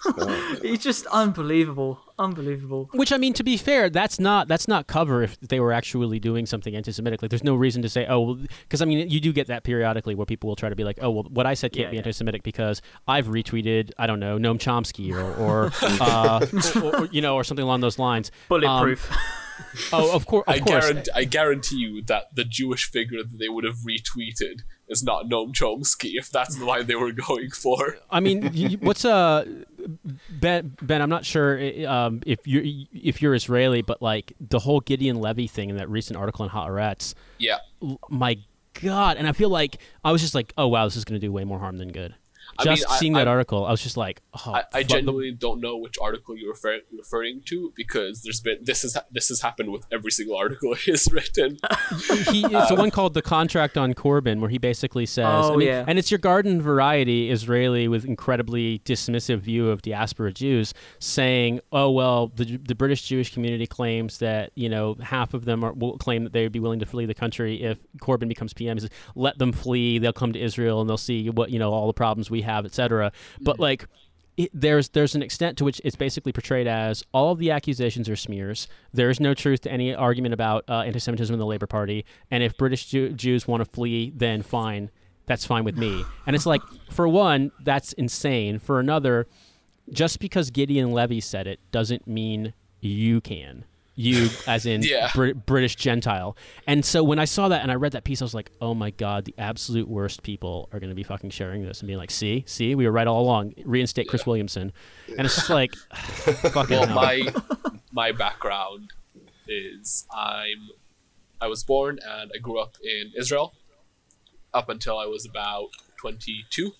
It's 0.62 0.82
just 0.84 1.06
unbelievable, 1.06 2.00
unbelievable. 2.18 2.88
Which 2.92 3.12
I 3.12 3.16
mean, 3.16 3.32
to 3.34 3.44
be 3.44 3.56
fair, 3.56 3.88
that's 3.90 4.18
not 4.20 4.48
that's 4.48 4.68
not 4.68 4.86
cover 4.86 5.22
if 5.22 5.38
they 5.40 5.60
were 5.60 5.72
actually 5.72 6.18
doing 6.18 6.46
something 6.46 6.74
anti-Semitic. 6.74 7.22
Like, 7.22 7.30
there's 7.30 7.44
no 7.44 7.54
reason 7.54 7.82
to 7.82 7.88
say, 7.88 8.06
oh, 8.08 8.34
because 8.62 8.82
I 8.82 8.84
mean, 8.84 9.08
you 9.08 9.20
do 9.20 9.32
get 9.32 9.46
that 9.48 9.64
periodically 9.64 10.14
where 10.14 10.26
people 10.26 10.48
will 10.48 10.56
try 10.56 10.68
to 10.68 10.76
be 10.76 10.84
like, 10.84 10.98
oh, 11.02 11.10
well, 11.10 11.24
what 11.30 11.46
I 11.46 11.54
said 11.54 11.72
can't 11.72 11.86
Yeah, 11.86 11.90
be 11.90 11.96
yeah. 11.96 12.00
anti-Semitic 12.00 12.42
because 12.42 12.82
I've 13.06 13.26
retweeted, 13.26 13.92
I 13.98 14.06
don't 14.06 14.20
know, 14.20 14.38
Noam 14.38 14.58
Chomsky 14.58 15.12
or 15.12 15.34
or, 15.38 15.70
uh, 16.00 16.46
or, 16.96 17.02
or, 17.02 17.06
you 17.12 17.20
know, 17.22 17.34
or 17.36 17.44
something 17.44 17.64
along 17.64 17.80
those 17.80 17.98
lines. 17.98 18.30
Um, 18.50 18.60
Bulletproof. 18.60 19.10
oh, 19.92 20.14
of 20.14 20.26
course, 20.26 20.44
of 20.46 20.54
I 20.54 20.60
course. 20.60 20.86
guarantee, 20.88 21.10
I 21.14 21.24
guarantee 21.24 21.76
you 21.76 22.02
that 22.02 22.34
the 22.34 22.44
Jewish 22.44 22.88
figure 22.90 23.22
that 23.22 23.38
they 23.38 23.48
would 23.48 23.64
have 23.64 23.78
retweeted 23.78 24.60
is 24.88 25.02
not 25.02 25.26
Noam 25.26 25.52
Chomsky 25.52 26.12
if 26.14 26.30
that's 26.30 26.56
the 26.56 26.64
line 26.64 26.86
they 26.86 26.94
were 26.94 27.12
going 27.12 27.50
for. 27.50 27.96
I 28.10 28.20
mean, 28.20 28.40
y- 28.42 28.50
y- 28.54 28.76
what's 28.80 29.04
uh 29.04 29.44
Ben? 30.30 30.76
Ben, 30.82 31.02
I'm 31.02 31.10
not 31.10 31.24
sure 31.24 31.58
um, 31.86 32.20
if 32.26 32.46
you're 32.46 32.64
if 32.92 33.22
you're 33.22 33.34
Israeli, 33.34 33.82
but 33.82 34.02
like 34.02 34.32
the 34.40 34.58
whole 34.58 34.80
Gideon 34.80 35.20
Levy 35.20 35.46
thing 35.46 35.70
in 35.70 35.76
that 35.76 35.88
recent 35.88 36.16
article 36.16 36.44
in 36.44 36.50
Haaretz. 36.50 37.14
Yeah. 37.38 37.58
My 38.08 38.38
God, 38.80 39.16
and 39.16 39.26
I 39.26 39.32
feel 39.32 39.48
like 39.48 39.78
I 40.04 40.12
was 40.12 40.20
just 40.20 40.34
like, 40.34 40.52
oh 40.56 40.68
wow, 40.68 40.84
this 40.84 40.96
is 40.96 41.04
going 41.04 41.20
to 41.20 41.26
do 41.26 41.32
way 41.32 41.44
more 41.44 41.58
harm 41.58 41.78
than 41.78 41.90
good. 41.90 42.14
I 42.58 42.64
mean, 42.64 42.76
Just 42.76 42.90
I- 42.90 42.96
seeing 42.98 43.12
that 43.14 43.28
I- 43.28 43.30
article, 43.30 43.64
I 43.64 43.70
was 43.70 43.82
just 43.82 43.96
like, 43.96 44.20
oh, 44.34 44.52
I, 44.52 44.58
I 44.58 44.62
fuck, 44.62 44.72
the- 44.72 44.84
genuinely 44.84 45.32
don't 45.32 45.60
know 45.60 45.76
which 45.76 45.96
article 46.02 46.36
you're 46.36 46.50
refer- 46.50 46.80
referring 46.96 47.42
to 47.46 47.72
because 47.76 48.22
there's 48.22 48.40
been 48.40 48.58
this 48.62 48.82
is 48.84 48.96
this 49.12 49.28
has 49.28 49.40
happened 49.42 49.70
with 49.70 49.84
every 49.92 50.10
single 50.10 50.36
article 50.36 50.74
he's 50.86 51.10
written. 51.12 51.58
he, 52.30 52.44
it's 52.44 52.68
the 52.68 52.74
one 52.76 52.90
called 52.90 53.14
the 53.14 53.22
contract 53.22 53.76
on 53.78 53.94
Corbyn, 53.94 54.40
where 54.40 54.50
he 54.50 54.58
basically 54.58 55.06
says, 55.06 55.24
I 55.26 55.42
Oh, 55.48 55.56
mean, 55.56 55.68
yeah. 55.68 55.84
and 55.86 55.98
it's 55.98 56.10
your 56.10 56.18
garden 56.18 56.60
variety 56.60 57.30
Israeli 57.30 57.88
with 57.88 58.04
incredibly 58.04 58.80
dismissive 58.80 59.38
view 59.40 59.68
of 59.70 59.82
diaspora 59.82 60.32
Jews, 60.32 60.74
saying, 60.98 61.60
oh 61.72 61.90
well, 61.90 62.28
the 62.34 62.56
the 62.58 62.74
British 62.74 63.02
Jewish 63.02 63.32
community 63.32 63.66
claims 63.66 64.18
that 64.18 64.50
you 64.54 64.68
know 64.68 64.96
half 65.00 65.34
of 65.34 65.44
them 65.44 65.64
are, 65.64 65.72
will 65.72 65.96
claim 65.98 66.24
that 66.24 66.32
they 66.32 66.42
would 66.42 66.52
be 66.52 66.60
willing 66.60 66.80
to 66.80 66.86
flee 66.86 67.06
the 67.06 67.14
country 67.14 67.62
if 67.62 67.78
Corbyn 68.00 68.28
becomes 68.28 68.52
PM. 68.52 68.76
He 68.76 68.80
says, 68.80 68.90
let 69.14 69.38
them 69.38 69.52
flee, 69.52 69.98
they'll 69.98 70.12
come 70.12 70.32
to 70.32 70.40
Israel 70.40 70.80
and 70.80 70.88
they'll 70.90 70.96
see 70.96 71.30
what 71.30 71.50
you 71.50 71.58
know 71.58 71.72
all 71.72 71.86
the 71.86 71.92
problems 71.92 72.30
we 72.30 72.42
have, 72.42 72.47
etc. 72.64 73.12
But 73.40 73.58
like 73.58 73.86
it, 74.38 74.50
there's 74.54 74.88
there's 74.90 75.14
an 75.14 75.22
extent 75.22 75.58
to 75.58 75.64
which 75.64 75.80
it's 75.84 75.96
basically 75.96 76.32
portrayed 76.32 76.66
as 76.66 77.02
all 77.12 77.32
of 77.32 77.38
the 77.38 77.50
accusations 77.50 78.08
are 78.08 78.16
smears. 78.16 78.68
There 78.92 79.10
is 79.10 79.20
no 79.20 79.34
truth 79.34 79.62
to 79.62 79.72
any 79.72 79.94
argument 79.94 80.32
about 80.32 80.64
uh, 80.68 80.80
anti-Semitism 80.80 81.32
in 81.32 81.38
the 81.38 81.46
Labour 81.46 81.66
Party, 81.66 82.04
and 82.30 82.42
if 82.42 82.56
British 82.56 82.86
Jew- 82.86 83.12
Jews 83.12 83.48
want 83.48 83.64
to 83.64 83.70
flee, 83.70 84.12
then 84.14 84.42
fine, 84.42 84.90
that's 85.26 85.44
fine 85.44 85.64
with 85.64 85.76
me. 85.76 86.04
And 86.26 86.36
it's 86.36 86.46
like, 86.46 86.60
for 86.90 87.08
one, 87.08 87.52
that's 87.64 87.94
insane. 87.94 88.58
For 88.58 88.78
another, 88.78 89.26
just 89.90 90.20
because 90.20 90.50
Gideon 90.50 90.92
Levy 90.92 91.20
said 91.20 91.46
it 91.46 91.58
doesn't 91.72 92.06
mean 92.06 92.52
you 92.80 93.20
can. 93.22 93.64
You, 94.00 94.28
as 94.46 94.64
in 94.64 94.82
Yeah. 94.82 95.10
Brit- 95.12 95.44
British 95.44 95.74
Gentile. 95.74 96.36
And 96.68 96.84
so 96.84 97.02
when 97.02 97.18
I 97.18 97.24
saw 97.24 97.48
that 97.48 97.62
and 97.62 97.72
I 97.72 97.74
read 97.74 97.92
that 97.92 98.04
piece, 98.04 98.22
I 98.22 98.24
was 98.24 98.32
like, 98.32 98.50
oh 98.60 98.72
my 98.72 98.90
God, 98.90 99.24
the 99.24 99.34
absolute 99.38 99.88
worst 99.88 100.22
people 100.22 100.68
are 100.72 100.78
going 100.78 100.90
to 100.90 100.94
be 100.94 101.02
fucking 101.02 101.30
sharing 101.30 101.64
this 101.64 101.80
and 101.80 101.88
being 101.88 101.98
like, 101.98 102.12
see, 102.12 102.44
see, 102.46 102.76
we 102.76 102.86
were 102.86 102.92
right 102.92 103.08
all 103.08 103.20
along. 103.22 103.54
Reinstate 103.64 104.06
Chris 104.06 104.24
Williamson. 104.24 104.72
And 105.16 105.26
it's 105.26 105.34
just 105.34 105.50
like, 105.50 105.74
fucking 105.94 106.78
Well, 106.78 106.86
hell. 106.86 106.94
my 106.94 107.32
my 107.90 108.12
background 108.12 108.92
is 109.48 110.06
I'm 110.14 110.68
I 111.40 111.48
was 111.48 111.64
born 111.64 111.98
and 112.06 112.30
I 112.34 112.38
grew 112.38 112.60
up 112.60 112.76
in 112.82 113.12
Israel 113.18 113.54
up 114.54 114.68
until 114.68 114.96
I 114.96 115.06
was 115.06 115.26
about 115.26 115.70
22. 116.00 116.70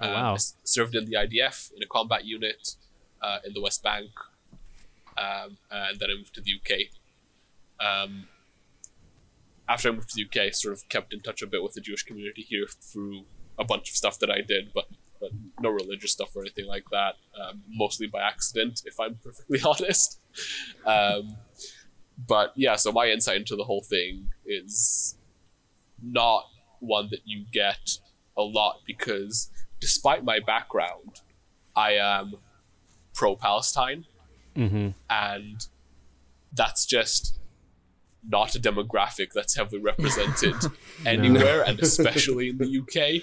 Oh, 0.00 0.06
Um, 0.08 0.12
wow. 0.12 0.30
I 0.32 0.34
s- 0.34 0.56
served 0.64 0.94
in 0.96 1.04
the 1.04 1.14
IDF 1.16 1.70
in 1.76 1.82
a 1.82 1.86
combat 1.86 2.24
unit 2.24 2.74
uh, 3.20 3.38
in 3.46 3.52
the 3.54 3.60
West 3.60 3.82
Bank, 3.84 4.10
um, 5.22 5.56
and 5.70 5.98
then 6.00 6.10
I 6.10 6.16
moved 6.16 6.34
to 6.34 6.40
the 6.40 6.52
UK. 6.58 6.88
Um, 7.84 8.28
after 9.68 9.88
I 9.88 9.92
moved 9.92 10.10
to 10.10 10.16
the 10.16 10.24
UK, 10.24 10.48
I 10.48 10.50
sort 10.50 10.74
of 10.74 10.88
kept 10.88 11.12
in 11.12 11.20
touch 11.20 11.42
a 11.42 11.46
bit 11.46 11.62
with 11.62 11.74
the 11.74 11.80
Jewish 11.80 12.02
community 12.02 12.42
here 12.42 12.66
through 12.66 13.24
a 13.58 13.64
bunch 13.64 13.90
of 13.90 13.96
stuff 13.96 14.18
that 14.18 14.30
I 14.30 14.40
did, 14.40 14.72
but 14.74 14.86
but 15.20 15.30
no 15.60 15.70
religious 15.70 16.10
stuff 16.10 16.34
or 16.34 16.42
anything 16.42 16.66
like 16.66 16.84
that. 16.90 17.14
Um, 17.40 17.62
mostly 17.68 18.08
by 18.08 18.22
accident, 18.22 18.82
if 18.84 18.98
I'm 18.98 19.18
perfectly 19.24 19.60
honest. 19.64 20.18
Um, 20.84 21.36
but 22.26 22.52
yeah, 22.56 22.74
so 22.74 22.90
my 22.90 23.06
insight 23.06 23.36
into 23.36 23.54
the 23.54 23.64
whole 23.64 23.82
thing 23.82 24.30
is 24.44 25.16
not 26.02 26.46
one 26.80 27.08
that 27.12 27.20
you 27.24 27.44
get 27.52 27.98
a 28.36 28.42
lot 28.42 28.80
because, 28.84 29.50
despite 29.80 30.24
my 30.24 30.40
background, 30.40 31.20
I 31.76 31.92
am 31.92 32.34
pro-Palestine, 33.14 34.06
hmm 34.54 34.88
and 35.10 35.66
that's 36.52 36.84
just 36.86 37.38
not 38.28 38.54
a 38.54 38.60
demographic 38.60 39.32
that's 39.34 39.56
heavily 39.56 39.80
represented 39.80 40.54
anywhere, 41.06 41.62
and 41.66 41.80
especially 41.80 42.50
in 42.50 42.58
the 42.58 42.78
UK. 42.80 43.22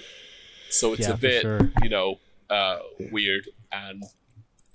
So 0.68 0.92
it's 0.92 1.06
Yeah, 1.08 1.14
a 1.14 1.16
bit, 1.16 1.42
sure. 1.42 1.70
you 1.82 1.88
know, 1.88 2.18
uh, 2.50 2.78
weird. 3.10 3.48
And 3.72 4.02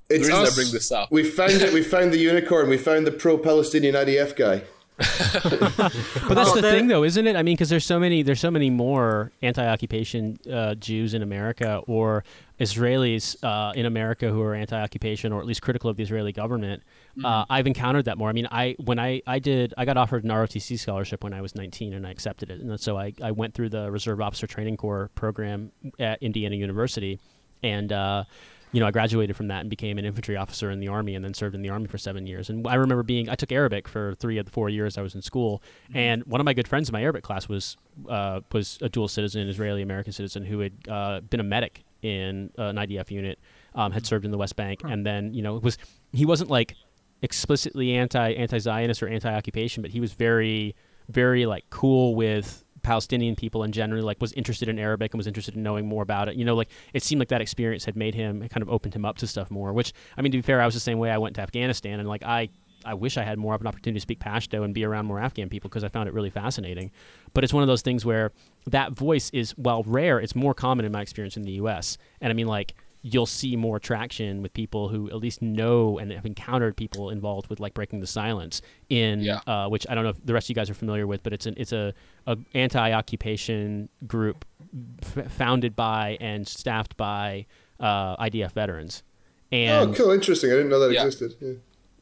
it's 0.10 0.28
reason 0.28 0.34
I 0.36 0.44
us. 0.44 0.56
bring 0.56 0.72
this 0.72 0.92
up- 0.92 1.12
We 1.12 1.24
found 1.24 1.54
it. 1.54 1.74
We 1.74 1.84
found 1.84 2.12
the 2.14 2.18
unicorn. 2.18 2.70
We 2.70 2.78
found 2.78 3.06
the 3.06 3.12
pro-Palestinian 3.12 3.94
IDF 3.96 4.36
guy. 4.36 4.64
But 6.28 6.36
that's 6.36 6.54
the 6.54 6.62
thing, 6.62 6.88
though, 6.88 7.04
isn't 7.04 7.28
it? 7.28 7.36
I 7.36 7.44
mean, 7.44 7.56
because 7.56 7.70
there's 7.70 7.86
so 7.86 8.00
many, 8.00 8.24
there's 8.24 8.40
so 8.40 8.50
many 8.50 8.70
more 8.70 9.32
anti-occupation 9.42 10.38
uh, 10.52 10.76
Jews 10.76 11.14
in 11.14 11.22
America 11.22 11.82
or 11.88 12.24
Israelis 12.60 13.36
uh, 13.44 13.74
in 13.76 13.86
America 13.86 14.30
who 14.30 14.42
are 14.42 14.56
anti-occupation 14.56 15.34
or 15.34 15.42
at 15.42 15.46
least 15.46 15.62
critical 15.62 15.90
of 15.90 15.98
the 15.98 16.04
Israeli 16.04 16.32
government. 16.32 16.82
Uh, 17.24 17.46
I've 17.50 17.68
encountered 17.68 18.06
that 18.06 18.18
more. 18.18 18.30
I 18.30 18.34
mean, 18.34 18.48
I 18.50 18.76
when 18.84 19.00
I 19.00 19.22
I 19.28 19.40
did, 19.40 19.74
I 19.78 19.86
got 19.86 19.98
offered 19.98 20.24
an 20.24 20.30
ROTC 20.30 20.80
scholarship 20.80 21.24
when 21.24 21.34
I 21.34 21.42
was 21.42 21.56
19, 21.56 21.94
and 21.94 22.08
I 22.08 22.12
accepted 22.12 22.50
it, 22.50 22.62
and 22.62 22.80
so 22.80 22.98
I 22.98 23.14
I 23.22 23.32
went 23.32 23.54
through 23.54 23.70
the 23.70 23.92
Reserve 23.92 24.22
Officer 24.22 24.48
Training 24.48 24.78
Corps 24.78 25.10
program 25.16 25.72
at 26.00 26.22
Indiana 26.24 26.56
University, 26.56 27.20
and. 27.64 27.92
You 28.76 28.82
know, 28.82 28.88
I 28.88 28.92
graduated 28.92 29.38
from 29.38 29.48
that 29.48 29.62
and 29.62 29.70
became 29.70 29.98
an 29.98 30.04
infantry 30.04 30.36
officer 30.36 30.70
in 30.70 30.82
the 30.82 30.90
army, 30.90 31.16
and 31.16 31.24
then 31.24 31.34
served 31.34 31.56
in 31.56 31.62
the 31.62 31.70
army 31.70 31.88
for 31.88 31.98
seven 31.98 32.28
years. 32.28 32.50
And 32.50 32.68
I 32.68 32.76
remember 32.76 33.04
being, 33.04 33.30
I 33.30 33.36
took 33.36 33.54
Arabic 33.54 33.88
for 33.88 34.16
three 34.16 34.38
of 34.38 34.46
the 34.46 34.52
four 34.52 34.68
years 34.68 34.98
I 34.98 35.02
was 35.02 35.16
in 35.16 35.22
school, 35.22 35.64
and 35.94 36.26
one 36.26 36.42
of 36.42 36.46
my 36.46 36.54
good 36.54 36.68
friends 36.68 36.90
in 36.90 36.94
my 36.94 37.02
Arabic 37.02 37.24
class 37.24 37.48
was 37.48 37.78
uh, 38.10 38.42
was 38.52 38.78
a 38.82 38.90
dual 38.90 39.08
citizen, 39.08 39.48
Israeli 39.48 39.82
American 39.82 40.12
citizen, 40.12 40.44
who 40.44 40.60
had 40.60 40.74
uh, 40.90 41.22
been 41.22 41.40
a 41.40 41.44
medic 41.44 41.86
in 42.02 42.52
uh, 42.60 42.64
an 42.64 42.76
IDF 42.76 43.12
unit, 43.12 43.40
um, 43.76 43.94
had 43.94 44.06
served 44.06 44.26
in 44.26 44.32
the 44.32 44.38
West 44.38 44.58
Bank, 44.58 44.82
and 44.84 45.06
then 45.06 45.34
you 45.34 45.42
know 45.42 45.56
was 45.56 45.78
he 46.12 46.26
wasn't 46.26 46.50
like 46.50 46.76
explicitly 47.22 47.94
anti 47.94 48.34
anti 48.34 48.58
Zionist 48.58 49.02
or 49.02 49.08
anti 49.08 49.34
occupation, 49.34 49.84
but 49.84 49.92
he 49.92 50.02
was 50.02 50.12
very 50.12 50.76
very 51.08 51.46
like 51.46 51.64
cool 51.70 52.14
with 52.14 52.65
Palestinian 52.86 53.36
people 53.36 53.64
and 53.64 53.74
generally 53.74 54.04
like 54.04 54.22
was 54.22 54.32
interested 54.34 54.70
in 54.70 54.78
Arabic 54.78 55.14
and 55.14 55.18
was 55.18 55.28
interested 55.28 55.56
in 55.56 55.64
knowing 55.64 55.88
more 55.88 56.04
about 56.04 56.30
it. 56.30 56.36
You 56.36 56.46
know, 56.46 56.56
like 56.56 56.70
it 56.94 57.04
seemed 57.04 57.20
like 57.20 57.30
that 57.30 57.42
experience 57.42 57.84
had 57.84 57.96
made 57.96 58.14
him 58.16 58.48
kind 58.48 58.62
of 58.62 58.70
opened 58.70 58.94
him 58.94 59.06
up 59.06 59.18
to 59.18 59.28
stuff 59.28 59.50
more. 59.50 59.74
Which 59.74 59.92
I 60.18 60.22
mean, 60.22 60.32
to 60.32 60.38
be 60.38 60.42
fair, 60.44 60.62
I 60.62 60.66
was 60.66 60.76
the 60.76 60.80
same 60.80 61.00
way. 61.00 61.10
I 61.10 61.18
went 61.18 61.36
to 61.36 61.42
Afghanistan 61.42 62.00
and 62.00 62.08
like 62.08 62.24
I. 62.24 62.50
I 62.88 62.94
wish 62.94 63.18
I 63.18 63.24
had 63.24 63.40
more 63.40 63.56
of 63.56 63.62
an 63.62 63.68
opportunity 63.68 63.98
to 63.98 64.02
speak 64.02 64.20
Pashto 64.20 64.64
and 64.64 64.72
be 64.72 64.84
around 64.86 65.08
more 65.08 65.20
Afghan 65.20 65.50
people 65.50 65.70
because 65.70 65.84
I 65.84 65.88
found 65.88 66.08
it 66.08 66.14
really 66.14 66.30
fascinating. 66.30 66.92
But 67.34 67.44
it's 67.44 67.52
one 67.52 67.64
of 67.64 67.68
those 67.68 67.82
things 67.82 68.06
where 68.06 68.32
that 68.68 68.92
voice 68.92 69.32
is, 69.32 69.58
while 69.58 69.82
rare, 69.88 70.20
it's 70.20 70.36
more 70.36 70.54
common 70.54 70.86
in 70.86 70.92
my 70.92 71.02
experience 71.02 71.36
in 71.36 71.42
the 71.42 71.54
U.S. 71.54 71.98
And 72.22 72.30
I 72.30 72.36
mean, 72.36 72.46
like, 72.46 72.76
you'll 73.08 73.28
see 73.28 73.56
more 73.56 73.80
traction 73.80 74.42
with 74.42 74.52
people 74.54 74.90
who 74.90 75.08
at 75.12 75.18
least 75.18 75.40
know 75.40 76.00
and 76.00 76.12
have 76.12 76.26
encountered 76.26 76.76
people 76.76 77.12
involved 77.12 77.48
with 77.52 77.60
like 77.60 77.72
breaking 77.76 78.00
the 78.00 78.08
silence 78.08 78.64
in 78.90 79.20
Yeah. 79.20 79.42
uh, 79.46 79.68
which 79.70 79.86
I 79.88 79.94
don't 79.94 80.04
know 80.04 80.10
if 80.10 80.26
the 80.26 80.34
rest 80.34 80.46
of 80.48 80.50
you 80.50 80.56
guys 80.56 80.72
are 80.72 80.74
familiar 80.74 81.06
with, 81.06 81.22
but 81.22 81.32
it's 81.32 81.46
an 81.46 81.54
it's 81.56 81.72
a, 81.72 81.94
a 82.26 82.36
anti-occupation 82.56 83.90
group 84.08 84.44
f- 85.04 85.32
founded 85.32 85.76
by 85.76 86.18
and 86.20 86.48
staffed 86.48 86.98
by 86.98 87.46
uh, 87.80 88.16
IDF 88.24 88.54
veterans. 88.54 89.04
Oh, 89.54 89.94
cool, 89.96 90.10
interesting. 90.12 90.50
I 90.52 90.56
didn't 90.56 90.70
know 90.70 90.80
that 90.80 90.92
Yeah. 90.92 91.06
existed. 91.06 91.36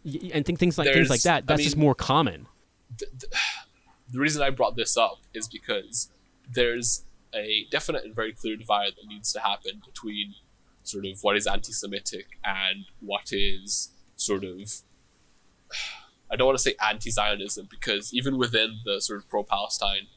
Yeah. 0.06 0.20
y- 0.22 0.32
and 0.34 0.46
think 0.46 0.58
things 0.60 0.78
like 0.78 0.88
things 0.94 1.10
like 1.10 1.22
There's- 1.22 1.42
that. 1.42 1.44
I 1.44 1.46
That's 1.48 1.64
just 1.64 1.78
more 1.78 1.96
common. 1.96 2.48
the 2.98 4.20
reason 4.20 4.42
I 4.42 4.50
brought 4.52 4.76
this 4.76 4.98
up 4.98 5.20
is 5.34 5.48
because 5.48 6.10
there's 6.50 7.04
a 7.34 7.66
definite 7.72 8.04
and 8.06 8.16
very 8.16 8.32
clear 8.32 8.56
divide 8.56 8.94
that 8.96 9.08
needs 9.08 9.34
to 9.34 9.40
happen 9.40 9.82
between 9.86 10.36
sort 10.84 11.06
of 11.06 11.20
what 11.22 11.36
is 11.38 11.48
anti-Semitic 11.48 12.26
and 12.44 12.86
what 13.00 13.32
is 13.32 13.92
sort 14.16 14.44
of 14.44 14.60
I 16.32 16.36
don't 16.36 16.48
want 16.48 16.58
to 16.58 16.64
say 16.64 16.76
anti-Zionism 16.84 17.68
because 17.70 18.12
even 18.14 18.38
within 18.38 18.80
the 18.86 19.00
sort 19.02 19.20
of 19.20 19.30
pro-Palestine 19.30 20.08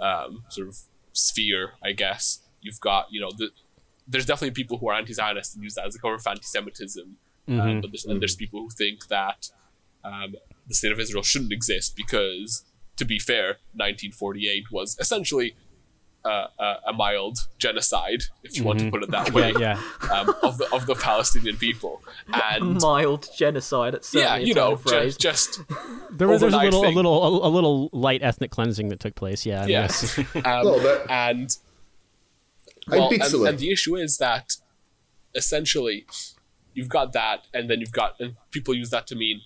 um, 0.00 0.44
sort 0.48 0.68
of 0.68 0.78
sphere, 1.12 1.74
I 1.84 1.92
guess 1.92 2.40
you've 2.62 2.80
got 2.80 3.08
you 3.10 3.20
know 3.20 3.30
the, 3.36 3.50
there's 4.08 4.24
definitely 4.24 4.52
people 4.52 4.78
who 4.78 4.88
are 4.88 4.94
anti-Zionist 4.94 5.54
and 5.54 5.62
use 5.62 5.74
that 5.74 5.86
as 5.86 5.94
a 5.94 5.98
cover 5.98 6.18
for 6.18 6.30
anti-Semitism, 6.30 7.16
um, 7.48 7.80
but 7.80 7.90
there's, 7.90 8.04
and 8.06 8.20
there's 8.20 8.34
people 8.34 8.60
who 8.60 8.70
think 8.70 9.08
that 9.08 9.50
um, 10.04 10.34
the 10.66 10.74
state 10.74 10.92
of 10.92 11.00
Israel 11.00 11.22
shouldn't 11.22 11.52
exist 11.52 11.96
because, 11.96 12.64
to 12.96 13.04
be 13.04 13.18
fair, 13.18 13.58
1948 13.74 14.64
was 14.70 14.96
essentially 14.98 15.54
uh, 16.24 16.46
a, 16.58 16.74
a 16.88 16.92
mild 16.92 17.38
genocide, 17.58 18.22
if 18.42 18.56
you 18.56 18.64
want 18.64 18.78
to 18.80 18.90
put 18.90 19.02
it 19.02 19.10
that 19.10 19.32
way, 19.34 19.52
Yeah, 19.58 19.80
yeah. 20.04 20.12
um, 20.12 20.34
of 20.42 20.58
the 20.58 20.68
of 20.72 20.86
the 20.86 20.94
Palestinian 20.94 21.56
people. 21.56 22.02
And 22.32 22.80
Mild 22.82 23.28
genocide. 23.36 23.94
It's 23.94 24.14
yeah, 24.14 24.36
you 24.36 24.52
know, 24.54 24.76
just, 24.86 25.20
just 25.20 25.60
There 26.10 26.28
was 26.28 26.40
there's 26.40 26.52
a 26.52 26.56
overnight 26.56 26.72
little 26.72 26.86
a 26.86 26.90
little 26.94 27.42
a, 27.44 27.48
a 27.48 27.50
little 27.50 27.88
light 27.92 28.22
ethnic 28.22 28.50
cleansing 28.50 28.88
that 28.88 29.00
took 29.00 29.14
place. 29.14 29.46
Yeah, 29.46 29.62
I 29.62 29.66
mean, 29.66 29.70
yeah, 29.70 29.88
um, 30.44 30.64
little 30.64 30.80
bit. 30.80 31.06
and 31.08 31.56
well, 32.88 33.08
and, 33.10 33.22
and 33.22 33.58
the 33.58 33.70
issue 33.70 33.96
is 33.96 34.18
that 34.18 34.52
essentially 35.34 36.06
you've 36.74 36.88
got 36.88 37.12
that, 37.12 37.46
and 37.54 37.70
then 37.70 37.80
you've 37.80 37.92
got 37.92 38.16
and 38.20 38.36
people 38.50 38.74
use 38.74 38.90
that 38.90 39.06
to 39.08 39.16
mean 39.16 39.40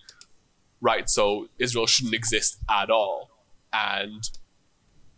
right. 0.81 1.09
So 1.09 1.49
Israel 1.59 1.87
shouldn't 1.87 2.15
exist 2.15 2.59
at 2.71 2.91
all. 2.91 3.31
And 3.73 4.29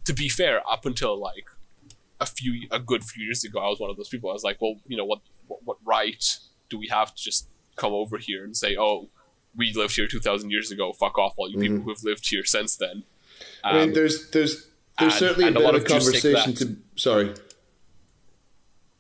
to 0.07 0.13
be 0.15 0.29
fair, 0.29 0.63
up 0.71 0.87
until 0.87 1.19
like 1.21 1.49
a 2.21 2.27
few 2.27 2.67
a 2.71 2.81
good 2.81 3.05
few 3.05 3.25
years 3.25 3.45
ago, 3.45 3.59
I 3.61 3.69
was 3.69 3.79
one 3.79 3.91
of 3.91 3.97
those 3.97 4.09
people. 4.09 4.31
I 4.31 4.33
was 4.33 4.45
like, 4.45 4.59
well, 4.61 4.77
you 4.87 4.97
know 4.97 5.05
what 5.05 5.21
what, 5.49 5.61
what 5.65 5.77
right 5.85 6.25
do 6.71 6.79
we 6.79 6.89
have 6.89 7.15
to 7.15 7.23
just 7.23 7.49
come 7.77 7.93
over 7.93 8.17
here 8.19 8.43
and 8.45 8.57
say, 8.57 8.77
oh, 8.79 9.09
we 9.57 9.73
lived 9.75 9.95
here 9.97 10.07
two 10.09 10.21
thousand 10.21 10.51
years 10.51 10.71
ago. 10.71 10.93
Fuck 10.93 11.19
off, 11.19 11.35
all 11.37 11.51
you 11.51 11.59
people 11.59 11.81
who 11.81 11.91
have 11.91 12.03
lived 12.03 12.29
here 12.29 12.45
since 12.45 12.77
then. 12.77 13.05
I 13.63 13.73
mean, 13.75 13.83
Um, 13.89 13.95
there's 13.95 14.31
there's 14.31 14.67
there's 14.99 15.13
and- 15.13 15.21
certainly 15.25 15.49
and 15.49 15.57
a 15.57 15.61
a 15.61 15.63
lot 15.63 15.75
of 15.75 15.83
of 15.83 15.89
Jews 15.89 16.11
take 16.13 16.35
conversation 16.35 16.55
to. 16.55 16.77
Sorry. 17.01 17.35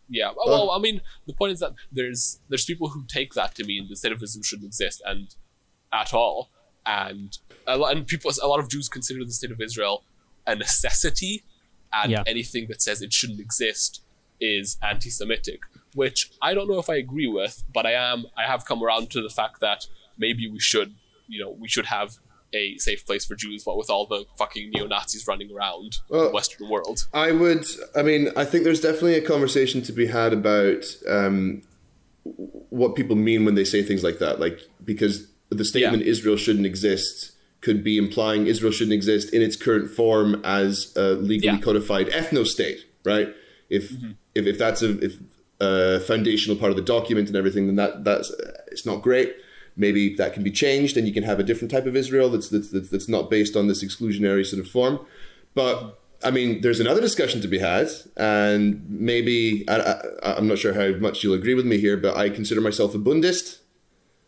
Yeah, 0.09 0.31
well, 0.37 0.71
I 0.71 0.79
mean, 0.79 1.01
the 1.27 1.33
point 1.33 1.53
is 1.53 1.61
that 1.61 1.73
there's 1.91 2.39
there's 2.49 2.65
people 2.65 2.89
who 2.91 3.05
take 3.09 3.35
that 3.35 3.55
to 3.57 3.65
mean 3.65 3.89
the 3.89 3.97
state 3.97 4.13
of 4.13 4.23
Israel 4.23 4.45
shouldn't 4.45 4.67
exist 4.67 5.03
and 5.05 5.35
at 5.93 6.15
all, 6.15 6.51
and 6.85 7.37
a 7.67 7.77
lot, 7.77 7.97
and 7.97 8.07
people 8.07 8.31
a 8.41 8.47
lot 8.47 8.61
of 8.61 8.69
Jews 8.69 8.89
consider 8.89 9.25
the 9.25 9.33
state 9.33 9.51
of 9.51 9.61
Israel 9.61 10.05
a 10.47 10.55
necessity, 10.55 11.43
and 11.93 12.13
Yeah. 12.13 12.23
anything 12.27 12.67
that 12.69 12.83
says 12.83 13.03
it 13.03 13.13
shouldn't 13.13 13.41
exist 13.41 14.03
is 14.41 14.77
anti-Semitic, 14.83 15.61
which 15.95 16.31
I 16.43 16.53
don't 16.55 16.69
know 16.69 16.79
if 16.79 16.91
I 16.91 16.97
agree 16.97 17.27
with, 17.27 17.65
but 17.73 17.87
I 17.87 17.93
am 17.93 18.27
I 18.37 18.45
have 18.45 18.65
come 18.65 18.83
around 18.83 19.11
to 19.13 19.23
the 19.23 19.31
fact 19.31 19.61
that 19.61 19.87
maybe 20.19 20.49
we 20.49 20.61
should, 20.61 20.95
you 21.29 21.39
know, 21.43 21.51
we 21.51 21.69
should 21.69 21.87
have 21.87 22.17
a 22.53 22.77
safe 22.79 23.05
place 23.05 23.25
for 23.25 23.35
Jews, 23.35 23.65
but 23.65 23.77
with 23.77 23.91
all 23.91 24.07
the 24.07 24.25
fucking 24.39 24.71
neo 24.71 24.87
Nazis 24.87 25.27
running 25.27 25.51
around 25.55 25.99
Well, 26.09 26.25
the 26.29 26.31
Western 26.31 26.69
world. 26.69 27.07
I 27.13 27.33
would. 27.33 27.67
I 27.95 28.03
mean, 28.03 28.29
I 28.37 28.45
think 28.45 28.65
there's 28.65 28.81
definitely 28.81 29.15
a 29.15 29.21
conversation 29.23 29.83
to 29.83 29.93
be 29.93 30.07
had 30.07 30.33
about 30.33 30.85
um, 31.09 31.63
what 32.25 32.95
people 32.95 33.17
mean 33.17 33.45
when 33.45 33.55
they 33.55 33.65
say 33.65 33.83
things 33.83 34.03
like 34.05 34.19
that. 34.19 34.39
Like 34.41 34.61
because 34.85 35.27
the 35.51 35.65
statement 35.65 36.03
"Israel 36.05 36.37
shouldn't 36.37 36.67
exist" 36.67 37.33
could 37.61 37.83
be 37.83 37.99
implying 37.99 38.47
Israel 38.47 38.73
shouldn't 38.73 38.95
exist 38.95 39.33
in 39.33 39.43
its 39.43 39.57
current 39.57 39.91
form 39.91 40.41
as 40.45 40.93
a 40.97 41.15
legally 41.15 41.57
Yeah. 41.57 41.61
codified 41.61 42.09
ethno 42.09 42.47
state, 42.47 42.85
right? 43.05 43.35
If 43.69 43.93
mm-hmm. 43.93 44.13
if 44.35 44.47
if 44.47 44.59
that's 44.59 44.83
a 44.83 44.99
if 45.05 45.17
a 45.61 46.01
foundational 46.01 46.57
part 46.57 46.71
of 46.71 46.77
the 46.77 46.83
document 46.83 47.29
and 47.29 47.37
everything, 47.37 47.67
then 47.67 47.77
that 47.77 48.05
that's 48.05 48.31
it's 48.71 48.87
not 48.87 49.03
great. 49.03 49.35
Maybe 49.77 50.15
that 50.17 50.33
can 50.33 50.43
be 50.43 50.51
changed, 50.51 50.97
and 50.97 51.07
you 51.07 51.13
can 51.13 51.23
have 51.23 51.39
a 51.39 51.43
different 51.43 51.71
type 51.71 51.87
of 51.87 51.97
Israel 51.97 52.29
that's 52.31 52.49
that's 52.49 52.71
that's, 52.71 52.89
that's 52.89 53.09
not 53.09 53.31
based 53.31 53.57
on 53.57 53.67
this 53.67 53.85
exclusionary 53.85 54.45
sort 54.45 54.61
of 54.61 54.71
form. 54.71 55.01
But 55.55 55.99
I 56.23 56.31
mean, 56.31 56.61
there's 56.63 56.81
another 56.81 57.01
discussion 57.01 57.41
to 57.43 57.49
be 57.49 57.59
had, 57.59 57.89
and 58.17 58.85
maybe 58.89 59.65
I, 59.69 59.77
I, 59.77 60.37
I'm 60.37 60.49
not 60.49 60.59
sure 60.59 60.73
how 60.73 60.99
much 60.99 61.23
you'll 61.23 61.35
agree 61.35 61.55
with 61.55 61.67
me 61.67 61.79
here, 61.79 61.97
but 61.97 62.17
I 62.17 62.31
consider 62.31 62.61
myself 62.61 62.95
a 62.95 62.99
Bundist, 62.99 63.59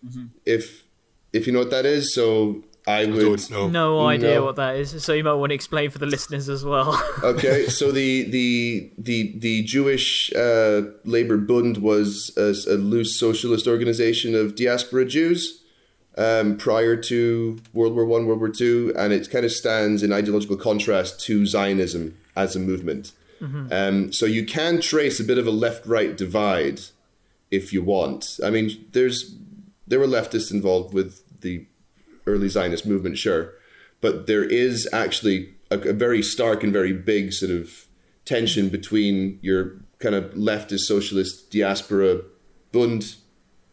mm-hmm. 0.05 0.27
if 0.45 0.85
if 1.33 1.47
you 1.47 1.53
know 1.53 1.61
what 1.61 1.71
that 1.71 1.87
is. 1.87 2.15
So 2.15 2.65
I 2.89 3.05
would. 3.07 3.41
Don't. 3.49 3.73
No 3.73 4.07
idea 4.07 4.37
No. 4.37 4.45
what 4.47 4.57
that 4.57 4.77
is, 4.77 5.05
so 5.05 5.13
you 5.13 5.23
might 5.23 5.35
want 5.35 5.51
to 5.51 5.55
explain 5.55 5.91
for 5.91 5.99
the 5.99 6.07
listeners 6.07 6.49
as 6.49 6.65
well. 6.65 7.01
okay, 7.23 7.67
so 7.67 7.93
the 7.93 8.23
the 8.31 8.91
the 8.97 9.35
the 9.39 9.63
Jewish 9.65 10.33
uh, 10.35 10.83
Labor 11.05 11.37
Bund 11.37 11.79
was 11.79 12.33
a, 12.37 12.55
a 12.73 12.77
loose 12.77 13.19
socialist 13.19 13.67
organization 13.67 14.35
of 14.35 14.55
diaspora 14.55 15.05
Jews 15.05 15.63
um, 16.17 16.57
prior 16.57 16.97
to 16.97 17.59
World 17.73 17.95
War 17.95 18.07
One, 18.07 18.27
World 18.27 18.41
War 18.41 18.49
Two, 18.49 18.93
and 18.97 19.13
it 19.13 19.31
kind 19.31 19.45
of 19.45 19.53
stands 19.53 20.03
in 20.03 20.13
ideological 20.13 20.57
contrast 20.57 21.21
to 21.27 21.45
Zionism 21.47 22.17
as 22.35 22.57
a 22.57 22.59
movement. 22.61 23.13
Um, 23.71 24.13
so 24.13 24.27
you 24.27 24.45
can 24.45 24.81
trace 24.81 25.21
a 25.21 25.25
bit 25.25 25.39
of 25.39 25.47
a 25.47 25.53
left-right 25.53 26.17
divide 26.17 26.81
if 27.53 27.73
you 27.73 27.83
want. 27.85 28.41
I 28.45 28.51
mean, 28.51 28.85
there's 28.93 29.37
there 29.87 30.01
were 30.01 30.09
leftists 30.09 30.51
involved 30.51 30.93
with 30.93 31.23
the 31.41 31.67
early 32.29 32.49
Zionist 32.49 32.87
movement, 32.87 33.19
sure, 33.19 33.55
but 34.01 34.27
there 34.27 34.45
is 34.45 34.89
actually 34.93 35.55
a, 35.71 35.79
a 35.79 35.93
very 35.93 36.23
stark 36.23 36.63
and 36.63 36.73
very 36.73 36.93
big 36.93 37.33
sort 37.33 37.51
of 37.51 37.87
tension 38.25 38.69
between 38.69 39.39
your 39.43 39.77
kind 39.99 40.15
of 40.15 40.25
leftist 40.35 40.81
socialist 40.81 41.51
diaspora 41.51 42.21
Bund 42.73 43.17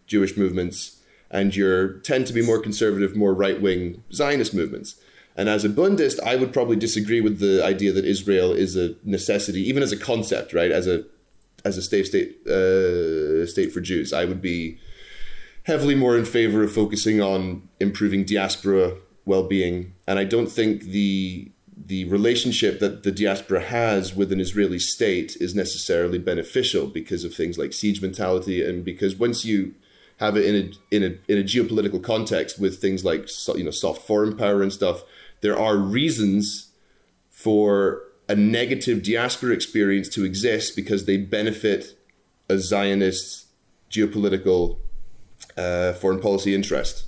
Jewish 0.07 0.37
movements 0.37 1.01
and 1.29 1.55
your 1.55 1.99
tend 1.99 2.27
to 2.27 2.33
be 2.33 2.41
more 2.41 2.59
conservative, 2.59 3.15
more 3.15 3.33
right 3.33 3.61
wing 3.61 4.03
Zionist 4.13 4.53
movements. 4.53 4.95
And 5.35 5.49
as 5.49 5.65
a 5.65 5.69
Bundist, 5.69 6.19
I 6.21 6.37
would 6.37 6.53
probably 6.53 6.77
disagree 6.77 7.19
with 7.19 7.39
the 7.39 7.63
idea 7.63 7.91
that 7.91 8.05
Israel 8.05 8.53
is 8.53 8.77
a 8.77 8.95
necessity, 9.03 9.61
even 9.67 9.83
as 9.83 9.91
a 9.91 9.97
concept, 9.97 10.53
right? 10.53 10.71
As 10.71 10.87
a 10.87 11.03
as 11.65 11.77
a 11.77 11.81
state 11.81 12.05
state 12.05 12.47
uh, 12.47 13.45
state 13.45 13.73
for 13.73 13.81
Jews, 13.81 14.13
I 14.13 14.23
would 14.23 14.41
be 14.41 14.77
heavily 15.65 15.95
more 15.95 16.17
in 16.17 16.25
favor 16.25 16.63
of 16.63 16.71
focusing 16.71 17.21
on 17.21 17.67
improving 17.79 18.23
diaspora 18.23 18.95
well-being, 19.25 19.93
and 20.07 20.17
I 20.19 20.23
don't 20.23 20.47
think 20.47 20.83
the 20.83 21.51
the 21.77 22.05
relationship 22.05 22.79
that 22.79 23.03
the 23.03 23.11
diaspora 23.11 23.59
has 23.59 24.15
with 24.15 24.31
an 24.31 24.39
Israeli 24.39 24.79
state 24.79 25.35
is 25.41 25.53
necessarily 25.53 26.17
beneficial 26.17 26.87
because 26.87 27.25
of 27.25 27.33
things 27.33 27.57
like 27.57 27.73
siege 27.73 28.01
mentality, 28.01 28.63
and 28.63 28.85
because 28.85 29.15
once 29.15 29.43
you 29.43 29.73
have 30.17 30.37
it 30.37 30.45
in 30.45 30.55
a 30.55 30.95
in 30.95 31.03
a 31.03 31.31
in 31.31 31.37
a 31.39 31.43
geopolitical 31.43 32.01
context 32.01 32.59
with 32.59 32.79
things 32.79 33.03
like 33.03 33.27
you 33.55 33.63
know 33.63 33.71
soft 33.71 34.03
foreign 34.03 34.37
power 34.37 34.61
and 34.61 34.71
stuff, 34.71 35.03
there 35.41 35.57
are 35.57 35.77
reasons 35.77 36.71
for 37.29 38.03
a 38.29 38.35
negative 38.35 39.03
diaspora 39.03 39.53
experience 39.53 40.07
to 40.09 40.23
exist 40.23 40.75
because 40.75 41.05
they 41.05 41.17
benefit 41.17 41.97
a 42.49 42.57
Zionist 42.57 43.47
geopolitical 43.91 44.79
uh, 45.57 45.93
foreign 45.93 46.19
policy 46.19 46.53
interest, 46.53 47.05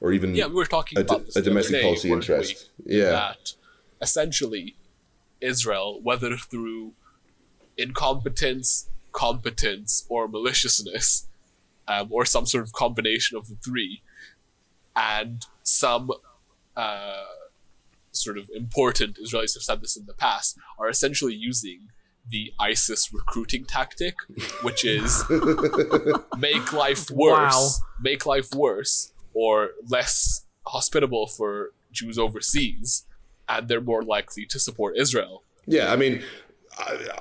or 0.00 0.12
even 0.12 0.34
yeah, 0.34 0.46
we 0.46 0.54
were 0.54 0.66
talking 0.66 0.98
a, 0.98 1.02
about 1.02 1.28
a 1.36 1.42
domestic 1.42 1.82
policy 1.82 2.10
interest. 2.10 2.70
Yeah, 2.84 3.10
that 3.10 3.52
essentially 4.00 4.76
Israel, 5.40 6.00
whether 6.02 6.36
through 6.36 6.92
incompetence, 7.76 8.88
competence, 9.12 10.06
or 10.08 10.28
maliciousness, 10.28 11.26
um, 11.88 12.08
or 12.10 12.24
some 12.24 12.46
sort 12.46 12.64
of 12.64 12.72
combination 12.72 13.36
of 13.36 13.48
the 13.48 13.56
three, 13.56 14.02
and 14.94 15.46
some 15.62 16.10
uh, 16.76 17.24
sort 18.12 18.38
of 18.38 18.48
important 18.54 19.18
Israelis 19.22 19.54
have 19.54 19.62
said 19.62 19.80
this 19.80 19.96
in 19.96 20.06
the 20.06 20.14
past, 20.14 20.58
are 20.78 20.88
essentially 20.88 21.34
using 21.34 21.88
the 22.30 22.52
ISIS 22.60 23.12
recruiting 23.12 23.64
tactic, 23.64 24.14
which 24.62 24.84
is 24.84 25.24
make 26.38 26.72
life 26.72 27.10
worse, 27.10 27.54
Wow. 27.54 27.68
make 28.00 28.26
life 28.26 28.54
worse, 28.54 29.12
or 29.34 29.70
less 29.88 30.46
hospitable 30.66 31.26
for 31.26 31.70
Jews 31.92 32.18
overseas, 32.18 33.04
and 33.48 33.68
they're 33.68 33.80
more 33.80 34.02
likely 34.02 34.46
to 34.46 34.58
support 34.58 34.96
Israel. 34.96 35.42
yeah. 35.66 35.92
I 35.92 35.96
mean, 35.96 36.22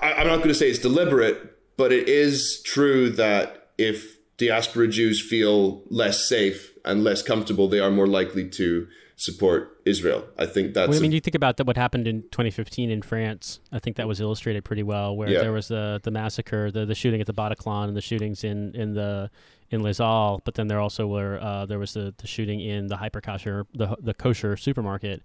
I, 0.02 0.14
I'm 0.14 0.28
not 0.28 0.38
going 0.38 0.50
to 0.50 0.54
say 0.56 0.70
it's 0.70 0.80
deliberate, 0.80 1.58
but 1.76 1.92
it 1.92 2.08
is 2.08 2.62
true 2.64 3.10
that 3.12 3.70
if 3.78 4.18
diaspora 4.38 4.88
Jews 4.88 5.20
feel 5.22 5.84
less 5.90 6.28
safe 6.28 6.74
and 6.86 7.04
less 7.04 7.22
comfortable, 7.22 7.68
they 7.68 7.80
are 7.80 7.92
more 7.92 8.08
likely 8.08 8.48
to 8.50 8.88
support 9.16 9.79
Israel. 9.90 10.26
I 10.38 10.46
think 10.46 10.74
that's. 10.74 10.88
Well, 10.90 10.96
I 10.96 11.00
a- 11.00 11.02
mean, 11.02 11.12
you 11.12 11.20
think 11.20 11.36
about 11.36 11.58
that. 11.58 11.68
What 11.68 11.78
happened 11.78 12.08
in 12.08 12.22
2015 12.24 12.90
in 12.90 13.02
France? 13.02 13.60
I 13.72 13.80
think 13.80 13.98
that 13.98 14.08
was 14.08 14.20
illustrated 14.22 14.64
pretty 14.64 14.84
well, 14.84 15.16
where 15.18 15.30
Yeah. 15.30 15.40
there 15.42 15.52
was 15.52 15.68
the 15.68 16.00
the 16.04 16.12
massacre, 16.12 16.72
the 16.72 16.86
the 16.86 16.96
shooting 16.96 17.20
at 17.22 17.28
the 17.28 17.34
Bataclan, 17.34 17.88
and 17.88 17.98
the 17.98 18.02
shootings 18.02 18.44
in 18.44 18.74
in 18.76 18.94
the 18.94 19.30
in 19.72 19.82
Les 19.84 19.98
Halles. 20.00 20.42
But 20.46 20.54
then 20.56 20.68
there 20.68 20.80
also 20.80 21.08
were 21.08 21.40
uh, 21.42 21.66
there 21.66 21.80
was 21.80 21.94
the, 21.94 22.14
the 22.18 22.28
shooting 22.28 22.60
in 22.60 22.88
the 22.88 22.98
Hyper 22.98 23.22
Cacher 23.22 23.66
the 23.74 23.96
the 24.00 24.14
kosher 24.14 24.56
supermarket, 24.58 25.22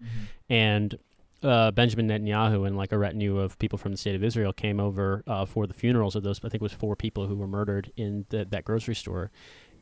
and 0.48 0.98
uh, 1.42 1.70
Benjamin 1.72 2.08
Netanyahu 2.08 2.66
and 2.66 2.76
like 2.76 2.90
a 2.92 2.98
retinue 2.98 3.38
of 3.38 3.58
people 3.58 3.78
from 3.78 3.92
the 3.92 3.98
state 3.98 4.14
of 4.14 4.24
Israel 4.24 4.52
came 4.52 4.80
over 4.80 5.22
uh, 5.26 5.44
for 5.44 5.66
the 5.66 5.74
funerals 5.74 6.16
of 6.16 6.22
those. 6.22 6.38
I 6.38 6.48
think 6.48 6.54
it 6.54 6.62
was 6.62 6.72
four 6.72 6.96
people 6.96 7.26
who 7.26 7.34
were 7.36 7.46
murdered 7.46 7.92
in 7.96 8.24
the, 8.30 8.46
that 8.46 8.64
grocery 8.64 8.94
store, 8.94 9.30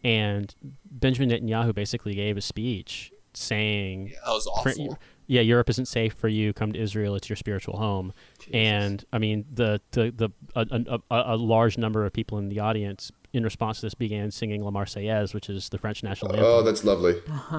and 0.02 0.52
Benjamin 0.90 1.28
Netanyahu 1.30 1.72
basically 1.74 2.14
gave 2.14 2.36
a 2.36 2.40
speech 2.40 3.11
saying 3.34 4.08
Yeah, 4.08 4.16
that 4.26 4.32
was 4.32 4.46
awful. 4.46 4.98
yeah, 5.26 5.40
Europe 5.40 5.70
isn't 5.70 5.86
safe 5.86 6.14
for 6.14 6.28
you. 6.28 6.52
Come 6.52 6.72
to 6.72 6.80
Israel; 6.80 7.14
it's 7.14 7.28
your 7.28 7.36
spiritual 7.36 7.76
home. 7.78 8.12
And 8.52 9.04
I 9.12 9.18
mean, 9.18 9.44
the 9.52 9.80
the 9.92 10.10
the 10.14 10.28
a, 10.54 10.66
a, 10.70 10.98
a- 11.10 11.34
a 11.34 11.36
large 11.36 11.78
number 11.78 12.04
of 12.04 12.12
people 12.12 12.38
in 12.38 12.48
the 12.48 12.60
audience, 12.60 13.10
in 13.32 13.44
response 13.44 13.80
to 13.80 13.86
this, 13.86 13.94
began 13.94 14.30
singing 14.30 14.62
La 14.62 14.70
Marseillaise, 14.70 15.32
which 15.34 15.48
is 15.48 15.68
the 15.70 15.78
French 15.78 16.02
national 16.02 16.32
oh, 16.32 16.34
anthem. 16.34 16.46
oh, 16.50 16.62
that's 16.62 16.84
lovely. 16.84 17.14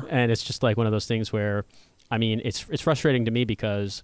and 0.09 0.31
it's 0.31 0.43
just 0.43 0.61
like 0.63 0.77
one 0.77 0.85
of 0.85 0.91
those 0.91 1.07
things 1.07 1.31
where, 1.33 1.65
I 2.11 2.17
mean, 2.17 2.41
it's 2.43 2.65
it's 2.69 2.81
frustrating 2.81 3.25
to 3.25 3.31
me 3.31 3.45
because, 3.45 4.03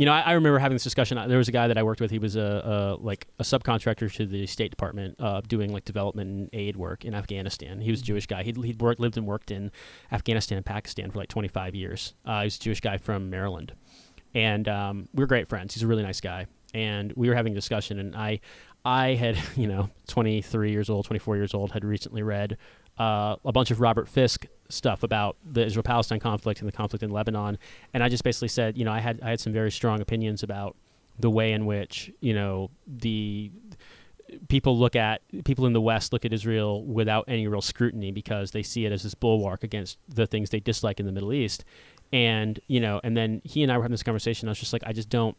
you 0.00 0.06
know, 0.06 0.12
I, 0.12 0.20
I 0.20 0.32
remember 0.32 0.58
having 0.58 0.76
this 0.76 0.82
discussion. 0.82 1.18
There 1.28 1.36
was 1.36 1.48
a 1.48 1.52
guy 1.52 1.68
that 1.68 1.76
I 1.76 1.82
worked 1.82 2.00
with. 2.00 2.10
He 2.10 2.18
was 2.18 2.34
a, 2.34 2.96
a 3.00 3.02
like 3.02 3.26
a 3.38 3.42
subcontractor 3.42 4.10
to 4.14 4.24
the 4.24 4.46
State 4.46 4.70
Department, 4.70 5.14
uh, 5.18 5.42
doing 5.46 5.74
like 5.74 5.84
development 5.84 6.30
and 6.30 6.50
aid 6.54 6.78
work 6.78 7.04
in 7.04 7.14
Afghanistan. 7.14 7.82
He 7.82 7.90
was 7.90 8.00
a 8.00 8.04
Jewish 8.04 8.26
guy. 8.26 8.42
He'd, 8.42 8.56
he'd 8.56 8.80
worked, 8.80 8.98
lived 8.98 9.18
and 9.18 9.26
worked 9.26 9.50
in 9.50 9.70
Afghanistan 10.10 10.56
and 10.56 10.64
Pakistan 10.64 11.10
for 11.10 11.18
like 11.18 11.28
25 11.28 11.74
years. 11.74 12.14
Uh, 12.24 12.44
he's 12.44 12.56
a 12.56 12.60
Jewish 12.60 12.80
guy 12.80 12.96
from 12.96 13.28
Maryland, 13.28 13.74
and 14.32 14.66
um, 14.68 15.06
we 15.12 15.22
were 15.22 15.26
great 15.26 15.48
friends. 15.48 15.74
He's 15.74 15.82
a 15.82 15.86
really 15.86 16.02
nice 16.02 16.22
guy, 16.22 16.46
and 16.72 17.12
we 17.14 17.28
were 17.28 17.34
having 17.34 17.52
a 17.52 17.56
discussion, 17.56 17.98
and 17.98 18.16
I, 18.16 18.40
I 18.86 19.08
had 19.16 19.36
you 19.54 19.66
know 19.66 19.90
23 20.08 20.70
years 20.70 20.88
old, 20.88 21.04
24 21.04 21.36
years 21.36 21.52
old, 21.52 21.72
had 21.72 21.84
recently 21.84 22.22
read 22.22 22.56
uh, 22.98 23.36
a 23.44 23.52
bunch 23.52 23.70
of 23.70 23.82
Robert 23.82 24.08
Fisk 24.08 24.46
stuff 24.70 25.02
about 25.02 25.36
the 25.44 25.64
Israel-Palestine 25.64 26.20
conflict 26.20 26.60
and 26.60 26.68
the 26.68 26.72
conflict 26.72 27.02
in 27.02 27.10
Lebanon, 27.10 27.58
and 27.92 28.02
I 28.02 28.08
just 28.08 28.24
basically 28.24 28.48
said, 28.48 28.76
you 28.76 28.84
know, 28.84 28.92
I 28.92 29.00
had 29.00 29.20
I 29.22 29.30
had 29.30 29.40
some 29.40 29.52
very 29.52 29.70
strong 29.70 30.00
opinions 30.00 30.42
about 30.42 30.76
the 31.18 31.30
way 31.30 31.52
in 31.52 31.66
which 31.66 32.10
you 32.20 32.32
know 32.32 32.70
the 32.86 33.50
people 34.48 34.78
look 34.78 34.96
at 34.96 35.22
people 35.44 35.66
in 35.66 35.72
the 35.72 35.80
West 35.80 36.12
look 36.12 36.24
at 36.24 36.32
Israel 36.32 36.84
without 36.84 37.24
any 37.28 37.46
real 37.46 37.60
scrutiny 37.60 38.12
because 38.12 38.52
they 38.52 38.62
see 38.62 38.84
it 38.86 38.92
as 38.92 39.02
this 39.02 39.14
bulwark 39.14 39.64
against 39.64 39.98
the 40.08 40.26
things 40.26 40.50
they 40.50 40.60
dislike 40.60 41.00
in 41.00 41.06
the 41.06 41.12
Middle 41.12 41.32
East, 41.32 41.64
and 42.12 42.60
you 42.66 42.80
know, 42.80 43.00
and 43.04 43.16
then 43.16 43.40
he 43.44 43.62
and 43.62 43.70
I 43.70 43.76
were 43.76 43.84
having 43.84 43.92
this 43.92 44.02
conversation. 44.02 44.48
I 44.48 44.52
was 44.52 44.58
just 44.58 44.72
like, 44.72 44.82
I 44.86 44.92
just 44.92 45.08
don't. 45.08 45.36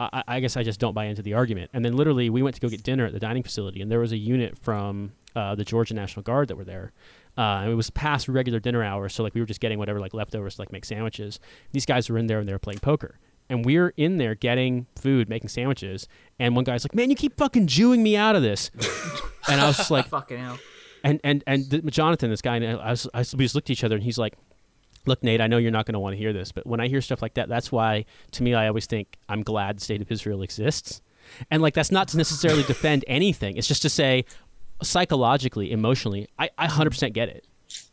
I, 0.00 0.24
I 0.26 0.40
guess 0.40 0.56
I 0.56 0.64
just 0.64 0.80
don't 0.80 0.92
buy 0.92 1.04
into 1.04 1.22
the 1.22 1.34
argument. 1.34 1.70
And 1.72 1.84
then 1.84 1.96
literally, 1.96 2.28
we 2.28 2.42
went 2.42 2.56
to 2.56 2.60
go 2.60 2.68
get 2.68 2.82
dinner 2.82 3.06
at 3.06 3.12
the 3.12 3.20
dining 3.20 3.44
facility, 3.44 3.80
and 3.80 3.90
there 3.90 4.00
was 4.00 4.10
a 4.10 4.16
unit 4.16 4.58
from 4.58 5.12
uh, 5.36 5.54
the 5.54 5.64
Georgia 5.64 5.94
National 5.94 6.22
Guard 6.22 6.48
that 6.48 6.56
were 6.56 6.64
there. 6.64 6.92
Uh, 7.36 7.66
it 7.68 7.74
was 7.74 7.90
past 7.90 8.28
regular 8.28 8.60
dinner 8.60 8.82
hours, 8.84 9.12
so 9.14 9.22
like 9.22 9.34
we 9.34 9.40
were 9.40 9.46
just 9.46 9.60
getting 9.60 9.78
whatever 9.78 9.98
like 10.00 10.14
leftovers 10.14 10.54
to 10.56 10.60
like 10.62 10.70
make 10.72 10.84
sandwiches. 10.84 11.40
These 11.72 11.84
guys 11.86 12.08
were 12.08 12.16
in 12.18 12.26
there 12.28 12.38
and 12.38 12.48
they 12.48 12.52
were 12.52 12.58
playing 12.60 12.78
poker, 12.78 13.18
and 13.48 13.64
we're 13.64 13.92
in 13.96 14.18
there 14.18 14.34
getting 14.36 14.86
food, 14.96 15.28
making 15.28 15.48
sandwiches. 15.48 16.06
And 16.38 16.54
one 16.54 16.64
guy's 16.64 16.84
like, 16.84 16.94
"Man, 16.94 17.10
you 17.10 17.16
keep 17.16 17.36
fucking 17.36 17.66
Jewing 17.66 18.02
me 18.02 18.16
out 18.16 18.36
of 18.36 18.42
this," 18.42 18.70
and 19.48 19.60
I 19.60 19.66
was 19.66 19.76
just 19.78 19.90
like, 19.90 20.06
Fucking 20.08 20.38
hell. 20.38 20.58
and 21.02 21.20
and 21.24 21.42
and 21.46 21.68
th- 21.70 21.84
Jonathan, 21.86 22.30
this 22.30 22.40
guy, 22.42 22.56
and 22.56 22.80
I, 22.80 22.90
was, 22.90 23.08
I 23.12 23.18
was- 23.18 23.34
we 23.34 23.44
just 23.44 23.54
looked 23.56 23.68
at 23.68 23.72
each 23.72 23.82
other, 23.84 23.96
and 23.96 24.04
he's 24.04 24.16
like, 24.18 24.34
"Look, 25.04 25.22
Nate, 25.24 25.40
I 25.40 25.48
know 25.48 25.58
you're 25.58 25.72
not 25.72 25.86
going 25.86 25.94
to 25.94 25.98
want 26.00 26.12
to 26.14 26.18
hear 26.18 26.32
this, 26.32 26.52
but 26.52 26.66
when 26.68 26.78
I 26.80 26.86
hear 26.86 27.00
stuff 27.00 27.20
like 27.20 27.34
that, 27.34 27.48
that's 27.48 27.72
why, 27.72 28.04
to 28.32 28.42
me, 28.44 28.54
I 28.54 28.68
always 28.68 28.86
think 28.86 29.16
I'm 29.28 29.42
glad 29.42 29.78
the 29.78 29.80
state 29.84 30.00
of 30.02 30.12
Israel 30.12 30.40
exists, 30.42 31.02
and 31.50 31.60
like 31.62 31.74
that's 31.74 31.90
not 31.90 32.06
to 32.08 32.16
necessarily 32.16 32.62
defend 32.62 33.04
anything. 33.08 33.56
It's 33.56 33.66
just 33.68 33.82
to 33.82 33.88
say, 33.88 34.24
psychologically, 34.84 35.72
emotionally, 35.72 36.28
I, 36.38 36.50
I 36.58 36.66
100% 36.66 37.12
get 37.12 37.28
it. 37.28 37.46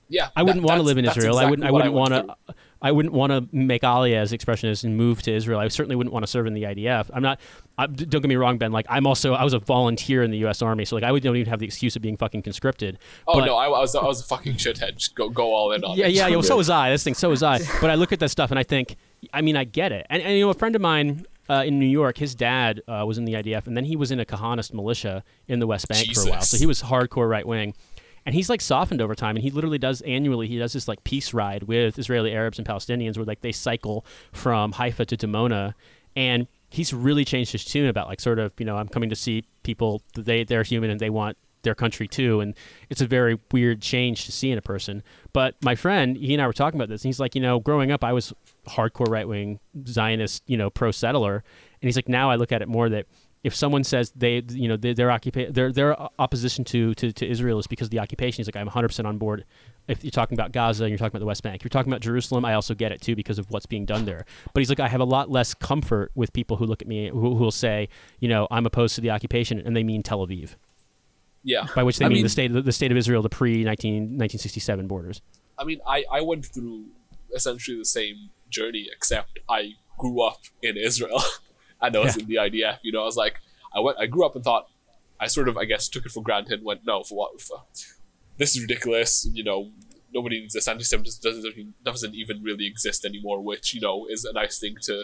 Yeah, 0.10 0.28
I 0.36 0.44
wouldn't 0.44 0.62
that- 0.62 0.68
want 0.68 0.80
to 0.80 0.84
live 0.84 0.98
in 0.98 1.06
Israel. 1.06 1.38
I 1.38 1.50
wouldn't. 1.50 1.66
I 1.68 1.72
wouldn't 1.72 1.94
want 1.94 2.14
to. 2.14 2.36
I 2.84 2.92
wouldn't 2.92 3.14
want 3.14 3.32
to 3.32 3.48
make 3.56 3.84
aliyah 3.84 4.16
as 4.16 4.34
expression 4.34 4.70
is 4.70 4.84
and 4.84 4.98
move 4.98 5.22
to 5.22 5.32
Israel. 5.34 5.60
I 5.60 5.68
certainly 5.68 5.96
wouldn't 5.96 6.12
want 6.12 6.24
to 6.24 6.28
serve 6.28 6.48
in 6.48 6.54
the 6.54 6.64
IDF. 6.64 7.10
I'm 7.14 7.22
not. 7.22 7.39
I, 7.78 7.86
don't 7.86 8.10
get 8.10 8.28
me 8.28 8.36
wrong, 8.36 8.58
Ben. 8.58 8.72
Like 8.74 8.88
I'm 8.89 9.08
also. 9.08 9.34
I 9.36 9.44
was 9.46 9.54
a 9.54 9.60
volunteer 9.60 10.22
in 10.24 10.32
the 10.32 10.39
U.S. 10.39 10.62
Army, 10.62 10.84
so 10.84 10.96
like 10.98 11.06
I 11.06 11.12
would 11.14 11.24
don't 11.24 11.38
even 11.38 11.50
have 11.50 11.60
the 11.60 11.66
excuse 11.66 11.96
of 11.96 12.02
being 12.02 12.18
fucking 12.18 12.42
conscripted. 12.42 13.00
Oh 13.26 13.39
But- 13.39 13.46
no, 13.46 13.56
I, 13.56 13.68
I 13.68 13.80
was 13.80 13.96
I 13.96 14.04
was 14.04 14.20
a 14.20 14.26
fucking 14.26 14.56
shithead. 14.56 14.98
Just 14.98 15.16
go 15.16 15.30
go 15.30 15.54
all 15.54 15.72
in 15.72 15.84
on 15.86 15.98
yeah, 15.98 16.08
it. 16.08 16.12
yeah, 16.14 16.28
yeah. 16.28 16.36
Well, 16.36 16.44
so 16.44 16.58
was 16.66 16.70
I. 16.70 16.89
This 16.89 17.04
thing, 17.06 17.14
so 17.14 17.30
was 17.30 17.42
I. 17.44 17.60
But 17.80 17.89
I 17.89 17.96
look 17.96 18.12
at 18.12 18.20
that 18.20 18.30
stuff 18.30 18.50
and 18.52 18.60
I 18.60 18.64
think, 18.64 18.98
I 19.32 19.42
mean, 19.42 19.56
I 19.56 19.64
get 19.64 19.94
it. 19.94 20.06
And, 20.10 20.22
and 20.22 20.34
you 20.38 20.44
know, 20.44 20.50
a 20.50 20.54
friend 20.54 20.76
of 20.76 20.82
mine 20.82 21.26
uh, 21.52 21.64
in 21.66 21.78
New 21.80 21.86
York, 21.86 22.18
his 22.18 22.34
dad 22.34 22.82
uh, 22.88 23.04
was 23.06 23.18
in 23.18 23.26
the 23.26 23.34
IDF, 23.34 23.68
and 23.68 23.76
then 23.76 23.84
he 23.84 23.97
was 23.97 24.10
in 24.10 24.22
a 24.22 24.26
Kahanist 24.26 24.74
militia 24.74 25.22
in 25.47 25.60
the 25.60 25.68
West 25.68 25.88
Bank 25.89 26.14
for 26.14 26.22
a 26.22 26.32
while. 26.32 26.41
So 26.41 26.58
he 26.58 26.66
was 26.66 26.82
hardcore 26.82 27.30
right 27.30 27.45
wing. 27.45 27.74
And 28.26 28.34
he's 28.36 28.49
like 28.49 28.62
softened 28.62 29.02
over 29.02 29.16
time, 29.16 29.36
and 29.36 29.43
he 29.43 29.49
literally 29.49 29.80
does 29.80 30.02
annually. 30.02 30.47
He 30.47 30.58
does 30.58 30.74
this 30.74 30.88
like 30.88 31.04
peace 31.04 31.34
ride 31.34 31.64
with 31.64 31.99
Israeli 31.99 32.32
Arabs 32.32 32.58
and 32.60 32.68
Palestinians, 32.68 33.18
where 33.18 33.26
like 33.26 33.41
they 33.41 33.52
cycle 33.52 34.06
from 34.32 34.74
Haifa 34.74 35.06
to 35.08 35.18
Dimona, 35.18 35.74
and 36.16 36.47
he's 36.70 36.93
really 36.93 37.26
changed 37.26 37.52
his 37.52 37.66
tune 37.66 37.89
about 37.89 38.08
like 38.08 38.20
sort 38.20 38.38
of 38.38 38.54
you 38.60 38.66
know 38.66 38.78
I'm 38.78 38.88
coming 38.88 39.10
to 39.10 39.16
see 39.16 39.43
people 39.64 40.04
they 40.16 40.43
they're 40.43 40.64
human 40.64 40.91
and 40.91 40.99
they 40.99 41.10
want 41.10 41.36
their 41.64 41.76
country 41.76 42.07
too, 42.07 42.39
and 42.39 42.55
it's 42.89 43.01
a 43.01 43.07
very 43.07 43.39
weird 43.51 43.82
change 43.82 44.26
to 44.26 44.32
see 44.32 44.51
in 44.51 44.57
a 44.57 44.62
person. 44.62 45.03
But 45.34 45.55
my 45.64 45.76
friend, 45.76 46.18
he 46.18 46.34
and 46.34 46.41
I 46.41 46.47
were 46.47 46.53
talking 46.53 46.80
about 46.80 46.89
this, 46.89 47.03
and 47.03 47.09
he's 47.09 47.20
like, 47.20 47.36
you 47.36 47.41
know, 47.41 47.59
growing 47.59 47.91
up, 47.91 48.03
I 48.03 48.14
was 48.14 48.34
hardcore 48.68 49.09
right 49.09 49.28
wing 49.28 49.59
Zionist, 49.88 50.43
you 50.47 50.57
know, 50.57 50.70
pro 50.70 50.91
settler, 50.91 51.36
and 51.36 51.88
he's 51.88 51.95
like, 51.95 52.09
now 52.09 52.30
I 52.30 52.36
look 52.36 52.51
at 52.51 52.62
it 52.62 52.68
more 52.68 52.89
that 52.89 53.05
if 53.43 53.55
someone 53.55 53.84
says 53.84 54.12
they, 54.16 54.43
you 54.49 54.68
know, 54.68 54.78
they, 54.78 54.93
their 54.93 55.09
occupa- 55.09 55.53
their 55.53 55.72
their 55.72 55.99
opposition 56.20 56.64
to, 56.66 56.93
to 56.95 57.12
to 57.12 57.28
Israel 57.28 57.57
is 57.59 57.68
because 57.68 57.88
of 57.88 57.91
the 57.91 57.99
occupation, 57.99 58.38
he's 58.38 58.47
like, 58.47 58.55
I'm 58.55 58.68
100 58.68 58.89
percent 58.89 59.07
on 59.07 59.18
board. 59.18 59.45
If 59.88 60.03
you're 60.03 60.12
talking 60.12 60.38
about 60.38 60.51
Gaza 60.51 60.84
and 60.84 60.91
you're 60.91 60.99
talking 60.99 61.12
about 61.12 61.20
the 61.20 61.26
West 61.26 61.41
Bank, 61.41 61.55
if 61.55 61.64
you're 61.64 61.70
talking 61.70 61.91
about 61.91 62.01
Jerusalem, 62.01 62.45
I 62.45 62.53
also 62.53 62.76
get 62.76 62.91
it 62.91 63.01
too 63.01 63.16
because 63.16 63.39
of 63.39 63.49
what's 63.49 63.66
being 63.66 63.86
done 63.86 64.05
there. 64.05 64.26
But 64.53 64.62
he's 64.62 64.70
like, 64.70 64.80
I 64.80 64.88
have 64.88 65.01
a 65.01 65.05
lot 65.05 65.32
less 65.32 65.53
comfort 65.55 66.12
with 66.14 66.32
people 66.34 66.57
who 66.57 66.66
look 66.66 66.82
at 66.82 66.88
me 66.88 67.09
who 67.09 67.36
who 67.36 67.43
will 67.43 67.51
say, 67.51 67.89
you 68.20 68.30
know, 68.30 68.47
I'm 68.51 68.66
opposed 68.66 68.95
to 68.95 69.01
the 69.01 69.09
occupation, 69.09 69.59
and 69.59 69.76
they 69.76 69.84
mean 69.84 70.03
Tel 70.03 70.26
Aviv 70.26 70.55
yeah. 71.44 71.68
by 71.76 71.84
which 71.84 71.98
they 72.00 72.06
I 72.06 72.10
mean, 72.10 72.18
mean- 72.18 72.24
the 72.24 72.30
state 72.30 72.48
the 72.54 72.72
state 72.72 72.92
of 72.92 72.98
Israel, 72.98 73.22
the 73.22 73.30
pre 73.30 73.66
1967 73.66 74.88
borders. 74.88 75.22
I 75.58 75.64
mean, 75.64 75.80
I, 75.86 76.04
I 76.12 76.22
went 76.22 76.46
through 76.46 76.86
essentially 77.36 77.78
the 77.78 77.86
same 77.86 78.30
journey, 78.50 78.88
except 78.96 79.39
I 79.48 79.74
grew 79.98 80.22
up 80.22 80.39
in 80.64 80.76
Israel 80.78 81.22
and 81.82 81.96
I 81.96 82.00
was 82.00 82.16
Yeah. 82.18 82.24
in 82.24 82.28
the 82.30 82.36
IDF. 82.36 82.78
You 82.84 82.92
know, 82.92 83.02
I 83.02 83.06
was 83.06 83.16
like, 83.18 83.39
I 83.76 83.80
went, 83.80 83.98
I 84.00 84.06
grew 84.08 84.26
up 84.26 84.36
and 84.36 84.44
thought, 84.44 84.68
I 85.20 85.28
sort 85.28 85.48
of, 85.48 85.58
I 85.58 85.66
guess, 85.66 85.88
took 85.88 86.06
it 86.06 86.12
for 86.12 86.24
granted. 86.24 86.54
and 86.60 86.66
Went, 86.66 86.82
no, 86.86 87.04
for 87.04 87.16
what? 87.16 87.39
For, 87.39 87.62
this 88.38 88.56
is 88.56 88.62
ridiculous. 88.64 89.30
You 89.32 89.44
know, 89.44 89.70
nobody 90.14 90.44
exists. 90.44 90.68
Anti-Semitism 90.68 91.22
doesn't 91.24 91.84
doesn't 91.84 92.16
even 92.16 92.42
really 92.42 92.66
exist 92.66 93.06
anymore, 93.06 93.39
which 93.42 93.74
you 93.76 93.82
know 93.82 94.08
is 94.10 94.26
a 94.26 94.34
nice 94.34 94.58
thing 94.60 94.76
to 94.84 95.04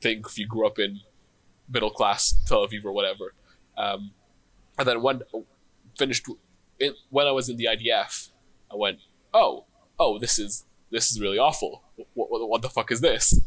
think 0.00 0.26
if 0.26 0.38
you 0.38 0.46
grew 0.46 0.66
up 0.66 0.78
in 0.78 1.00
middle 1.68 1.90
class 1.90 2.34
Tel 2.46 2.66
Aviv 2.66 2.84
or 2.84 2.92
whatever. 2.92 3.34
Um, 3.76 4.12
and 4.78 4.86
then 4.88 5.02
when 5.02 5.22
finished, 5.98 6.26
it, 6.78 6.94
when 7.10 7.26
I 7.26 7.32
was 7.32 7.48
in 7.48 7.56
the 7.56 7.66
IDF, 7.66 8.30
I 8.70 8.76
went, 8.76 8.98
oh, 9.32 9.64
oh, 9.98 10.18
this 10.18 10.38
is 10.38 10.64
this 10.90 11.10
is 11.10 11.20
really 11.20 11.38
awful. 11.38 11.82
What, 12.14 12.30
what, 12.30 12.48
what 12.48 12.62
the 12.62 12.68
fuck 12.68 12.92
is 12.92 13.00
this? 13.00 13.40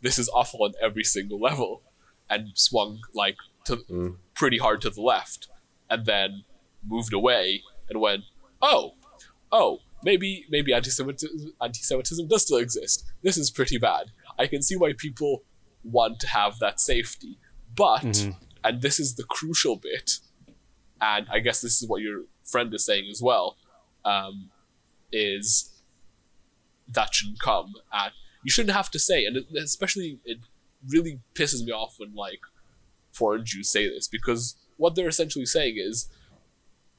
This 0.00 0.18
is 0.18 0.28
awful 0.28 0.62
on 0.62 0.72
every 0.80 1.04
single 1.04 1.40
level, 1.40 1.82
and 2.30 2.50
swung 2.54 3.00
like 3.14 3.36
to 3.64 3.76
Mm. 3.76 4.16
pretty 4.34 4.58
hard 4.58 4.80
to 4.82 4.90
the 4.90 5.02
left, 5.02 5.48
and 5.90 6.06
then 6.06 6.44
moved 6.86 7.12
away 7.12 7.62
and 7.90 8.00
went, 8.00 8.22
oh, 8.62 8.94
oh, 9.52 9.80
maybe 10.04 10.46
maybe 10.48 10.72
anti-Semitism, 10.72 11.52
anti-Semitism 11.60 12.28
does 12.28 12.42
still 12.42 12.58
exist. 12.58 13.04
This 13.22 13.36
is 13.36 13.50
pretty 13.50 13.78
bad. 13.78 14.12
I 14.38 14.46
can 14.46 14.62
see 14.62 14.76
why 14.76 14.92
people 14.96 15.42
want 15.82 16.20
to 16.20 16.28
have 16.28 16.58
that 16.60 16.80
safety, 16.80 17.38
but 17.76 18.02
and 18.64 18.82
this 18.82 18.98
is 19.00 19.16
the 19.16 19.24
crucial 19.24 19.76
bit, 19.76 20.18
and 21.00 21.26
I 21.30 21.38
guess 21.40 21.60
this 21.60 21.82
is 21.82 21.88
what 21.88 22.02
your 22.02 22.22
friend 22.44 22.72
is 22.74 22.84
saying 22.84 23.08
as 23.10 23.22
well, 23.22 23.56
um, 24.04 24.50
is 25.12 25.70
that 26.88 27.14
shouldn't 27.14 27.40
come, 27.40 27.74
and 27.92 28.12
you 28.44 28.50
shouldn't 28.50 28.74
have 28.74 28.90
to 28.90 28.98
say, 28.98 29.24
and 29.24 29.36
it, 29.36 29.46
especially 29.56 30.20
it 30.24 30.38
really 30.88 31.20
pisses 31.34 31.64
me 31.64 31.72
off 31.72 31.96
when 31.98 32.14
like 32.14 32.40
foreign 33.12 33.44
Jews 33.44 33.68
say 33.68 33.88
this 33.88 34.08
because 34.08 34.56
what 34.76 34.94
they're 34.94 35.08
essentially 35.08 35.46
saying 35.46 35.74
is, 35.76 36.08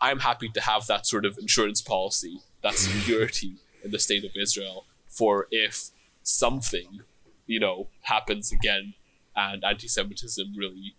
I'm 0.02 0.20
happy 0.20 0.50
to 0.50 0.62
have 0.62 0.88
that 0.88 1.06
sort 1.06 1.26
of 1.26 1.38
insurance 1.38 1.82
policy, 1.82 2.41
that 2.62 2.76
security 2.76 3.56
in 3.84 3.91
the 3.91 4.00
state 4.00 4.24
of 4.24 4.32
Israel 4.39 4.86
for 5.08 5.47
if 5.52 5.89
something, 6.24 7.02
you 7.47 7.60
know, 7.60 7.88
happens 8.04 8.52
again 8.52 8.93
and 9.36 9.64
anti-Semitism 9.64 10.54
really 10.58 10.95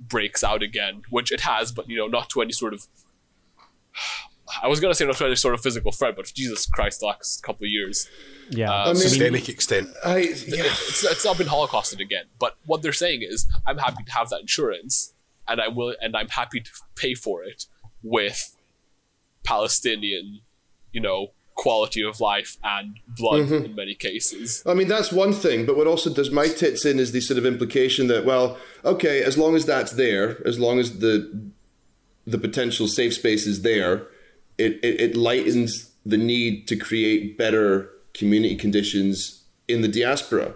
breaks 0.00 0.44
out 0.44 0.62
again, 0.62 1.02
which 1.10 1.32
it 1.32 1.42
has, 1.42 1.72
but 1.72 1.88
you 1.88 1.96
know, 1.96 2.06
not 2.06 2.30
to 2.30 2.42
any 2.42 2.52
sort 2.52 2.74
of. 2.74 2.86
I 4.62 4.68
was 4.68 4.80
gonna 4.80 4.94
say 4.94 5.04
not 5.04 5.16
to 5.16 5.26
any 5.26 5.36
sort 5.36 5.54
of 5.54 5.60
physical 5.60 5.92
threat, 5.92 6.16
but 6.16 6.32
Jesus 6.34 6.66
Christ, 6.66 7.00
the 7.00 7.06
last 7.06 7.42
couple 7.42 7.64
of 7.64 7.70
years, 7.70 8.08
Yeah. 8.50 8.70
Uh, 8.70 8.84
I 8.84 8.86
mean, 8.88 8.96
Systemic 8.96 9.48
extent. 9.48 9.88
I 10.04 10.18
yeah. 10.18 10.64
it's, 10.64 11.04
it's 11.04 11.24
not 11.24 11.36
been 11.36 11.48
holocausted 11.48 12.00
again. 12.00 12.24
But 12.38 12.56
what 12.64 12.82
they're 12.82 12.92
saying 12.92 13.20
is, 13.22 13.46
I'm 13.66 13.78
happy 13.78 14.04
to 14.04 14.12
have 14.12 14.30
that 14.30 14.40
insurance, 14.40 15.14
and 15.46 15.60
I 15.60 15.68
will, 15.68 15.94
and 16.00 16.16
I'm 16.16 16.28
happy 16.28 16.60
to 16.60 16.70
pay 16.94 17.14
for 17.14 17.44
it 17.44 17.66
with 18.02 18.56
Palestinian, 19.44 20.40
you 20.92 21.00
know, 21.00 21.28
quality 21.58 22.02
of 22.04 22.20
life 22.20 22.56
and 22.62 23.00
blood 23.08 23.40
mm-hmm. 23.40 23.64
in 23.64 23.74
many 23.74 23.94
cases. 23.94 24.62
I 24.64 24.74
mean, 24.74 24.86
that's 24.86 25.12
one 25.12 25.32
thing, 25.32 25.66
but 25.66 25.76
what 25.76 25.88
also 25.88 26.08
does 26.14 26.30
my 26.30 26.46
tits 26.46 26.86
in 26.86 27.00
is 27.00 27.10
the 27.10 27.20
sort 27.20 27.36
of 27.36 27.44
implication 27.44 28.06
that, 28.06 28.24
well, 28.24 28.56
okay, 28.84 29.24
as 29.24 29.36
long 29.36 29.56
as 29.56 29.66
that's 29.66 29.92
there, 29.92 30.40
as 30.46 30.58
long 30.58 30.78
as 30.78 31.00
the 31.00 31.50
the 32.26 32.38
potential 32.38 32.86
safe 32.86 33.14
space 33.14 33.46
is 33.46 33.62
there, 33.62 34.06
it, 34.58 34.72
it, 34.82 35.00
it 35.00 35.16
lightens 35.16 35.90
the 36.04 36.18
need 36.18 36.68
to 36.68 36.76
create 36.76 37.38
better 37.38 37.90
community 38.12 38.54
conditions 38.54 39.44
in 39.66 39.80
the 39.80 39.88
diaspora. 39.88 40.54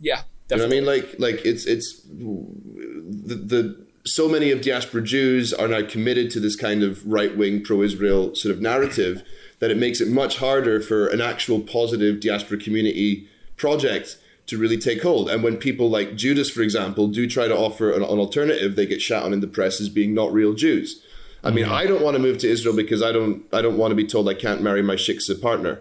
Yeah, 0.00 0.22
You 0.50 0.56
know 0.56 0.64
what 0.64 0.72
I 0.72 0.76
mean? 0.76 0.84
Like, 0.84 1.14
like 1.18 1.44
it's 1.44 1.64
it's 1.64 2.02
the, 2.04 3.34
the 3.34 3.85
so 4.06 4.28
many 4.28 4.50
of 4.50 4.60
diaspora 4.60 5.02
Jews 5.02 5.52
are 5.52 5.68
now 5.68 5.82
committed 5.86 6.30
to 6.30 6.40
this 6.40 6.56
kind 6.56 6.82
of 6.82 7.06
right 7.06 7.36
wing 7.36 7.62
pro 7.62 7.82
Israel 7.82 8.34
sort 8.34 8.54
of 8.54 8.60
narrative 8.60 9.22
that 9.58 9.70
it 9.70 9.76
makes 9.76 10.00
it 10.00 10.08
much 10.08 10.38
harder 10.38 10.80
for 10.80 11.06
an 11.08 11.20
actual 11.20 11.60
positive 11.60 12.20
diaspora 12.20 12.58
community 12.58 13.28
project 13.56 14.18
to 14.46 14.56
really 14.56 14.78
take 14.78 15.02
hold. 15.02 15.28
And 15.28 15.42
when 15.42 15.56
people 15.56 15.90
like 15.90 16.12
Jewdas, 16.12 16.52
for 16.52 16.62
example, 16.62 17.08
do 17.08 17.26
try 17.26 17.48
to 17.48 17.56
offer 17.56 17.90
an, 17.90 18.02
an 18.02 18.18
alternative, 18.18 18.76
they 18.76 18.86
get 18.86 19.02
shot 19.02 19.24
on 19.24 19.32
in 19.32 19.40
the 19.40 19.48
press 19.48 19.80
as 19.80 19.88
being 19.88 20.14
not 20.14 20.32
real 20.32 20.54
Jews. 20.54 21.02
I 21.42 21.50
mean, 21.50 21.64
I 21.64 21.86
don't 21.86 22.02
want 22.02 22.16
to 22.16 22.22
move 22.22 22.38
to 22.38 22.48
Israel 22.48 22.74
because 22.74 23.02
I 23.02 23.12
don't 23.12 23.44
I 23.52 23.62
don't 23.62 23.76
want 23.76 23.92
to 23.92 23.94
be 23.94 24.06
told 24.06 24.28
I 24.28 24.34
can't 24.34 24.62
marry 24.62 24.82
my 24.82 24.96
shiksa 24.96 25.40
partner. 25.40 25.80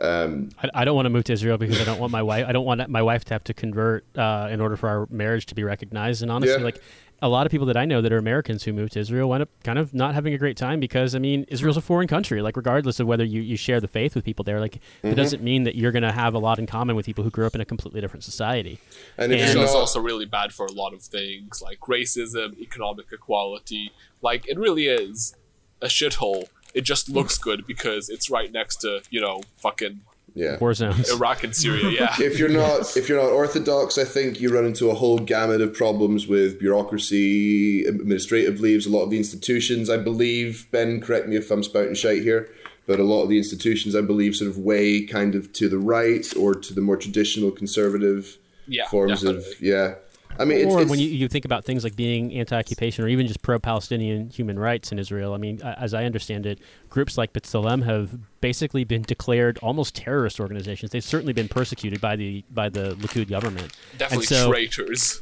I, 0.00 0.70
I 0.74 0.84
don't 0.84 0.96
want 0.96 1.06
to 1.06 1.10
move 1.10 1.24
to 1.24 1.32
Israel 1.32 1.56
because 1.58 1.80
I 1.80 1.84
don't 1.84 1.98
want 2.00 2.10
my 2.12 2.22
wife. 2.22 2.46
I 2.48 2.52
don't 2.52 2.64
want 2.64 2.88
my 2.88 3.02
wife 3.02 3.24
to 3.26 3.34
have 3.34 3.44
to 3.44 3.54
convert 3.54 4.04
uh, 4.18 4.48
in 4.50 4.60
order 4.60 4.76
for 4.76 4.88
our 4.88 5.06
marriage 5.10 5.46
to 5.46 5.54
be 5.54 5.62
recognized. 5.62 6.22
And 6.22 6.30
honestly, 6.30 6.56
Yeah. 6.58 6.64
like 6.64 6.82
a 7.22 7.28
lot 7.28 7.46
of 7.46 7.50
people 7.50 7.66
that 7.66 7.76
I 7.76 7.84
know 7.84 8.02
that 8.02 8.12
are 8.12 8.18
Americans 8.18 8.64
who 8.64 8.72
moved 8.72 8.92
to 8.92 9.00
Israel 9.00 9.28
wind 9.28 9.42
up 9.42 9.48
kind 9.62 9.78
of 9.78 9.94
not 9.94 10.14
having 10.14 10.34
a 10.34 10.38
great 10.38 10.56
time 10.56 10.80
because 10.80 11.14
I 11.14 11.18
mean 11.18 11.44
Israel's 11.48 11.76
a 11.76 11.80
foreign 11.80 12.08
country. 12.08 12.42
Like 12.42 12.56
regardless 12.56 13.00
of 13.00 13.06
whether 13.06 13.24
you, 13.24 13.40
you 13.40 13.56
share 13.56 13.80
the 13.80 13.88
faith 13.88 14.14
with 14.14 14.24
people 14.24 14.44
there, 14.44 14.60
like 14.60 14.76
it 14.76 14.80
mm-hmm. 15.02 15.14
doesn't 15.14 15.42
mean 15.42 15.64
that 15.64 15.74
you're 15.74 15.92
going 15.92 16.02
to 16.02 16.12
have 16.12 16.34
a 16.34 16.38
lot 16.38 16.58
in 16.58 16.66
common 16.66 16.96
with 16.96 17.06
people 17.06 17.24
who 17.24 17.30
grew 17.30 17.46
up 17.46 17.54
in 17.54 17.60
a 17.60 17.64
completely 17.64 18.00
different 18.00 18.24
society. 18.24 18.78
And 19.16 19.32
if 19.32 19.40
And- 19.40 19.54
you're 19.54 19.64
It's 19.64 19.74
also 19.74 20.00
really 20.00 20.26
bad 20.26 20.52
for 20.52 20.66
a 20.66 20.72
lot 20.72 20.92
of 20.92 21.02
things 21.02 21.62
like 21.62 21.80
racism, 21.80 22.58
economic 22.58 23.06
equality. 23.12 23.92
Like 24.20 24.48
it 24.48 24.58
really 24.58 24.86
is 24.86 25.34
a 25.80 25.86
shithole. 25.86 26.48
It 26.74 26.82
just 26.82 27.08
looks 27.08 27.38
good 27.38 27.66
because 27.66 28.08
it's 28.08 28.28
right 28.28 28.50
next 28.50 28.76
to 28.78 29.02
you 29.10 29.20
know 29.20 29.42
fucking 29.56 30.00
yeah. 30.34 30.58
War 30.58 30.74
zones. 30.74 31.10
Iraq 31.10 31.44
and 31.44 31.54
Syria. 31.54 31.90
Yeah, 31.90 32.14
if 32.20 32.38
you're 32.38 32.48
not 32.48 32.96
if 32.96 33.08
you're 33.08 33.22
not 33.22 33.30
orthodox, 33.30 33.96
I 33.98 34.04
think 34.04 34.40
you 34.40 34.52
run 34.52 34.66
into 34.66 34.90
a 34.90 34.94
whole 34.94 35.18
gamut 35.18 35.60
of 35.60 35.74
problems 35.74 36.26
with 36.26 36.58
bureaucracy, 36.58 37.84
administrative 37.84 38.60
leaves. 38.60 38.86
A 38.86 38.90
lot 38.90 39.04
of 39.04 39.10
the 39.10 39.16
institutions, 39.16 39.88
I 39.88 39.96
believe, 39.96 40.66
Ben, 40.72 41.00
correct 41.00 41.28
me 41.28 41.36
if 41.36 41.50
I'm 41.50 41.62
spouting 41.62 41.94
shite 41.94 42.22
here, 42.22 42.50
but 42.86 42.98
a 42.98 43.04
lot 43.04 43.22
of 43.22 43.28
the 43.28 43.38
institutions, 43.38 43.94
I 43.94 44.00
believe, 44.00 44.34
sort 44.34 44.50
of 44.50 44.58
weigh 44.58 45.06
kind 45.06 45.36
of 45.36 45.52
to 45.54 45.68
the 45.68 45.78
right 45.78 46.26
or 46.36 46.54
to 46.54 46.74
the 46.74 46.80
more 46.80 46.96
traditional 46.96 47.52
conservative 47.52 48.36
yeah, 48.66 48.88
forms 48.88 49.22
definitely. 49.22 49.52
of 49.52 49.60
yeah. 49.60 49.94
I 50.38 50.44
mean, 50.44 50.58
it's, 50.58 50.74
or 50.74 50.82
it's 50.82 50.90
when 50.90 50.98
you, 50.98 51.08
you 51.08 51.28
think 51.28 51.44
about 51.44 51.64
things 51.64 51.84
like 51.84 51.96
being 51.96 52.32
anti-occupation 52.34 53.04
or 53.04 53.08
even 53.08 53.26
just 53.26 53.42
pro-Palestinian 53.42 54.30
human 54.30 54.58
rights 54.58 54.90
in 54.90 54.98
Israel, 54.98 55.32
I 55.34 55.36
mean, 55.38 55.60
as 55.62 55.94
I 55.94 56.04
understand 56.04 56.46
it, 56.46 56.58
groups 56.90 57.16
like 57.16 57.32
B'Tselem 57.32 57.84
have 57.84 58.18
basically 58.40 58.84
been 58.84 59.02
declared 59.02 59.58
almost 59.58 59.94
terrorist 59.94 60.40
organizations. 60.40 60.90
They've 60.90 61.04
certainly 61.04 61.32
been 61.32 61.48
persecuted 61.48 62.00
by 62.00 62.16
the 62.16 62.44
by 62.50 62.68
the 62.68 62.94
Likud 62.96 63.28
government. 63.28 63.76
definitely 63.96 64.26
so, 64.26 64.50
traitors. 64.50 65.20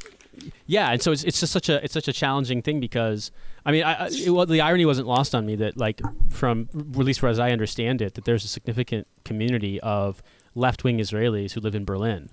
yeah, 0.66 0.92
and 0.92 1.02
so 1.02 1.12
it's, 1.12 1.24
it's 1.24 1.40
just 1.40 1.52
such 1.52 1.68
a 1.68 1.82
it's 1.84 1.92
such 1.94 2.08
a 2.08 2.12
challenging 2.12 2.62
thing 2.62 2.80
because 2.80 3.30
I 3.66 3.72
mean, 3.72 3.84
I, 3.84 4.04
I, 4.04 4.06
it, 4.06 4.30
well, 4.30 4.46
the 4.46 4.62
irony 4.62 4.86
wasn't 4.86 5.08
lost 5.08 5.34
on 5.34 5.44
me 5.44 5.56
that 5.56 5.76
like 5.76 6.00
from 6.30 6.68
at 6.74 7.04
least 7.04 7.22
as 7.22 7.38
I 7.38 7.50
understand 7.50 8.00
it, 8.00 8.14
that 8.14 8.24
there's 8.24 8.44
a 8.44 8.48
significant 8.48 9.06
community 9.24 9.78
of 9.80 10.22
left-wing 10.54 10.98
Israelis 10.98 11.52
who 11.52 11.60
live 11.60 11.74
in 11.74 11.84
Berlin 11.84 12.30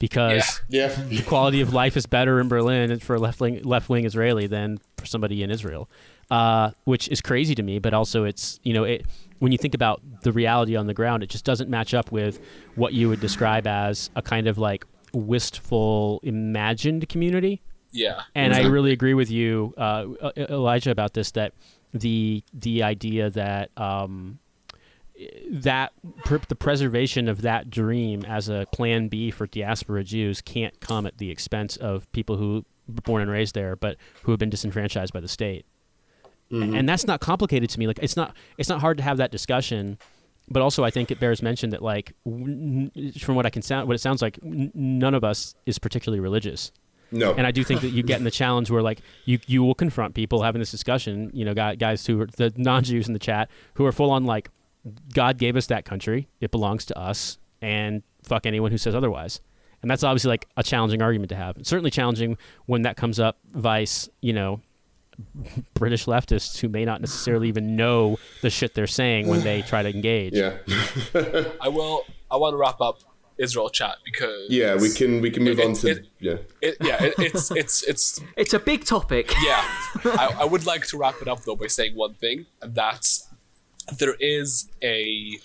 because 0.00 0.60
yeah. 0.68 0.88
the 1.08 1.22
quality 1.22 1.60
of 1.60 1.72
life 1.72 1.96
is 1.96 2.06
better 2.06 2.40
in 2.40 2.48
Berlin 2.48 2.98
for 2.98 3.14
a 3.14 3.20
left 3.20 3.38
wing 3.38 3.62
left 3.62 3.88
wing 3.88 4.04
Israeli 4.04 4.48
than 4.48 4.80
for 4.96 5.06
somebody 5.06 5.44
in 5.44 5.50
Israel, 5.52 5.88
uh, 6.32 6.72
which 6.84 7.06
is 7.08 7.20
crazy 7.20 7.54
to 7.54 7.62
me. 7.62 7.78
But 7.78 7.94
also, 7.94 8.24
it's 8.24 8.58
you 8.64 8.72
know, 8.74 8.82
it, 8.82 9.06
when 9.38 9.52
you 9.52 9.58
think 9.58 9.74
about 9.74 10.02
the 10.22 10.32
reality 10.32 10.74
on 10.74 10.88
the 10.88 10.94
ground, 10.94 11.22
it 11.22 11.28
just 11.28 11.44
doesn't 11.44 11.70
match 11.70 11.94
up 11.94 12.10
with 12.10 12.40
what 12.74 12.94
you 12.94 13.08
would 13.08 13.20
describe 13.20 13.68
as 13.68 14.10
a 14.16 14.22
kind 14.22 14.48
of 14.48 14.58
like 14.58 14.84
wistful, 15.12 16.18
imagined 16.24 17.08
community. 17.08 17.62
Yeah, 17.92 18.22
And 18.36 18.54
I 18.54 18.66
really 18.66 18.92
agree 18.92 19.14
with 19.14 19.30
you, 19.30 19.74
uh, 19.76 20.06
Elijah, 20.36 20.92
about 20.92 21.12
this. 21.12 21.32
That 21.32 21.52
the 21.92 22.42
the 22.54 22.84
idea 22.84 23.30
that 23.30 23.70
um, 23.76 24.38
that 25.50 25.92
the 26.48 26.56
preservation 26.56 27.28
of 27.28 27.42
that 27.42 27.70
dream 27.70 28.24
as 28.24 28.48
a 28.48 28.66
plan 28.72 29.08
B 29.08 29.30
for 29.30 29.46
diaspora 29.46 30.04
Jews 30.04 30.40
can't 30.40 30.78
come 30.80 31.06
at 31.06 31.18
the 31.18 31.30
expense 31.30 31.76
of 31.76 32.10
people 32.12 32.36
who 32.36 32.64
were 32.86 33.02
born 33.02 33.22
and 33.22 33.30
raised 33.30 33.54
there, 33.54 33.76
but 33.76 33.96
who 34.22 34.32
have 34.32 34.38
been 34.38 34.50
disenfranchised 34.50 35.12
by 35.12 35.20
the 35.20 35.28
state. 35.28 35.66
Mm-hmm. 36.50 36.74
And 36.74 36.88
that's 36.88 37.06
not 37.06 37.20
complicated 37.20 37.70
to 37.70 37.78
me. 37.78 37.86
Like 37.86 37.98
it's 38.02 38.16
not 38.16 38.34
it's 38.58 38.68
not 38.68 38.80
hard 38.80 38.96
to 38.98 39.02
have 39.02 39.18
that 39.18 39.30
discussion. 39.30 39.98
But 40.52 40.62
also, 40.62 40.82
I 40.82 40.90
think 40.90 41.12
it 41.12 41.20
bears 41.20 41.42
mention 41.42 41.70
that, 41.70 41.80
like, 41.80 42.12
n- 42.26 42.90
from 43.20 43.36
what 43.36 43.46
I 43.46 43.50
can 43.50 43.62
sound, 43.62 43.86
what 43.86 43.94
it 43.94 44.00
sounds 44.00 44.20
like, 44.20 44.36
n- 44.44 44.72
none 44.74 45.14
of 45.14 45.22
us 45.22 45.54
is 45.64 45.78
particularly 45.78 46.18
religious. 46.18 46.72
No. 47.12 47.34
And 47.34 47.46
I 47.46 47.52
do 47.52 47.62
think 47.62 47.82
that 47.82 47.90
you 47.90 48.02
get 48.02 48.18
in 48.18 48.24
the 48.24 48.30
challenge 48.32 48.70
where 48.70 48.82
like 48.82 49.00
you 49.24 49.38
you 49.46 49.62
will 49.62 49.74
confront 49.74 50.14
people 50.14 50.42
having 50.42 50.60
this 50.60 50.70
discussion. 50.70 51.30
You 51.32 51.44
know, 51.44 51.54
guys 51.54 52.06
who 52.06 52.20
are 52.20 52.26
the 52.26 52.52
non-Jews 52.56 53.06
in 53.06 53.12
the 53.12 53.20
chat 53.20 53.48
who 53.74 53.86
are 53.86 53.92
full 53.92 54.10
on 54.10 54.24
like, 54.24 54.50
God 55.14 55.38
gave 55.38 55.56
us 55.56 55.66
that 55.66 55.84
country, 55.84 56.28
it 56.40 56.50
belongs 56.50 56.84
to 56.86 56.98
us, 56.98 57.38
and 57.60 58.02
fuck 58.22 58.46
anyone 58.46 58.70
who 58.70 58.78
says 58.78 58.94
otherwise. 58.94 59.40
And 59.82 59.90
that's 59.90 60.02
obviously 60.04 60.28
like 60.28 60.46
a 60.56 60.62
challenging 60.62 61.00
argument 61.02 61.30
to 61.30 61.36
have. 61.36 61.56
It's 61.56 61.68
certainly 61.68 61.90
challenging 61.90 62.36
when 62.66 62.82
that 62.82 62.96
comes 62.96 63.18
up. 63.18 63.38
Vice, 63.52 64.08
you 64.20 64.32
know, 64.34 64.60
British 65.74 66.06
leftists 66.06 66.58
who 66.60 66.68
may 66.68 66.84
not 66.84 67.00
necessarily 67.00 67.48
even 67.48 67.76
know 67.76 68.18
the 68.42 68.50
shit 68.50 68.74
they're 68.74 68.86
saying 68.86 69.26
when 69.26 69.42
they 69.42 69.62
try 69.62 69.82
to 69.82 69.88
engage. 69.94 70.34
yeah. 70.34 70.58
I 71.60 71.68
will. 71.68 72.04
I 72.30 72.36
want 72.36 72.52
to 72.54 72.56
wrap 72.58 72.80
up 72.80 73.00
Israel 73.38 73.70
chat 73.70 73.96
because 74.04 74.46
Yeah, 74.50 74.76
we 74.76 74.90
can 74.92 75.20
we 75.22 75.30
can 75.30 75.44
move 75.44 75.58
It- 75.58 75.66
on 75.66 75.72
to 75.74 75.88
it- 75.90 76.06
yeah. 76.18 76.36
It, 76.60 76.76
yeah, 76.82 77.02
it, 77.02 77.14
it's 77.18 77.50
it's 77.50 77.82
it's 77.84 78.20
It's 78.36 78.52
a 78.54 78.58
big 78.58 78.84
topic. 78.84 79.32
yeah. 79.44 79.62
I, 80.04 80.36
I 80.40 80.44
would 80.44 80.66
like 80.66 80.86
to 80.88 80.98
wrap 80.98 81.16
it 81.22 81.28
up 81.28 81.40
though 81.44 81.56
by 81.56 81.66
saying 81.68 81.94
one 81.96 82.14
thing, 82.14 82.46
and 82.60 82.74
that's 82.74 83.28
there 83.98 84.16
is 84.18 84.68
a 84.82 85.38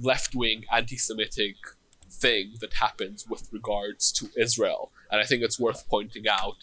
left 0.00 0.34
wing 0.34 0.64
anti 0.72 0.96
Semitic 0.96 1.56
thing 2.10 2.54
that 2.60 2.74
happens 2.74 3.26
with 3.28 3.48
regards 3.52 4.12
to 4.12 4.28
Israel. 4.36 4.90
And 5.10 5.20
I 5.20 5.24
think 5.24 5.42
it's 5.42 5.60
worth 5.60 5.88
pointing 5.88 6.26
out. 6.28 6.56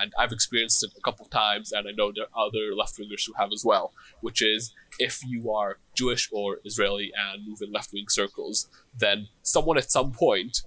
And 0.00 0.12
I've 0.18 0.32
experienced 0.32 0.84
it 0.84 0.90
a 0.96 1.00
couple 1.00 1.26
times, 1.26 1.72
and 1.72 1.88
I 1.88 1.90
know 1.92 2.12
there 2.14 2.26
are 2.32 2.46
other 2.46 2.74
left 2.74 2.98
wingers 2.98 3.26
who 3.26 3.32
have 3.36 3.50
as 3.52 3.64
well, 3.64 3.92
which 4.20 4.40
is 4.40 4.72
if 4.98 5.20
you 5.26 5.52
are 5.52 5.78
Jewish 5.94 6.28
or 6.32 6.58
Israeli 6.64 7.12
and 7.16 7.46
move 7.46 7.58
in 7.60 7.72
left 7.72 7.92
wing 7.92 8.06
circles, 8.08 8.68
then 8.96 9.28
someone 9.42 9.78
at 9.78 9.90
some 9.90 10.12
point, 10.12 10.62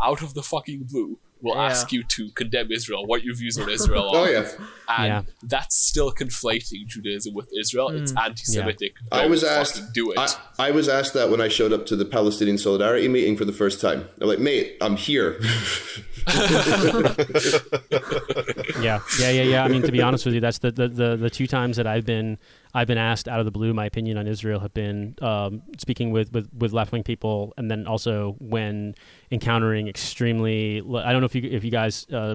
out 0.00 0.22
of 0.22 0.34
the 0.34 0.44
fucking 0.44 0.84
blue, 0.84 1.18
will 1.42 1.54
Yeah. 1.54 1.66
ask 1.66 1.92
you 1.92 2.02
to 2.04 2.30
condemn 2.32 2.70
Israel, 2.72 3.06
what 3.06 3.22
your 3.22 3.34
views 3.34 3.58
on 3.58 3.68
Israel 3.78 4.10
Oh 4.14 4.24
yeah. 4.28 4.48
And 4.88 5.06
Yeah. 5.06 5.22
that's 5.42 5.76
still 5.76 6.12
conflating 6.12 6.86
Judaism 6.86 7.34
with 7.34 7.48
Israel. 7.58 7.88
It's 7.90 8.12
mm. 8.12 8.24
anti 8.24 8.44
Semitic. 8.44 8.94
I 9.12 9.26
was 9.26 9.44
asked. 9.44 9.92
do 9.92 10.12
it. 10.12 10.18
I, 10.18 10.28
I 10.58 10.70
was 10.70 10.88
asked 10.88 11.14
that 11.14 11.30
when 11.30 11.40
I 11.40 11.48
showed 11.48 11.72
up 11.72 11.86
to 11.86 11.96
the 11.96 12.04
Palestinian 12.04 12.58
Solidarity 12.58 13.08
meeting 13.08 13.36
for 13.36 13.44
the 13.44 13.52
first 13.52 13.80
time. 13.80 14.08
I'm 14.20 14.28
like, 14.28 14.38
"Mate, 14.38 14.76
I'm 14.80 14.96
here." 14.96 15.38
yeah, 18.80 19.00
yeah, 19.18 19.30
yeah, 19.30 19.42
yeah. 19.42 19.64
I 19.64 19.68
mean, 19.68 19.82
to 19.82 19.92
be 19.92 20.02
honest 20.02 20.24
with 20.24 20.34
you, 20.34 20.40
that's 20.40 20.58
the, 20.58 20.70
the, 20.70 20.88
the, 20.88 21.16
the 21.16 21.30
two 21.30 21.46
times 21.46 21.76
that 21.76 21.86
I've 21.86 22.06
been 22.06 22.38
I've 22.74 22.86
been 22.86 22.98
asked 22.98 23.28
out 23.28 23.38
of 23.38 23.44
the 23.44 23.50
blue 23.50 23.72
my 23.72 23.86
opinion 23.86 24.18
on 24.18 24.26
Israel 24.26 24.60
have 24.60 24.74
been 24.74 25.14
um, 25.22 25.62
speaking 25.78 26.10
with, 26.10 26.32
with, 26.32 26.48
with 26.52 26.72
left 26.72 26.92
wing 26.92 27.02
people, 27.02 27.54
and 27.56 27.70
then 27.70 27.86
also 27.86 28.36
when 28.38 28.94
encountering 29.30 29.88
extremely. 29.88 30.78
I 30.80 31.12
don't 31.12 31.20
know 31.20 31.26
if 31.26 31.34
you 31.34 31.42
if 31.42 31.64
you 31.64 31.70
guys 31.70 32.06
uh, 32.12 32.34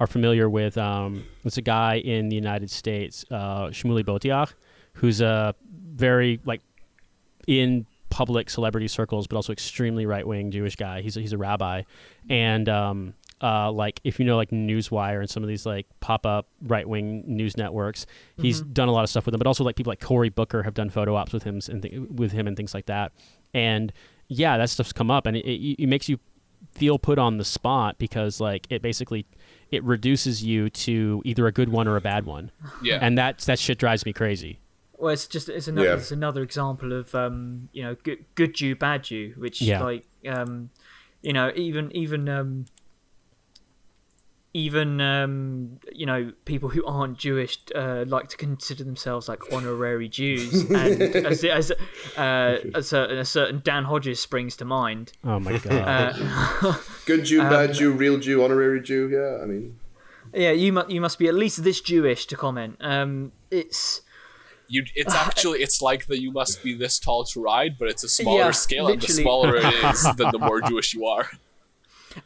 are 0.00 0.06
familiar 0.06 0.48
with 0.48 0.78
um, 0.78 1.24
it's 1.44 1.58
a 1.58 1.62
guy 1.62 1.96
in 1.96 2.28
the 2.28 2.36
United 2.36 2.70
States, 2.70 3.24
uh, 3.30 3.66
Shmuley 3.66 4.04
Boteach, 4.04 4.52
who's 4.94 5.20
a 5.20 5.54
very 5.70 6.40
like 6.44 6.62
in 7.46 7.86
public 8.08 8.48
celebrity 8.48 8.88
circles, 8.88 9.26
but 9.26 9.36
also 9.36 9.52
extremely 9.52 10.06
right 10.06 10.26
wing 10.26 10.50
Jewish 10.50 10.76
guy. 10.76 11.02
He's 11.02 11.16
a, 11.16 11.20
he's 11.20 11.32
a 11.32 11.38
rabbi, 11.38 11.82
and 12.30 12.68
um, 12.68 13.14
uh, 13.42 13.70
like 13.70 14.00
if 14.04 14.18
you 14.18 14.24
know 14.24 14.36
like 14.36 14.50
Newswire 14.50 15.20
and 15.20 15.28
some 15.28 15.42
of 15.42 15.48
these 15.48 15.66
like 15.66 15.86
pop 16.00 16.24
up 16.26 16.48
right 16.62 16.88
wing 16.88 17.22
news 17.26 17.56
networks, 17.56 18.06
he's 18.38 18.60
done 18.62 18.88
a 18.88 18.92
lot 18.92 19.04
of 19.04 19.10
stuff 19.10 19.26
with 19.26 19.32
them. 19.32 19.38
But 19.38 19.46
also 19.46 19.62
like 19.64 19.76
people 19.76 19.90
like 19.90 20.00
Cory 20.00 20.28
Booker 20.30 20.62
have 20.62 20.74
done 20.74 20.88
photo 20.90 21.14
ops 21.14 21.32
with 21.32 21.42
him 21.42 21.60
and 21.68 21.82
th- 21.82 22.00
with 22.10 22.32
him 22.32 22.46
and 22.46 22.56
things 22.56 22.72
like 22.74 22.86
that. 22.86 23.12
And 23.52 23.92
yeah, 24.28 24.56
that 24.58 24.70
stuff's 24.70 24.92
come 24.92 25.10
up, 25.10 25.26
and 25.26 25.36
it, 25.36 25.44
it, 25.46 25.82
it 25.82 25.86
makes 25.86 26.08
you 26.08 26.18
feel 26.72 26.98
put 26.98 27.18
on 27.18 27.36
the 27.38 27.44
spot 27.44 27.96
because 27.98 28.40
like 28.40 28.66
it 28.70 28.82
basically 28.82 29.26
it 29.70 29.82
reduces 29.84 30.42
you 30.44 30.68
to 30.70 31.22
either 31.24 31.46
a 31.46 31.52
good 31.52 31.68
one 31.68 31.86
or 31.88 31.96
a 31.96 32.00
bad 32.00 32.24
one, 32.26 32.50
yeah. 32.82 32.98
and 33.02 33.16
that 33.18 33.38
that 33.40 33.58
shit 33.58 33.78
drives 33.78 34.04
me 34.06 34.12
crazy. 34.12 34.58
Well, 34.98 35.12
it's 35.12 35.26
just 35.26 35.48
it's 35.50 35.68
another 35.68 35.88
Yeah. 35.88 35.94
it's 35.96 36.10
another 36.10 36.42
example 36.42 36.92
of 36.94 37.14
um 37.14 37.68
you 37.72 37.82
know 37.82 37.94
good 38.02 38.24
good 38.34 38.54
Jew 38.54 38.74
bad 38.74 39.10
you 39.10 39.34
which 39.36 39.60
Yeah. 39.60 39.82
like 39.82 40.06
um 40.26 40.70
you 41.22 41.32
know 41.34 41.52
even 41.54 41.94
even 41.94 42.28
um 42.30 42.64
even 44.56 45.00
um 45.02 45.78
you 45.92 46.06
know 46.06 46.32
people 46.46 46.68
who 46.70 46.82
aren't 46.86 47.18
Jewish 47.18 47.58
uh, 47.74 48.04
like 48.08 48.28
to 48.28 48.36
consider 48.38 48.84
themselves 48.84 49.28
like 49.28 49.52
honorary 49.52 50.08
Jews, 50.08 50.68
and 50.70 51.02
as 51.02 51.44
as 51.44 51.70
uh, 52.16 52.56
a 52.74 52.82
certain 52.82 53.18
a 53.18 53.24
certain 53.24 53.60
Dan 53.62 53.84
Hodges 53.84 54.18
springs 54.18 54.56
to 54.56 54.64
mind. 54.64 55.12
Oh 55.24 55.38
my 55.38 55.58
god. 55.58 55.72
Uh, 56.22 56.74
Good 57.06 57.24
Jew, 57.26 57.42
Um, 57.42 57.50
bad 57.50 57.74
Jew, 57.74 57.92
real 57.92 58.18
Jew, 58.18 58.42
honorary 58.42 58.80
Jew. 58.80 59.08
Yeah, 59.08 59.42
I 59.42 59.46
mean, 59.46 59.78
yeah, 60.32 60.52
you 60.52 60.72
must 60.72 60.88
you 60.90 61.00
must 61.00 61.18
be 61.18 61.28
at 61.28 61.34
least 61.34 61.62
this 61.62 61.80
Jewish 61.82 62.26
to 62.26 62.36
comment. 62.36 62.76
Um, 62.80 63.32
it's 63.50 64.00
You, 64.68 64.84
it's 64.94 65.14
actually 65.14 65.58
it's 65.60 65.82
like 65.82 66.06
the 66.06 66.18
you 66.18 66.32
must 66.32 66.62
be 66.64 66.72
this 66.74 66.98
tall 66.98 67.24
to 67.24 67.40
ride, 67.42 67.72
but 67.78 67.88
it's 67.88 68.04
a 68.04 68.08
smaller 68.08 68.38
Yeah, 68.38 68.50
scale, 68.52 68.88
and 68.88 69.00
the 69.02 69.08
smaller 69.08 69.56
it 69.56 69.66
is, 69.84 70.02
then 70.16 70.30
the 70.32 70.38
more 70.38 70.60
Jewish 70.62 70.94
you 70.94 71.04
are. 71.06 71.28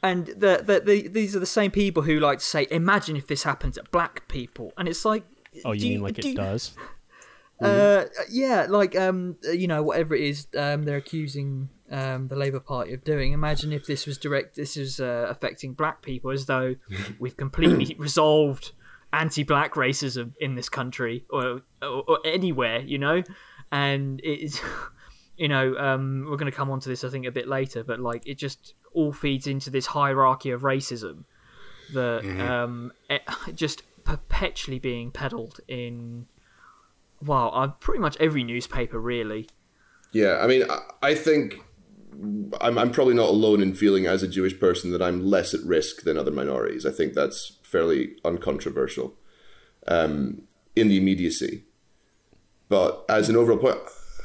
And 0.03 0.27
the, 0.27 0.63
the, 0.65 0.83
the 0.85 1.09
these 1.09 1.37
are 1.37 1.41
the 1.41 1.47
same 1.47 1.71
people 1.71 2.03
who 2.03 2.21
like 2.21 2.39
to 2.39 2.45
say, 2.45 2.67
"Imagine 2.71 3.17
if 3.17 3.27
this 3.27 3.43
happens 3.43 3.77
to 3.77 3.85
black 3.91 4.29
people," 4.29 4.73
and 4.79 4.89
it's 4.89 5.05
like, 5.05 5.25
oh, 5.65 5.73
you 5.73 5.81
do 5.81 5.89
mean 5.89 6.03
like 6.03 6.15
do 6.15 6.29
it 6.29 6.37
does? 6.37 6.75
Uh, 7.61 8.07
yeah, 8.31 8.67
like 8.69 8.97
um, 8.97 9.37
you 9.43 9.67
know, 9.67 9.83
whatever 9.83 10.15
it 10.15 10.23
is, 10.23 10.47
um, 10.57 10.85
they're 10.85 10.97
accusing 10.97 11.69
um 11.91 12.29
the 12.29 12.37
Labour 12.37 12.61
Party 12.61 12.95
of 12.95 13.05
doing. 13.05 13.33
Imagine 13.33 13.73
if 13.73 13.87
this 13.87 14.07
was 14.07 14.17
direct, 14.17 14.57
this 14.57 14.77
is 14.77 14.99
uh, 14.99 15.27
affecting 15.29 15.75
black 15.75 16.01
people, 16.01 16.31
as 16.31 16.47
though 16.47 16.77
we've 17.19 17.37
completely 17.37 17.95
resolved 17.99 18.73
anti-black 19.13 19.75
racism 19.75 20.33
in 20.41 20.55
this 20.55 20.69
country 20.69 21.27
or 21.29 21.61
or, 21.83 22.05
or 22.09 22.19
anywhere, 22.25 22.81
you 22.81 22.99
know, 22.99 23.23
and 23.71 24.21
it's. 24.25 24.61
You 25.37 25.49
know, 25.49 25.75
um, 25.79 26.27
we're 26.29 26.37
going 26.37 26.53
to 26.53 26.55
come 26.55 26.71
on 26.71 26.81
to 26.81 26.91
this, 26.91 27.03
I 27.03 27.09
think, 27.09 27.25
a 27.25 27.31
bit 27.31 27.49
later, 27.49 27.83
but 27.83 27.99
like 27.99 28.27
it 28.27 28.35
just 28.35 28.75
all 28.93 29.13
feeds 29.13 29.47
into 29.47 29.71
this 29.71 29.87
hierarchy 29.87 30.51
of 30.51 30.63
racism 30.63 31.25
that 31.93 32.25
um, 32.49 32.93
just 33.55 33.83
perpetually 34.05 34.79
being 34.79 35.11
peddled 35.11 35.61
in 35.69 36.27
well, 37.23 37.51
uh, 37.55 37.69
pretty 37.69 38.01
much 38.01 38.17
every 38.19 38.43
newspaper, 38.43 38.99
really. 38.99 39.49
yeah. 40.13 40.39
I 40.43 40.47
mean, 40.47 40.65
I, 40.71 40.79
I 41.03 41.15
think 41.15 41.61
I'm, 42.61 42.79
I'm 42.79 42.91
probably 42.91 43.15
not 43.15 43.29
alone 43.29 43.63
in 43.63 43.75
feeling 43.75 44.07
as 44.07 44.23
a 44.23 44.29
Jewish 44.29 44.59
person 44.59 44.91
that 44.93 45.03
I'm 45.03 45.25
less 45.27 45.55
at 45.55 45.61
risk 45.63 46.03
than 46.03 46.17
other 46.17 46.31
minorities. 46.31 46.87
I 46.87 46.91
think 46.91 47.15
that's 47.15 47.59
fairly 47.63 48.17
uncontroversial 48.25 49.15
um, 49.87 50.43
in 50.75 50.89
the 50.89 50.97
immediacy. 50.97 51.65
But 52.69 53.05
as 53.09 53.29
an 53.29 53.37
overall 53.37 53.59
point, 53.59 53.79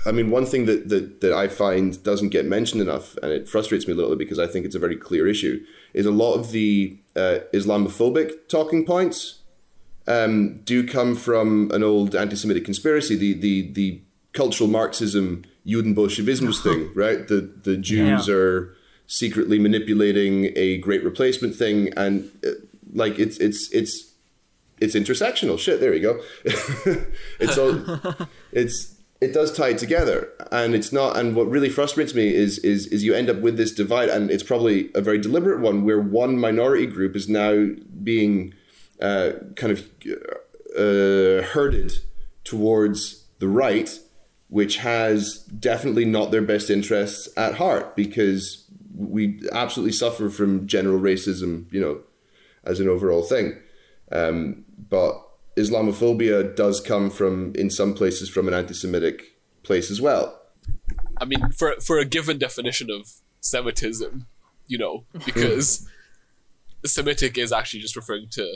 I 0.06 0.12
mean, 0.12 0.30
one 0.30 0.46
thing 0.46 0.66
that, 0.66 0.90
that, 0.90 1.22
that 1.22 1.34
I 1.34 1.48
find 1.48 2.02
doesn't 2.04 2.30
get 2.30 2.46
mentioned 2.46 2.82
enough, 2.82 3.18
and 3.24 3.32
it 3.32 3.50
frustrates 3.50 3.88
me 3.88 3.94
a 3.94 3.96
little 3.96 4.12
bit 4.12 4.20
because 4.20 4.38
I 4.40 4.46
think 4.48 4.66
it's 4.66 4.76
a 4.76 4.80
very 4.80 4.96
clear 4.96 5.28
issue, 5.28 5.64
is 5.94 6.06
a 6.06 6.12
lot 6.12 6.36
of 6.36 6.52
the 6.52 6.98
uh, 7.16 7.40
Islamophobic 7.54 8.48
talking 8.48 8.86
points 8.86 9.40
um, 10.08 10.58
do 10.64 10.86
come 10.88 11.16
from 11.16 11.72
an 11.72 11.84
old 11.84 12.16
anti-Semitic 12.16 12.64
conspiracy, 12.64 13.16
the 13.16 13.34
the 13.34 13.72
the 13.72 14.02
cultural 14.34 14.70
Marxism, 14.70 15.44
Judenbolshevismus 15.66 16.62
thing, 16.62 16.92
right? 16.96 17.28
The 17.28 17.52
the 17.64 17.76
Jews 17.78 18.28
Yeah. 18.28 18.34
are 18.36 18.76
secretly 19.08 19.58
manipulating 19.60 20.52
a 20.56 20.78
great 20.78 21.04
replacement 21.04 21.56
thing, 21.56 21.92
and 21.98 22.30
uh, 22.46 22.52
like 22.94 23.18
it's 23.18 23.38
it's 23.40 23.70
it's 23.72 24.12
it's 24.80 24.94
intersectional. 24.94 25.58
Shit, 25.58 25.80
there 25.80 25.94
you 25.96 26.02
go. 26.02 26.20
it's 27.40 27.58
all 27.58 28.28
it's 28.52 28.95
it 29.26 29.34
does 29.34 29.52
tie 29.52 29.74
together, 29.74 30.30
and 30.52 30.76
it's 30.76 30.92
not. 30.94 31.18
And 31.18 31.36
what 31.36 31.50
really 31.50 31.70
frustrates 31.70 32.14
me 32.14 32.34
is 32.34 32.60
is 32.60 32.88
is 32.88 33.04
you 33.04 33.14
end 33.14 33.30
up 33.30 33.40
with 33.42 33.58
this 33.58 33.72
divide, 33.72 34.10
and 34.10 34.30
it's 34.30 34.44
probably 34.44 34.90
a 34.94 35.02
very 35.02 35.18
deliberate 35.18 35.62
one, 35.62 35.84
where 35.84 36.00
one 36.00 36.38
minority 36.38 36.86
group 36.86 37.16
is 37.16 37.28
now 37.28 37.70
being 38.04 38.54
uh, 39.02 39.32
kind 39.56 39.72
of 39.72 39.80
uh, 40.78 41.42
herded 41.54 41.94
towards 42.44 43.26
the 43.40 43.48
right, 43.48 44.00
which 44.50 44.78
has 44.78 45.40
definitely 45.70 46.06
not 46.06 46.32
their 46.32 46.44
best 46.44 46.70
interests 46.70 47.28
at 47.36 47.56
heart, 47.56 47.96
because 47.96 48.70
we 48.96 49.42
absolutely 49.52 49.92
suffer 49.92 50.30
from 50.30 50.68
general 50.68 51.00
racism, 51.00 51.66
you 51.74 51.82
know, 51.82 52.00
as 52.64 52.80
an 52.80 52.88
overall 52.88 53.24
thing. 53.24 53.58
Um, 54.12 54.66
but 54.90 55.25
Islamophobia 55.58 56.56
does 56.56 56.82
come 56.82 57.10
from, 57.10 57.54
in 57.56 57.70
some 57.70 57.94
places, 57.94 58.30
from 58.30 58.48
an 58.48 58.54
anti-Semitic 58.54 59.38
place 59.64 59.90
as 59.90 60.02
well. 60.02 60.42
I 61.18 61.26
mean, 61.26 61.52
for 61.52 61.76
for 61.80 61.98
a 61.98 62.06
given 62.06 62.38
definition 62.38 62.90
of 62.92 63.10
Semitism, 63.40 64.28
you 64.68 64.78
know, 64.78 65.06
because 65.26 65.88
Semitic 66.86 67.38
is 67.38 67.52
actually 67.52 67.80
just 67.80 67.96
referring 67.96 68.28
to 68.32 68.56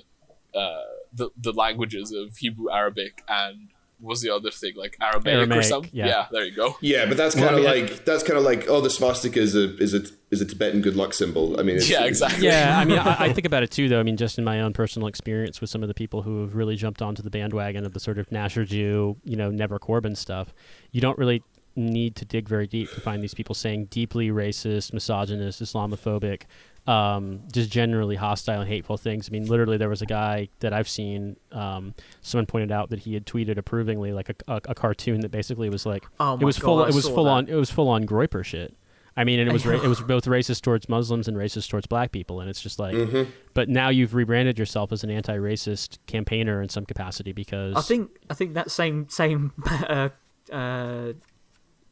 uh, 0.54 0.84
the 1.14 1.30
the 1.38 1.54
languages 1.54 2.12
of 2.12 2.38
Hebrew, 2.38 2.70
Arabic, 2.72 3.24
and 3.30 3.70
was 4.02 4.22
the 4.22 4.30
other 4.30 4.52
thing 4.52 4.74
like 4.76 4.98
Aramaic, 5.02 5.52
or 5.52 5.64
something? 5.64 5.92
yeah. 5.94 6.28
there 6.32 6.46
you 6.46 6.56
go. 6.56 6.78
Yeah, 6.82 7.06
but 7.06 7.18
that's 7.18 7.36
kind 7.36 7.56
of 7.56 7.64
like 7.64 8.06
that's 8.06 8.24
kind 8.24 8.38
of 8.38 8.44
like 8.44 8.68
oh, 8.70 8.82
the 8.82 8.90
swastika 8.90 9.40
is 9.40 9.56
a 9.56 9.76
is 9.78 9.94
a 9.94 10.04
is 10.32 10.42
a 10.42 10.46
Tibetan 10.46 10.82
good 10.82 10.96
luck 10.96 11.14
symbol. 11.14 11.60
I 11.60 11.64
mean, 11.64 11.78
it's, 11.78 11.90
Yeah, 11.90 12.06
exactly. 12.06 12.46
Yeah, 12.46 12.78
I 12.78 12.86
mean, 12.86 13.00
I, 13.00 13.26
I 13.26 13.34
think 13.34 13.46
about 13.46 13.64
it 13.64 13.72
too, 13.72 13.90
though. 13.90 14.00
I 14.00 14.04
mean, 14.04 14.18
just 14.18 14.38
in 14.38 14.44
my 14.44 14.62
own 14.62 14.74
personal 14.74 15.08
experience 15.08 15.60
with 15.62 15.70
some 15.70 15.82
of 15.82 15.88
the 15.88 15.94
people 15.94 16.22
who 16.22 16.42
have 16.42 16.56
really 16.56 16.76
jumped 16.76 17.02
onto 17.02 17.22
the 17.22 17.30
bandwagon 17.30 17.86
of 17.86 17.94
the 17.94 18.00
sort 18.00 18.18
of 18.18 18.30
Nasher 18.30 18.66
Jew, 18.66 19.18
you 19.24 19.36
know, 19.36 19.50
never 19.50 19.80
Corbyn 19.80 20.16
stuff, 20.16 20.54
you 20.92 21.02
don't 21.02 21.18
really 21.18 21.44
need 21.76 22.16
to 22.18 22.26
dig 22.26 22.48
very 22.48 22.68
deep 22.68 22.92
to 22.92 23.02
find 23.02 23.24
these 23.24 23.34
people 23.34 23.56
saying 23.56 23.86
deeply 23.86 24.30
racist, 24.30 24.94
misogynist, 24.94 25.62
Islamophobic, 25.62 26.44
um, 26.90 27.42
just 27.52 27.70
generally 27.70 28.16
hostile 28.16 28.62
and 28.62 28.70
hateful 28.70 28.98
things. 28.98 29.30
I 29.30 29.32
mean, 29.32 29.46
literally, 29.46 29.78
there 29.78 29.90
was 29.90 30.02
a 30.02 30.06
guy 30.08 30.50
that 30.60 30.74
I've 30.74 30.90
seen. 30.90 31.36
Um, 31.52 31.94
someone 32.22 32.46
pointed 32.48 32.72
out 32.72 32.90
that 32.90 33.00
he 33.00 33.14
had 33.14 33.26
tweeted 33.26 33.58
approvingly, 33.58 34.12
like 34.12 34.30
a, 34.30 34.36
a, 34.48 34.62
a 34.70 34.76
cartoon 34.76 35.22
that 35.22 35.30
basically 35.30 35.70
was 35.70 35.86
like 35.86 36.06
Oh 36.20 36.38
it 36.40 36.44
was 36.44 36.58
God, 36.58 36.66
full. 36.66 36.84
I 36.84 36.88
It 36.88 36.94
was 36.96 37.08
full 37.08 37.26
that. 37.26 37.30
on. 37.30 37.48
It 37.48 37.56
was 37.56 37.70
full 37.70 37.88
on 37.90 38.06
Groyper 38.06 38.44
shit. 38.44 38.76
I 39.18 39.24
mean, 39.26 39.40
and 39.40 39.50
it 39.50 39.54
was 39.54 39.66
ra- 39.66 39.82
it 39.82 39.88
was 39.88 40.00
both 40.14 40.26
racist 40.26 40.62
towards 40.62 40.88
Muslims 40.88 41.28
and 41.28 41.36
racist 41.38 41.70
towards 41.70 41.86
black 41.88 42.12
people, 42.12 42.40
and 42.40 42.50
it's 42.50 42.62
just 42.62 42.80
like, 42.80 42.96
but 43.54 43.68
now 43.70 43.90
you've 43.90 44.14
rebranded 44.16 44.58
yourself 44.58 44.92
as 44.92 45.04
an 45.04 45.10
anti-racist 45.12 45.98
campaigner 46.08 46.62
in 46.62 46.70
some 46.70 46.86
capacity 46.86 47.34
because 47.34 47.76
I 47.76 47.82
think 47.82 48.12
I 48.30 48.34
think 48.34 48.54
that 48.54 48.72
same 48.72 49.10
same 49.10 49.52
uh, 49.70 50.10
uh, 50.52 51.14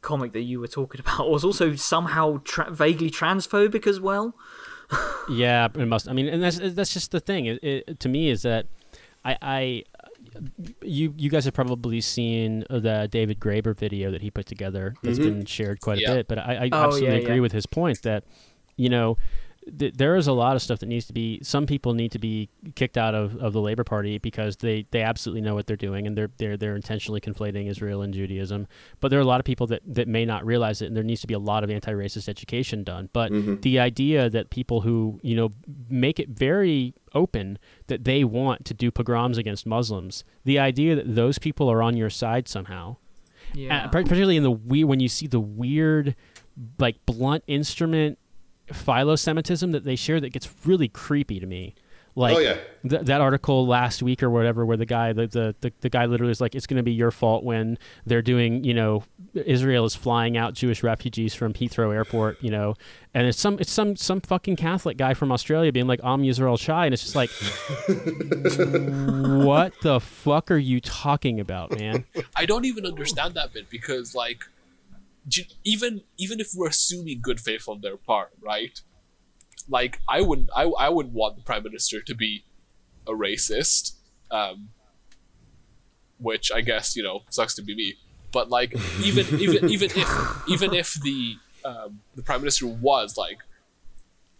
comic 0.00 0.32
that 0.32 0.42
you 0.42 0.58
were 0.60 0.68
talking 0.68 1.00
about 1.00 1.28
was 1.30 1.44
also 1.44 1.74
somehow 1.74 2.40
tra- 2.44 2.70
vaguely 2.70 3.10
transphobic 3.10 3.86
as 3.86 4.00
well. 4.00 4.34
Yeah, 5.28 5.68
it 5.74 5.86
must. 5.86 6.08
I 6.08 6.12
mean, 6.12 6.26
and 6.28 6.42
that's 6.42 6.58
that's 6.58 6.92
just 6.92 7.10
the 7.10 7.20
thing. 7.20 7.46
It, 7.46 7.62
it, 7.62 8.00
to 8.00 8.08
me, 8.08 8.30
is 8.30 8.42
that 8.42 8.66
I, 9.24 9.36
I, 9.42 9.84
you 10.82 11.12
you 11.16 11.28
guys 11.30 11.44
have 11.44 11.54
probably 11.54 12.00
seen 12.00 12.64
the 12.70 13.08
David 13.10 13.38
Graeber 13.40 13.76
video 13.76 14.10
that 14.10 14.22
he 14.22 14.30
put 14.30 14.46
together 14.46 14.94
that's 15.02 15.18
mm-hmm. 15.18 15.28
been 15.38 15.44
shared 15.44 15.80
quite 15.80 16.00
Yeah. 16.00 16.12
a 16.12 16.14
bit. 16.16 16.28
But 16.28 16.38
I, 16.38 16.54
I 16.54 16.68
Oh, 16.72 16.84
absolutely 16.84 17.16
yeah, 17.16 17.22
agree 17.22 17.34
yeah. 17.36 17.40
with 17.42 17.52
his 17.52 17.66
point 17.66 18.02
that 18.02 18.24
you 18.76 18.88
know 18.88 19.18
th- 19.76 19.94
there 19.94 20.14
is 20.16 20.26
a 20.26 20.32
lot 20.32 20.54
of 20.56 20.62
stuff 20.62 20.78
that 20.80 20.86
needs 20.86 21.06
to 21.06 21.12
be. 21.12 21.40
Some 21.42 21.66
people 21.66 21.94
need 21.94 22.12
to 22.12 22.18
be 22.18 22.48
kicked 22.74 22.96
out 22.96 23.14
of, 23.14 23.36
of 23.36 23.52
the 23.52 23.60
Labor 23.60 23.84
Party 23.84 24.18
because 24.18 24.56
they, 24.56 24.86
they 24.90 25.02
absolutely 25.02 25.40
know 25.40 25.54
what 25.54 25.66
they're 25.66 25.76
doing 25.76 26.06
and 26.06 26.16
they're 26.16 26.30
they're 26.38 26.56
they're 26.56 26.76
intentionally 26.76 27.20
conflating 27.20 27.68
Israel 27.68 28.02
and 28.02 28.12
Judaism. 28.14 28.66
But 29.00 29.08
there 29.08 29.18
are 29.18 29.22
a 29.22 29.26
lot 29.26 29.40
of 29.40 29.44
people 29.44 29.66
that, 29.68 29.82
that 29.86 30.08
may 30.08 30.24
not 30.24 30.44
realize 30.46 30.80
it, 30.82 30.86
and 30.86 30.96
there 30.96 31.04
needs 31.04 31.20
to 31.22 31.26
be 31.26 31.34
a 31.34 31.38
lot 31.38 31.64
of 31.64 31.70
anti-racist 31.70 32.28
education 32.28 32.84
done. 32.84 33.08
But 33.12 33.32
the 33.62 33.78
idea 33.78 34.30
that 34.30 34.50
people 34.50 34.82
who 34.82 35.18
you 35.22 35.34
know 35.36 35.50
make 35.88 36.18
it 36.20 36.28
very 36.30 36.94
open 37.14 37.58
that 37.86 38.04
they 38.04 38.22
want 38.24 38.64
to 38.66 38.74
do 38.74 38.90
pogroms 38.90 39.38
against 39.38 39.66
Muslims, 39.66 40.24
the 40.44 40.58
idea 40.58 40.94
that 40.94 41.14
those 41.14 41.38
people 41.38 41.68
are 41.70 41.82
on 41.82 41.96
your 41.96 42.10
side 42.10 42.46
somehow, 42.48 42.96
Yeah. 43.54 43.84
uh, 43.84 43.88
particularly 43.88 44.36
in 44.36 44.42
the 44.42 44.50
we 44.50 44.84
when 44.84 45.00
you 45.00 45.08
see 45.08 45.26
the 45.26 45.40
weird, 45.40 46.14
like 46.78 46.96
blunt 47.06 47.44
instrument 47.46 48.18
philo-Semitism 48.72 49.72
that 49.72 49.84
they 49.84 49.96
share 49.96 50.20
that 50.20 50.30
gets 50.30 50.48
really 50.64 50.88
creepy 50.88 51.40
to 51.40 51.46
me. 51.46 51.74
Like 52.14 52.36
Oh, 52.36 52.40
yeah. 52.40 52.56
th- 52.88 53.02
that 53.02 53.20
article 53.20 53.64
last 53.68 54.02
week 54.02 54.24
or 54.24 54.30
whatever, 54.30 54.66
where 54.66 54.76
the 54.76 54.86
guy 54.86 55.12
the, 55.12 55.28
the, 55.28 55.54
the, 55.60 55.72
the 55.82 55.88
guy 55.88 56.06
literally 56.06 56.32
is 56.32 56.40
like, 56.40 56.56
it's 56.56 56.66
going 56.66 56.78
to 56.78 56.82
be 56.82 56.90
your 56.90 57.12
fault 57.12 57.44
when 57.44 57.78
they're 58.06 58.22
doing, 58.22 58.64
you 58.64 58.74
know, 58.74 59.04
Israel 59.34 59.84
is 59.84 59.94
flying 59.94 60.36
out 60.36 60.54
Jewish 60.54 60.82
refugees 60.82 61.32
from 61.34 61.52
Heathrow 61.52 61.94
Airport, 61.94 62.42
you 62.42 62.50
know, 62.50 62.74
and 63.14 63.26
it's 63.28 63.38
some 63.38 63.58
it's 63.60 63.70
some 63.70 63.94
some 63.94 64.20
fucking 64.20 64.56
Catholic 64.56 64.96
guy 64.96 65.14
from 65.14 65.30
Australia 65.30 65.70
being 65.70 65.86
like, 65.86 66.00
I'm 66.02 66.22
Yisrael 66.22 66.58
Chai, 66.58 66.86
and 66.86 66.92
it's 66.94 67.02
just 67.04 67.14
like, 67.14 67.30
what 69.44 69.72
the 69.82 70.00
fuck 70.00 70.50
are 70.50 70.56
you 70.58 70.80
talking 70.80 71.38
about, 71.40 71.78
man? 71.78 72.04
I 72.34 72.46
don't 72.46 72.64
even 72.64 72.84
understand 72.84 73.34
that 73.34 73.52
bit 73.52 73.70
because 73.70 74.14
like 74.14 74.42
even 75.64 76.02
even 76.16 76.40
if 76.40 76.50
we're 76.54 76.68
assuming 76.68 77.20
good 77.20 77.40
faith 77.40 77.68
on 77.68 77.80
their 77.80 77.96
part, 77.96 78.30
right? 78.40 78.80
Like 79.68 80.00
I 80.08 80.20
wouldn't 80.22 80.50
I, 80.54 80.64
I 80.64 80.88
wouldn't 80.88 81.14
want 81.14 81.36
the 81.36 81.42
prime 81.42 81.62
minister 81.62 82.00
to 82.00 82.14
be 82.14 82.44
a 83.06 83.12
racist, 83.12 83.92
um, 84.30 84.70
which 86.18 86.50
I 86.52 86.60
guess 86.60 86.96
you 86.96 87.02
know 87.02 87.22
sucks 87.30 87.54
to 87.56 87.62
be 87.62 87.74
me. 87.74 87.94
But 88.32 88.50
like 88.50 88.74
even 89.02 89.26
even 89.40 89.68
even 89.68 89.90
if 89.94 90.48
even 90.48 90.74
if 90.74 90.94
the 90.94 91.36
um, 91.64 92.00
the 92.14 92.22
prime 92.22 92.40
minister 92.40 92.66
was 92.66 93.16
like 93.16 93.38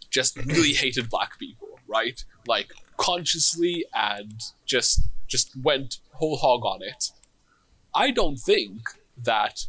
just 0.09 0.37
really 0.37 0.73
hated 0.73 1.09
black 1.09 1.37
people, 1.37 1.79
right? 1.87 2.23
Like 2.47 2.71
consciously 2.97 3.85
and 3.93 4.41
just 4.65 5.01
just 5.27 5.51
went 5.61 5.99
whole 6.13 6.37
hog 6.37 6.65
on 6.65 6.81
it. 6.81 7.11
I 7.93 8.11
don't 8.11 8.37
think 8.37 8.81
that 9.23 9.65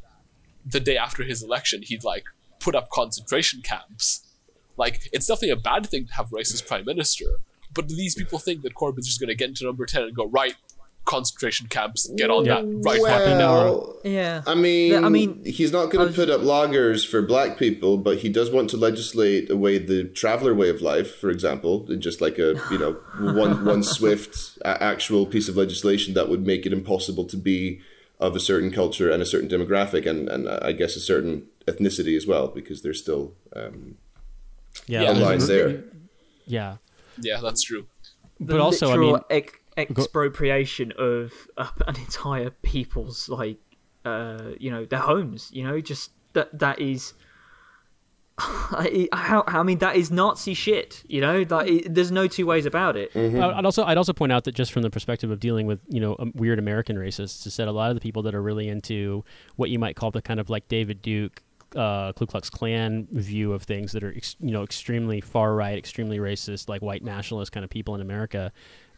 the 0.64 0.80
day 0.80 0.96
after 0.96 1.22
his 1.22 1.42
election 1.42 1.82
he'd 1.82 2.04
like 2.04 2.24
put 2.58 2.74
up 2.74 2.90
concentration 2.90 3.62
camps. 3.62 4.26
Like 4.76 5.08
it's 5.12 5.26
definitely 5.26 5.50
a 5.50 5.56
bad 5.56 5.86
thing 5.86 6.06
to 6.06 6.14
have 6.14 6.32
a 6.32 6.36
racist 6.36 6.66
prime 6.66 6.84
minister, 6.84 7.26
but 7.74 7.88
these 7.88 8.14
people 8.14 8.38
think 8.38 8.62
that 8.62 8.74
Corbyn's 8.74 9.06
just 9.06 9.20
going 9.20 9.28
to 9.28 9.34
get 9.34 9.48
into 9.48 9.64
number 9.64 9.86
ten 9.86 10.02
and 10.02 10.14
go 10.14 10.26
right 10.26 10.54
concentration 11.04 11.66
camps, 11.66 12.08
get 12.16 12.30
on 12.30 12.44
that 12.44 12.62
mm, 12.62 12.84
right 12.84 13.00
fucking 13.00 13.38
now? 13.38 13.54
Well, 13.54 13.96
yeah. 14.04 14.42
I 14.46 14.54
mean, 14.54 15.04
I 15.04 15.08
mean, 15.08 15.44
he's 15.44 15.72
not 15.72 15.90
going 15.90 16.08
to 16.08 16.14
put 16.14 16.30
up 16.30 16.40
lagers 16.40 17.06
for 17.06 17.20
black 17.20 17.58
people, 17.58 17.96
but 17.96 18.18
he 18.18 18.28
does 18.28 18.50
want 18.50 18.70
to 18.70 18.76
legislate 18.76 19.50
away 19.50 19.78
the 19.78 20.04
traveler 20.04 20.54
way 20.54 20.68
of 20.70 20.80
life, 20.80 21.16
for 21.16 21.30
example, 21.30 21.84
and 21.88 22.00
just 22.00 22.20
like 22.20 22.38
a 22.38 22.54
you 22.70 22.78
know 22.78 22.92
one 23.34 23.64
one 23.64 23.82
swift 23.82 24.58
a- 24.62 24.82
actual 24.82 25.26
piece 25.26 25.48
of 25.48 25.56
legislation 25.56 26.14
that 26.14 26.28
would 26.28 26.46
make 26.46 26.64
it 26.64 26.72
impossible 26.72 27.24
to 27.24 27.36
be 27.36 27.80
of 28.20 28.36
a 28.36 28.40
certain 28.40 28.70
culture 28.70 29.10
and 29.10 29.22
a 29.22 29.26
certain 29.26 29.48
demographic, 29.48 30.06
and 30.06 30.28
and 30.28 30.46
uh, 30.48 30.58
I 30.62 30.72
guess 30.72 30.94
a 30.96 31.00
certain 31.00 31.46
ethnicity 31.66 32.16
as 32.16 32.26
well, 32.26 32.48
because 32.48 32.82
there's 32.82 33.00
still 33.00 33.34
um, 33.56 33.96
Yeah, 34.86 35.02
Yeah. 35.02 35.10
a 35.10 35.14
there. 35.46 35.84
yeah. 36.46 36.76
Yeah, 37.20 37.40
that's 37.42 37.62
true. 37.62 37.86
the 38.38 38.52
But 38.52 38.60
also, 38.60 38.86
I 38.92 38.96
mean- 38.96 39.20
ex- 39.30 39.58
expropriation 39.76 40.92
of 40.98 41.32
uh, 41.56 41.68
an 41.86 41.96
entire 41.96 42.50
people's 42.62 43.28
like, 43.28 43.58
uh, 44.04 44.52
you 44.58 44.70
know, 44.70 44.84
their 44.86 45.00
homes. 45.00 45.50
You 45.52 45.64
know, 45.64 45.80
just 45.80 46.10
that 46.32 46.58
that 46.58 46.78
is. 46.80 47.14
I, 48.72 49.08
how, 49.12 49.44
I 49.46 49.62
mean 49.62 49.78
that 49.78 49.96
is 49.96 50.10
Nazi 50.10 50.54
shit, 50.54 51.02
you 51.06 51.20
know. 51.20 51.44
That 51.44 51.66
i 51.66 51.82
there's 51.86 52.10
no 52.10 52.26
two 52.26 52.46
ways 52.46 52.64
about 52.64 52.96
it. 52.96 53.10
I- 53.14 53.58
I'd 53.58 53.64
also 53.64 53.84
I'd 53.84 53.98
also 53.98 54.12
point 54.12 54.32
out 54.32 54.44
that 54.44 54.54
just 54.54 54.72
from 54.72 54.82
the 54.82 54.90
perspective 54.90 55.30
of 55.30 55.40
dealing 55.40 55.66
with 55.66 55.80
you 55.88 56.00
know 56.00 56.16
um, 56.18 56.32
weird 56.34 56.58
American 56.58 56.96
racists, 56.96 57.46
is 57.46 57.56
that 57.58 57.68
a 57.68 57.72
lot 57.72 57.90
of 57.90 57.96
the 57.96 58.00
people 58.00 58.22
that 58.22 58.34
are 58.34 58.42
really 58.42 58.68
into 58.68 59.24
what 59.56 59.68
you 59.70 59.78
might 59.78 59.96
call 59.96 60.10
the 60.10 60.22
kind 60.22 60.40
of 60.40 60.48
like 60.48 60.68
David 60.68 61.02
Duke, 61.02 61.42
uh, 61.76 62.12
Ku 62.14 62.24
Klux 62.26 62.48
Klan 62.48 63.06
view 63.10 63.52
of 63.52 63.62
things 63.64 63.92
that 63.92 64.02
are 64.02 64.14
ex- 64.16 64.36
you 64.40 64.52
know 64.52 64.62
extremely 64.62 65.20
far 65.20 65.54
right, 65.54 65.76
extremely 65.76 66.18
racist, 66.18 66.68
like 66.68 66.80
white 66.80 67.04
nationalist 67.04 67.52
kind 67.52 67.64
of 67.64 67.70
people 67.70 67.94
in 67.94 68.00
America, 68.00 68.52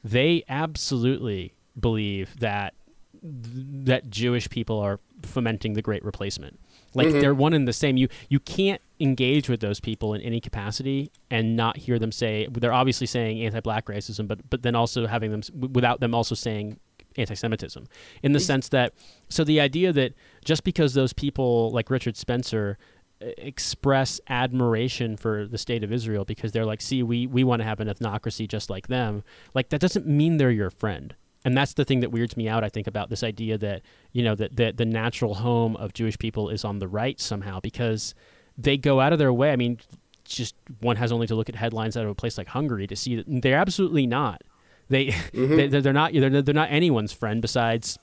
they 0.04 0.44
absolutely 0.48 1.52
believe 1.78 2.38
that 2.38 2.74
that 3.22 4.10
Jewish 4.10 4.48
people 4.50 4.78
are 4.78 5.00
fomenting 5.22 5.74
the 5.74 5.82
Great 5.82 6.04
Replacement. 6.04 6.58
Like 6.94 7.10
they're 7.10 7.34
one 7.34 7.54
and 7.54 7.66
the 7.66 7.72
same. 7.72 7.96
You 7.96 8.08
you 8.28 8.38
can't 8.40 8.82
engage 9.02 9.48
with 9.48 9.60
those 9.60 9.80
people 9.80 10.14
in 10.14 10.20
any 10.20 10.40
capacity 10.40 11.10
and 11.30 11.56
not 11.56 11.76
hear 11.76 11.98
them 11.98 12.12
say 12.12 12.46
they're 12.52 12.72
obviously 12.72 13.06
saying 13.06 13.42
anti-black 13.42 13.86
racism, 13.86 14.28
but 14.28 14.38
but 14.48 14.62
then 14.62 14.76
also 14.76 15.06
having 15.06 15.32
them 15.32 15.42
without 15.72 15.98
them 16.00 16.14
also 16.14 16.34
saying 16.34 16.78
anti-Semitism 17.16 17.86
in 18.22 18.32
the 18.32 18.40
sense 18.40 18.70
that 18.70 18.94
so 19.28 19.44
the 19.44 19.60
idea 19.60 19.92
that 19.92 20.14
just 20.44 20.64
because 20.64 20.94
those 20.94 21.12
people 21.12 21.70
like 21.72 21.90
Richard 21.90 22.16
Spencer 22.16 22.78
uh, 23.20 23.26
express 23.36 24.20
admiration 24.28 25.16
for 25.16 25.46
the 25.46 25.58
state 25.58 25.84
of 25.84 25.92
Israel 25.92 26.24
because 26.24 26.52
they're 26.52 26.64
like, 26.64 26.80
see, 26.80 27.02
we 27.02 27.26
we 27.26 27.44
want 27.44 27.60
to 27.60 27.64
have 27.64 27.80
an 27.80 27.88
ethnocracy 27.88 28.46
just 28.46 28.70
like 28.70 28.86
them. 28.86 29.24
Like 29.52 29.68
that 29.70 29.80
doesn't 29.80 30.06
mean 30.06 30.36
they're 30.36 30.50
your 30.50 30.70
friend. 30.70 31.14
And 31.44 31.56
that's 31.56 31.74
the 31.74 31.84
thing 31.84 32.00
that 32.00 32.12
weirds 32.12 32.36
me 32.36 32.48
out, 32.48 32.62
I 32.62 32.68
think, 32.68 32.86
about 32.86 33.10
this 33.10 33.24
idea 33.24 33.58
that, 33.58 33.82
you 34.12 34.22
know, 34.22 34.36
that, 34.36 34.54
that 34.56 34.76
the 34.76 34.84
natural 34.84 35.34
home 35.34 35.74
of 35.76 35.92
Jewish 35.92 36.16
people 36.16 36.48
is 36.48 36.64
on 36.64 36.78
the 36.78 36.86
right 36.86 37.20
somehow 37.20 37.58
because 37.58 38.14
they 38.56 38.76
go 38.76 39.00
out 39.00 39.12
of 39.12 39.18
their 39.18 39.32
way. 39.32 39.52
I 39.52 39.56
mean, 39.56 39.78
just 40.24 40.54
one 40.80 40.96
has 40.96 41.12
only 41.12 41.26
to 41.26 41.34
look 41.34 41.48
at 41.48 41.54
headlines 41.54 41.96
out 41.96 42.04
of 42.04 42.10
a 42.10 42.14
place 42.14 42.38
like 42.38 42.48
Hungary 42.48 42.86
to 42.86 42.96
see 42.96 43.16
that 43.16 43.24
they're 43.26 43.58
absolutely 43.58 44.06
not. 44.06 44.42
They, 44.88 45.06
mm-hmm. 45.06 45.56
they 45.56 45.66
they're 45.68 45.92
not 45.92 46.12
they're, 46.12 46.42
they're 46.42 46.54
not 46.54 46.70
anyone's 46.70 47.12
friend 47.12 47.40
besides 47.40 47.98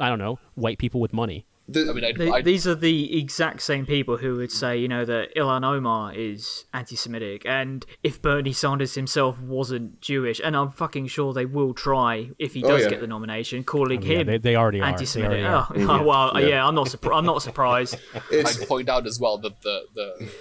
I 0.00 0.08
don't 0.08 0.18
know 0.18 0.38
white 0.54 0.78
people 0.78 1.00
with 1.00 1.12
money. 1.12 1.46
The- 1.68 1.88
I 1.88 1.92
mean, 1.92 2.04
I'd, 2.04 2.16
Th- 2.16 2.30
I'd, 2.32 2.44
these 2.44 2.66
are 2.66 2.74
the 2.74 3.18
exact 3.18 3.62
same 3.62 3.86
people 3.86 4.16
who 4.16 4.34
would 4.36 4.50
say, 4.50 4.76
you 4.76 4.88
know, 4.88 5.04
that 5.04 5.34
Ilhan 5.36 5.64
Omar 5.64 6.12
is 6.12 6.64
anti-Semitic, 6.74 7.46
and 7.46 7.86
if 8.02 8.20
Bernie 8.20 8.52
Sanders 8.52 8.94
himself 8.96 9.40
wasn't 9.40 10.00
Jewish, 10.00 10.40
and 10.42 10.56
I'm 10.56 10.70
fucking 10.70 11.06
sure 11.06 11.32
they 11.32 11.46
will 11.46 11.72
try 11.72 12.30
if 12.38 12.54
he 12.54 12.64
Oh, 12.64 12.68
does 12.68 12.82
yeah. 12.82 12.88
get 12.90 13.00
the 13.00 13.06
nomination, 13.06 13.62
calling 13.62 14.02
Yeah, 14.02 14.18
him 14.18 14.26
they, 14.26 14.38
they 14.38 14.56
already 14.56 14.80
are. 14.80 14.86
They 14.86 14.92
anti-Semitic. 14.92 15.44
already 15.46 15.84
Oh, 15.84 15.88
are. 15.88 16.04
well, 16.04 16.40
Yeah. 16.40 16.46
yeah. 16.48 16.66
I'm 16.66 16.74
not. 16.74 16.88
Surpri- 16.88 17.16
I'm 17.16 17.24
not 17.26 17.42
surprised. 17.42 17.96
I'd 18.32 18.68
point 18.68 18.88
out 18.88 19.06
as 19.06 19.20
well 19.20 19.38
that 19.38 19.62
the 19.62 19.82
the 19.94 20.32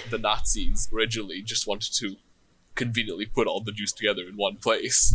the 0.10 0.18
Nazis 0.18 0.88
originally 0.92 1.42
just 1.42 1.66
wanted 1.66 1.92
to 1.98 2.16
conveniently 2.74 3.26
put 3.26 3.46
all 3.46 3.60
the 3.60 3.72
Jews 3.72 3.92
together 3.92 4.22
in 4.22 4.36
one 4.36 4.56
place, 4.56 5.14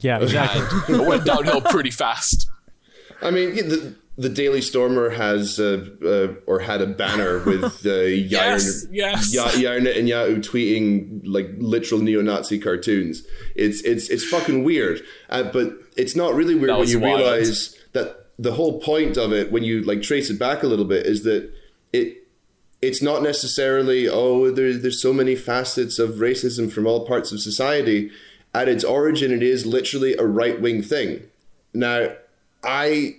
Yeah, 0.00 0.18
exactly. 0.20 0.94
and 0.94 1.02
it 1.02 1.08
went 1.08 1.24
downhill 1.24 1.62
pretty 1.62 1.90
fast. 1.90 2.50
I 3.22 3.30
mean, 3.30 3.54
the, 3.56 3.94
the 4.18 4.28
Daily 4.28 4.60
Stormer 4.60 5.10
has 5.10 5.60
uh, 5.60 5.86
uh, 6.04 6.34
or 6.50 6.58
had 6.58 6.82
a 6.82 6.86
banner 6.86 7.38
with 7.46 7.86
uh, 7.86 7.92
Yes, 8.02 8.84
yes. 8.90 9.32
Ya- 9.32 9.46
Yair 9.48 9.80
Netanyahu 9.80 10.38
tweeting 10.38 11.20
like 11.24 11.48
literal 11.58 12.00
neo-Nazi 12.00 12.58
cartoons. 12.58 13.22
It's 13.54 13.80
it's 13.82 14.08
it's 14.10 14.24
fucking 14.24 14.64
weird, 14.64 15.02
uh, 15.30 15.44
but 15.44 15.72
it's 15.96 16.16
not 16.16 16.34
really 16.34 16.56
weird 16.56 16.76
when 16.76 16.88
you 16.88 16.98
wild. 16.98 17.20
realize 17.20 17.76
that 17.92 18.26
the 18.38 18.52
whole 18.52 18.80
point 18.80 19.16
of 19.16 19.32
it, 19.32 19.52
when 19.52 19.62
you 19.62 19.82
like 19.82 20.02
trace 20.02 20.30
it 20.30 20.38
back 20.38 20.62
a 20.62 20.66
little 20.66 20.84
bit, 20.84 21.06
is 21.06 21.22
that 21.22 21.50
it 21.92 22.26
it's 22.82 23.00
not 23.02 23.22
necessarily 23.22 24.08
oh 24.08 24.50
there's 24.50 24.82
there's 24.82 25.00
so 25.00 25.12
many 25.12 25.34
facets 25.36 25.98
of 26.00 26.16
racism 26.16 26.70
from 26.70 26.86
all 26.86 27.06
parts 27.06 27.30
of 27.30 27.40
society. 27.40 28.10
At 28.54 28.68
its 28.68 28.82
origin, 28.82 29.30
it 29.30 29.42
is 29.42 29.64
literally 29.66 30.14
a 30.16 30.24
right 30.24 30.58
wing 30.60 30.82
thing. 30.82 31.22
Now, 31.74 32.14
I 32.64 33.17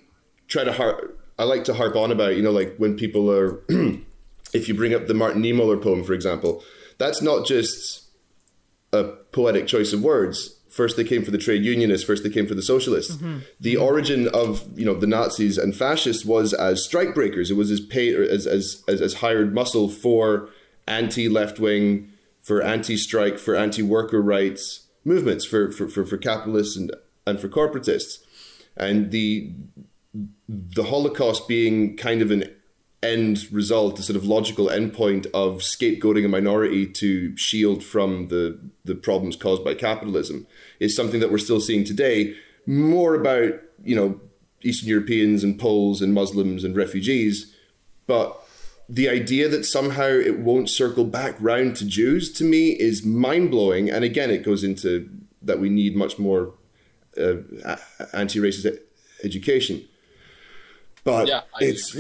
try 0.50 0.64
to 0.66 0.74
har- 0.74 1.12
I 1.38 1.46
like 1.46 1.64
to 1.66 1.74
harp 1.74 1.96
on 1.96 2.12
about 2.12 2.36
you 2.36 2.44
know 2.44 2.52
like 2.52 2.76
when 2.78 2.98
people 2.98 3.32
are 3.32 3.64
if 4.54 4.68
you 4.68 4.74
bring 4.74 4.94
up 4.94 5.08
the 5.08 5.14
Martin 5.14 5.42
Niemöller 5.42 5.82
poem 5.82 6.04
for 6.04 6.14
example, 6.14 6.64
that's 6.98 7.22
not 7.22 7.48
just 7.48 8.10
a 8.92 9.04
poetic 9.32 9.68
choice 9.68 9.94
of 9.94 10.02
words. 10.04 10.56
First, 10.70 10.98
they 10.98 11.04
came 11.04 11.24
for 11.24 11.32
the 11.32 11.38
trade 11.38 11.64
unionists. 11.64 12.06
First, 12.06 12.24
they 12.24 12.30
came 12.30 12.46
for 12.46 12.54
the 12.54 12.62
socialists. 12.62 13.16
Mm-hmm. 13.16 13.40
The 13.60 13.78
origin 13.78 14.28
of 14.28 14.68
you 14.78 14.86
know 14.86 14.94
the 14.94 15.08
Nazis 15.08 15.58
and 15.58 15.76
fascists 15.76 16.26
was 16.26 16.54
as 16.54 16.84
strike 16.84 17.16
breakers. 17.16 17.50
It 17.50 17.56
was 17.56 17.72
as 17.72 17.80
paid 17.80 18.16
as 18.16 18.46
as 18.46 18.84
as, 18.88 19.02
as 19.02 19.16
hired 19.16 19.54
muscle 19.54 19.90
for 19.90 20.50
anti 20.88 21.28
left 21.30 21.60
wing, 21.60 22.12
for 22.42 22.62
anti 22.62 22.98
strike, 22.98 23.40
for 23.40 23.56
anti 23.56 23.82
worker 23.82 24.22
rights 24.22 24.88
movements, 25.04 25.46
for, 25.46 25.72
for 25.72 25.88
for 25.88 26.06
for 26.06 26.18
capitalists 26.18 26.78
and 26.78 26.92
and 27.26 27.40
for 27.40 27.50
corporatists, 27.50 28.20
and 28.78 29.12
the 29.12 29.52
the 30.14 30.84
Holocaust 30.84 31.48
being 31.48 31.96
kind 31.98 32.22
of 32.22 32.32
an 32.32 32.44
end 33.02 33.52
result, 33.52 33.96
the 33.96 34.04
sort 34.04 34.18
of 34.18 34.26
logical 34.26 34.68
endpoint 34.68 35.26
of 35.28 35.60
scapegoating 35.60 36.26
a 36.26 36.28
minority 36.28 36.86
to 36.86 37.36
shield 37.38 37.84
from 37.84 38.28
the 38.28 38.60
the 38.84 38.96
problems 38.96 39.36
caused 39.36 39.64
by 39.64 39.74
capitalism 39.74 40.48
is 40.80 40.96
something 40.96 41.20
that 41.20 41.32
we're 41.32 41.38
still 41.38 41.62
seeing 41.62 41.84
today. 41.84 42.36
More 42.66 43.16
about 43.16 43.54
you 43.84 43.96
know 43.96 44.20
Eastern 44.62 44.90
Europeans 44.90 45.44
and 45.44 45.60
Poles 45.60 46.02
and 46.02 46.14
Muslims 46.14 46.64
and 46.64 46.76
refugees, 46.76 47.56
but 48.08 48.38
the 48.90 49.08
idea 49.08 49.48
that 49.48 49.66
somehow 49.66 50.08
it 50.08 50.40
won't 50.40 50.70
circle 50.70 51.06
back 51.06 51.36
round 51.40 51.76
to 51.78 51.86
Jews 51.86 52.34
to 52.34 52.44
me 52.44 52.72
is 52.72 53.06
mind 53.06 53.52
blowing. 53.52 53.90
And 53.90 54.04
again, 54.04 54.32
it 54.32 54.44
goes 54.44 54.64
into 54.64 55.10
that 55.44 55.60
we 55.60 55.70
need 55.70 55.96
much 55.96 56.18
more 56.18 56.54
uh, 57.16 57.36
anti 58.14 58.40
racist 58.40 58.80
education. 59.24 59.86
But 61.04 61.28
Yeah, 61.28 61.42
I 61.54 61.64
it's. 61.66 61.96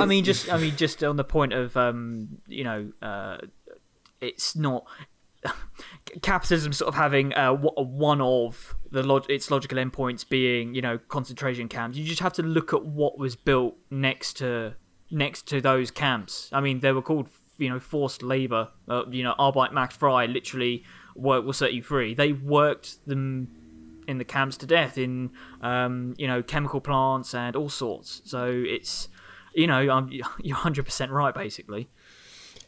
I 0.00 0.06
mean, 0.06 0.24
just 0.24 0.50
I 0.52 0.58
mean, 0.58 0.76
just 0.76 1.02
on 1.04 1.16
the 1.16 1.24
point 1.24 1.52
of 1.52 1.76
um, 1.76 2.38
you 2.48 2.64
know, 2.64 2.92
uh, 3.00 3.38
it's 4.20 4.56
not 4.56 4.84
capitalism 6.22 6.72
sort 6.72 6.88
of 6.88 6.94
having 6.94 7.32
uh, 7.34 7.52
w- 7.52 7.70
one 7.76 8.20
of 8.20 8.74
the 8.90 9.02
log- 9.02 9.30
its 9.30 9.50
logical 9.50 9.78
endpoints 9.78 10.28
being 10.28 10.74
you 10.74 10.82
know 10.82 10.98
concentration 11.08 11.68
camps. 11.68 11.96
You 11.96 12.04
just 12.04 12.20
have 12.20 12.32
to 12.34 12.42
look 12.42 12.72
at 12.72 12.84
what 12.84 13.18
was 13.18 13.36
built 13.36 13.76
next 13.90 14.38
to 14.38 14.74
next 15.10 15.46
to 15.48 15.60
those 15.60 15.90
camps. 15.90 16.50
I 16.52 16.60
mean, 16.60 16.80
they 16.80 16.92
were 16.92 17.02
called 17.02 17.28
you 17.58 17.68
know 17.68 17.78
forced 17.78 18.22
labor. 18.22 18.68
Uh, 18.88 19.04
you 19.10 19.22
know, 19.22 19.34
Arbeit 19.38 19.72
macht 19.72 19.92
frei, 19.92 20.26
literally 20.26 20.84
work 21.14 21.44
will 21.44 21.52
set 21.52 21.74
you 21.74 21.82
free. 21.82 22.14
They 22.14 22.32
worked 22.32 23.06
them 23.06 23.48
in 24.06 24.18
the 24.18 24.24
camps 24.24 24.56
to 24.58 24.66
death 24.66 24.98
in 24.98 25.30
um, 25.62 26.14
you 26.18 26.26
know 26.26 26.42
chemical 26.42 26.80
plants 26.80 27.34
and 27.34 27.56
all 27.56 27.68
sorts. 27.68 28.22
So 28.24 28.50
it's 28.66 29.08
you 29.54 29.66
know 29.66 29.88
um, 29.90 30.10
you're 30.42 30.56
hundred 30.56 30.84
percent 30.84 31.10
right 31.10 31.34
basically. 31.34 31.88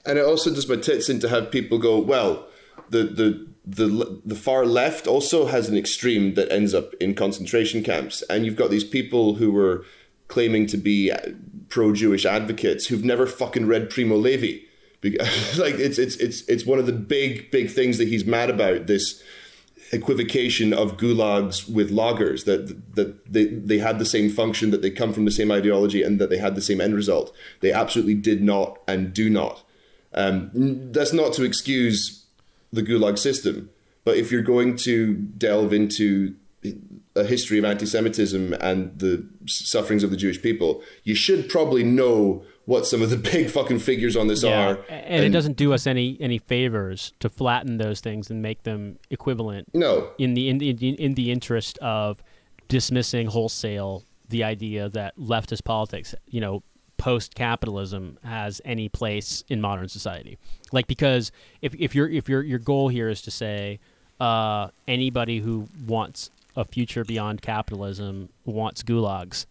and 0.05 0.19
it 0.19 0.25
also 0.25 0.55
does 0.55 0.69
my 0.69 0.77
tits 0.77 1.09
in 1.09 1.21
to 1.21 1.29
have 1.29 1.51
people 1.51 1.79
go, 1.79 1.99
well, 1.99 2.47
the 2.91 3.05
the 3.05 3.47
the 3.67 4.21
the 4.25 4.35
far 4.37 4.65
left 4.65 5.07
also 5.07 5.47
has 5.47 5.69
an 5.69 5.77
extreme 5.77 6.35
that 6.35 6.51
ends 6.53 6.73
up 6.73 6.95
in 7.01 7.15
concentration 7.15 7.83
camps, 7.83 8.23
and 8.31 8.45
you've 8.45 8.57
got 8.57 8.71
these 8.71 8.85
people 8.85 9.35
who 9.35 9.51
were 9.51 9.85
claiming 10.29 10.67
to 10.67 10.77
be 10.77 11.13
pro-Jewish 11.69 12.25
advocates 12.27 12.87
who've 12.87 13.05
never 13.05 13.27
fucking 13.27 13.67
read 13.67 13.91
Primo 13.91 14.17
Levi. 14.17 14.63
Like 15.57 15.77
it's 15.79 15.99
it's 15.99 16.17
it's 16.17 16.43
it's 16.49 16.67
one 16.67 16.81
of 16.81 16.87
the 16.87 16.93
big 16.93 17.51
big 17.53 17.71
things 17.71 17.99
that 17.99 18.09
he's 18.09 18.25
mad 18.25 18.51
about 18.51 18.89
this 18.89 19.23
equivocation 19.93 20.73
of 20.73 20.97
gulags 20.97 21.69
with 21.69 21.91
lagers 21.91 22.45
that 22.45 22.95
that 22.95 23.33
they 23.33 23.45
they 23.47 23.79
had 23.79 23.99
the 23.99 24.05
same 24.05 24.31
function 24.31 24.71
that 24.71 24.83
they 24.83 24.91
come 24.91 25.13
from 25.13 25.25
the 25.25 25.31
same 25.31 25.51
ideology 25.53 26.03
and 26.03 26.19
that 26.21 26.31
they 26.31 26.39
had 26.39 26.55
the 26.55 26.63
same 26.63 26.81
end 26.81 26.95
result. 26.95 27.35
They 27.61 27.73
absolutely 27.73 28.15
did 28.15 28.43
not 28.43 28.79
and 28.89 29.13
do 29.13 29.31
not. 29.31 29.63
Um, 30.15 30.51
that's 30.93 31.13
not 31.13 31.35
to 31.35 31.45
excuse 31.45 32.25
the 32.73 32.83
gulag 32.83 33.19
system 33.19 33.71
but 34.07 34.17
if 34.17 34.31
you're 34.31 34.41
going 34.41 34.77
to 34.77 35.15
delve 35.15 35.73
into 35.73 36.37
a 37.17 37.25
history 37.25 37.59
of 37.59 37.65
anti-semitism 37.65 38.55
and 38.55 38.99
the 38.99 39.27
sufferings 39.47 40.03
of 40.03 40.11
the 40.11 40.17
jewish 40.17 40.41
people 40.41 40.83
you 41.05 41.15
should 41.15 41.49
probably 41.49 41.85
know 41.85 42.45
what 42.67 42.87
some 42.87 43.01
of 43.01 43.11
the 43.11 43.17
big 43.33 43.49
fucking 43.51 43.79
figures 43.79 44.17
on 44.17 44.27
this 44.27 44.43
Yeah, 44.43 44.69
are. 44.69 44.79
And, 44.89 45.25
it 45.25 45.31
doesn't 45.31 45.57
do 45.57 45.73
us 45.73 45.87
any 45.87 46.19
any 46.21 46.39
favors 46.39 47.13
to 47.21 47.29
flatten 47.29 47.79
those 47.79 48.01
things 48.01 48.31
and 48.31 48.43
make 48.43 48.65
them 48.65 48.99
equivalent 49.11 49.69
no. 49.73 50.11
in 50.19 50.35
the 50.35 50.49
in 50.49 50.59
the 50.59 50.71
in 50.71 51.15
the 51.15 51.31
interest 51.31 51.79
of 51.79 52.23
dismissing 52.69 53.29
wholesale 53.29 54.05
the 54.29 54.45
idea 54.45 54.89
that 54.89 55.17
leftist 55.17 55.65
politics, 55.65 56.15
you 56.29 56.41
know, 56.41 56.63
post 56.97 57.35
capitalism 57.35 58.19
has 58.25 58.61
any 58.65 58.89
place 58.89 59.45
in 59.49 59.61
modern 59.61 59.89
society. 59.89 60.39
Like 60.73 60.87
because 60.87 61.31
if 61.63 61.75
if 61.77 61.95
your 61.95 62.09
if 62.09 62.29
your 62.29 62.43
your 62.43 62.59
goal 62.59 62.89
here 62.89 63.09
is 63.09 63.23
to 63.23 63.31
say 63.31 63.79
uh, 64.21 64.69
anybody 64.89 65.39
who 65.39 65.69
wants 65.87 66.31
a 66.57 66.65
future 66.65 67.05
beyond 67.05 67.43
capitalism 67.43 68.31
wants 68.45 68.83
gulags, 68.83 69.47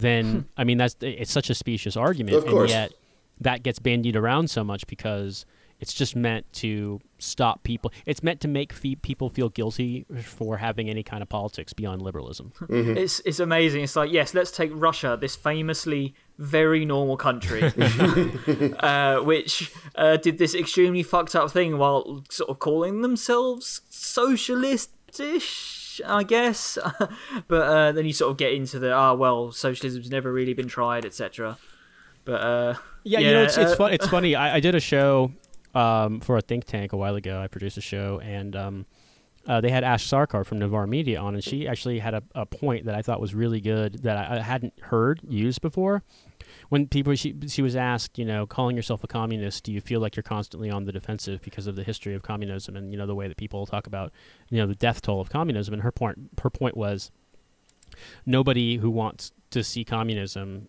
then 0.00 0.46
I 0.56 0.64
mean 0.64 0.78
that's 0.78 0.96
it's 1.00 1.32
such 1.32 1.50
a 1.50 1.54
specious 1.54 1.96
argument, 1.96 2.36
Of 2.36 2.46
course. 2.46 2.70
and 2.72 2.90
yet 2.90 2.92
that 3.40 3.62
gets 3.62 3.78
bandied 3.78 4.16
around 4.16 4.48
so 4.50 4.64
much 4.64 4.86
because 4.86 5.44
it's 5.80 5.94
just 5.94 6.16
meant 6.16 6.44
to 6.54 7.00
stop 7.20 7.62
people. 7.62 7.92
It's 8.04 8.20
meant 8.20 8.40
to 8.40 8.48
make 8.48 8.72
fe- 8.72 8.96
people 8.96 9.28
feel 9.28 9.48
guilty 9.48 10.06
for 10.24 10.56
having 10.56 10.90
any 10.90 11.04
kind 11.04 11.22
of 11.22 11.28
politics 11.28 11.72
beyond 11.72 12.02
liberalism. 12.02 12.52
It's 12.68 13.20
it's 13.24 13.38
amazing. 13.38 13.84
It's 13.84 13.94
like 13.94 14.10
yes, 14.10 14.34
let's 14.34 14.50
take 14.50 14.72
Russia, 14.74 15.16
this 15.20 15.36
famously 15.36 16.14
very 16.38 16.84
normal 16.84 17.16
country, 17.16 17.62
uh, 18.80 19.20
which 19.20 19.70
uh, 19.94 20.16
did 20.16 20.38
this 20.38 20.52
extremely 20.54 21.04
fucked 21.04 21.36
up 21.36 21.50
thing 21.52 21.78
while 21.78 22.24
sort 22.28 22.50
of 22.50 22.58
calling 22.58 23.02
themselves 23.02 23.82
socialist-ish, 23.88 25.77
I 26.06 26.22
guess. 26.22 26.78
but 27.48 27.62
uh, 27.62 27.92
then 27.92 28.06
you 28.06 28.12
sort 28.12 28.30
of 28.30 28.36
get 28.36 28.52
into 28.52 28.78
the 28.78 28.92
ah 28.92 29.14
well, 29.14 29.52
socialism's 29.52 30.10
never 30.10 30.32
really 30.32 30.54
been 30.54 30.68
tried, 30.68 31.04
etc. 31.04 31.58
But 32.24 32.40
uh, 32.40 32.74
Yeah, 33.04 33.20
you 33.20 33.30
know, 33.30 33.42
it's 33.42 33.56
it's, 33.56 33.74
fun, 33.74 33.92
it's 33.92 34.06
funny. 34.06 34.34
I, 34.34 34.56
I 34.56 34.60
did 34.60 34.74
a 34.74 34.80
show 34.80 35.32
um, 35.74 36.20
for 36.20 36.36
a 36.36 36.40
think 36.40 36.64
tank 36.64 36.92
a 36.92 36.96
while 36.96 37.16
ago. 37.16 37.40
I 37.40 37.46
produced 37.46 37.78
a 37.78 37.82
show, 37.82 38.20
and 38.22 38.54
um, 38.54 38.86
uh, 39.48 39.62
they 39.62 39.70
had 39.70 39.82
Ash 39.82 40.06
Sarkar 40.06 40.44
from 40.44 40.58
Novara 40.58 40.86
Media 40.86 41.18
on, 41.18 41.34
and 41.34 41.42
she 41.42 41.66
actually 41.66 41.98
had 41.98 42.12
a, 42.12 42.22
a 42.34 42.44
point 42.44 42.84
that 42.84 42.94
I 42.94 43.00
thought 43.00 43.18
was 43.18 43.34
really 43.34 43.62
good 43.62 44.02
that 44.02 44.30
I, 44.30 44.36
I 44.36 44.40
hadn't 44.40 44.78
heard 44.78 45.20
used 45.26 45.62
before. 45.62 46.02
When 46.68 46.86
people, 46.86 47.14
she 47.14 47.34
she 47.48 47.62
was 47.62 47.74
asked, 47.74 48.18
you 48.18 48.26
know, 48.26 48.46
calling 48.46 48.76
yourself 48.76 49.02
a 49.02 49.06
communist, 49.06 49.64
do 49.64 49.72
you 49.72 49.80
feel 49.80 50.00
like 50.00 50.16
you're 50.16 50.22
constantly 50.22 50.70
on 50.70 50.84
the 50.84 50.92
defensive 50.92 51.40
because 51.40 51.66
of 51.66 51.76
the 51.76 51.82
history 51.82 52.14
of 52.14 52.22
communism 52.22 52.76
and 52.76 52.92
you 52.92 52.98
know 52.98 53.06
the 53.06 53.14
way 53.14 53.26
that 53.26 53.38
people 53.38 53.64
talk 53.64 53.86
about, 53.86 54.12
you 54.50 54.58
know, 54.58 54.66
the 54.66 54.74
death 54.74 55.00
toll 55.00 55.20
of 55.20 55.30
communism? 55.30 55.72
And 55.72 55.82
her 55.82 55.92
point 55.92 56.18
her 56.42 56.50
point 56.50 56.76
was, 56.76 57.10
nobody 58.26 58.76
who 58.76 58.90
wants 58.90 59.32
to 59.50 59.64
see 59.64 59.82
communism 59.82 60.68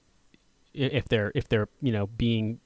if 0.74 1.10
they're 1.10 1.34
if 1.36 1.50
they're 1.50 1.68
you 1.82 1.92
know 1.92 2.08
being 2.08 2.60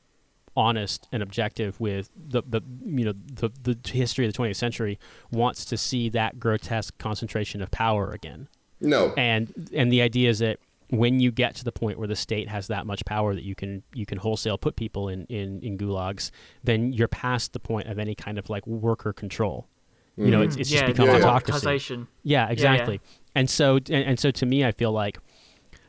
honest 0.56 1.08
and 1.12 1.24
objective 1.24 1.80
with 1.80 2.10
the, 2.16 2.44
the 2.48 2.62
you 2.86 3.06
know 3.06 3.14
the 3.34 3.52
the 3.64 3.78
history 3.90 4.26
of 4.26 4.34
the 4.34 4.38
20th 4.38 4.56
century 4.56 5.00
wants 5.32 5.66
to 5.66 5.78
see 5.78 6.10
that 6.10 6.40
grotesque 6.40 6.98
concentration 6.98 7.62
of 7.62 7.72
power 7.72 8.12
again 8.12 8.48
no 8.80 9.14
and 9.18 9.70
and 9.74 9.92
the 9.92 10.02
idea 10.02 10.30
is 10.30 10.40
that 10.40 10.60
when 10.90 11.20
you 11.20 11.32
get 11.32 11.56
to 11.56 11.64
the 11.64 11.72
point 11.72 11.98
where 11.98 12.08
the 12.08 12.16
state 12.16 12.48
has 12.48 12.68
that 12.68 12.86
much 12.86 13.04
power 13.06 13.34
that 13.34 13.44
you 13.44 13.56
can 13.56 13.82
you 13.94 14.06
can 14.06 14.18
wholesale 14.20 14.58
put 14.58 14.76
people 14.76 15.10
in 15.10 15.26
in, 15.26 15.60
in 15.62 15.78
gulags 15.78 16.30
then 16.64 16.94
you're 16.94 17.08
past 17.08 17.54
the 17.54 17.60
point 17.60 17.88
of 17.88 17.98
any 17.98 18.14
kind 18.14 18.38
of 18.38 18.50
like 18.50 18.66
worker 18.68 19.12
control 19.12 19.68
you 20.16 20.28
know 20.30 20.40
mm-hmm. 20.40 20.50
it's, 20.50 20.58
it's 20.58 20.70
just 20.70 20.86
become 20.86 21.08
yeah. 21.08 21.16
autocracy 21.16 21.62
democratization. 21.62 22.08
yeah, 22.22 22.48
exactly. 22.50 23.02
And 23.34 23.50
so 23.50 23.78
and, 23.78 23.90
and 23.90 24.20
so 24.20 24.30
to 24.30 24.46
me 24.46 24.64
I 24.64 24.72
feel 24.72 24.92
like 24.92 25.18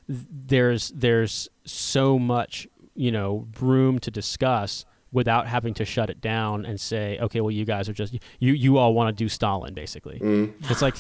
there's 0.08 0.90
there's 0.94 1.48
so 1.64 2.18
much, 2.18 2.66
you 2.94 3.10
know, 3.12 3.46
room 3.60 3.98
to 4.00 4.10
discuss 4.10 4.84
without 5.12 5.46
having 5.46 5.74
to 5.74 5.84
shut 5.84 6.10
it 6.10 6.20
down 6.20 6.64
and 6.66 6.80
say, 6.80 7.18
okay, 7.20 7.40
well 7.40 7.50
you 7.50 7.64
guys 7.64 7.88
are 7.88 7.92
just 7.92 8.14
you 8.40 8.52
you 8.52 8.78
all 8.78 8.94
want 8.94 9.16
to 9.16 9.24
do 9.24 9.28
Stalin 9.28 9.72
basically. 9.74 10.18
It's 10.70 10.82
like 10.82 10.96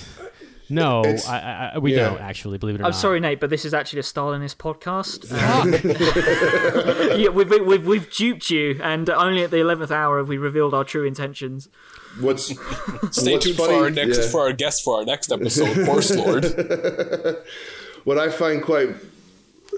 no, 0.70 1.00
It's- 1.04 1.28
I, 1.28 1.72
I, 1.74 1.78
we 1.78 1.94
yeah. 1.94 2.08
don't 2.08 2.20
actually 2.22 2.56
believe 2.58 2.76
it 2.76 2.80
or 2.80 2.84
I'm 2.84 2.90
not. 2.92 2.96
sorry, 2.96 3.20
Nate, 3.20 3.38
but 3.38 3.50
this 3.50 3.64
is 3.66 3.74
actually 3.74 3.98
a 3.98 4.02
Stalinist 4.02 4.56
podcast. 4.56 5.30
Um, 5.34 5.72
yeah, 7.20 7.28
we've, 7.28 7.50
we've 7.66 7.86
we've 7.86 8.10
duped 8.12 8.48
you, 8.50 8.80
and 8.82 9.10
only 9.10 9.42
at 9.42 9.50
the 9.50 9.58
eleventh 9.58 9.90
hour 9.90 10.18
have 10.18 10.28
we 10.28 10.38
revealed 10.38 10.72
our 10.74 10.84
true 10.84 11.04
intentions. 11.04 11.68
what's 12.20 12.46
Stay 12.46 13.32
what's 13.34 13.44
tuned 13.44 13.56
funny- 13.56 13.74
for 13.74 13.84
our 13.84 13.90
next 13.90 14.18
yeah. 14.18 14.28
for 14.30 14.40
our 14.42 14.52
guest 14.52 14.84
for 14.84 14.98
our 15.00 15.04
next 15.04 15.30
episode, 15.32 15.84
Horse 15.86 16.14
Lord. 16.16 16.44
what 18.04 18.16
I 18.18 18.30
find 18.30 18.62
quite 18.62 18.90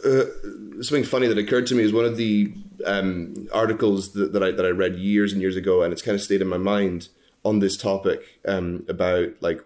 uh, 0.04 0.82
something 0.82 1.04
funny 1.04 1.26
that 1.26 1.38
occurred 1.38 1.66
to 1.68 1.74
me 1.74 1.82
is 1.84 1.92
one 1.92 2.04
of 2.04 2.16
the 2.16 2.52
um, 2.84 3.48
articles 3.52 4.12
that, 4.12 4.32
that 4.32 4.42
I 4.42 4.50
that 4.50 4.64
I 4.66 4.70
read 4.70 4.96
years 4.96 5.32
and 5.32 5.40
years 5.40 5.56
ago, 5.56 5.82
and 5.82 5.92
it's 5.92 6.02
kind 6.02 6.14
of 6.14 6.20
stayed 6.20 6.42
in 6.42 6.48
my 6.48 6.58
mind 6.58 7.08
on 7.44 7.60
this 7.60 7.76
topic 7.76 8.20
um, 8.46 8.84
about 8.88 9.28
like 9.40 9.60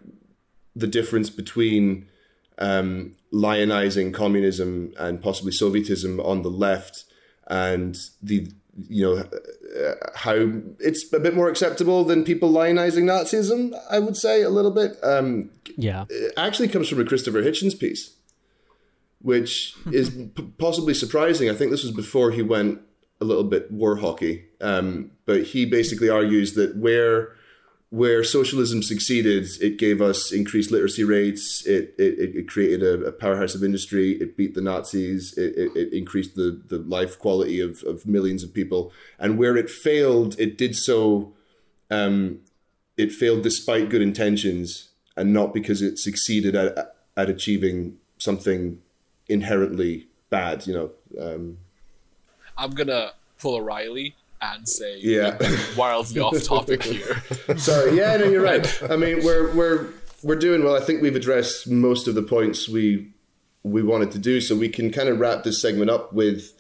the 0.77 0.87
difference 0.87 1.31
between 1.31 2.07
um, 2.59 3.17
lionizing 3.33 4.13
communism 4.15 4.93
and 4.99 5.23
possibly 5.23 5.53
Sovietism 5.53 6.25
on 6.25 6.43
the 6.43 6.51
left, 6.51 7.05
and 7.47 7.97
the 8.23 8.49
you 8.89 9.03
know 9.05 9.17
uh, 9.19 9.95
how 10.15 10.35
it's 10.79 11.13
a 11.13 11.19
bit 11.21 11.35
more 11.35 11.49
acceptable 11.49 12.05
than 12.05 12.25
people 12.25 12.53
lionizing 12.53 13.05
Nazism. 13.05 13.73
I 13.91 13.99
would 13.99 14.17
say 14.17 14.43
a 14.43 14.51
little 14.51 14.71
bit. 14.71 14.97
Um, 15.03 15.51
Yeah. 15.77 16.05
it 16.09 16.33
actually 16.37 16.69
comes 16.69 16.89
from 16.89 17.01
a 17.01 17.05
Christopher 17.05 17.43
Hitchens 17.43 17.79
piece, 17.79 18.15
which 19.21 19.75
is 19.93 20.11
p- 20.11 20.53
possibly 20.59 20.95
surprising. 20.95 21.51
I 21.51 21.55
think 21.55 21.71
this 21.71 21.83
was 21.83 21.93
before 21.93 22.31
he 22.31 22.43
went 22.43 22.81
a 23.21 23.25
little 23.25 23.45
bit 23.45 23.71
war 23.71 23.97
hockey, 23.97 24.47
um, 24.61 25.11
but 25.27 25.43
he 25.45 25.67
basically 25.67 26.09
argues 26.09 26.55
that 26.55 26.77
where 26.77 27.37
where 27.91 28.23
socialism 28.23 28.85
succeeded, 28.85 29.49
it 29.61 29.77
gave 29.77 30.01
us 30.01 30.33
increased 30.33 30.71
literacy 30.71 31.03
rates. 31.03 31.67
It 31.67 31.95
it, 31.99 32.37
it 32.37 32.49
created 32.49 32.83
a, 32.83 33.07
a 33.07 33.13
powerhouse 33.13 33.55
of 33.55 33.65
industry. 33.65 34.13
It 34.13 34.37
beat 34.37 34.55
the 34.55 34.61
Nazis. 34.61 35.37
It, 35.37 35.55
it, 35.57 35.77
it 35.77 35.93
increased 35.93 36.37
the, 36.37 36.63
the 36.69 36.79
life 36.79 37.19
quality 37.19 37.61
of, 37.61 37.83
of 37.83 38.07
millions 38.07 38.45
of 38.45 38.55
people. 38.55 38.93
And 39.19 39.39
where 39.39 39.57
it 39.57 39.69
failed, 39.69 40.39
it 40.39 40.57
did 40.57 40.77
so. 40.77 41.35
Um, 41.91 42.41
it 42.97 43.11
failed 43.11 43.43
despite 43.43 43.89
good 43.91 44.03
intentions, 44.03 44.91
and 45.17 45.33
not 45.33 45.53
because 45.53 45.83
it 45.83 45.99
succeeded 45.99 46.55
at 46.55 46.95
at 47.17 47.29
achieving 47.29 47.99
something 48.19 48.81
inherently 49.31 50.09
bad. 50.29 50.67
You 50.67 50.75
know. 50.75 50.91
Um, 51.21 51.59
I'm 52.59 52.73
gonna 52.73 53.13
pull 53.39 53.57
a 53.57 53.63
Riley 53.63 54.15
and 54.43 54.69
say 54.69 54.99
Yeah. 55.01 55.39
wildly 55.77 56.21
off 56.21 56.43
topic 56.45 56.83
here. 56.83 57.23
Sorry. 57.57 57.97
Yeah, 57.97 58.17
no, 58.17 58.27
you're 58.27 58.43
right. 58.43 58.83
I 58.91 58.97
mean, 58.97 59.25
we're 59.25 59.53
we're 59.55 59.89
we're 60.23 60.37
doing 60.37 60.63
well. 60.65 60.77
I 60.77 60.81
think 60.81 61.03
we've 61.03 61.17
addressed 61.17 61.69
most 61.69 62.09
of 62.09 62.15
the 62.15 62.23
points 62.23 62.69
we 62.69 63.13
we 63.63 63.83
wanted 63.83 64.11
to 64.13 64.19
do, 64.19 64.41
so 64.41 64.57
we 64.57 64.69
can 64.69 64.91
kind 64.91 65.09
of 65.09 65.19
wrap 65.19 65.45
this 65.45 65.61
segment 65.61 65.91
up 65.91 66.13
with 66.13 66.53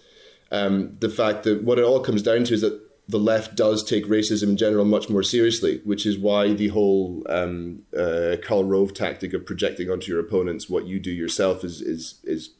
um, 0.50 0.96
the 1.00 1.08
fact 1.08 1.44
that 1.44 1.62
what 1.62 1.78
it 1.78 1.84
all 1.84 2.00
comes 2.00 2.22
down 2.22 2.44
to 2.44 2.54
is 2.54 2.60
that 2.60 2.80
the 3.08 3.18
left 3.18 3.56
does 3.56 3.82
take 3.82 4.04
racism 4.06 4.50
in 4.50 4.56
general 4.56 4.84
much 4.84 5.08
more 5.08 5.22
seriously, 5.22 5.80
which 5.84 6.06
is 6.06 6.16
why 6.18 6.52
the 6.52 6.68
whole 6.68 7.24
um, 7.28 7.82
uh, 7.96 8.36
Karl 8.42 8.64
Rove 8.64 8.94
tactic 8.94 9.32
of 9.34 9.44
projecting 9.44 9.90
onto 9.90 10.12
your 10.12 10.20
opponents 10.20 10.68
what 10.68 10.86
you 10.86 11.00
do 11.00 11.10
yourself 11.10 11.64
is 11.64 11.80
is 11.80 12.20
is 12.24 12.50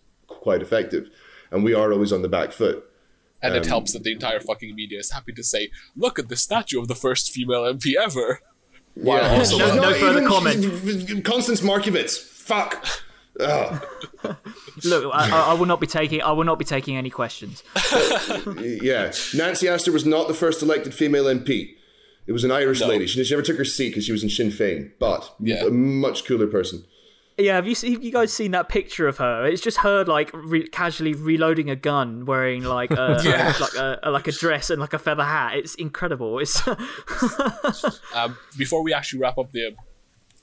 quite 0.41 0.63
effective, 0.63 1.09
and 1.51 1.63
we 1.65 1.75
are 1.75 1.93
always 1.93 2.13
on 2.13 2.23
the 2.23 2.29
back 2.29 2.53
foot. 2.53 2.85
And 3.43 3.53
Um, 3.55 3.59
it 3.61 3.67
helps 3.67 3.93
that 3.93 4.03
the 4.03 4.13
entire 4.13 4.41
fucking 4.41 4.75
media 4.75 4.99
is 4.99 5.11
happy 5.13 5.33
to 5.33 5.43
say, 5.43 5.71
look 5.97 6.19
at 6.19 6.29
the 6.29 6.37
statue 6.37 6.79
of 6.81 6.89
the 6.89 6.95
first 6.95 7.31
female 7.33 7.63
MP 7.63 7.95
ever. 7.97 8.41
While 8.95 9.23
Yeah. 9.23 9.39
also 9.39 9.57
No- 9.59 9.75
no 9.77 9.95
further 9.95 10.27
comment. 10.27 11.25
Constance 11.25 11.61
Markievicz. 11.63 12.19
Fuck. 12.19 12.85
Look, 14.85 15.15
I, 15.15 15.31
I 15.31 15.51
I 15.51 15.55
will 15.55 15.67
not 15.67 15.81
be 15.81 15.87
taking. 15.87 16.21
I 16.23 16.33
will 16.33 16.45
not 16.45 16.59
be 16.59 16.65
taking 16.65 16.97
any 16.97 17.11
questions. 17.11 17.63
Yeah, 18.83 19.13
Nancy 19.35 19.69
Astor 19.69 19.93
was 19.93 20.05
not 20.05 20.29
the 20.29 20.35
first 20.35 20.63
elected 20.63 20.93
female 20.95 21.25
MP. 21.25 21.77
It 22.27 22.33
was 22.33 22.45
an 22.45 22.51
Irish 22.51 22.81
No. 22.81 22.89
lady. 22.89 23.07
She, 23.07 23.23
she 23.25 23.33
never 23.35 23.43
took 23.43 23.57
her 23.59 23.65
seat 23.65 23.89
because 23.91 24.05
she 24.05 24.13
was 24.13 24.23
in 24.23 24.31
Sinn 24.31 24.51
Féin, 24.51 24.91
but 24.99 25.35
Yeah. 25.41 25.65
a 25.67 25.71
much 25.71 26.25
cooler 26.27 26.47
person. 26.47 26.85
Yeah, 27.41 27.57
have 27.57 27.67
you 27.67 27.75
seen, 27.75 27.93
have 27.95 28.05
you 28.05 28.13
guys 28.13 28.33
seen 28.33 28.51
that 28.53 28.69
picture 28.69 29.09
of 29.09 29.19
her? 29.19 29.47
It's 29.47 29.63
just 29.63 29.79
her 29.79 30.05
like 30.05 30.31
re- 30.35 30.69
casually 30.69 31.15
reloading 31.15 31.71
a 31.71 31.77
gun, 31.77 32.25
wearing 32.27 32.63
like 32.65 32.91
a 32.91 33.21
Yeah. 33.25 33.55
like 33.61 33.75
a 34.05 34.11
like 34.11 34.29
a 34.29 34.33
dress 34.33 34.71
and 34.71 34.81
like 34.81 34.93
a 34.93 34.99
feather 34.99 35.25
hat. 35.25 35.57
It's 35.57 35.75
incredible. 35.77 36.39
It's 36.39 36.61
um, 38.15 38.37
before 38.57 38.83
we 38.83 38.93
actually 38.93 39.21
wrap 39.21 39.39
up 39.39 39.53
the 39.53 39.75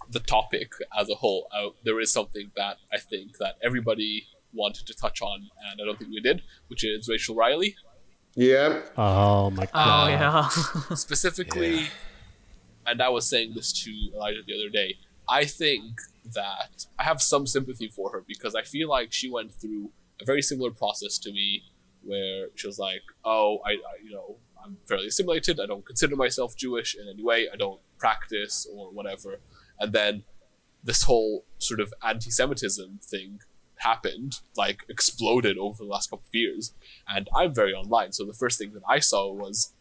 the 0.09 0.19
topic 0.21 0.71
as 0.97 1.09
a 1.09 1.15
whole, 1.15 1.47
uh, 1.53 1.69
there 1.83 1.99
is 1.99 2.11
something 2.11 2.51
that 2.55 2.77
I 2.93 2.97
think 2.97 3.37
that 3.39 3.55
everybody 3.61 4.25
wanted 4.53 4.87
to 4.87 4.93
touch 4.93 5.21
on, 5.21 5.49
and 5.69 5.81
I 5.81 5.85
don't 5.85 5.99
think 5.99 6.11
we 6.11 6.21
did, 6.21 6.41
which 6.69 6.83
is 6.85 7.07
Rachel 7.09 7.35
Riley. 7.35 7.75
Yeah, 8.35 8.81
Oh 8.97 9.49
my 9.51 9.65
god. 9.65 9.71
oh 9.75 10.07
yeah. 10.09 10.47
specifically, 10.95 11.87
and 12.85 13.01
I 13.01 13.09
was 13.09 13.27
saying 13.27 13.53
this 13.55 13.73
to 13.83 13.91
Elijah 14.15 14.41
the 14.47 14.53
other 14.53 14.69
day. 14.69 14.95
I 15.29 15.43
think 15.43 15.99
that 16.33 16.85
I 16.99 17.03
have 17.03 17.21
some 17.21 17.47
sympathy 17.47 17.87
for 17.87 18.11
her 18.11 18.23
because 18.27 18.55
I 18.55 18.63
feel 18.63 18.89
like 18.89 19.13
she 19.13 19.29
went 19.29 19.53
through 19.53 19.91
a 20.21 20.25
very 20.25 20.41
similar 20.41 20.71
process 20.71 21.17
to 21.19 21.31
me, 21.31 21.63
where 22.03 22.47
she 22.55 22.67
was 22.67 22.79
like, 22.79 23.01
"Oh, 23.23 23.59
I, 23.65 23.71
I 23.71 24.03
you 24.03 24.11
know, 24.11 24.37
I'm 24.63 24.77
fairly 24.87 25.07
assimilated. 25.07 25.59
I 25.59 25.65
don't 25.65 25.85
consider 25.85 26.15
myself 26.15 26.55
Jewish 26.55 26.95
in 26.95 27.07
any 27.07 27.23
way. 27.23 27.47
I 27.51 27.55
don't 27.55 27.81
practice 27.97 28.67
or 28.73 28.91
whatever." 28.91 29.39
And 29.79 29.93
then 29.93 30.23
this 30.83 31.03
whole 31.03 31.45
sort 31.57 31.79
of 31.79 31.93
anti-Semitism 32.03 32.99
thing 33.03 33.39
happened, 33.79 34.39
like 34.55 34.79
exploded 34.89 35.57
over 35.57 35.83
the 35.83 35.89
last 35.89 36.09
couple 36.09 36.25
of 36.27 36.33
years. 36.33 36.73
And 37.07 37.27
I'm 37.35 37.53
very 37.53 37.73
online, 37.73 38.11
so 38.11 38.25
the 38.25 38.33
first 38.33 38.57
thing 38.57 38.73
that 38.73 38.83
I 38.89 38.99
saw 38.99 39.31
was 39.31 39.73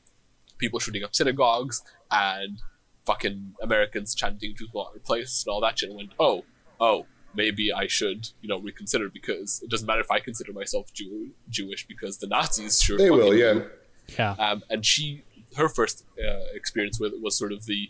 people 0.59 0.78
shooting 0.78 1.05
up 1.05 1.14
synagogues 1.14 1.82
and 2.10 2.60
fucking 3.06 3.54
Americans 3.62 4.14
chanting 4.14 4.54
"Jews 4.56 4.68
will 4.74 4.84
not 4.84 4.96
replace" 4.96 5.44
and 5.46 5.52
all 5.52 5.60
that 5.62 5.78
shit. 5.78 5.88
And 5.88 5.96
went, 5.96 6.10
oh, 6.18 6.44
oh, 6.80 7.06
maybe 7.34 7.72
I 7.72 7.86
should, 7.86 8.28
you 8.42 8.48
know, 8.48 8.58
reconsider 8.58 9.08
because 9.08 9.60
it 9.62 9.70
doesn't 9.70 9.86
matter 9.86 10.00
if 10.00 10.10
I 10.10 10.20
consider 10.20 10.52
myself 10.52 10.92
Jew- 10.92 11.30
Jewish 11.48 11.86
because 11.86 12.18
the 12.18 12.26
Nazis 12.26 12.80
sure 12.82 12.98
they 12.98 13.10
will. 13.10 13.34
Yeah, 13.34 13.52
do. 13.54 13.70
Yeah. 14.18 14.32
Um, 14.38 14.62
and 14.70 14.84
she, 14.84 15.22
her 15.56 15.68
first 15.68 16.04
uh, 16.18 16.40
experience 16.54 16.98
with 17.00 17.12
it 17.12 17.20
was 17.22 17.36
sort 17.38 17.52
of 17.52 17.66
the 17.66 17.88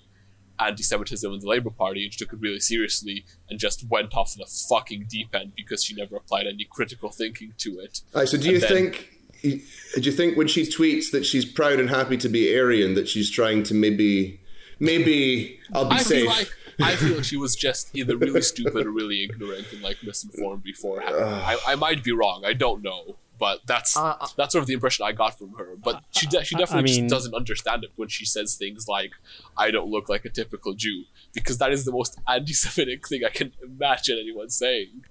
anti-Semitism 0.59 1.31
in 1.31 1.39
the 1.41 1.47
Labour 1.47 1.69
Party, 1.71 2.05
and 2.05 2.13
she 2.13 2.19
took 2.19 2.33
it 2.33 2.41
really 2.41 2.61
seriously 2.61 3.25
and 3.51 3.59
just 3.59 3.85
went 3.91 4.17
off 4.17 4.35
in 4.37 4.43
a 4.43 4.47
fucking 4.47 5.07
deep 5.09 5.35
end 5.35 5.53
because 5.55 5.85
she 5.85 5.95
never 5.95 6.17
applied 6.17 6.47
any 6.47 6.67
critical 6.71 7.11
thinking 7.11 7.53
to 7.59 7.79
it. 7.79 8.01
Aye, 8.15 8.25
so 8.25 8.39
do 8.39 8.51
you 8.51 8.59
then- 8.61 8.69
think? 8.69 9.13
Do 9.43 10.01
you 10.01 10.13
think 10.13 10.37
when 10.37 10.49
she 10.49 10.63
tweets 10.63 11.11
that 11.13 11.25
she's 11.27 11.45
proud 11.45 11.79
and 11.79 11.91
happy 11.91 12.17
to 12.17 12.29
be 12.29 12.59
Aryan, 12.59 12.95
that 12.95 13.07
she's 13.07 13.31
trying 13.31 13.63
to 13.65 13.75
maybe, 13.75 14.41
maybe 14.79 15.59
I'll 15.73 15.87
be 15.89 15.97
I 15.97 15.99
safe? 15.99 16.23
feel 16.23 16.27
like 16.31 16.51
I 16.81 16.97
feel 16.97 17.15
like 17.17 17.25
she 17.25 17.37
was 17.37 17.57
just 17.57 17.95
either 17.97 18.17
really 18.17 18.43
stupid 18.43 18.87
or 18.87 18.91
really 18.91 19.25
ignorant 19.25 19.73
and 19.73 19.83
like 19.83 19.97
misinformed 20.03 20.63
beforehand. 20.63 21.15
I, 21.19 21.57
I 21.67 21.75
might 21.75 22.05
be 22.05 22.13
wrong. 22.13 22.45
I 22.45 22.53
don't 22.53 22.83
know, 22.83 23.17
but 23.39 23.61
that's 23.67 23.97
Uh, 23.97 24.17
uh, 24.21 24.27
that's 24.37 24.53
sort 24.53 24.61
of 24.63 24.67
the 24.67 24.75
impression 24.75 25.07
I 25.07 25.13
got 25.13 25.39
from 25.39 25.55
her. 25.55 25.75
But 25.83 26.03
she 26.11 26.27
de- 26.27 26.45
she 26.45 26.55
definitely 26.55 26.91
mean- 26.93 27.05
just 27.09 27.11
doesn't 27.15 27.35
understand 27.35 27.85
it 27.85 27.91
when 27.97 28.09
she 28.09 28.25
says 28.27 28.57
things 28.57 28.87
like 28.89 29.13
"I 29.57 29.71
don't 29.71 29.91
look 29.91 30.09
like 30.11 30.25
a 30.27 30.31
typical 30.31 30.75
Jew" 30.75 31.05
because 31.33 31.57
that 31.59 31.73
is 31.73 31.85
the 31.87 31.93
most 31.93 32.19
anti-Semitic 32.29 33.09
thing 33.09 33.23
I 33.25 33.31
can 33.31 33.53
imagine 33.63 34.19
anyone 34.21 34.51
saying. 34.51 35.05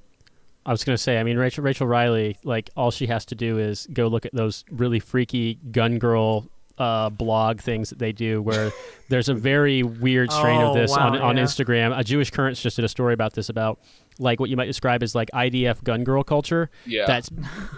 I 0.67 0.71
was 0.71 0.83
gonna 0.83 0.97
say, 0.97 1.19
I 1.19 1.23
mean, 1.23 1.37
Rachel 1.37 1.63
Rachel 1.63 1.85
Riley, 1.87 2.37
like 2.43 2.69
all 2.75 2.89
she 2.91 3.05
has 3.07 3.25
to 3.25 3.35
do 3.35 3.57
is 3.59 3.87
go 3.93 4.07
look 4.07 4.25
at 4.25 4.33
those 4.33 4.65
really 4.71 4.99
freaky 4.99 5.55
gun 5.71 5.99
girl 5.99 6.47
uh, 6.77 7.09
blog 7.09 7.59
things 7.61 7.89
that 7.89 7.99
they 7.99 8.11
do, 8.11 8.41
where 8.41 8.71
there's 9.09 9.29
a 9.29 9.33
very 9.33 9.83
weird 9.83 10.31
strain 10.31 10.61
Oh, 10.61 10.69
of 10.69 10.75
this 10.75 10.91
wow, 10.91 11.07
on 11.09 11.17
on. 11.21 11.35
Instagram. 11.37 11.97
A 11.97 12.03
Jewish 12.03 12.31
Currents 12.31 12.61
just 12.61 12.75
did 12.75 12.85
a 12.85 12.89
story 12.89 13.13
about 13.13 13.33
this 13.33 13.49
about 13.49 13.79
like 14.17 14.39
what 14.39 14.49
you 14.49 14.55
might 14.55 14.65
describe 14.67 15.03
as 15.03 15.13
like 15.13 15.29
IDF 15.33 15.83
gun 15.83 16.03
girl 16.05 16.23
culture. 16.23 16.69
Yeah. 16.85 17.05
that's 17.05 17.29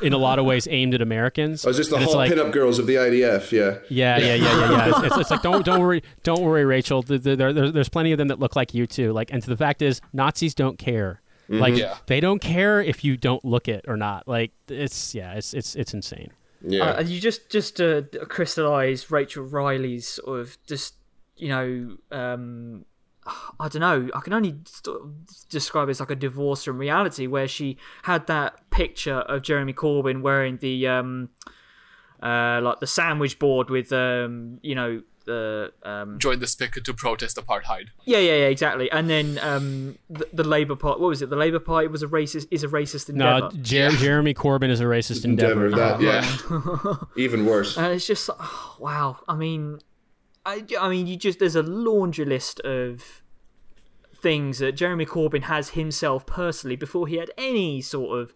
in 0.03 0.13
a 0.13 0.17
lot 0.19 0.37
of 0.37 0.45
ways 0.45 0.67
aimed 0.69 0.93
at 0.93 1.01
Americans. 1.01 1.65
Oh, 1.65 1.69
is 1.71 1.77
this 1.77 1.89
the 1.89 1.95
And 1.95 2.03
it's 2.03 2.13
hot 2.13 2.19
like, 2.19 2.31
pinup 2.31 2.51
girls 2.51 2.77
of 2.77 2.85
the 2.85 2.93
IDF? 2.95 3.51
Yeah. 3.51 3.79
yeah, 3.89 4.17
yeah, 4.19 4.35
yeah, 4.35 4.35
yeah, 4.35 4.71
yeah. 4.71 4.89
It's, 4.89 4.99
it's, 5.07 5.17
it's 5.17 5.31
like 5.31 5.41
don't 5.41 5.65
don't 5.65 5.79
worry, 5.81 6.03
don't 6.23 6.41
worry, 6.43 6.63
Rachel. 6.65 7.01
The, 7.01 7.17
the, 7.17 7.35
there, 7.35 7.53
there- 7.53 7.71
there's 7.71 7.89
plenty 7.89 8.11
of 8.11 8.17
them 8.19 8.27
that 8.27 8.39
look 8.39 8.55
like 8.55 8.73
you 8.75 8.85
too. 8.85 9.13
Like, 9.13 9.31
and 9.33 9.41
the 9.41 9.57
fact 9.57 9.81
is, 9.81 9.99
Nazis 10.13 10.53
don't 10.53 10.77
care. 10.77 11.21
Like, 11.49 11.75
Yeah. 11.77 11.95
they 12.07 12.19
don't 12.19 12.39
care 12.39 12.81
if 12.81 13.03
you 13.05 13.15
don't 13.15 13.43
look 13.45 13.67
it 13.69 13.85
or 13.87 13.95
not. 13.95 14.27
Like, 14.27 14.51
it's 14.67 15.15
yeah, 15.15 15.33
it's 15.33 15.53
it's 15.53 15.75
it's 15.75 15.93
insane. 15.93 16.29
Yeah. 16.67 16.91
Uh, 16.91 17.01
you 17.01 17.19
just 17.19 17.49
just 17.49 17.77
to 17.77 18.07
crystallize 18.29 19.09
Rachel 19.09 19.45
Riley's 19.45 20.07
sort 20.07 20.39
of 20.39 20.57
just 20.65 20.95
you 21.35 21.49
know 21.49 21.97
um 22.11 22.85
I 23.59 23.67
don't 23.67 23.81
know. 23.81 24.09
I 24.13 24.21
can 24.21 24.33
only 24.33 24.55
describe 25.49 25.89
it 25.89 25.91
as 25.91 25.99
like 25.99 26.11
a 26.11 26.15
divorce 26.15 26.63
from 26.63 26.77
reality, 26.77 27.27
where 27.27 27.47
she 27.47 27.77
had 28.03 28.27
that 28.27 28.69
picture 28.69 29.17
of 29.17 29.41
Jeremy 29.41 29.73
Corbyn 29.73 30.21
wearing 30.21 30.57
the 30.57 30.87
um, 30.87 31.29
uh, 32.21 32.61
like 32.61 32.79
the 32.79 32.87
sandwich 32.87 33.37
board 33.37 33.69
with 33.69 33.91
um, 33.91 34.59
you 34.61 34.75
know 34.75 35.01
the 35.27 35.71
um, 35.83 36.17
Join 36.17 36.39
this 36.39 36.55
picket 36.55 36.83
to 36.85 36.93
protest 36.93 37.37
apartheid. 37.37 37.89
yeah, 38.05 38.17
yeah, 38.17 38.31
yeah, 38.37 38.45
exactly. 38.47 38.89
And 38.91 39.07
then 39.07 39.37
um, 39.43 39.97
the, 40.09 40.27
the 40.33 40.43
Labour 40.43 40.75
Party. 40.75 40.99
What 40.99 41.09
was 41.09 41.21
it? 41.21 41.29
The 41.29 41.35
Labour 41.35 41.59
Party 41.59 41.87
was 41.87 42.01
a 42.01 42.07
racist. 42.07 42.47
Is 42.49 42.63
a 42.63 42.67
racist 42.67 43.13
No, 43.13 43.35
endeavour. 43.35 43.57
Jer- 43.61 43.97
Jeremy 43.97 44.33
Corbyn 44.33 44.69
is 44.71 44.79
a 44.81 44.85
racist 44.85 45.23
endeavor. 45.23 45.67
Endeavor. 45.67 45.99
That, 45.99 46.01
Yeah. 46.01 46.95
Even 47.23 47.45
worse. 47.45 47.77
And 47.77 47.93
it's 47.93 48.07
just 48.07 48.29
oh, 48.39 48.75
wow. 48.79 49.17
I 49.27 49.35
mean, 49.35 49.79
I, 50.45 50.63
I 50.79 50.89
mean, 50.89 51.05
you 51.05 51.15
just 51.17 51.37
there's 51.39 51.55
a 51.55 51.61
laundry 51.63 52.25
list 52.25 52.59
of 52.61 53.21
things 54.15 54.57
that 54.59 54.71
Jeremy 54.71 55.05
Corbyn 55.05 55.43
has 55.43 55.69
himself 55.69 56.25
personally 56.25 56.75
before 56.75 57.05
he 57.07 57.17
had 57.17 57.29
any 57.37 57.81
sort 57.81 58.19
of 58.19 58.33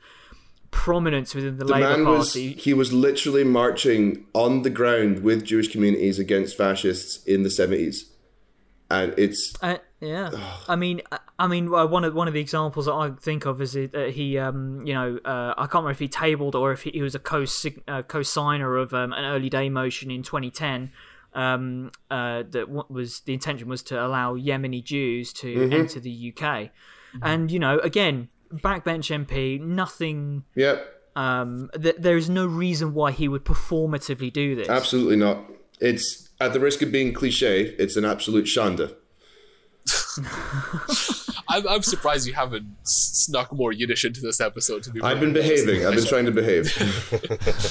prominence 0.71 1.35
within 1.35 1.57
the, 1.57 1.65
The 1.65 1.73
Labour 1.73 1.97
man 1.97 2.05
was 2.05 2.29
Party. 2.29 2.53
he 2.53 2.73
was 2.73 2.91
literally 2.91 3.43
marching 3.43 4.25
on 4.33 4.63
the 4.63 4.69
ground 4.69 5.19
with 5.23 5.43
Jewish 5.45 5.67
communities 5.71 6.17
against 6.19 6.57
fascists 6.57 7.23
in 7.25 7.43
the 7.43 7.49
seventies, 7.49 8.11
and 8.89 9.13
it's 9.17 9.53
Uh, 9.61 9.77
Yeah, 9.99 10.31
I 10.67 10.75
mean, 10.75 11.01
I- 11.37 11.47
mean, 11.47 11.69
one 11.69 12.03
of 12.03 12.13
one 12.15 12.27
of 12.27 12.33
the 12.33 12.39
examples 12.39 12.85
that 12.87 12.93
I 12.93 13.11
think 13.11 13.45
of 13.45 13.61
is 13.61 13.73
that 13.73 14.11
he, 14.15 14.37
um, 14.39 14.85
you 14.85 14.93
know, 14.93 15.19
uh, 15.23 15.53
I 15.57 15.61
can't 15.67 15.83
remember 15.83 15.91
if 15.91 15.99
he 15.99 16.07
tabled 16.07 16.55
or 16.55 16.71
if 16.71 16.81
he, 16.83 16.89
he 16.91 17.01
was 17.03 17.13
a 17.15 17.19
co 17.19 17.45
uh, 17.87 18.01
co-signer 18.03 18.77
of 18.77 18.93
um, 18.93 19.13
an 19.13 19.25
early 19.25 19.49
day 19.49 19.69
motion 19.69 20.09
in 20.09 20.23
2010. 20.23 20.91
Um, 21.33 21.91
uh, 22.09 22.43
that 22.49 22.67
what 22.67 22.91
was 22.91 23.21
the 23.21 23.33
intention 23.33 23.69
was 23.69 23.83
to 23.83 23.95
allow 24.05 24.35
Yemeni 24.35 24.83
Jews 24.83 25.31
to 25.33 25.69
enter 25.71 25.99
the 26.01 26.33
UK, 26.35 26.71
and 27.21 27.49
you 27.49 27.57
know, 27.59 27.79
again, 27.79 28.27
backbench 28.53 29.25
MP, 29.25 29.59
nothing. 29.59 30.43
Yep. 30.55 30.87
Um, 31.15 31.69
th- 31.79 31.97
there 31.99 32.17
is 32.17 32.29
no 32.29 32.45
reason 32.45 32.93
why 32.93 33.11
he 33.11 33.27
would 33.27 33.43
performatively 33.43 34.31
do 34.31 34.55
this. 34.55 34.69
Absolutely 34.69 35.17
not. 35.17 35.39
It's 35.79 36.29
at 36.39 36.53
the 36.53 36.59
risk 36.59 36.81
of 36.81 36.91
being 36.91 37.13
cliche. 37.13 37.75
It's 37.77 37.95
an 37.97 38.05
absolute 38.05 38.45
shanda. 38.45 38.95
I'm, 41.49 41.67
I'm 41.67 41.81
surprised 41.81 42.27
you 42.27 42.33
haven't 42.33 42.65
snuck 42.83 43.51
more 43.53 43.71
Yiddish 43.71 44.05
into 44.05 44.21
this 44.21 44.39
episode. 44.39 44.83
To 44.83 44.91
be 44.91 45.01
I've 45.01 45.19
been 45.19 45.33
behaving. 45.33 45.85
I've 45.85 45.95
been 45.95 46.05
trying 46.05 46.25
to 46.25 46.31
behave. 46.31 46.71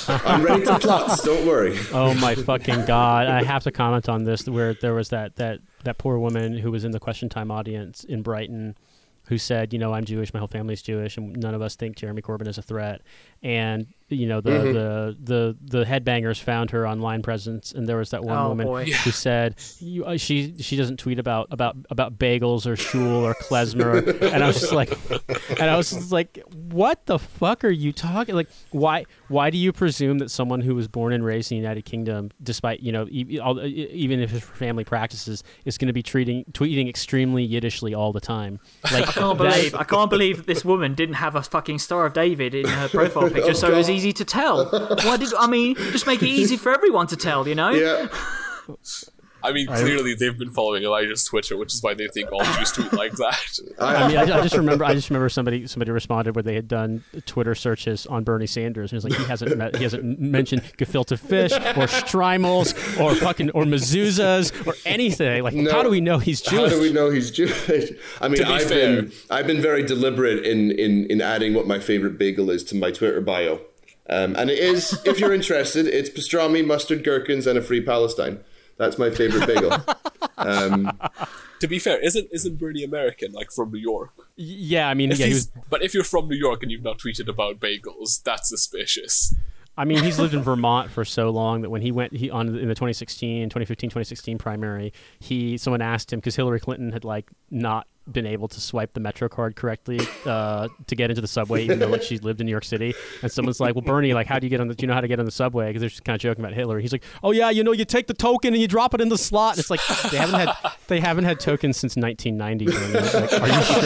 I'm 0.26 0.42
ready 0.42 0.64
to 0.66 0.78
plot. 0.78 1.20
Don't 1.24 1.46
worry. 1.46 1.78
Oh 1.92 2.14
my 2.14 2.34
fucking 2.34 2.84
god! 2.86 3.26
I 3.26 3.42
have 3.42 3.62
to 3.64 3.72
comment 3.72 4.08
on 4.08 4.24
this. 4.24 4.46
Where 4.48 4.74
there 4.74 4.94
was 4.94 5.10
that 5.10 5.36
that 5.36 5.60
that 5.84 5.98
poor 5.98 6.18
woman 6.18 6.58
who 6.58 6.70
was 6.70 6.84
in 6.84 6.90
the 6.90 7.00
question 7.00 7.28
time 7.28 7.50
audience 7.50 8.04
in 8.04 8.22
Brighton, 8.22 8.76
who 9.30 9.38
said, 9.38 9.72
you 9.72 9.78
know, 9.78 9.94
I'm 9.94 10.04
Jewish, 10.04 10.34
my 10.34 10.40
whole 10.40 10.48
family's 10.48 10.82
Jewish, 10.82 11.16
and 11.16 11.36
none 11.36 11.54
of 11.54 11.62
us 11.62 11.76
think 11.76 11.94
Jeremy 11.96 12.20
Corbyn 12.20 12.48
is 12.48 12.58
a 12.58 12.62
threat. 12.62 13.00
And 13.44 13.86
you 14.10 14.26
know, 14.26 14.40
the 14.40 14.50
the 14.50 15.16
the 15.22 15.78
the 15.78 15.84
headbangers 15.84 16.40
found 16.40 16.70
her 16.72 16.86
online 16.86 17.22
presence, 17.22 17.72
and 17.72 17.88
there 17.88 17.96
was 17.96 18.10
that 18.10 18.22
one 18.24 18.36
Oh, 18.38 18.48
woman 18.50 18.66
boy. 18.66 18.84
who 18.90 19.10
said, 19.10 19.56
you, 19.78 20.04
uh, 20.04 20.16
she 20.16 20.54
she 20.58 20.76
doesn't 20.76 20.98
tweet 20.98 21.18
about 21.18 21.48
about 21.50 21.76
about 21.90 22.18
bagels 22.18 22.66
or 22.66 22.76
shul 22.76 23.24
or 23.24 23.34
klezmer, 23.34 24.20
and 24.32 24.42
I 24.42 24.46
was 24.46 24.60
just 24.60 24.72
like, 24.72 24.90
and 25.60 25.70
I 25.70 25.76
was 25.76 25.90
just 25.90 26.12
like, 26.12 26.42
what 26.70 27.06
the 27.06 27.18
fuck 27.18 27.64
are 27.64 27.70
you 27.70 27.92
talking? 27.92 28.34
Like, 28.34 28.48
why 28.70 29.04
why 29.28 29.50
do 29.50 29.58
you 29.58 29.72
presume 29.72 30.18
that 30.18 30.30
someone 30.30 30.60
who 30.60 30.74
was 30.74 30.88
born 30.88 31.12
and 31.12 31.24
raised 31.24 31.52
in 31.52 31.56
the 31.58 31.62
United 31.62 31.84
Kingdom, 31.84 32.30
despite 32.42 32.80
you 32.80 32.92
know 32.92 33.06
e- 33.10 33.38
all, 33.38 33.60
e- 33.60 33.88
even 33.92 34.20
if 34.20 34.30
his 34.30 34.42
family 34.42 34.84
practices, 34.84 35.42
is 35.64 35.78
going 35.78 35.86
to 35.86 35.92
be 35.92 36.02
treating 36.02 36.44
tweeting 36.52 36.88
extremely 36.88 37.46
Yiddishly 37.48 37.96
all 37.96 38.12
the 38.12 38.20
time? 38.20 38.58
Like, 38.92 39.08
I 39.08 39.12
can't 39.12 39.38
believe 39.38 39.74
I 39.74 39.84
can't 39.84 40.10
believe 40.10 40.46
this 40.46 40.64
woman 40.64 40.94
didn't 40.94 41.14
have 41.16 41.36
a 41.36 41.42
fucking 41.42 41.78
Star 41.78 42.06
of 42.06 42.12
David 42.12 42.54
in 42.54 42.66
her 42.66 42.88
profile 42.88 43.30
picture, 43.30 43.54
so 43.54 43.70
it 43.72 43.76
was 43.76 43.88
easy 43.90 43.99
to 44.00 44.24
tell. 44.24 44.66
Why 45.04 45.16
did 45.16 45.32
I 45.34 45.46
mean 45.46 45.74
just 45.76 46.06
make 46.06 46.22
it 46.22 46.28
easy 46.28 46.56
for 46.56 46.72
everyone 46.72 47.06
to 47.08 47.16
tell? 47.16 47.46
You 47.46 47.54
know? 47.54 47.70
Yeah. 47.70 48.08
I 49.42 49.52
mean, 49.52 49.68
clearly 49.68 50.14
they've 50.14 50.36
been 50.36 50.50
following 50.50 50.82
Elijah's 50.82 51.24
Twitter, 51.24 51.56
which 51.56 51.72
is 51.72 51.82
why 51.82 51.94
they 51.94 52.08
think 52.08 52.30
all 52.30 52.44
Jews 52.44 52.72
tweet 52.72 52.92
like 52.92 53.12
that. 53.12 53.58
I 53.78 54.06
mean, 54.06 54.16
I, 54.18 54.22
I 54.22 54.42
just 54.42 54.54
remember, 54.54 54.84
I 54.84 54.92
just 54.92 55.08
remember 55.10 55.30
somebody 55.30 55.66
somebody 55.66 55.90
responded 55.92 56.34
where 56.36 56.42
they 56.42 56.54
had 56.54 56.68
done 56.68 57.02
Twitter 57.24 57.54
searches 57.54 58.06
on 58.06 58.22
Bernie 58.22 58.46
Sanders, 58.46 58.92
and 58.92 58.98
it's 58.98 59.04
like 59.04 59.18
he 59.18 59.24
hasn't 59.26 59.56
met, 59.56 59.76
he 59.76 59.82
hasn't 59.82 60.20
mentioned 60.20 60.62
gefilte 60.76 61.18
fish 61.18 61.52
or 61.52 61.86
shtreimels 61.86 62.74
or 63.00 63.14
fucking 63.14 63.50
or 63.52 63.64
mezuzahs 63.64 64.66
or 64.66 64.74
anything. 64.84 65.42
Like, 65.42 65.54
No. 65.54 65.72
how 65.72 65.82
do 65.82 65.88
we 65.88 66.02
know 66.02 66.18
he's 66.18 66.42
Jewish? 66.42 66.70
How 66.72 66.76
do 66.76 66.82
we 66.82 66.92
know 66.92 67.08
he's 67.08 67.30
Jewish? 67.30 67.92
I 68.20 68.28
mean, 68.28 68.42
be 68.42 68.44
I've 68.44 68.64
fair- 68.68 69.02
been 69.02 69.12
I've 69.30 69.46
been 69.46 69.62
very 69.62 69.82
deliberate 69.82 70.44
in 70.44 70.70
in 70.72 71.06
in 71.06 71.22
adding 71.22 71.54
what 71.54 71.66
my 71.66 71.78
favorite 71.78 72.18
bagel 72.18 72.50
is 72.50 72.62
to 72.64 72.76
my 72.76 72.90
Twitter 72.90 73.22
bio. 73.22 73.62
Um, 74.10 74.34
and 74.36 74.50
it 74.50 74.58
is, 74.58 75.00
if 75.04 75.20
you're 75.20 75.32
interested, 75.32 75.86
it's 75.86 76.10
pastrami, 76.10 76.66
mustard, 76.66 77.04
gherkins, 77.04 77.46
and 77.46 77.56
a 77.58 77.62
free 77.62 77.80
Palestine. 77.80 78.40
That's 78.76 78.98
my 78.98 79.10
favorite 79.10 79.46
bagel. 79.46 79.72
Um, 80.38 80.98
to 81.60 81.68
be 81.68 81.78
fair, 81.78 82.02
isn't 82.02 82.28
isn't 82.32 82.58
Bernie 82.58 82.82
American, 82.82 83.32
like 83.32 83.52
from 83.52 83.70
New 83.70 83.78
York? 83.78 84.10
yeah, 84.36 84.88
I 84.88 84.94
mean, 84.94 85.12
If 85.12 85.18
yeah, 85.18 85.26
he 85.26 85.34
was, 85.34 85.52
but 85.68 85.82
if 85.82 85.92
you're 85.92 86.02
from 86.02 86.28
New 86.28 86.36
York 86.36 86.62
and 86.62 86.72
you've 86.72 86.82
not 86.82 86.98
tweeted 86.98 87.28
about 87.28 87.60
bagels, 87.60 88.22
that's 88.22 88.48
suspicious. 88.48 89.34
I 89.76 89.84
mean, 89.84 90.02
he's 90.02 90.18
lived 90.18 90.34
in 90.34 90.42
Vermont 90.42 90.90
for 90.90 91.04
so 91.04 91.30
long 91.30 91.62
that 91.62 91.70
when 91.70 91.82
he 91.82 91.92
went 91.92 92.14
he 92.14 92.30
on 92.30 92.48
in 92.48 92.68
the 92.68 92.74
2016, 92.74 93.48
2015, 93.48 93.90
2016 93.90 94.38
primary, 94.38 94.92
he 95.20 95.56
someone 95.56 95.82
asked 95.82 96.12
him 96.12 96.18
because 96.18 96.36
Hillary 96.36 96.60
Clinton 96.60 96.92
had 96.92 97.04
like 97.04 97.30
not 97.50 97.86
been 98.10 98.26
able 98.26 98.48
to 98.48 98.60
swipe 98.60 98.92
the 98.92 99.00
Metro 99.00 99.28
card 99.28 99.54
correctly 99.56 100.00
uh, 100.26 100.68
to 100.86 100.96
get 100.96 101.10
into 101.10 101.20
the 101.20 101.28
subway, 101.28 101.64
even 101.64 101.78
though 101.78 101.88
like 101.88 102.02
she 102.02 102.18
lived 102.18 102.40
in 102.40 102.46
New 102.46 102.50
York 102.50 102.64
City. 102.64 102.94
And 103.22 103.30
someone's 103.30 103.60
like, 103.60 103.74
"Well, 103.74 103.82
Bernie, 103.82 104.14
like, 104.14 104.26
how 104.26 104.38
do 104.38 104.46
you 104.46 104.50
get 104.50 104.60
on? 104.60 104.68
The, 104.68 104.74
do 104.74 104.82
you 104.82 104.88
know 104.88 104.94
how 104.94 105.00
to 105.00 105.08
get 105.08 105.18
on 105.20 105.24
the 105.26 105.30
subway?" 105.30 105.68
Because 105.68 105.80
they're 105.80 105.88
just 105.90 106.04
kind 106.04 106.14
of 106.14 106.20
joking 106.20 106.44
about 106.44 106.54
Hillary. 106.54 106.82
He's 106.82 106.92
like, 106.92 107.04
"Oh 107.22 107.30
yeah, 107.30 107.50
you 107.50 107.62
know, 107.64 107.72
you 107.72 107.84
take 107.84 108.06
the 108.06 108.14
token 108.14 108.52
and 108.54 108.60
you 108.60 108.68
drop 108.68 108.94
it 108.94 109.00
in 109.00 109.08
the 109.08 109.18
slot." 109.18 109.54
And 109.54 109.60
It's 109.60 109.70
like 109.70 109.80
they 110.10 110.16
haven't 110.16 110.40
had 110.40 110.52
they 110.88 111.00
haven't 111.00 111.24
had 111.24 111.40
tokens 111.40 111.76
since 111.76 111.96
1990. 111.96 112.66
Like, 112.66 113.32
are 113.40 113.48
you 113.48 113.62
sure? 113.62 113.82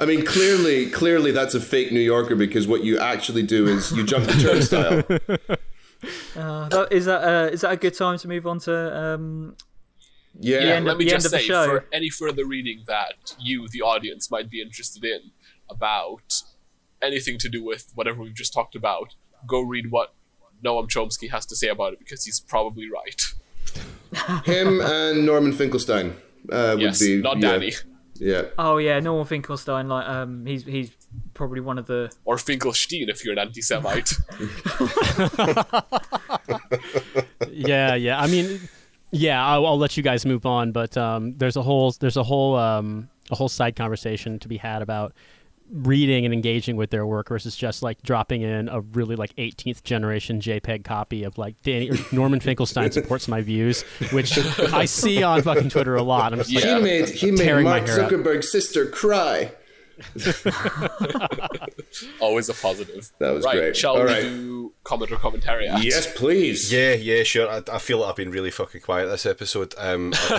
I 0.00 0.06
mean, 0.06 0.24
clearly, 0.24 0.90
clearly, 0.90 1.30
that's 1.32 1.54
a 1.54 1.60
fake 1.60 1.92
New 1.92 2.00
Yorker 2.00 2.36
because 2.36 2.66
what 2.66 2.82
you 2.84 2.98
actually 2.98 3.42
do 3.42 3.66
is 3.66 3.92
you 3.92 4.04
jump 4.04 4.26
the 4.26 4.32
turnstile. 4.34 5.02
Uh, 6.34 6.66
that- 6.70 6.90
is 6.92 7.04
that 7.04 7.22
uh, 7.22 7.50
is 7.52 7.60
that 7.60 7.72
a 7.72 7.76
good 7.76 7.92
time 7.92 8.16
to 8.16 8.26
move 8.26 8.46
on 8.46 8.58
to 8.58 8.74
um, 8.98 9.54
Yeah, 10.38 10.58
end 10.58 10.86
Let 10.86 10.96
me 10.96 11.06
just 11.06 11.28
say, 11.28 11.46
for 11.46 11.86
any 11.92 12.08
further 12.08 12.44
reading 12.44 12.84
that 12.86 13.34
you, 13.38 13.68
the 13.68 13.82
audience, 13.82 14.30
might 14.30 14.48
be 14.48 14.60
interested 14.60 15.04
in 15.04 15.32
about 15.68 16.42
anything 17.02 17.38
to 17.38 17.48
do 17.48 17.64
with 17.64 17.90
whatever 17.94 18.22
we've 18.22 18.34
just 18.34 18.52
talked 18.52 18.74
about, 18.74 19.14
go 19.46 19.60
read 19.60 19.90
what 19.90 20.14
Noam 20.64 20.88
Chomsky 20.88 21.30
has 21.30 21.46
to 21.46 21.56
say 21.56 21.68
about 21.68 21.94
it 21.94 21.98
because 21.98 22.24
he's 22.24 22.40
probably 22.40 22.88
right. 22.90 23.22
him 24.44 24.80
and 24.80 25.24
Norman 25.24 25.52
Finkelstein 25.52 26.16
uh, 26.50 26.72
would 26.72 26.82
Yes, 26.82 27.00
be 27.00 27.22
not 27.22 27.38
yeah, 27.38 27.52
Danny 27.52 27.72
Yeah, 28.14 28.42
Oh 28.58 28.78
yeah, 28.78 28.98
Norman 29.00 29.26
Finkelstein. 29.26 29.88
Like 29.88 30.08
um, 30.08 30.46
he's 30.46 30.64
he's 30.64 30.90
probably 31.34 31.60
one 31.60 31.78
of 31.78 31.86
the 31.86 32.12
or 32.24 32.38
Finkelstein 32.38 33.08
if 33.08 33.24
you're 33.24 33.32
an 33.32 33.38
anti-Semite. 33.38 34.12
yeah, 37.50 37.94
yeah. 37.94 38.20
I 38.20 38.26
mean, 38.26 38.60
yeah. 39.10 39.44
I'll, 39.44 39.66
I'll 39.66 39.78
let 39.78 39.96
you 39.96 40.02
guys 40.02 40.24
move 40.26 40.46
on, 40.46 40.72
but 40.72 40.96
um, 40.96 41.36
there's 41.36 41.56
a 41.56 41.62
whole 41.62 41.92
there's 41.92 42.16
a 42.16 42.22
whole 42.22 42.56
um, 42.56 43.08
a 43.30 43.34
whole 43.34 43.48
side 43.48 43.76
conversation 43.76 44.38
to 44.40 44.48
be 44.48 44.56
had 44.56 44.82
about 44.82 45.14
reading 45.72 46.24
and 46.24 46.34
engaging 46.34 46.76
with 46.76 46.90
their 46.90 47.06
work 47.06 47.28
versus 47.28 47.54
just 47.54 47.82
like 47.82 48.02
dropping 48.02 48.42
in 48.42 48.68
a 48.68 48.80
really 48.80 49.14
like 49.14 49.34
18th 49.36 49.84
generation 49.84 50.40
JPEG 50.40 50.84
copy 50.84 51.22
of 51.22 51.38
like 51.38 51.60
Danny 51.62 51.90
or 51.90 51.96
Norman 52.12 52.40
Finkelstein 52.40 52.90
supports 52.92 53.28
my 53.28 53.40
views, 53.40 53.82
which 54.12 54.36
I 54.72 54.84
see 54.84 55.22
on 55.22 55.42
fucking 55.42 55.70
Twitter 55.70 55.94
a 55.94 56.02
lot. 56.02 56.32
I'm 56.32 56.40
just 56.40 56.52
like, 56.52 56.64
he 56.64 56.80
made 56.80 57.08
he 57.08 57.30
made 57.30 57.44
Tearing 57.44 57.64
my 57.64 57.78
Mark 57.78 57.88
hair. 57.88 57.98
Zuckerberg's 58.00 58.50
sister 58.50 58.86
cry. 58.86 59.52
Always 62.20 62.48
a 62.48 62.54
positive. 62.54 63.10
That 63.18 63.32
was 63.32 63.44
right, 63.44 63.56
great. 63.56 63.76
Shall 63.76 63.96
All 63.96 64.04
we 64.04 64.08
right. 64.08 64.22
do 64.22 64.72
comment 64.84 65.12
or 65.12 65.16
commentary? 65.16 65.66
Yes, 65.66 66.12
please. 66.14 66.72
Yeah, 66.72 66.94
yeah, 66.94 67.22
sure. 67.22 67.48
I, 67.48 67.62
I 67.72 67.78
feel 67.78 67.98
like 67.98 68.10
I've 68.10 68.16
been 68.16 68.30
really 68.30 68.50
fucking 68.50 68.80
quiet 68.80 69.06
this 69.06 69.26
episode. 69.26 69.74
Um, 69.78 70.12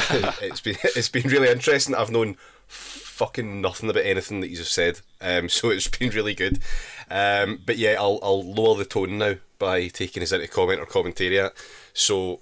it's 0.41 0.61
been 0.61 0.77
it's 0.83 1.09
been 1.09 1.29
really 1.29 1.49
interesting. 1.49 1.95
I've 1.95 2.11
known 2.11 2.37
fucking 2.67 3.61
nothing 3.61 3.89
about 3.89 4.05
anything 4.05 4.41
that 4.41 4.49
you've 4.49 4.67
said. 4.67 5.01
Um, 5.19 5.49
so 5.49 5.69
it's 5.69 5.87
been 5.87 6.09
really 6.09 6.33
good. 6.33 6.59
Um, 7.09 7.59
but 7.65 7.77
yeah, 7.77 7.95
I'll 7.99 8.19
I'll 8.23 8.43
lower 8.43 8.77
the 8.77 8.85
tone 8.85 9.17
now 9.17 9.35
by 9.59 9.87
taking 9.87 10.23
us 10.23 10.31
into 10.31 10.47
comment 10.47 10.79
or 10.79 10.85
commentariat. 10.85 11.51
So, 11.93 12.41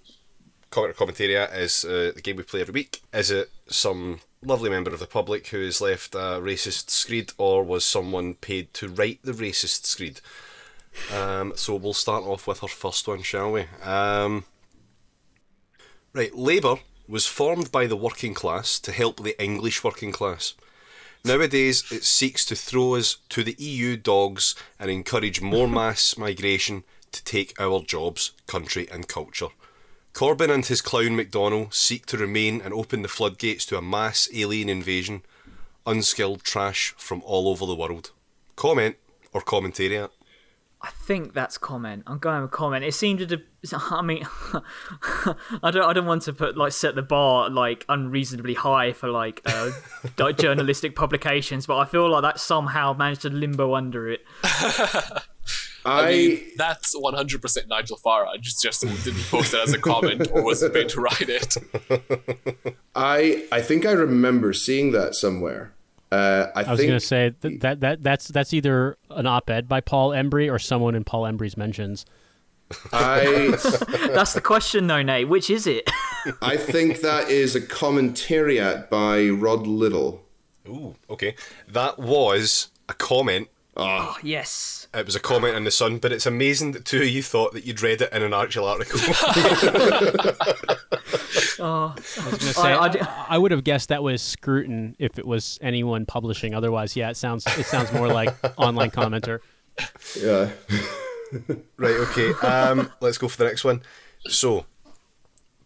comment 0.70 0.96
or 0.96 1.06
commentariat 1.06 1.58
is 1.58 1.84
uh, 1.84 2.12
the 2.16 2.22
game 2.22 2.38
we 2.38 2.44
play 2.44 2.62
every 2.62 2.74
week. 2.74 3.02
Is 3.14 3.32
it 3.32 3.50
some 3.68 4.20
lovely 4.44 4.70
member 4.70 4.92
of 4.92 5.00
the 5.00 5.08
public 5.08 5.48
who 5.48 5.64
has 5.64 5.82
left 5.82 6.16
a 6.16 6.40
racist 6.42 6.90
screed, 6.90 7.32
or 7.38 7.64
was 7.64 7.84
someone 7.84 8.36
paid 8.36 8.74
to 8.76 8.88
write 8.88 9.20
the 9.24 9.34
racist 9.34 9.86
screed? 9.86 10.22
Um, 11.14 11.54
so 11.56 11.76
we'll 11.76 11.94
start 11.94 12.24
off 12.24 12.48
with 12.48 12.64
our 12.64 12.70
first 12.70 13.08
one, 13.08 13.22
shall 13.22 13.52
we? 13.52 13.66
Um, 13.84 14.46
right, 16.14 16.34
Labour 16.36 16.78
was 17.08 17.26
formed 17.26 17.72
by 17.72 17.88
the 17.88 17.98
working 17.98 18.34
class 18.34 18.80
to 18.80 18.92
help 18.92 19.24
the 19.24 19.42
English 19.42 19.84
working 19.84 20.12
class. 20.12 20.54
Nowadays, 21.26 21.84
it 21.92 22.06
seeks 22.06 22.46
to 22.46 22.56
throw 22.56 22.96
us 22.96 23.18
to 23.30 23.44
the 23.44 23.56
EU 23.58 23.98
dogs 23.98 24.56
and 24.80 24.90
encourage 24.90 25.42
more 25.42 25.68
mass 25.80 26.18
migration 26.18 26.84
to 27.12 27.24
take 27.24 27.60
our 27.60 27.82
jobs, 27.82 28.32
country, 28.48 28.88
and 28.92 29.08
culture. 29.08 29.50
Corbyn 30.14 30.50
and 30.50 30.66
his 30.66 30.82
clown 30.82 31.18
McDonnell 31.18 31.74
seek 31.74 32.06
to 32.08 32.18
remain 32.18 32.62
and 32.62 32.74
open 32.74 33.02
the 33.02 33.08
floodgates 33.08 33.66
to 33.68 33.78
a 33.78 33.82
mass 33.82 34.28
alien 34.34 34.70
invasion, 34.70 35.24
unskilled 35.86 36.44
trash 36.44 36.94
from 36.98 37.22
all 37.24 37.48
over 37.48 37.66
the 37.66 37.76
world. 37.76 38.12
Comment 38.56 38.96
or 39.34 39.42
commentariat? 39.42 40.10
I 40.82 40.92
think 40.92 41.34
that's 41.34 41.58
comment. 41.58 42.04
I'm 42.08 42.20
going 42.20 42.42
with 42.42 42.52
comment. 42.52 42.86
It 42.86 42.94
seemed 42.94 43.28
to. 43.28 43.42
I 43.74 44.02
mean, 44.02 44.26
I 45.62 45.72
don't. 45.72 45.84
I 45.84 45.92
don't 45.92 46.06
want 46.06 46.22
to 46.24 46.34
put 46.34 46.56
like 46.56 46.72
set 46.72 46.96
the 46.96 47.02
bar 47.02 47.50
like 47.50 47.86
unreasonably 47.90 48.54
high 48.54 48.94
for 48.94 49.10
like 49.10 49.42
uh, 49.46 49.72
like 50.18 50.38
journalistic 50.38 50.96
publications, 50.96 51.66
but 51.66 51.78
I 51.78 51.86
feel 51.86 52.10
like 52.10 52.22
that 52.22 52.40
somehow 52.40 52.94
managed 52.94 53.24
to 53.24 53.30
limbo 53.30 53.76
under 53.76 54.10
it. 54.10 54.22
I, 55.86 56.02
I, 56.02 56.12
mean, 56.12 56.40
that's 56.58 56.96
100% 56.96 57.68
Nigel 57.68 57.98
Farage. 57.98 58.40
It's 58.40 58.62
just 58.62 58.82
didn't 58.82 59.24
post 59.30 59.54
it 59.54 59.62
as 59.62 59.74
a 59.74 59.80
comment 59.80 60.28
or 60.32 60.44
wasn't 60.44 60.74
paid 60.74 60.90
to 60.90 61.02
write 61.02 61.30
it. 61.30 61.58
I, 62.96 63.46
I 63.52 63.62
think 63.62 63.86
I 63.86 63.92
remember 63.92 64.54
seeing 64.54 64.92
that 64.92 65.16
somewhere. 65.16 65.74
Uh, 66.12 66.48
I, 66.56 66.64
I 66.64 66.72
was 66.72 66.80
going 66.80 66.92
to 66.92 67.00
say 67.00 67.34
th- 67.40 67.60
that 67.60 67.82
that 67.82 68.02
that's 68.02 68.30
that's 68.30 68.52
either 68.52 68.98
an 69.12 69.28
op-ed 69.28 69.68
by 69.68 69.80
Paul 69.80 70.10
Embery 70.10 70.52
or 70.52 70.58
someone 70.58 70.96
in 70.96 71.04
Paul 71.04 71.24
Embery's 71.24 71.56
mentions. 71.56 72.04
I, 72.92 73.56
That's 74.14 74.34
the 74.34 74.42
question, 74.42 74.88
though, 74.88 75.02
Nate. 75.02 75.28
Which 75.28 75.50
is 75.50 75.66
it? 75.66 75.90
I 76.42 76.58
think 76.58 77.02
that 77.02 77.30
is 77.30 77.56
a 77.56 77.62
commentariat 77.62 78.90
by 78.90 79.28
Rod 79.30 79.66
Liddle. 79.66 80.24
Ooh, 80.68 80.96
okay. 81.10 81.36
That 81.68 81.98
was 81.98 82.70
a 82.88 82.94
comment. 82.94 83.48
Oh, 83.78 84.18
yes. 84.24 84.88
It 84.94 85.06
was 85.06 85.16
a 85.16 85.20
comment 85.20 85.56
in 85.56 85.64
the 85.64 85.72
Sun, 85.72 86.00
but 86.00 86.12
it's 86.12 86.26
amazing 86.26 86.72
that 86.74 86.86
two 86.86 87.02
of 87.02 87.08
you 87.08 87.22
thought 87.24 87.54
that 87.54 87.66
you'd 87.66 87.82
read 87.82 88.02
it 88.02 88.12
in 88.12 88.24
an 88.24 88.34
actual 88.34 88.66
article. 88.66 89.00
Oh, 91.62 91.94
I 91.94 91.96
was 91.96 92.16
going 92.16 92.38
to 92.40 92.54
say 92.54 92.72
I- 92.72 92.78
I, 92.78 92.84
I 92.86 92.90
d- 92.90 93.00
I 93.02 93.38
would 93.38 93.52
have 93.52 93.66
guessed 93.66 93.90
that 93.90 94.02
was 94.02 94.22
Scruton 94.22 94.96
if 94.98 95.20
it 95.20 95.26
was 95.28 95.60
anyone 95.62 96.06
publishing. 96.06 96.54
Otherwise, 96.56 96.96
yeah, 96.96 97.10
it 97.10 97.18
sounds 97.18 97.46
it 97.58 97.66
sounds 97.66 97.92
more 97.92 98.08
like 98.08 98.34
online 98.58 98.92
commenter. 98.92 99.40
Yeah. 100.18 100.52
Right, 101.78 101.96
okay. 101.96 102.32
Um, 102.48 102.92
let's 103.02 103.18
go 103.18 103.28
for 103.28 103.38
the 103.38 103.44
next 103.46 103.66
one. 103.66 103.82
So, 104.28 104.66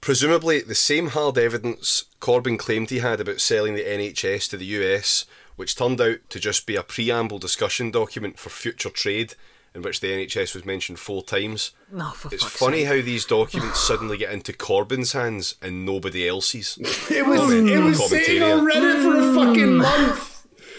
presumably, 0.02 0.62
the 0.62 0.76
same 0.76 1.10
hard 1.10 1.38
evidence 1.38 2.06
Corbyn 2.20 2.58
claimed 2.58 2.90
he 2.90 3.00
had 3.00 3.22
about 3.22 3.40
selling 3.40 3.76
the 3.76 3.84
NHS 3.84 4.50
to 4.50 4.58
the 4.58 4.66
US, 4.66 5.26
which 5.56 5.76
turned 5.76 6.00
out 6.02 6.18
to 6.30 6.40
just 6.40 6.66
be 6.66 6.76
a 6.76 6.84
preamble 6.84 7.40
discussion 7.40 7.92
document 7.92 8.40
for 8.40 8.50
future 8.50 8.90
trade, 8.90 9.36
in 9.76 9.82
which 9.82 10.00
the 10.02 10.08
NHS 10.12 10.54
was 10.54 10.66
mentioned 10.66 11.00
four 11.00 11.24
times. 11.24 11.72
no, 11.92 12.10
for 12.12 12.34
It's 12.34 12.44
fuck's 12.44 12.58
funny 12.58 12.80
sake. 12.82 12.88
how 12.88 12.96
these 13.02 13.26
documents 13.26 13.80
suddenly 13.88 14.18
get 14.18 14.32
into 14.32 14.54
Corbyn's 14.54 15.14
hands 15.14 15.56
and 15.62 15.86
nobody 15.86 16.28
else's. 16.28 16.78
It 17.10 17.26
was 17.26 17.52
it 17.52 17.80
was 17.84 18.10
sitting 18.10 18.44
on 18.44 18.66
Reddit 18.66 19.02
for 19.04 19.16
a 19.18 19.34
fucking 19.46 19.78
month. 19.78 20.30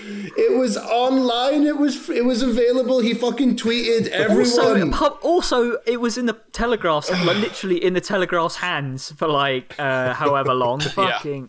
It 0.06 0.58
was 0.58 0.76
online. 0.76 1.64
It 1.66 1.78
was 1.78 2.10
it 2.10 2.24
was 2.26 2.42
available. 2.42 2.98
He 3.00 3.14
fucking 3.14 3.56
tweeted 3.56 4.08
everyone. 4.08 4.90
pub- 4.92 5.18
also, 5.22 5.78
it 5.86 5.98
was 6.00 6.18
in 6.18 6.26
the 6.26 6.34
Telegraph's, 6.52 7.10
literally 7.10 7.82
in 7.82 7.94
the 7.94 8.00
Telegraph's 8.02 8.56
hands 8.56 9.12
for 9.12 9.26
like 9.28 9.74
uh, 9.78 10.12
however 10.12 10.52
long. 10.52 10.80
Fucking. 11.00 11.48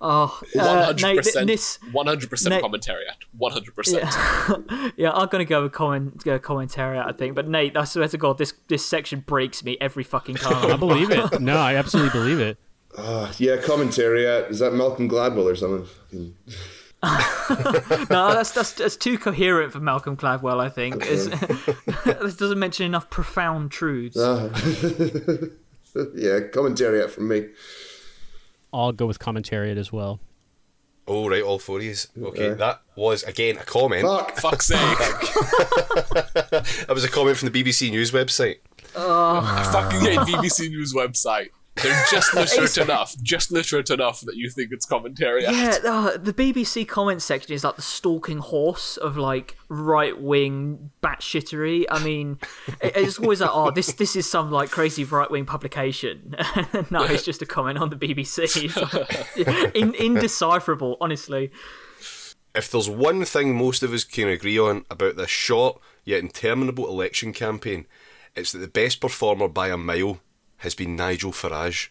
Oh, 0.00 0.40
uh, 0.58 0.94
Nate, 1.00 1.18
100%, 1.18 1.46
this, 1.46 1.78
100% 1.92 2.48
Nate- 2.50 2.62
commentariat. 2.62 3.16
100%. 3.40 4.92
yeah, 4.96 5.10
I'm 5.12 5.26
gonna 5.28 5.44
go 5.44 5.62
with 5.64 5.72
comment, 5.72 6.22
go 6.22 6.38
commentary. 6.38 6.98
I 6.98 7.12
think, 7.12 7.34
but 7.34 7.48
Nate, 7.48 7.76
I 7.76 7.82
swear 7.84 8.06
to 8.08 8.16
God, 8.16 8.38
this 8.38 8.52
this 8.68 8.86
section 8.86 9.24
breaks 9.26 9.64
me 9.64 9.76
every 9.80 10.04
fucking 10.04 10.36
time. 10.46 10.70
I 10.70 10.76
believe 10.76 11.10
it. 11.10 11.40
No, 11.40 11.56
I 11.58 11.74
absolutely 11.74 12.10
believe 12.18 12.38
it. 12.38 12.58
Ah, 12.96 13.32
yeah, 13.38 13.56
commentariat. 13.56 14.44
Uh, 14.44 14.48
is 14.48 14.58
that 14.60 14.72
Malcolm 14.72 15.08
Gladwell 15.08 15.44
or 15.50 15.56
something? 15.56 16.34
No, 18.10 18.34
that's, 18.34 18.50
that's 18.50 18.72
that's 18.72 18.96
too 18.96 19.18
coherent 19.18 19.72
for 19.72 19.78
Malcolm 19.80 20.16
Gladwell. 20.16 20.58
I 20.60 20.68
think 20.68 21.00
this 21.04 22.34
doesn't 22.36 22.58
mention 22.58 22.86
enough 22.86 23.08
profound 23.08 23.70
truths. 23.70 24.16
Ah. 24.18 24.48
yeah, 26.14 26.40
commentariat 26.50 27.10
from 27.10 27.28
me. 27.28 27.46
I'll 28.72 28.92
go 28.92 29.06
with 29.06 29.18
commentariat 29.18 29.76
as 29.76 29.92
well. 29.92 30.20
Oh, 31.06 31.28
right, 31.28 31.42
all 31.42 31.58
four 31.58 31.78
of 31.78 31.84
yous. 31.84 32.08
Okay, 32.20 32.48
Okay. 32.48 32.54
that 32.58 32.82
was, 32.94 33.22
again, 33.22 33.56
a 33.56 33.64
comment. 33.64 34.02
Fuck. 34.02 34.36
Fuck's 34.38 34.66
sake. 34.66 34.78
That 36.86 36.90
was 36.94 37.04
a 37.04 37.08
comment 37.08 37.36
from 37.36 37.50
the 37.50 37.62
BBC 37.64 37.90
News 37.90 38.10
website. 38.12 38.56
I 38.96 39.68
fucking 39.72 40.00
hate 40.00 40.18
BBC 40.20 40.68
News 40.70 40.92
website. 40.94 41.48
They're 41.82 42.04
just 42.10 42.34
literate 42.34 42.76
enough, 42.78 43.14
just 43.22 43.50
literate 43.52 43.90
enough 43.90 44.20
that 44.22 44.36
you 44.36 44.50
think 44.50 44.72
it's 44.72 44.86
commentary. 44.86 45.42
Yeah, 45.42 45.76
uh, 45.84 46.16
the 46.16 46.32
BBC 46.32 46.86
comment 46.86 47.22
section 47.22 47.52
is 47.52 47.64
like 47.64 47.76
the 47.76 47.82
stalking 47.82 48.38
horse 48.38 48.96
of 48.96 49.16
like 49.16 49.56
right 49.68 50.18
wing 50.20 50.90
batshittery. 51.02 51.84
I 51.90 52.02
mean, 52.02 52.38
it- 52.80 52.96
it's 52.96 53.18
always 53.18 53.40
like, 53.40 53.50
oh, 53.52 53.70
this 53.70 53.92
this 53.92 54.16
is 54.16 54.30
some 54.30 54.50
like 54.50 54.70
crazy 54.70 55.04
right 55.04 55.30
wing 55.30 55.46
publication. 55.46 56.34
no, 56.90 57.04
it's 57.04 57.24
just 57.24 57.42
a 57.42 57.46
comment 57.46 57.78
on 57.78 57.90
the 57.90 57.96
BBC. 57.96 58.38
It's 59.36 59.76
In, 59.76 59.94
indecipherable, 59.94 60.96
honestly. 61.00 61.50
If 62.54 62.70
there's 62.70 62.88
one 62.88 63.24
thing 63.24 63.54
most 63.56 63.82
of 63.82 63.92
us 63.92 64.04
can 64.04 64.28
agree 64.28 64.58
on 64.58 64.84
about 64.90 65.16
this 65.16 65.30
short 65.30 65.80
yet 66.04 66.20
interminable 66.20 66.88
election 66.88 67.32
campaign, 67.32 67.86
it's 68.34 68.52
that 68.52 68.58
the 68.58 68.68
best 68.68 69.00
performer 69.00 69.46
by 69.48 69.68
a 69.68 69.76
mile 69.76 70.18
has 70.58 70.74
been 70.74 70.96
Nigel 70.96 71.32
Farage. 71.32 71.88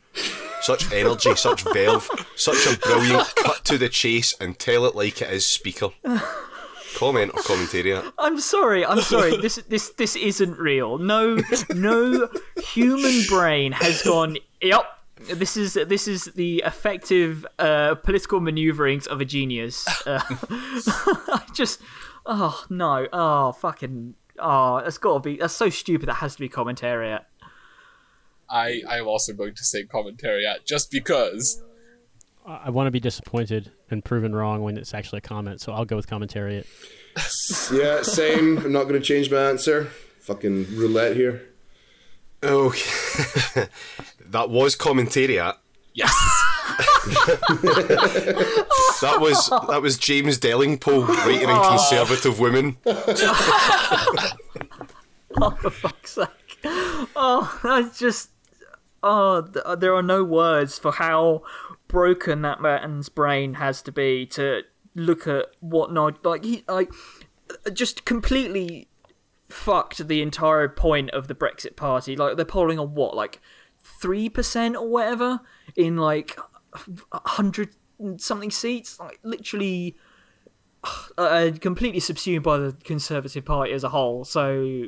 Such 0.62 0.92
energy, 0.92 1.36
such 1.36 1.64
valve, 1.64 2.10
such 2.36 2.66
a 2.66 2.78
brilliant 2.80 3.34
cut 3.36 3.64
to 3.66 3.78
the 3.78 3.90
chase 3.90 4.36
and 4.40 4.58
tell 4.58 4.86
it 4.86 4.96
like 4.96 5.22
it 5.22 5.32
is 5.32 5.46
speaker. 5.46 5.90
Comment 6.96 7.32
or 7.34 7.42
commentariat. 7.44 8.12
I'm 8.18 8.40
sorry. 8.40 8.86
I'm 8.86 9.02
sorry. 9.02 9.38
This 9.38 9.58
this 9.70 9.90
this 9.92 10.16
isn't 10.16 10.58
real. 10.58 10.98
No 10.98 11.40
no 11.70 12.28
human 12.58 13.24
brain 13.30 13.72
has 13.74 14.02
gone. 14.02 14.38
Yep. 14.62 14.84
This 15.36 15.58
is 15.58 15.74
this 15.76 16.08
is 16.08 16.26
the 16.36 16.64
effective 16.66 17.46
uh, 17.60 17.96
political 17.96 18.40
maneuverings 18.40 19.06
of 19.08 19.22
a 19.22 19.26
genius. 19.26 19.86
Uh, 20.08 20.22
I 20.30 21.44
just 21.54 21.82
oh 22.26 22.66
no 22.70 23.08
oh 23.14 23.52
fucking 23.52 24.16
oh 24.40 24.82
that's 24.82 24.98
got 24.98 25.14
to 25.14 25.20
be 25.30 25.38
that's 25.38 25.54
so 25.54 25.70
stupid. 25.70 26.10
That 26.10 26.16
has 26.16 26.36
to 26.36 26.40
be 26.40 26.50
commentariat. 26.50 27.26
I, 28.50 28.82
I 28.88 28.98
am 29.00 29.08
also 29.08 29.34
going 29.34 29.54
to 29.56 29.64
say 29.64 29.84
commentariat 29.86 30.66
just 30.66 30.90
because 30.92 31.62
I, 32.46 32.62
I 32.66 32.70
want 32.70 32.88
to 32.88 32.92
be 32.92 33.00
disappointed 33.00 33.72
and 33.90 34.04
proven 34.04 34.34
wrong 34.34 34.62
when 34.64 34.78
it's 34.78 34.94
actually 34.94 35.20
a 35.20 35.22
comment, 35.22 35.62
so 35.62 35.74
I'll 35.74 35.86
go 35.86 35.96
with 35.96 36.08
commentariat. 36.08 36.66
Yeah, 37.72 38.02
same. 38.04 38.58
I'm 38.60 38.72
not 38.72 38.84
going 38.84 38.94
to 38.94 39.00
change 39.00 39.32
my 39.32 39.38
answer. 39.50 39.86
Fucking 40.22 40.76
roulette 40.76 41.16
here. 41.16 41.42
Okay. 42.44 43.68
that 44.28 44.50
was 44.50 44.76
commentariat. 44.76 45.56
yes. 45.94 46.14
That 49.00 49.22
was 49.22 49.50
that 49.70 49.82
was 49.82 49.98
James 49.98 50.40
Delingpole 50.40 51.08
writing 51.08 51.50
in 51.50 51.62
Conservative 51.64 52.40
Women. 52.40 52.78
Oh 55.40 55.52
for 55.52 55.70
fuck's 55.70 56.14
sake! 56.14 56.28
Oh, 56.66 57.60
I 57.64 57.92
just 57.96 58.30
oh 59.04 59.42
th- 59.42 59.66
uh, 59.66 59.76
there 59.76 59.94
are 59.94 60.04
no 60.04 60.24
words 60.24 60.78
for 60.80 60.94
how 60.94 61.44
broken 61.88 62.42
that 62.42 62.62
man's 62.62 63.10
brain 63.10 63.56
has 63.56 63.82
to 63.82 63.92
be 63.92 64.26
to 64.26 64.62
look 64.96 65.28
at 65.28 65.46
what 65.60 65.92
not 65.92 66.24
like 66.26 66.44
he 66.44 66.64
like 66.68 66.92
uh, 67.66 67.70
just 67.70 68.06
completely 68.06 68.88
fucked 69.50 70.08
the 70.08 70.22
entire 70.22 70.68
point 70.68 71.10
of 71.12 71.28
the 71.28 71.36
Brexit 71.36 71.76
party. 71.76 72.16
Like 72.16 72.36
they're 72.36 72.46
polling 72.46 72.80
on 72.80 72.94
what, 72.96 73.16
like 73.16 73.42
three 73.84 74.30
percent 74.30 74.76
or 74.76 74.88
whatever 74.88 75.42
in 75.76 75.98
like 75.98 76.38
hundred 77.14 77.76
something 78.18 78.52
seats. 78.52 79.00
Like 79.00 79.20
literally, 79.24 79.96
uh, 80.84 81.22
uh, 81.22 81.52
completely 81.60 82.00
subsumed 82.00 82.44
by 82.44 82.58
the 82.58 82.74
Conservative 82.84 83.46
Party 83.46 83.72
as 83.72 83.84
a 83.84 83.90
whole. 83.90 84.26
So 84.26 84.88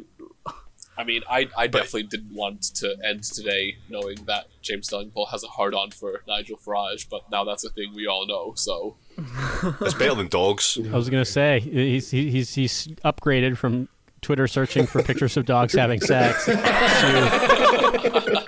I 1.00 1.06
mean, 1.06 1.22
I, 1.30 1.48
I 1.58 1.68
definitely 1.68 2.04
didn't 2.04 2.36
want 2.36 2.62
to 2.76 2.94
end 3.06 3.24
today 3.24 3.78
knowing 3.88 4.18
that 4.26 4.48
James 4.62 4.90
Delingpole 4.90 5.30
has 5.30 5.46
a 5.46 5.48
hard 5.48 5.74
on 5.74 5.92
for 5.92 6.22
Nigel 6.28 6.58
Farage, 6.58 7.08
but 7.10 7.22
now 7.32 7.46
that's 7.46 7.64
a 7.64 7.70
thing 7.70 7.94
we 7.96 8.06
all 8.06 8.28
know, 8.28 8.54
so. 8.56 8.98
It's 9.82 9.94
better 9.94 10.16
than 10.16 10.28
dogs. 10.28 10.78
I 10.92 10.96
was 10.96 11.10
gonna 11.10 11.24
say 11.26 11.60
he's 11.62 12.12
he's 12.12 12.54
he's 12.54 12.88
upgraded 13.06 13.58
from 13.58 13.88
Twitter 14.22 14.48
searching 14.48 14.88
for 14.88 15.02
pictures 15.04 15.36
of 15.38 15.46
dogs 15.46 15.74
having 15.74 16.02
sex. 16.02 16.46
to- 16.46 18.46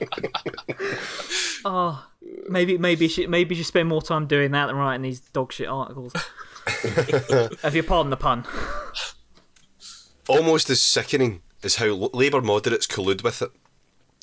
oh, 1.65 2.05
maybe 2.49 2.77
maybe 2.77 3.05
you 3.05 3.09
should 3.09 3.29
maybe 3.29 3.55
you 3.55 3.63
spend 3.63 3.87
more 3.89 4.01
time 4.01 4.27
doing 4.27 4.51
that 4.51 4.67
than 4.67 4.75
writing 4.75 5.01
these 5.03 5.19
dog 5.19 5.51
shit 5.53 5.67
articles. 5.67 6.13
Have 7.61 7.75
you 7.75 7.83
pardon 7.83 8.09
the 8.09 8.17
pun? 8.17 8.45
Almost 10.27 10.69
as 10.69 10.81
sickening 10.81 11.41
as 11.63 11.75
how 11.75 12.09
Labour 12.13 12.41
moderates 12.41 12.88
collude 12.88 13.23
with 13.23 13.41
it. 13.41 13.51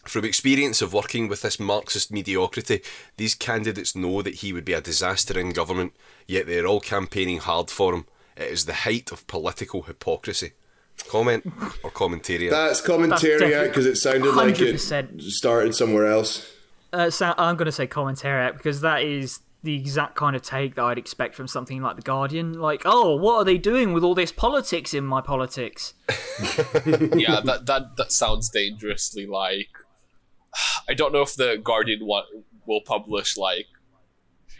From 0.04 0.24
experience 0.24 0.80
of 0.80 0.92
working 0.92 1.28
with 1.28 1.42
this 1.42 1.60
Marxist 1.60 2.10
mediocrity, 2.10 2.80
these 3.16 3.34
candidates 3.34 3.94
know 3.94 4.22
that 4.22 4.36
he 4.36 4.52
would 4.52 4.64
be 4.64 4.72
a 4.72 4.80
disaster 4.80 5.38
in 5.38 5.50
government, 5.50 5.92
yet 6.26 6.46
they 6.46 6.58
are 6.58 6.66
all 6.66 6.80
campaigning 6.80 7.38
hard 7.38 7.70
for 7.70 7.94
him. 7.94 8.06
It 8.36 8.50
is 8.50 8.64
the 8.64 8.72
height 8.72 9.12
of 9.12 9.26
political 9.26 9.82
hypocrisy. 9.82 10.52
Comment 11.08 11.44
or 11.82 11.90
commentariat? 11.90 12.50
That's 12.50 12.80
definitely- 12.80 13.16
commentariat 13.16 13.68
because 13.68 13.86
it 13.86 13.96
sounded 13.96 14.34
like 14.34 14.60
it 14.60 14.78
started 14.78 15.74
somewhere 15.74 16.06
else. 16.06 16.52
Uh, 16.92 17.10
so 17.10 17.34
I'm 17.36 17.56
going 17.56 17.66
to 17.66 17.72
say 17.72 17.86
commentariat 17.86 18.54
because 18.56 18.80
that 18.80 19.02
is 19.02 19.40
the 19.62 19.74
exact 19.74 20.14
kind 20.14 20.36
of 20.36 20.42
take 20.42 20.76
that 20.76 20.84
I'd 20.84 20.98
expect 20.98 21.34
from 21.34 21.48
something 21.48 21.82
like 21.82 21.96
The 21.96 22.02
Guardian. 22.02 22.52
Like, 22.52 22.82
oh, 22.84 23.16
what 23.16 23.34
are 23.38 23.44
they 23.44 23.58
doing 23.58 23.92
with 23.92 24.04
all 24.04 24.14
this 24.14 24.30
politics 24.32 24.94
in 24.94 25.04
my 25.04 25.20
politics? 25.20 25.94
yeah, 26.86 27.40
that 27.44 27.62
that 27.66 27.96
that 27.96 28.12
sounds 28.12 28.48
dangerously 28.48 29.26
like. 29.26 29.68
I 30.88 30.94
don't 30.94 31.12
know 31.12 31.22
if 31.22 31.34
the 31.34 31.60
Guardian 31.62 32.00
wa- 32.06 32.24
will 32.66 32.80
publish 32.80 33.36
like. 33.36 33.66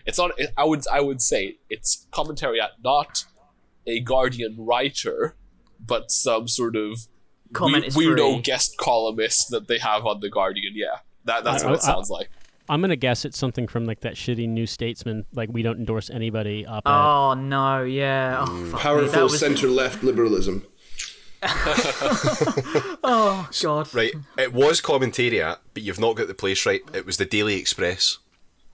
It's 0.07 0.19
not. 0.19 0.33
I 0.57 0.65
would. 0.65 0.85
I 0.91 1.01
would 1.01 1.23
say 1.23 1.59
it's 1.71 2.07
commentary 2.11 2.61
at 2.61 2.73
not 2.83 3.25
a 3.87 4.01
Guardian 4.01 4.57
writer, 4.59 5.37
but 5.85 6.11
some 6.11 6.49
sort 6.49 6.77
of 6.77 6.99
Comment 7.53 7.83
we- 7.83 7.89
is 7.89 7.97
weirdo 7.97 8.35
free. 8.35 8.43
guest 8.43 8.77
columnist 8.79 9.51
that 9.51 9.69
they 9.69 9.79
have 9.79 10.05
on 10.07 10.21
the 10.21 10.29
Guardian. 10.31 10.73
Yeah, 10.75 10.99
that 11.25 11.45
that's 11.45 11.63
I- 11.63 11.67
what 11.67 11.75
it 11.77 11.83
I- 11.83 11.87
sounds 11.87 12.11
like. 12.11 12.31
I'm 12.69 12.81
gonna 12.81 12.97
guess 12.97 13.25
it's 13.25 13.39
something 13.39 13.67
from 13.67 13.87
like 13.87 14.01
that 14.01 14.15
shitty 14.15 14.49
New 14.49 14.67
Statesman, 14.67 15.25
like 15.33 15.49
we 15.53 15.63
don't 15.63 15.79
endorse 15.79 16.11
anybody 16.11 16.67
op-ed. 16.67 16.91
Oh 16.91 17.35
no, 17.35 17.83
yeah. 17.85 18.45
Oh, 18.47 18.51
mm. 18.51 18.65
fuck 18.65 18.65
me, 18.65 18.71
that 18.71 18.81
Powerful 18.81 19.23
was- 19.25 19.39
centre 19.41 19.69
left 19.69 20.03
liberalism. 20.03 20.67
Oh 23.11 23.49
god. 23.63 23.95
Right, 23.95 24.13
it 24.37 24.53
was 24.53 24.81
commentariat, 24.81 25.59
but 25.73 25.83
you've 25.83 26.01
not 26.01 26.17
got 26.17 26.27
the 26.29 26.35
place 26.35 26.67
right. 26.67 26.83
It 26.93 27.07
was 27.07 27.17
the 27.17 27.25
Daily 27.25 27.55
Express. 27.57 28.19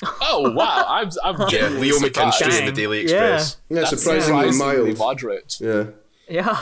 Oh 0.03 0.51
wow, 0.53 0.85
I'm 0.89 1.11
I'm 1.23 1.37
Yeah, 1.51 1.69
Leo 1.69 1.95
surprised. 1.99 2.43
McKinstry 2.43 2.59
in 2.61 2.67
the 2.67 2.73
Daily. 2.73 3.01
Express. 3.01 3.59
Yeah, 3.69 3.81
That's 3.81 4.03
surprisingly, 4.03 4.53
mild. 4.57 4.99
moderate. 4.99 5.59
Yeah. 5.61 5.85
Yeah, 6.29 6.55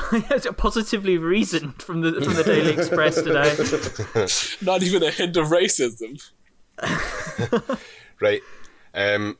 positively 0.56 1.18
reasoned 1.18 1.80
from 1.80 2.00
the 2.00 2.20
from 2.20 2.34
the 2.34 2.42
Daily 2.44 2.72
Express 2.72 3.14
today. 3.14 4.66
Not 4.66 4.82
even 4.82 5.02
a 5.04 5.10
hint 5.12 5.36
of 5.36 5.46
racism. 5.48 6.20
Right. 8.20 8.40
Um, 8.94 9.36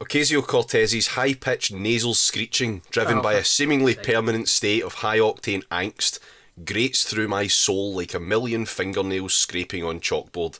Ocasio 0.00 0.40
Cortez's 0.46 1.08
high 1.08 1.34
pitched 1.34 1.70
nasal 1.70 2.14
screeching, 2.14 2.80
driven 2.90 3.18
Oh, 3.18 3.22
by 3.22 3.34
a 3.34 3.44
seemingly 3.44 3.94
permanent 3.94 4.48
state 4.48 4.82
of 4.82 4.94
high 4.94 5.18
octane 5.18 5.62
angst, 5.70 6.18
grates 6.64 7.04
through 7.04 7.28
my 7.28 7.46
soul 7.46 7.94
like 7.94 8.14
a 8.14 8.20
million 8.20 8.64
fingernails 8.64 9.34
scraping 9.34 9.84
on 9.84 10.00
chalkboard. 10.00 10.58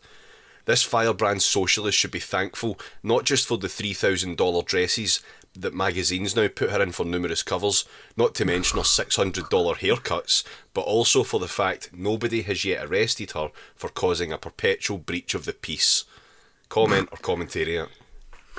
This 0.66 0.82
firebrand 0.82 1.42
socialist 1.42 1.97
should 1.97 2.10
be 2.10 2.20
thankful 2.20 2.78
not 3.02 3.24
just 3.24 3.47
for 3.48 3.56
the 3.56 3.66
$3,000 3.68 4.66
dresses 4.66 5.22
that 5.55 5.74
magazines 5.74 6.36
now 6.36 6.48
put 6.48 6.70
her 6.70 6.82
in 6.82 6.93
for 6.93 7.05
numerous 7.05 7.43
covers, 7.43 7.85
not 8.16 8.35
to 8.36 8.44
mention 8.44 8.78
her 8.78 8.85
$600 8.85 9.48
haircuts, 9.51 10.44
but 10.74 10.82
also 10.82 11.22
for 11.22 11.40
the 11.40 11.48
fact 11.48 11.90
nobody 11.93 12.43
has 12.43 12.64
yet 12.64 12.85
arrested 12.85 13.32
her 13.32 13.51
for 13.74 13.89
causing 13.89 14.32
a 14.32 14.39
perpetual 14.39 14.98
breach 14.98 15.35
of 15.35 15.44
the 15.44 15.52
peace. 15.52 16.05
Comment 16.68 17.09
or 17.10 17.18
commentariat? 17.18 17.89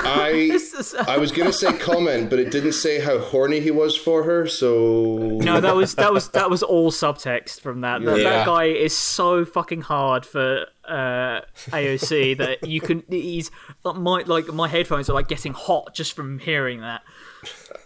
I 0.04 0.58
I 1.08 1.18
was 1.18 1.32
gonna 1.32 1.54
say 1.54 1.74
comment, 1.78 2.30
but 2.30 2.40
it 2.40 2.52
didn't 2.52 2.74
say 2.74 3.00
how 3.00 3.20
horny 3.20 3.60
he 3.60 3.72
was 3.72 3.96
for 3.96 4.24
her. 4.24 4.48
So 4.48 5.40
No, 5.42 5.62
that 5.62 5.76
was 5.76 5.96
that 5.96 6.14
was 6.14 6.30
that 6.30 6.50
was 6.50 6.64
all 6.64 6.92
subtext 6.92 7.62
from 7.62 7.82
that. 7.82 8.02
That, 8.04 8.18
Yeah. 8.18 8.24
that 8.24 8.46
guy 8.46 8.66
is 8.66 8.96
so 8.96 9.46
fucking 9.46 9.82
hard 9.82 10.26
for 10.26 10.66
uh, 10.88 11.42
AOC 11.72 12.38
that 12.38 12.68
you 12.68 12.82
can. 12.82 13.04
He's 13.10 13.52
my 13.84 14.24
like 14.26 14.48
my 14.48 14.68
headphones 14.68 15.10
are 15.10 15.14
like 15.14 15.28
getting 15.28 15.54
hot 15.54 15.94
just 15.94 16.14
from 16.14 16.40
hearing 16.40 16.82
that. 16.82 17.04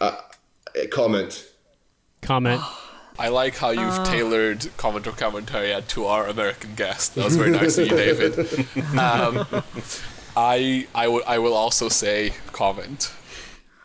Uh, 0.01 0.17
comment. 0.91 1.45
Comment. 2.21 2.61
I 3.17 3.29
like 3.29 3.55
how 3.55 3.69
you've 3.69 4.03
tailored 4.03 4.67
comment 4.75 5.07
or 5.07 5.11
commentary 5.13 5.81
to 5.81 6.05
our 6.05 6.27
American 6.27 6.75
guest. 6.75 7.15
That 7.15 7.23
was 7.23 7.37
very 7.37 7.51
nice 7.51 7.77
of 7.77 7.87
you, 7.87 7.95
David. 7.95 8.67
Um, 8.99 9.45
I 10.37 10.87
I 10.93 11.07
would 11.07 11.23
I 11.25 11.39
will 11.39 11.53
also 11.53 11.89
say 11.89 12.33
comment. 12.51 13.11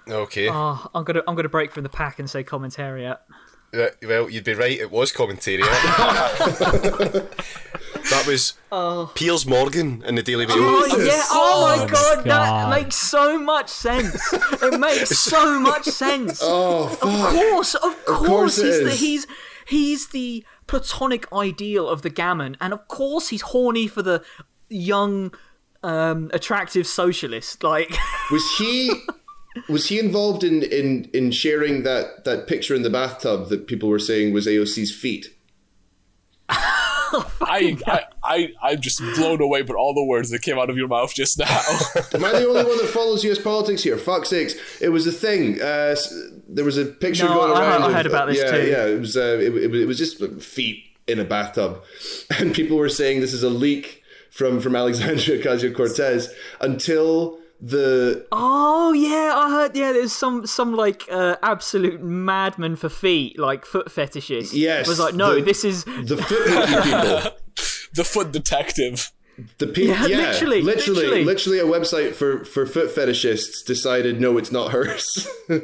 Okay. 0.08 0.48
Oh, 0.50 0.86
I'm 0.94 1.04
gonna 1.04 1.22
I'm 1.26 1.36
gonna 1.36 1.48
break 1.48 1.72
from 1.72 1.82
the 1.82 1.88
pack 1.88 2.18
and 2.18 2.28
say 2.28 2.44
commentariat. 2.44 3.18
Uh, 3.72 3.86
well, 4.02 4.28
you'd 4.28 4.42
be 4.42 4.54
right. 4.54 4.80
It 4.80 4.90
was 4.90 5.12
commentariat. 5.12 5.60
that 8.10 8.26
was 8.26 8.54
Piers 9.14 9.46
Morgan 9.46 10.02
in 10.04 10.16
the 10.16 10.24
Daily 10.24 10.46
Mail. 10.46 10.56
Oh 10.58 10.86
yeah! 10.98 11.22
Oh 11.30 11.76
my 11.78 11.86
god, 11.86 12.24
God. 12.24 12.26
that 12.26 12.70
makes 12.70 12.96
so 12.96 13.38
much 13.38 13.68
sense. 13.68 14.32
It 14.32 14.80
makes 14.80 15.16
so 15.18 15.60
much 15.60 15.84
sense. 15.84 16.40
Oh 16.42 16.86
Of 17.00 17.10
course, 17.32 17.76
of 17.76 18.04
course, 18.06 18.28
course 18.28 18.56
he's 18.56 18.82
the 18.82 18.90
he's 18.90 19.26
he's 19.66 20.08
the 20.08 20.44
platonic 20.66 21.32
ideal 21.32 21.88
of 21.88 22.02
the 22.02 22.10
gammon, 22.10 22.56
and 22.60 22.72
of 22.72 22.88
course 22.88 23.28
he's 23.28 23.42
horny 23.42 23.86
for 23.86 24.02
the 24.02 24.24
young, 24.68 25.32
um, 25.82 26.30
attractive 26.32 26.86
socialist. 26.86 27.62
Like, 27.62 27.90
Was 28.30 28.44
he 28.58 28.92
was 29.68 29.88
he 29.88 29.98
involved 29.98 30.44
in, 30.44 30.62
in 30.62 31.10
in 31.12 31.32
sharing 31.32 31.82
that 31.82 32.24
that 32.24 32.46
picture 32.46 32.74
in 32.74 32.82
the 32.82 32.90
bathtub 32.90 33.48
that 33.48 33.66
people 33.66 33.88
were 33.88 33.98
saying 33.98 34.32
was 34.32 34.46
AOC's 34.46 34.92
feet? 34.94 35.34
I, 37.42 37.76
I 37.86 38.04
I 38.22 38.48
I'm 38.62 38.80
just 38.80 39.00
blown 39.16 39.40
away 39.42 39.62
by 39.62 39.74
all 39.74 39.94
the 39.94 40.04
words 40.04 40.30
that 40.30 40.42
came 40.42 40.58
out 40.58 40.70
of 40.70 40.76
your 40.76 40.86
mouth 40.88 41.12
just 41.14 41.38
now. 41.38 41.46
Am 42.14 42.24
I 42.24 42.30
the 42.32 42.46
only 42.46 42.62
one 42.64 42.78
that 42.78 42.90
follows 42.92 43.24
US 43.24 43.38
politics 43.40 43.82
here? 43.82 43.98
Fuck 43.98 44.26
sakes! 44.26 44.54
It 44.80 44.90
was 44.90 45.06
a 45.08 45.12
thing. 45.12 45.60
Uh, 45.60 45.96
there 46.48 46.64
was 46.64 46.78
a 46.78 46.84
picture 46.86 47.24
No, 47.24 47.34
going 47.34 47.52
I 47.52 47.56
heard- 47.56 47.68
around. 47.70 47.82
I 47.82 47.86
of- 47.88 47.92
heard 47.94 48.06
about 48.06 48.28
this 48.28 48.38
yeah, 48.38 48.50
too. 48.50 48.70
Yeah, 48.70 48.86
it 48.86 49.00
was. 49.00 49.16
Uh, 49.16 49.38
it, 49.40 49.54
it, 49.56 49.74
it 49.74 49.86
was 49.86 49.98
just 49.98 50.22
feet 50.40 50.84
in 51.08 51.18
a 51.18 51.24
bathtub, 51.24 51.82
and 52.38 52.54
people 52.54 52.76
were 52.76 52.88
saying 52.88 53.20
this 53.20 53.32
is 53.32 53.42
a 53.42 53.50
leak 53.50 53.99
from 54.30 54.60
from 54.60 54.74
Alexandria 54.76 55.42
Ocasio 55.42 55.74
Cortez 55.74 56.32
until 56.60 57.38
the 57.60 58.26
oh 58.32 58.92
yeah, 58.92 59.32
I 59.36 59.50
heard. 59.50 59.76
Yeah, 59.76 59.92
there's 59.92 60.12
some 60.12 60.46
some 60.46 60.74
like 60.74 61.04
uh, 61.10 61.36
absolute 61.42 62.00
madman 62.02 62.76
for 62.76 62.88
feet, 62.88 63.38
like 63.38 63.66
foot 63.66 63.88
fetishist. 63.88 64.52
Yes, 64.54 64.88
was 64.88 64.98
like, 64.98 65.14
no, 65.14 65.34
the- 65.34 65.42
this 65.42 65.64
is 65.64 65.84
the 65.84 66.16
foot 66.16 66.46
people. 66.84 67.38
the 67.94 68.04
foot 68.04 68.32
detective. 68.32 69.10
The 69.58 69.66
people, 69.66 69.94
Yeah, 69.94 70.06
yeah, 70.06 70.16
literally, 70.30 70.62
literally, 70.62 71.00
literally. 71.02 71.24
literally, 71.24 71.58
a 71.58 71.64
website 71.64 72.14
for 72.14 72.44
for 72.44 72.66
foot 72.66 72.94
fetishists 72.94 73.64
decided 73.64 74.20
no, 74.20 74.38
it's 74.38 74.52
not 74.52 74.72
hers. 74.72 75.28
uh, 75.50 75.58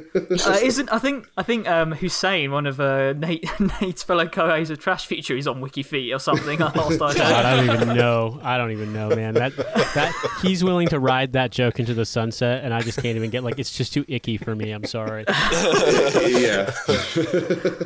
isn't 0.63 0.93
I 0.93 0.99
think 0.99 1.29
I 1.37 1.43
think 1.43 1.69
um, 1.69 1.93
Hussein, 1.93 2.51
one 2.51 2.67
of 2.67 2.81
uh, 2.81 3.13
Nate 3.15 3.49
Nate's 3.81 4.03
fellow 4.03 4.27
co-hosts 4.27 4.71
of 4.71 4.79
Trash 4.79 5.07
Future, 5.07 5.37
is 5.37 5.47
on 5.47 5.61
WikiFeet 5.61 6.15
or 6.15 6.19
something. 6.19 6.61
I 6.63 6.73
God. 6.99 7.19
I 7.21 7.57
don't 7.57 7.75
even 7.75 7.97
know. 7.97 8.41
I 8.43 8.57
don't 8.59 8.73
even 8.73 8.93
know, 8.93 9.09
man. 9.11 9.35
That 9.35 9.57
that 9.57 10.13
he's 10.43 10.63
willing 10.63 10.89
to 10.89 10.99
ride 10.99 11.33
that 11.33 11.51
joke 11.51 11.79
into 11.79 11.95
the 11.95 12.05
sunset, 12.05 12.65
and 12.65 12.73
I 12.75 12.81
just 12.83 13.03
can't 13.03 13.17
even 13.17 13.31
get 13.31 13.43
like 13.45 13.59
it's 13.59 13.77
just 13.77 13.93
too 13.93 14.05
icky 14.09 14.37
for 14.37 14.55
me. 14.55 14.73
I'm 14.73 14.85
sorry. 14.85 15.25
yeah, 15.29 16.73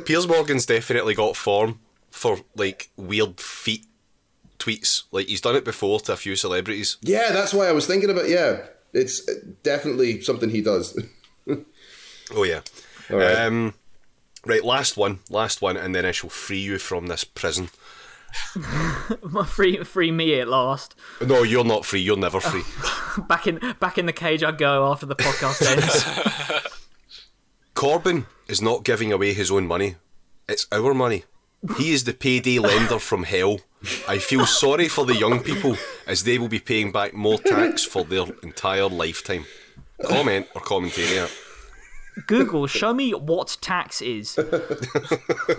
Piers 0.05 0.27
Morgan's 0.27 0.65
definitely 0.65 1.13
got 1.13 1.35
form 1.35 1.79
for 2.09 2.37
like 2.55 2.91
weird 2.97 3.39
feet 3.39 3.85
tweets. 4.61 5.03
Like 5.11 5.27
he's 5.27 5.41
done 5.41 5.55
it 5.55 5.65
before 5.65 5.99
to 6.01 6.13
a 6.13 6.17
few 6.17 6.35
celebrities. 6.35 6.97
yeah, 7.01 7.31
that's 7.31 7.53
why 7.53 7.67
I 7.67 7.71
was 7.71 7.87
thinking 7.87 8.09
about. 8.09 8.29
Yeah, 8.29 8.61
it's 8.93 9.25
definitely 9.63 10.21
something 10.21 10.49
he 10.49 10.61
does. 10.61 10.97
Oh 12.33 12.43
yeah. 12.43 12.61
All 13.09 13.17
right. 13.17 13.35
Um, 13.39 13.73
right, 14.45 14.63
last 14.63 14.95
one, 14.95 15.19
last 15.29 15.61
one, 15.61 15.75
and 15.75 15.93
then 15.93 16.05
I 16.05 16.11
shall 16.13 16.29
free 16.29 16.59
you 16.59 16.77
from 16.77 17.07
this 17.07 17.25
prison. 17.25 17.69
free 19.47 19.83
free 19.83 20.11
me 20.11 20.39
at 20.39 20.47
last. 20.47 20.95
No, 21.19 21.43
you're 21.43 21.65
not 21.65 21.83
free. 21.85 21.99
You're 21.99 22.15
never 22.15 22.39
free. 22.39 22.63
Back 23.27 23.47
in 23.47 23.59
back 23.81 23.97
in 23.97 24.05
the 24.05 24.13
cage 24.13 24.43
I 24.43 24.51
go 24.53 24.89
after 24.89 25.05
the 25.05 25.17
podcast 25.17 25.61
ends. 25.69 26.71
Corbyn 27.75 28.25
is 28.47 28.61
not 28.61 28.85
giving 28.85 29.11
away 29.11 29.33
his 29.33 29.51
own 29.51 29.67
money. 29.67 29.95
It's 30.47 30.67
our 30.71 30.93
money. 30.93 31.25
He 31.77 31.91
is 31.91 32.05
the 32.05 32.13
payday 32.13 32.59
lender 32.59 32.99
from 32.99 33.23
hell. 33.23 33.59
I 34.07 34.19
feel 34.19 34.45
sorry 34.45 34.87
for 34.87 35.05
the 35.05 35.15
young 35.15 35.39
people 35.41 35.75
as 36.05 36.23
they 36.23 36.37
will 36.37 36.49
be 36.49 36.59
paying 36.59 36.91
back 36.91 37.13
more 37.13 37.39
tax 37.39 37.83
for 37.83 38.03
their 38.03 38.25
entire 38.43 38.87
lifetime. 38.87 39.45
Comment 40.03 40.47
or 40.55 40.61
commentariat. 40.61 41.31
Google, 42.27 42.67
show 42.67 42.93
me 42.93 43.11
what 43.11 43.57
tax 43.61 44.01
is. 44.01 44.35
that 44.35 45.51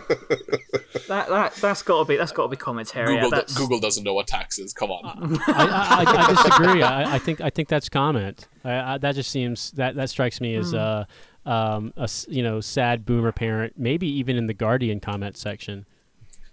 that 1.09 1.55
that's 1.57 1.83
got 1.83 1.99
to 2.01 2.05
be 2.05 2.17
that's 2.17 2.33
got 2.33 2.45
to 2.45 2.49
be 2.49 2.57
commentary. 2.57 3.15
Google 3.15 3.31
that's, 3.31 3.57
Google 3.57 3.81
doesn't 3.81 4.05
know 4.05 4.15
what 4.15 4.27
tax 4.27 4.59
is. 4.59 4.73
Come 4.73 4.91
on. 4.91 5.39
I, 5.47 5.53
I, 5.53 6.05
I, 6.05 6.27
I 6.27 6.35
disagree. 6.35 6.83
I, 6.83 7.15
I 7.15 7.19
think 7.19 7.41
I 7.41 7.51
think 7.51 7.69
that's 7.69 7.89
comment. 7.89 8.49
I, 8.65 8.95
I, 8.95 8.99
that 8.99 9.15
just 9.15 9.31
seems 9.31 9.71
that 9.73 9.95
that 9.97 10.11
strikes 10.11 10.41
me 10.41 10.55
as 10.57 10.75
uh, 10.75 11.05
um, 11.47 11.93
a 11.97 12.03
s- 12.03 12.27
you 12.29 12.43
know 12.43 12.61
sad 12.61 13.05
boomer 13.07 13.33
parent. 13.33 13.75
Maybe 13.79 14.07
even 14.07 14.37
in 14.37 14.47
the 14.47 14.55
Guardian 14.55 15.01
comment 15.01 15.37
section. 15.37 15.87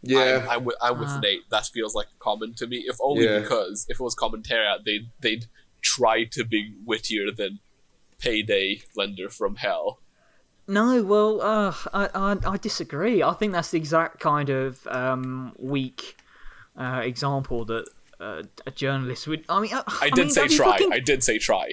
Yeah, 0.02 0.42
I'm, 0.44 0.50
I'm 0.50 0.66
with, 0.66 0.76
I'm 0.82 1.00
with 1.00 1.22
Nate. 1.22 1.50
That 1.50 1.66
feels 1.68 1.94
like 1.96 2.08
common 2.20 2.54
to 2.56 2.68
me. 2.68 2.78
If 2.88 2.98
only 3.02 3.26
Yeah. 3.26 3.40
because 3.40 3.86
if 3.90 4.00
it 4.00 4.04
was 4.04 4.16
commentary, 4.16 4.66
they'd 4.86 5.10
they'd 5.20 5.46
try 5.82 6.24
to 6.26 6.44
be 6.44 6.74
wittier 6.86 7.32
than 7.32 7.60
payday 8.20 8.82
lender 8.96 9.30
from 9.30 9.56
hell. 9.58 10.00
No, 10.68 11.02
well, 11.04 11.42
uh, 11.42 11.74
I, 11.94 12.10
I 12.14 12.38
I 12.54 12.58
disagree. 12.58 13.24
I 13.24 13.34
think 13.34 13.54
that's 13.54 13.72
the 13.72 13.78
exact 13.78 14.20
kind 14.20 14.50
of 14.50 14.86
um, 14.88 15.54
weak 15.58 16.18
uh, 16.78 17.02
example 17.04 17.66
that 17.66 17.90
uh, 18.20 18.44
a 18.68 18.72
journalist 18.72 19.28
would. 19.28 19.46
I 19.50 19.62
mean, 19.62 19.74
I, 19.74 19.82
I 20.02 20.10
did 20.10 20.26
mean, 20.26 20.30
say 20.30 20.48
try. 20.48 20.72
fucking- 20.74 20.94
I 20.94 21.00
did 21.00 21.24
say 21.24 21.40
try. 21.40 21.72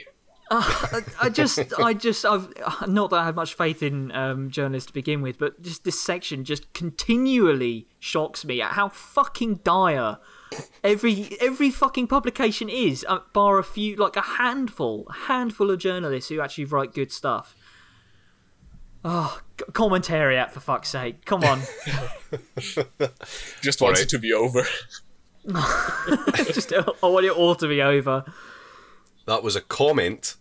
I, 0.51 1.03
I 1.23 1.29
just, 1.29 1.59
I 1.79 1.95
just, 1.95 2.25
I've 2.25 2.49
not 2.87 3.11
that 3.11 3.17
I 3.17 3.25
have 3.25 3.35
much 3.35 3.55
faith 3.55 3.83
in 3.83 4.13
um, 4.13 4.51
journalists 4.51 4.89
to 4.89 4.93
begin 4.93 5.23
with, 5.23 5.39
but 5.39 5.61
just 5.63 5.85
this 5.85 6.01
section 6.01 6.45
just 6.45 6.73
continually 6.73 7.89
shocks 7.99 8.45
me 8.45 8.61
at 8.61 8.73
how 8.73 8.89
fucking 8.89 9.61
dire 9.65 10.19
every 10.85 11.37
every 11.41 11.71
fucking 11.71 12.07
publication 12.07 12.69
is, 12.69 13.05
uh, 13.09 13.19
bar 13.33 13.59
a 13.59 13.65
few, 13.65 13.97
like 13.97 14.17
a 14.17 14.23
handful, 14.23 15.07
a 15.11 15.13
handful 15.13 15.71
of 15.71 15.79
journalists 15.79 16.29
who 16.29 16.41
actually 16.41 16.65
write 16.65 16.95
good 16.95 17.13
stuff. 17.13 17.55
Oh, 19.05 19.41
commentary 19.73 20.35
commentariat 20.35 20.51
for 20.51 20.61
fuck's 20.61 20.89
sake! 20.89 21.25
Come 21.25 21.45
on, 21.45 21.61
Just 23.63 23.81
wants 23.81 23.83
Alright. 23.83 24.01
it 24.01 24.09
to 24.11 24.19
be 24.19 24.33
over. 24.33 24.65
just 26.53 26.73
I 26.73 27.07
want 27.07 27.25
it 27.25 27.31
all 27.31 27.55
to 27.55 27.69
be 27.69 27.81
over. 27.81 28.25
That 29.27 29.43
was 29.43 29.57
a 29.57 29.61
comment 29.61 30.37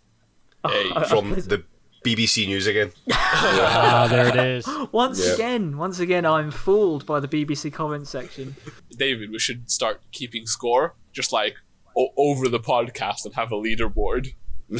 Hey, 0.66 0.90
from 1.08 1.30
the 1.34 1.64
BBC 2.04 2.46
News 2.46 2.66
again. 2.66 2.92
Ah, 3.38 4.06
there 4.08 4.28
it 4.28 4.36
is. 4.36 4.66
Once 4.92 5.24
Yeah. 5.26 5.34
again, 5.34 5.76
once 5.76 5.98
again, 5.98 6.24
I'm 6.24 6.50
fooled 6.50 7.04
by 7.06 7.20
the 7.20 7.28
BBC 7.28 7.72
comment 7.72 8.06
section. 8.08 8.56
David, 8.96 9.30
we 9.30 9.38
should 9.38 9.70
start 9.70 10.00
keeping 10.12 10.46
score, 10.46 10.94
just 11.12 11.32
like 11.32 11.56
o- 11.96 12.10
over 12.16 12.48
the 12.48 12.60
podcast, 12.60 13.24
and 13.24 13.34
have 13.34 13.52
a 13.52 13.56
leaderboard. 13.56 14.28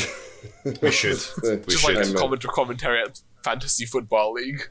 We 0.82 0.90
should. 0.90 1.18
We 1.42 1.56
Just 1.68 1.84
should. 1.84 1.96
like 1.96 2.06
I'm, 2.06 2.14
comment 2.14 2.44
or 2.44 2.48
commentary 2.48 3.00
at 3.02 3.20
Fantasy 3.44 3.84
Football 3.86 4.32
League. 4.34 4.68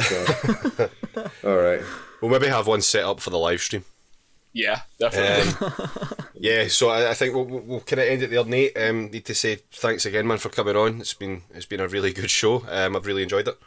So- 0.00 0.90
All 1.44 1.56
right. 1.56 1.80
We'll 2.20 2.30
maybe 2.30 2.48
have 2.48 2.66
one 2.66 2.80
set 2.82 3.04
up 3.04 3.20
for 3.20 3.30
the 3.30 3.38
live 3.38 3.60
stream. 3.60 3.84
Yeah, 4.54 4.82
definitely. 5.00 5.66
Um, 5.66 6.26
yeah, 6.34 6.68
so 6.68 6.88
I, 6.88 7.10
I 7.10 7.14
think 7.14 7.34
we'll, 7.34 7.44
we'll, 7.44 7.60
we'll 7.62 7.80
kind 7.80 8.00
of 8.00 8.06
end 8.06 8.22
it 8.22 8.30
there, 8.30 8.44
Nate. 8.44 8.76
Um, 8.78 9.10
need 9.10 9.24
to 9.24 9.34
say 9.34 9.56
thanks 9.72 10.06
again, 10.06 10.28
man, 10.28 10.38
for 10.38 10.48
coming 10.48 10.76
on. 10.76 11.00
It's 11.00 11.12
been 11.12 11.42
it's 11.52 11.66
been 11.66 11.80
a 11.80 11.88
really 11.88 12.12
good 12.12 12.30
show. 12.30 12.64
Um, 12.68 12.94
I've 12.94 13.04
really 13.04 13.24
enjoyed 13.24 13.48
it. 13.48 13.58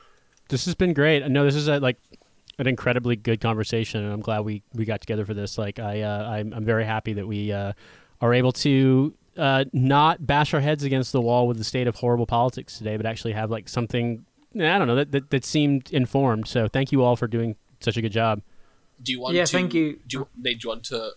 This 0.47 0.63
has 0.63 0.75
been 0.75 0.93
great. 0.93 1.27
No, 1.27 1.43
this 1.43 1.55
is 1.55 1.67
a, 1.67 1.81
like 1.81 1.97
an 2.57 2.67
incredibly 2.67 3.17
good 3.17 3.41
conversation, 3.41 4.01
and 4.01 4.13
I'm 4.13 4.21
glad 4.21 4.39
we, 4.45 4.63
we 4.73 4.85
got 4.85 5.01
together 5.01 5.25
for 5.25 5.33
this. 5.33 5.57
Like, 5.57 5.77
I 5.77 6.01
uh, 6.01 6.29
I'm, 6.29 6.53
I'm 6.53 6.63
very 6.63 6.85
happy 6.85 7.13
that 7.13 7.27
we 7.27 7.51
uh, 7.51 7.73
are 8.21 8.33
able 8.33 8.53
to 8.53 9.13
uh, 9.37 9.65
not 9.73 10.25
bash 10.25 10.53
our 10.53 10.61
heads 10.61 10.83
against 10.83 11.11
the 11.11 11.21
wall 11.21 11.49
with 11.49 11.57
the 11.57 11.65
state 11.65 11.87
of 11.87 11.97
horrible 11.97 12.25
politics 12.25 12.77
today, 12.77 12.95
but 12.95 13.05
actually 13.05 13.33
have 13.33 13.51
like 13.51 13.67
something 13.67 14.25
I 14.55 14.77
don't 14.77 14.87
know 14.87 14.95
that, 14.95 15.11
that 15.11 15.29
that 15.31 15.43
seemed 15.43 15.91
informed. 15.91 16.47
So 16.47 16.67
thank 16.67 16.93
you 16.93 17.03
all 17.03 17.17
for 17.17 17.27
doing 17.27 17.57
such 17.81 17.97
a 17.97 18.01
good 18.01 18.13
job. 18.13 18.41
Do 19.01 19.11
you 19.11 19.19
want 19.19 19.35
Yeah, 19.35 19.45
to? 19.45 19.51
thank 19.51 19.73
you. 19.73 19.99
Do 20.07 20.17
you, 20.19 20.27
Nate, 20.37 20.59
do 20.59 20.65
you 20.65 20.69
want 20.69 20.83
to 20.85 21.11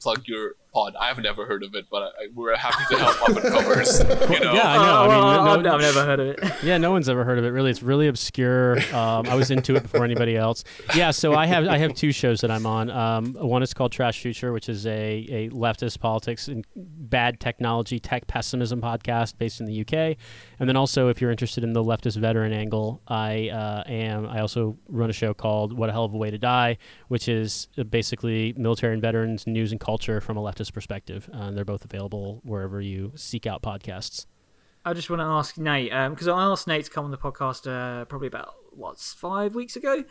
plug 0.00 0.22
your 0.26 0.54
pod? 0.72 0.94
I 1.00 1.08
have 1.08 1.18
never 1.18 1.46
heard 1.46 1.62
of 1.62 1.74
it, 1.74 1.86
but 1.90 2.02
I, 2.02 2.10
we're 2.34 2.56
happy 2.56 2.94
to 2.94 3.00
help 3.00 3.22
up 3.22 3.28
and 3.28 3.38
covers. 3.54 3.98
You 4.00 4.40
know, 4.40 4.52
Yeah, 4.52 4.70
I 4.70 4.76
know. 4.76 4.92
Oh, 4.92 5.02
I 5.02 5.08
mean, 5.08 5.24
well, 5.24 5.44
no- 5.44 5.70
I've, 5.70 5.74
I've 5.74 5.80
never 5.80 6.04
heard 6.04 6.20
of 6.20 6.26
it. 6.28 6.40
Yeah, 6.62 6.76
no 6.76 6.90
one's 6.90 7.08
ever 7.08 7.24
heard 7.24 7.38
of 7.38 7.44
it. 7.44 7.48
Really, 7.48 7.70
it's 7.70 7.82
really 7.82 8.06
obscure. 8.08 8.78
Um, 8.94 9.26
I 9.26 9.34
was 9.34 9.50
into 9.50 9.76
it 9.76 9.82
before 9.82 10.04
anybody 10.04 10.36
else. 10.36 10.62
Yeah, 10.94 11.10
so 11.10 11.34
I 11.34 11.46
have 11.46 11.66
I 11.66 11.78
have 11.78 11.94
two 11.94 12.12
shows 12.12 12.42
that 12.42 12.50
I'm 12.50 12.66
on. 12.66 12.90
Um, 12.90 13.32
one 13.32 13.62
is 13.62 13.72
called 13.72 13.92
Trash 13.92 14.20
Future, 14.20 14.52
which 14.52 14.68
is 14.68 14.86
a, 14.86 15.26
a 15.30 15.48
leftist 15.50 16.00
politics 16.00 16.48
and 16.48 16.66
bad 16.76 17.40
technology, 17.40 17.98
tech 17.98 18.26
pessimism 18.26 18.80
podcast 18.82 19.38
based 19.38 19.60
in 19.60 19.66
the 19.66 19.80
UK. 19.80 20.16
And 20.58 20.68
then 20.68 20.76
also, 20.76 21.08
if 21.08 21.20
you're 21.20 21.30
interested 21.30 21.64
in 21.64 21.72
the 21.72 21.82
leftist 21.82 22.16
veteran 22.18 22.52
angle, 22.52 23.00
I 23.08 23.48
uh, 23.48 23.82
am. 23.86 24.26
I 24.26 24.40
also 24.40 24.76
run 24.88 25.08
a 25.08 25.14
show 25.14 25.32
called 25.32 25.72
What 25.72 25.88
a 25.88 25.92
Hell 25.92 26.04
of 26.04 26.12
a 26.12 26.18
Way 26.18 26.30
to 26.30 26.38
Die, 26.38 26.76
which 27.08 27.26
is 27.26 27.68
basically 27.88 28.52
military 28.58 28.92
and 28.92 29.00
veterans 29.00 29.46
news 29.46 29.72
and 29.72 29.80
culture 29.80 30.20
from 30.20 30.36
a 30.36 30.42
leftist 30.42 30.59
perspective. 30.68 31.30
Uh, 31.32 31.44
and 31.44 31.56
they're 31.56 31.64
both 31.64 31.84
available 31.84 32.40
wherever 32.44 32.80
you 32.80 33.12
seek 33.14 33.46
out 33.46 33.62
podcasts. 33.62 34.26
I 34.84 34.94
just 34.94 35.10
want 35.10 35.20
to 35.20 35.24
ask 35.26 35.58
Nate 35.58 35.90
because 36.10 36.26
I 36.26 36.40
asked 36.42 36.66
Nate 36.66 36.86
to 36.86 36.90
come 36.90 37.04
on 37.04 37.10
the 37.10 37.18
podcast 37.18 37.66
uh, 37.70 38.04
probably 38.06 38.28
about 38.28 38.54
what 38.72 38.98
five 38.98 39.54
weeks 39.54 39.76
ago. 39.76 40.04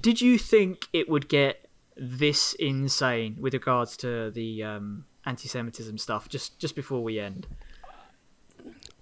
Did 0.00 0.20
you 0.20 0.38
think 0.38 0.86
it 0.92 1.08
would 1.08 1.28
get 1.28 1.68
this 1.96 2.52
insane 2.54 3.36
with 3.40 3.54
regards 3.54 3.96
to 3.98 4.30
the 4.30 4.62
um, 4.64 5.04
anti-Semitism 5.24 5.98
stuff 5.98 6.28
just 6.28 6.58
just 6.58 6.74
before 6.74 7.02
we 7.02 7.20
end? 7.20 7.46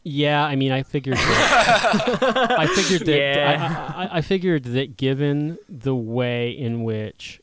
Yeah, 0.02 0.44
I 0.44 0.54
mean, 0.54 0.70
I 0.70 0.84
figured. 0.84 1.16
That, 1.16 2.46
I 2.58 2.66
figured 2.68 3.06
that. 3.08 3.16
Yeah. 3.16 3.92
I, 3.96 4.04
I, 4.04 4.16
I 4.18 4.20
figured 4.20 4.64
that 4.64 4.96
given 4.96 5.58
the 5.68 5.96
way 5.96 6.50
in 6.50 6.84
which 6.84 7.40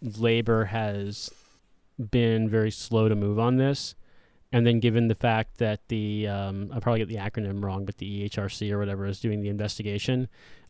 labor 0.00 0.66
has 0.66 1.30
been 2.10 2.48
very 2.48 2.70
slow 2.70 3.08
to 3.08 3.14
move 3.14 3.38
on 3.38 3.56
this, 3.56 3.94
and 4.52 4.66
then 4.66 4.80
given 4.80 5.08
the 5.08 5.14
fact 5.14 5.58
that 5.58 5.80
the 5.88 6.28
um, 6.28 6.70
I 6.72 6.80
probably 6.80 7.00
get 7.04 7.08
the 7.08 7.16
acronym 7.16 7.62
wrong, 7.64 7.84
but 7.84 7.98
the 7.98 8.28
EHRC 8.28 8.70
or 8.72 8.78
whatever 8.78 9.06
is 9.06 9.20
doing 9.20 9.40
the 9.40 9.48
investigation, 9.48 10.28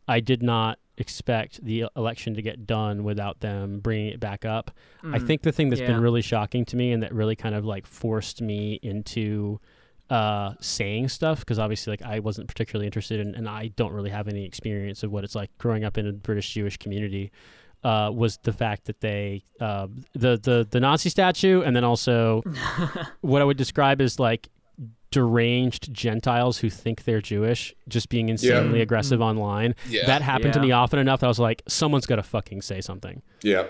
I 0.08 0.20
did 0.20 0.42
not 0.42 0.78
expect 0.96 1.64
the 1.64 1.86
election 1.96 2.34
to 2.34 2.42
get 2.42 2.66
done 2.66 3.02
without 3.04 3.40
them 3.40 3.80
bringing 3.80 4.08
it 4.12 4.20
back 4.20 4.44
up. 4.44 4.70
I 5.02 5.18
think 5.18 5.42
the 5.42 5.50
thing 5.50 5.68
that's 5.70 5.80
Yeah. 5.80 5.88
been 5.88 6.00
really 6.00 6.22
shocking 6.22 6.64
to 6.66 6.76
me 6.76 6.92
and 6.92 7.02
that 7.02 7.12
really 7.12 7.34
kind 7.34 7.54
of 7.54 7.64
like 7.64 7.84
forced 7.86 8.40
me 8.40 8.78
into 8.82 9.60
uh, 10.10 10.52
saying 10.60 11.08
stuff 11.08 11.40
because 11.40 11.58
obviously 11.58 11.90
like 11.92 12.02
I 12.02 12.20
wasn't 12.20 12.46
particularly 12.46 12.86
interested 12.86 13.18
in, 13.20 13.34
and 13.34 13.48
I 13.48 13.68
don't 13.68 13.92
really 13.92 14.10
have 14.10 14.28
any 14.28 14.44
experience 14.44 15.02
of 15.02 15.10
what 15.10 15.24
it's 15.24 15.34
like 15.34 15.50
growing 15.58 15.82
up 15.82 15.96
in 15.98 16.06
a 16.06 16.12
British 16.12 16.52
Jewish 16.52 16.76
community. 16.76 17.32
Uh, 17.84 18.10
was 18.10 18.38
the 18.38 18.52
fact 18.52 18.86
that 18.86 19.00
they 19.02 19.44
uh, 19.60 19.86
the 20.14 20.38
the 20.38 20.66
the 20.70 20.80
Nazi 20.80 21.10
statue, 21.10 21.60
and 21.60 21.76
then 21.76 21.84
also 21.84 22.42
what 23.20 23.42
I 23.42 23.44
would 23.44 23.58
describe 23.58 24.00
as 24.00 24.18
like 24.18 24.48
deranged 25.10 25.92
Gentiles 25.92 26.58
who 26.58 26.70
think 26.70 27.04
they're 27.04 27.20
Jewish, 27.20 27.72
just 27.86 28.08
being 28.08 28.30
insanely 28.30 28.80
aggressive 28.80 29.20
online. 29.20 29.74
Yeah. 29.88 30.06
That 30.06 30.22
happened 30.22 30.54
to 30.54 30.60
me 30.60 30.72
often 30.72 30.98
enough. 30.98 31.20
That 31.20 31.26
I 31.26 31.28
was 31.28 31.38
like, 31.38 31.62
someone's 31.68 32.06
got 32.06 32.16
to 32.16 32.22
fucking 32.22 32.62
say 32.62 32.80
something. 32.80 33.22
Yeah. 33.42 33.66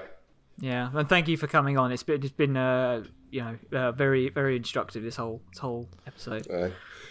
Yeah, 0.61 0.91
and 0.95 1.09
thank 1.09 1.28
you 1.28 1.36
for 1.36 1.47
coming 1.47 1.77
on. 1.77 1.91
It's 1.93 2.05
been 2.05 2.23
it's 2.23 2.32
been 2.32 2.57
uh, 2.57 3.03
you 3.31 3.41
know 3.41 3.78
uh, 3.78 3.93
very 3.93 4.28
very 4.28 4.57
instructive 4.57 5.03
this 5.03 5.16
whole 5.16 5.43
this 5.51 5.59
whole 5.59 5.89
episode. 6.07 6.47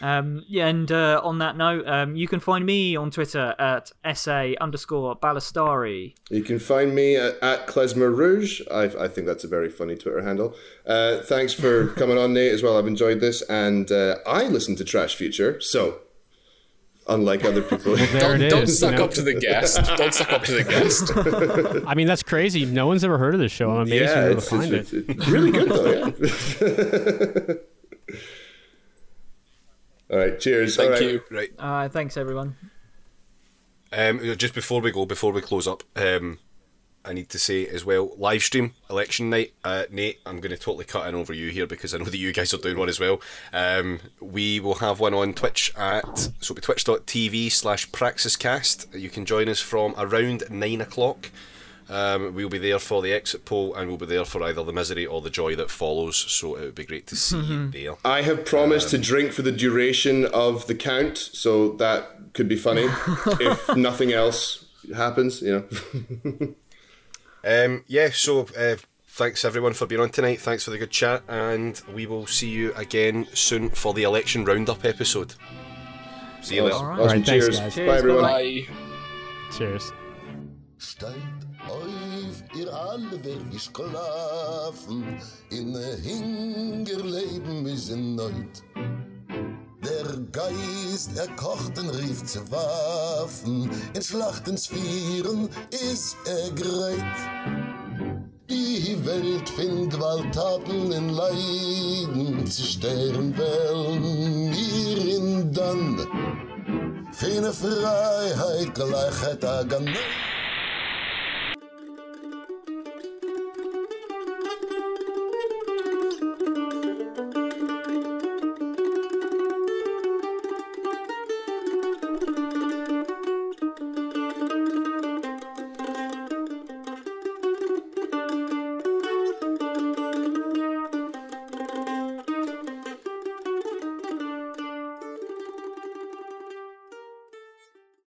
Aye. 0.01 0.17
Um, 0.17 0.43
yeah, 0.47 0.67
and 0.67 0.91
uh, 0.91 1.21
on 1.23 1.39
that 1.39 1.57
note, 1.57 1.87
um, 1.87 2.15
you 2.15 2.27
can 2.27 2.39
find 2.39 2.65
me 2.65 2.95
on 2.95 3.11
Twitter 3.11 3.55
at 3.59 3.91
sa 4.15 4.45
underscore 4.59 5.15
ballastari. 5.17 6.15
You 6.29 6.43
can 6.43 6.59
find 6.59 6.95
me 6.95 7.15
at, 7.15 7.35
at 7.41 7.67
Klezmer 7.67 8.15
Rouge. 8.15 8.61
I, 8.71 8.83
I 8.83 9.07
think 9.07 9.27
that's 9.27 9.43
a 9.43 9.47
very 9.47 9.69
funny 9.69 9.95
Twitter 9.95 10.21
handle. 10.21 10.55
Uh, 10.85 11.19
thanks 11.19 11.53
for 11.53 11.87
coming 11.97 12.17
on, 12.17 12.33
Nate, 12.33 12.53
as 12.53 12.63
well. 12.63 12.77
I've 12.77 12.87
enjoyed 12.87 13.19
this. 13.19 13.41
And 13.43 13.91
uh, 13.91 14.17
I 14.25 14.43
listen 14.43 14.75
to 14.77 14.83
Trash 14.83 15.15
Future, 15.15 15.59
so 15.61 15.99
unlike 17.07 17.43
other 17.43 17.61
people. 17.61 17.95
There 18.13 18.21
don't, 18.21 18.41
it 18.41 18.49
don't 18.49 18.63
is, 18.63 18.79
suck 18.79 18.91
you 18.91 18.97
know? 18.97 19.05
up 19.05 19.11
to 19.11 19.21
the 19.21 19.33
guest. 19.33 19.81
Don't 19.97 20.13
suck 20.13 20.31
up 20.31 20.43
to 20.43 20.51
the 20.51 20.63
guest. 20.63 21.85
I 21.87 21.95
mean, 21.95 22.07
that's 22.07 22.23
crazy. 22.23 22.65
No 22.65 22.87
one's 22.87 23.03
ever 23.03 23.17
heard 23.17 23.33
of 23.33 23.39
this 23.39 23.51
show. 23.51 23.71
I'm 23.71 23.81
amazed 23.81 24.03
yeah, 24.03 24.15
you're 24.15 24.29
able 24.29 24.37
it's, 24.37 24.49
to 24.49 24.57
find 24.57 24.73
it's, 24.73 24.93
it. 24.93 25.05
it's, 25.09 25.19
it's 25.19 25.27
really 25.27 25.51
good, 25.51 25.69
though, 25.69 27.47
yeah. 27.47 27.55
All 30.13 30.19
right, 30.19 30.39
cheers. 30.39 30.75
Thank 30.75 30.89
All 30.89 30.93
right. 30.93 31.01
you. 31.01 31.23
Right. 31.31 31.49
Uh, 31.57 31.89
thanks 31.89 32.17
everyone. 32.17 32.55
Um, 33.91 34.19
just 34.37 34.53
before 34.53 34.79
we 34.79 34.91
go, 34.91 35.07
before 35.07 35.31
we 35.31 35.41
close 35.41 35.67
up, 35.67 35.81
um, 35.95 36.37
I 37.03 37.13
need 37.13 37.29
to 37.29 37.39
say 37.39 37.65
as 37.65 37.83
well, 37.83 38.11
live 38.15 38.43
stream 38.43 38.75
election 38.91 39.31
night. 39.31 39.55
Uh, 39.63 39.85
Nate, 39.89 40.19
I'm 40.27 40.39
going 40.39 40.51
to 40.51 40.57
totally 40.57 40.85
cut 40.85 41.07
in 41.09 41.15
over 41.15 41.33
you 41.33 41.49
here 41.49 41.65
because 41.65 41.95
I 41.95 41.97
know 41.97 42.05
that 42.05 42.15
you 42.15 42.31
guys 42.31 42.53
are 42.53 42.57
doing 42.57 42.77
one 42.77 42.89
as 42.89 42.99
well. 42.99 43.21
Um, 43.51 44.01
we 44.19 44.59
will 44.59 44.75
have 44.75 44.99
one 44.99 45.15
on 45.15 45.33
Twitch 45.33 45.73
at 45.75 46.15
so 46.19 46.31
it'll 46.41 46.55
be 46.57 46.61
twitch.tv 46.61 47.51
slash 47.51 47.89
praxiscast. 47.89 48.99
You 48.99 49.09
can 49.09 49.25
join 49.25 49.49
us 49.49 49.61
from 49.61 49.95
around 49.97 50.43
nine 50.51 50.79
o'clock. 50.79 51.31
Um, 51.89 52.33
we'll 52.33 52.49
be 52.49 52.57
there 52.59 52.79
for 52.79 53.01
the 53.01 53.11
exit 53.13 53.45
poll 53.45 53.75
and 53.75 53.87
we'll 53.89 53.97
be 53.97 54.05
there 54.05 54.25
for 54.25 54.41
either 54.43 54.63
the 54.63 54.71
misery 54.73 55.05
or 55.05 55.21
the 55.21 55.29
joy 55.29 55.55
that 55.55 55.69
follows. 55.69 56.15
So 56.15 56.55
it 56.55 56.61
would 56.61 56.75
be 56.75 56.85
great 56.85 57.07
to 57.07 57.15
see 57.15 57.39
you 57.41 57.67
there. 57.71 57.95
I 58.05 58.21
have 58.21 58.45
promised 58.45 58.89
to 58.89 58.97
drink 58.97 59.33
for 59.33 59.41
the 59.41 59.51
duration 59.51 60.25
of 60.25 60.67
the 60.67 60.75
count, 60.75 61.17
so 61.17 61.73
that 61.73 62.33
could 62.33 62.47
be 62.47 62.55
funny 62.55 62.85
if 63.39 63.75
nothing 63.75 64.11
else 64.13 64.65
happens, 64.95 65.41
you 65.41 65.65
know. 66.23 66.55
Um, 67.45 67.83
yeah, 67.87 68.07
so 68.13 68.47
uh, 68.57 68.77
thanks 69.05 69.43
everyone 69.43 69.73
for 69.73 69.85
being 69.85 69.99
on 69.99 70.09
tonight. 70.11 70.39
Thanks 70.39 70.63
for 70.63 70.71
the 70.71 70.77
good 70.77 70.91
chat, 70.91 71.23
and 71.27 71.81
we 71.93 72.05
will 72.05 72.25
see 72.25 72.47
you 72.47 72.73
again 72.75 73.27
soon 73.33 73.69
for 73.69 73.93
the 73.93 74.03
election 74.03 74.45
roundup 74.45 74.85
episode. 74.85 75.33
See 76.41 76.55
you 76.55 76.63
later. 76.63 76.75
Awesome. 76.75 76.87
right. 76.87 76.99
Awesome. 76.99 77.01
Alright, 77.09 77.25
thanks, 77.25 77.45
Cheers. 77.45 77.59
guys. 77.59 77.75
Bye, 77.75 77.97
everyone. 77.97 78.21
bye-bye. 78.23 78.65
Cheers. 79.57 79.91
Steigt 80.77 81.07
auf, 81.17 81.32
ihr 82.55 82.73
alle 82.73 83.23
werdet 83.23 83.61
schlafen, 83.61 85.19
in 85.49 85.75
Hingerleben 86.03 87.65
is 87.65 87.89
in 87.89 88.15
Neut. 88.15 88.63
Der 89.83 90.17
Geist, 90.31 91.11
er 91.17 91.27
kocht 91.35 91.77
und 91.79 91.89
rief 91.89 92.23
zu 92.25 92.39
Waffen, 92.51 93.69
in 93.93 94.01
Schlachtens 94.01 94.67
Vieren 94.67 95.49
is 95.71 96.15
er 96.25 96.51
greit. 96.51 97.63
Die 98.49 98.97
Welt 99.05 99.49
von 99.49 99.89
Gewalttaten 99.89 100.91
in 100.91 101.09
Leiden 101.09 102.45
zerstören 102.45 103.35
wollen, 103.37 104.51
wir 104.51 105.15
in 105.17 105.51
dann. 105.51 105.97
Für 107.11 107.37
eine 107.37 107.53
Freiheit, 107.53 108.73
Gleichheit, 108.75 109.43
Agan. 109.43 109.89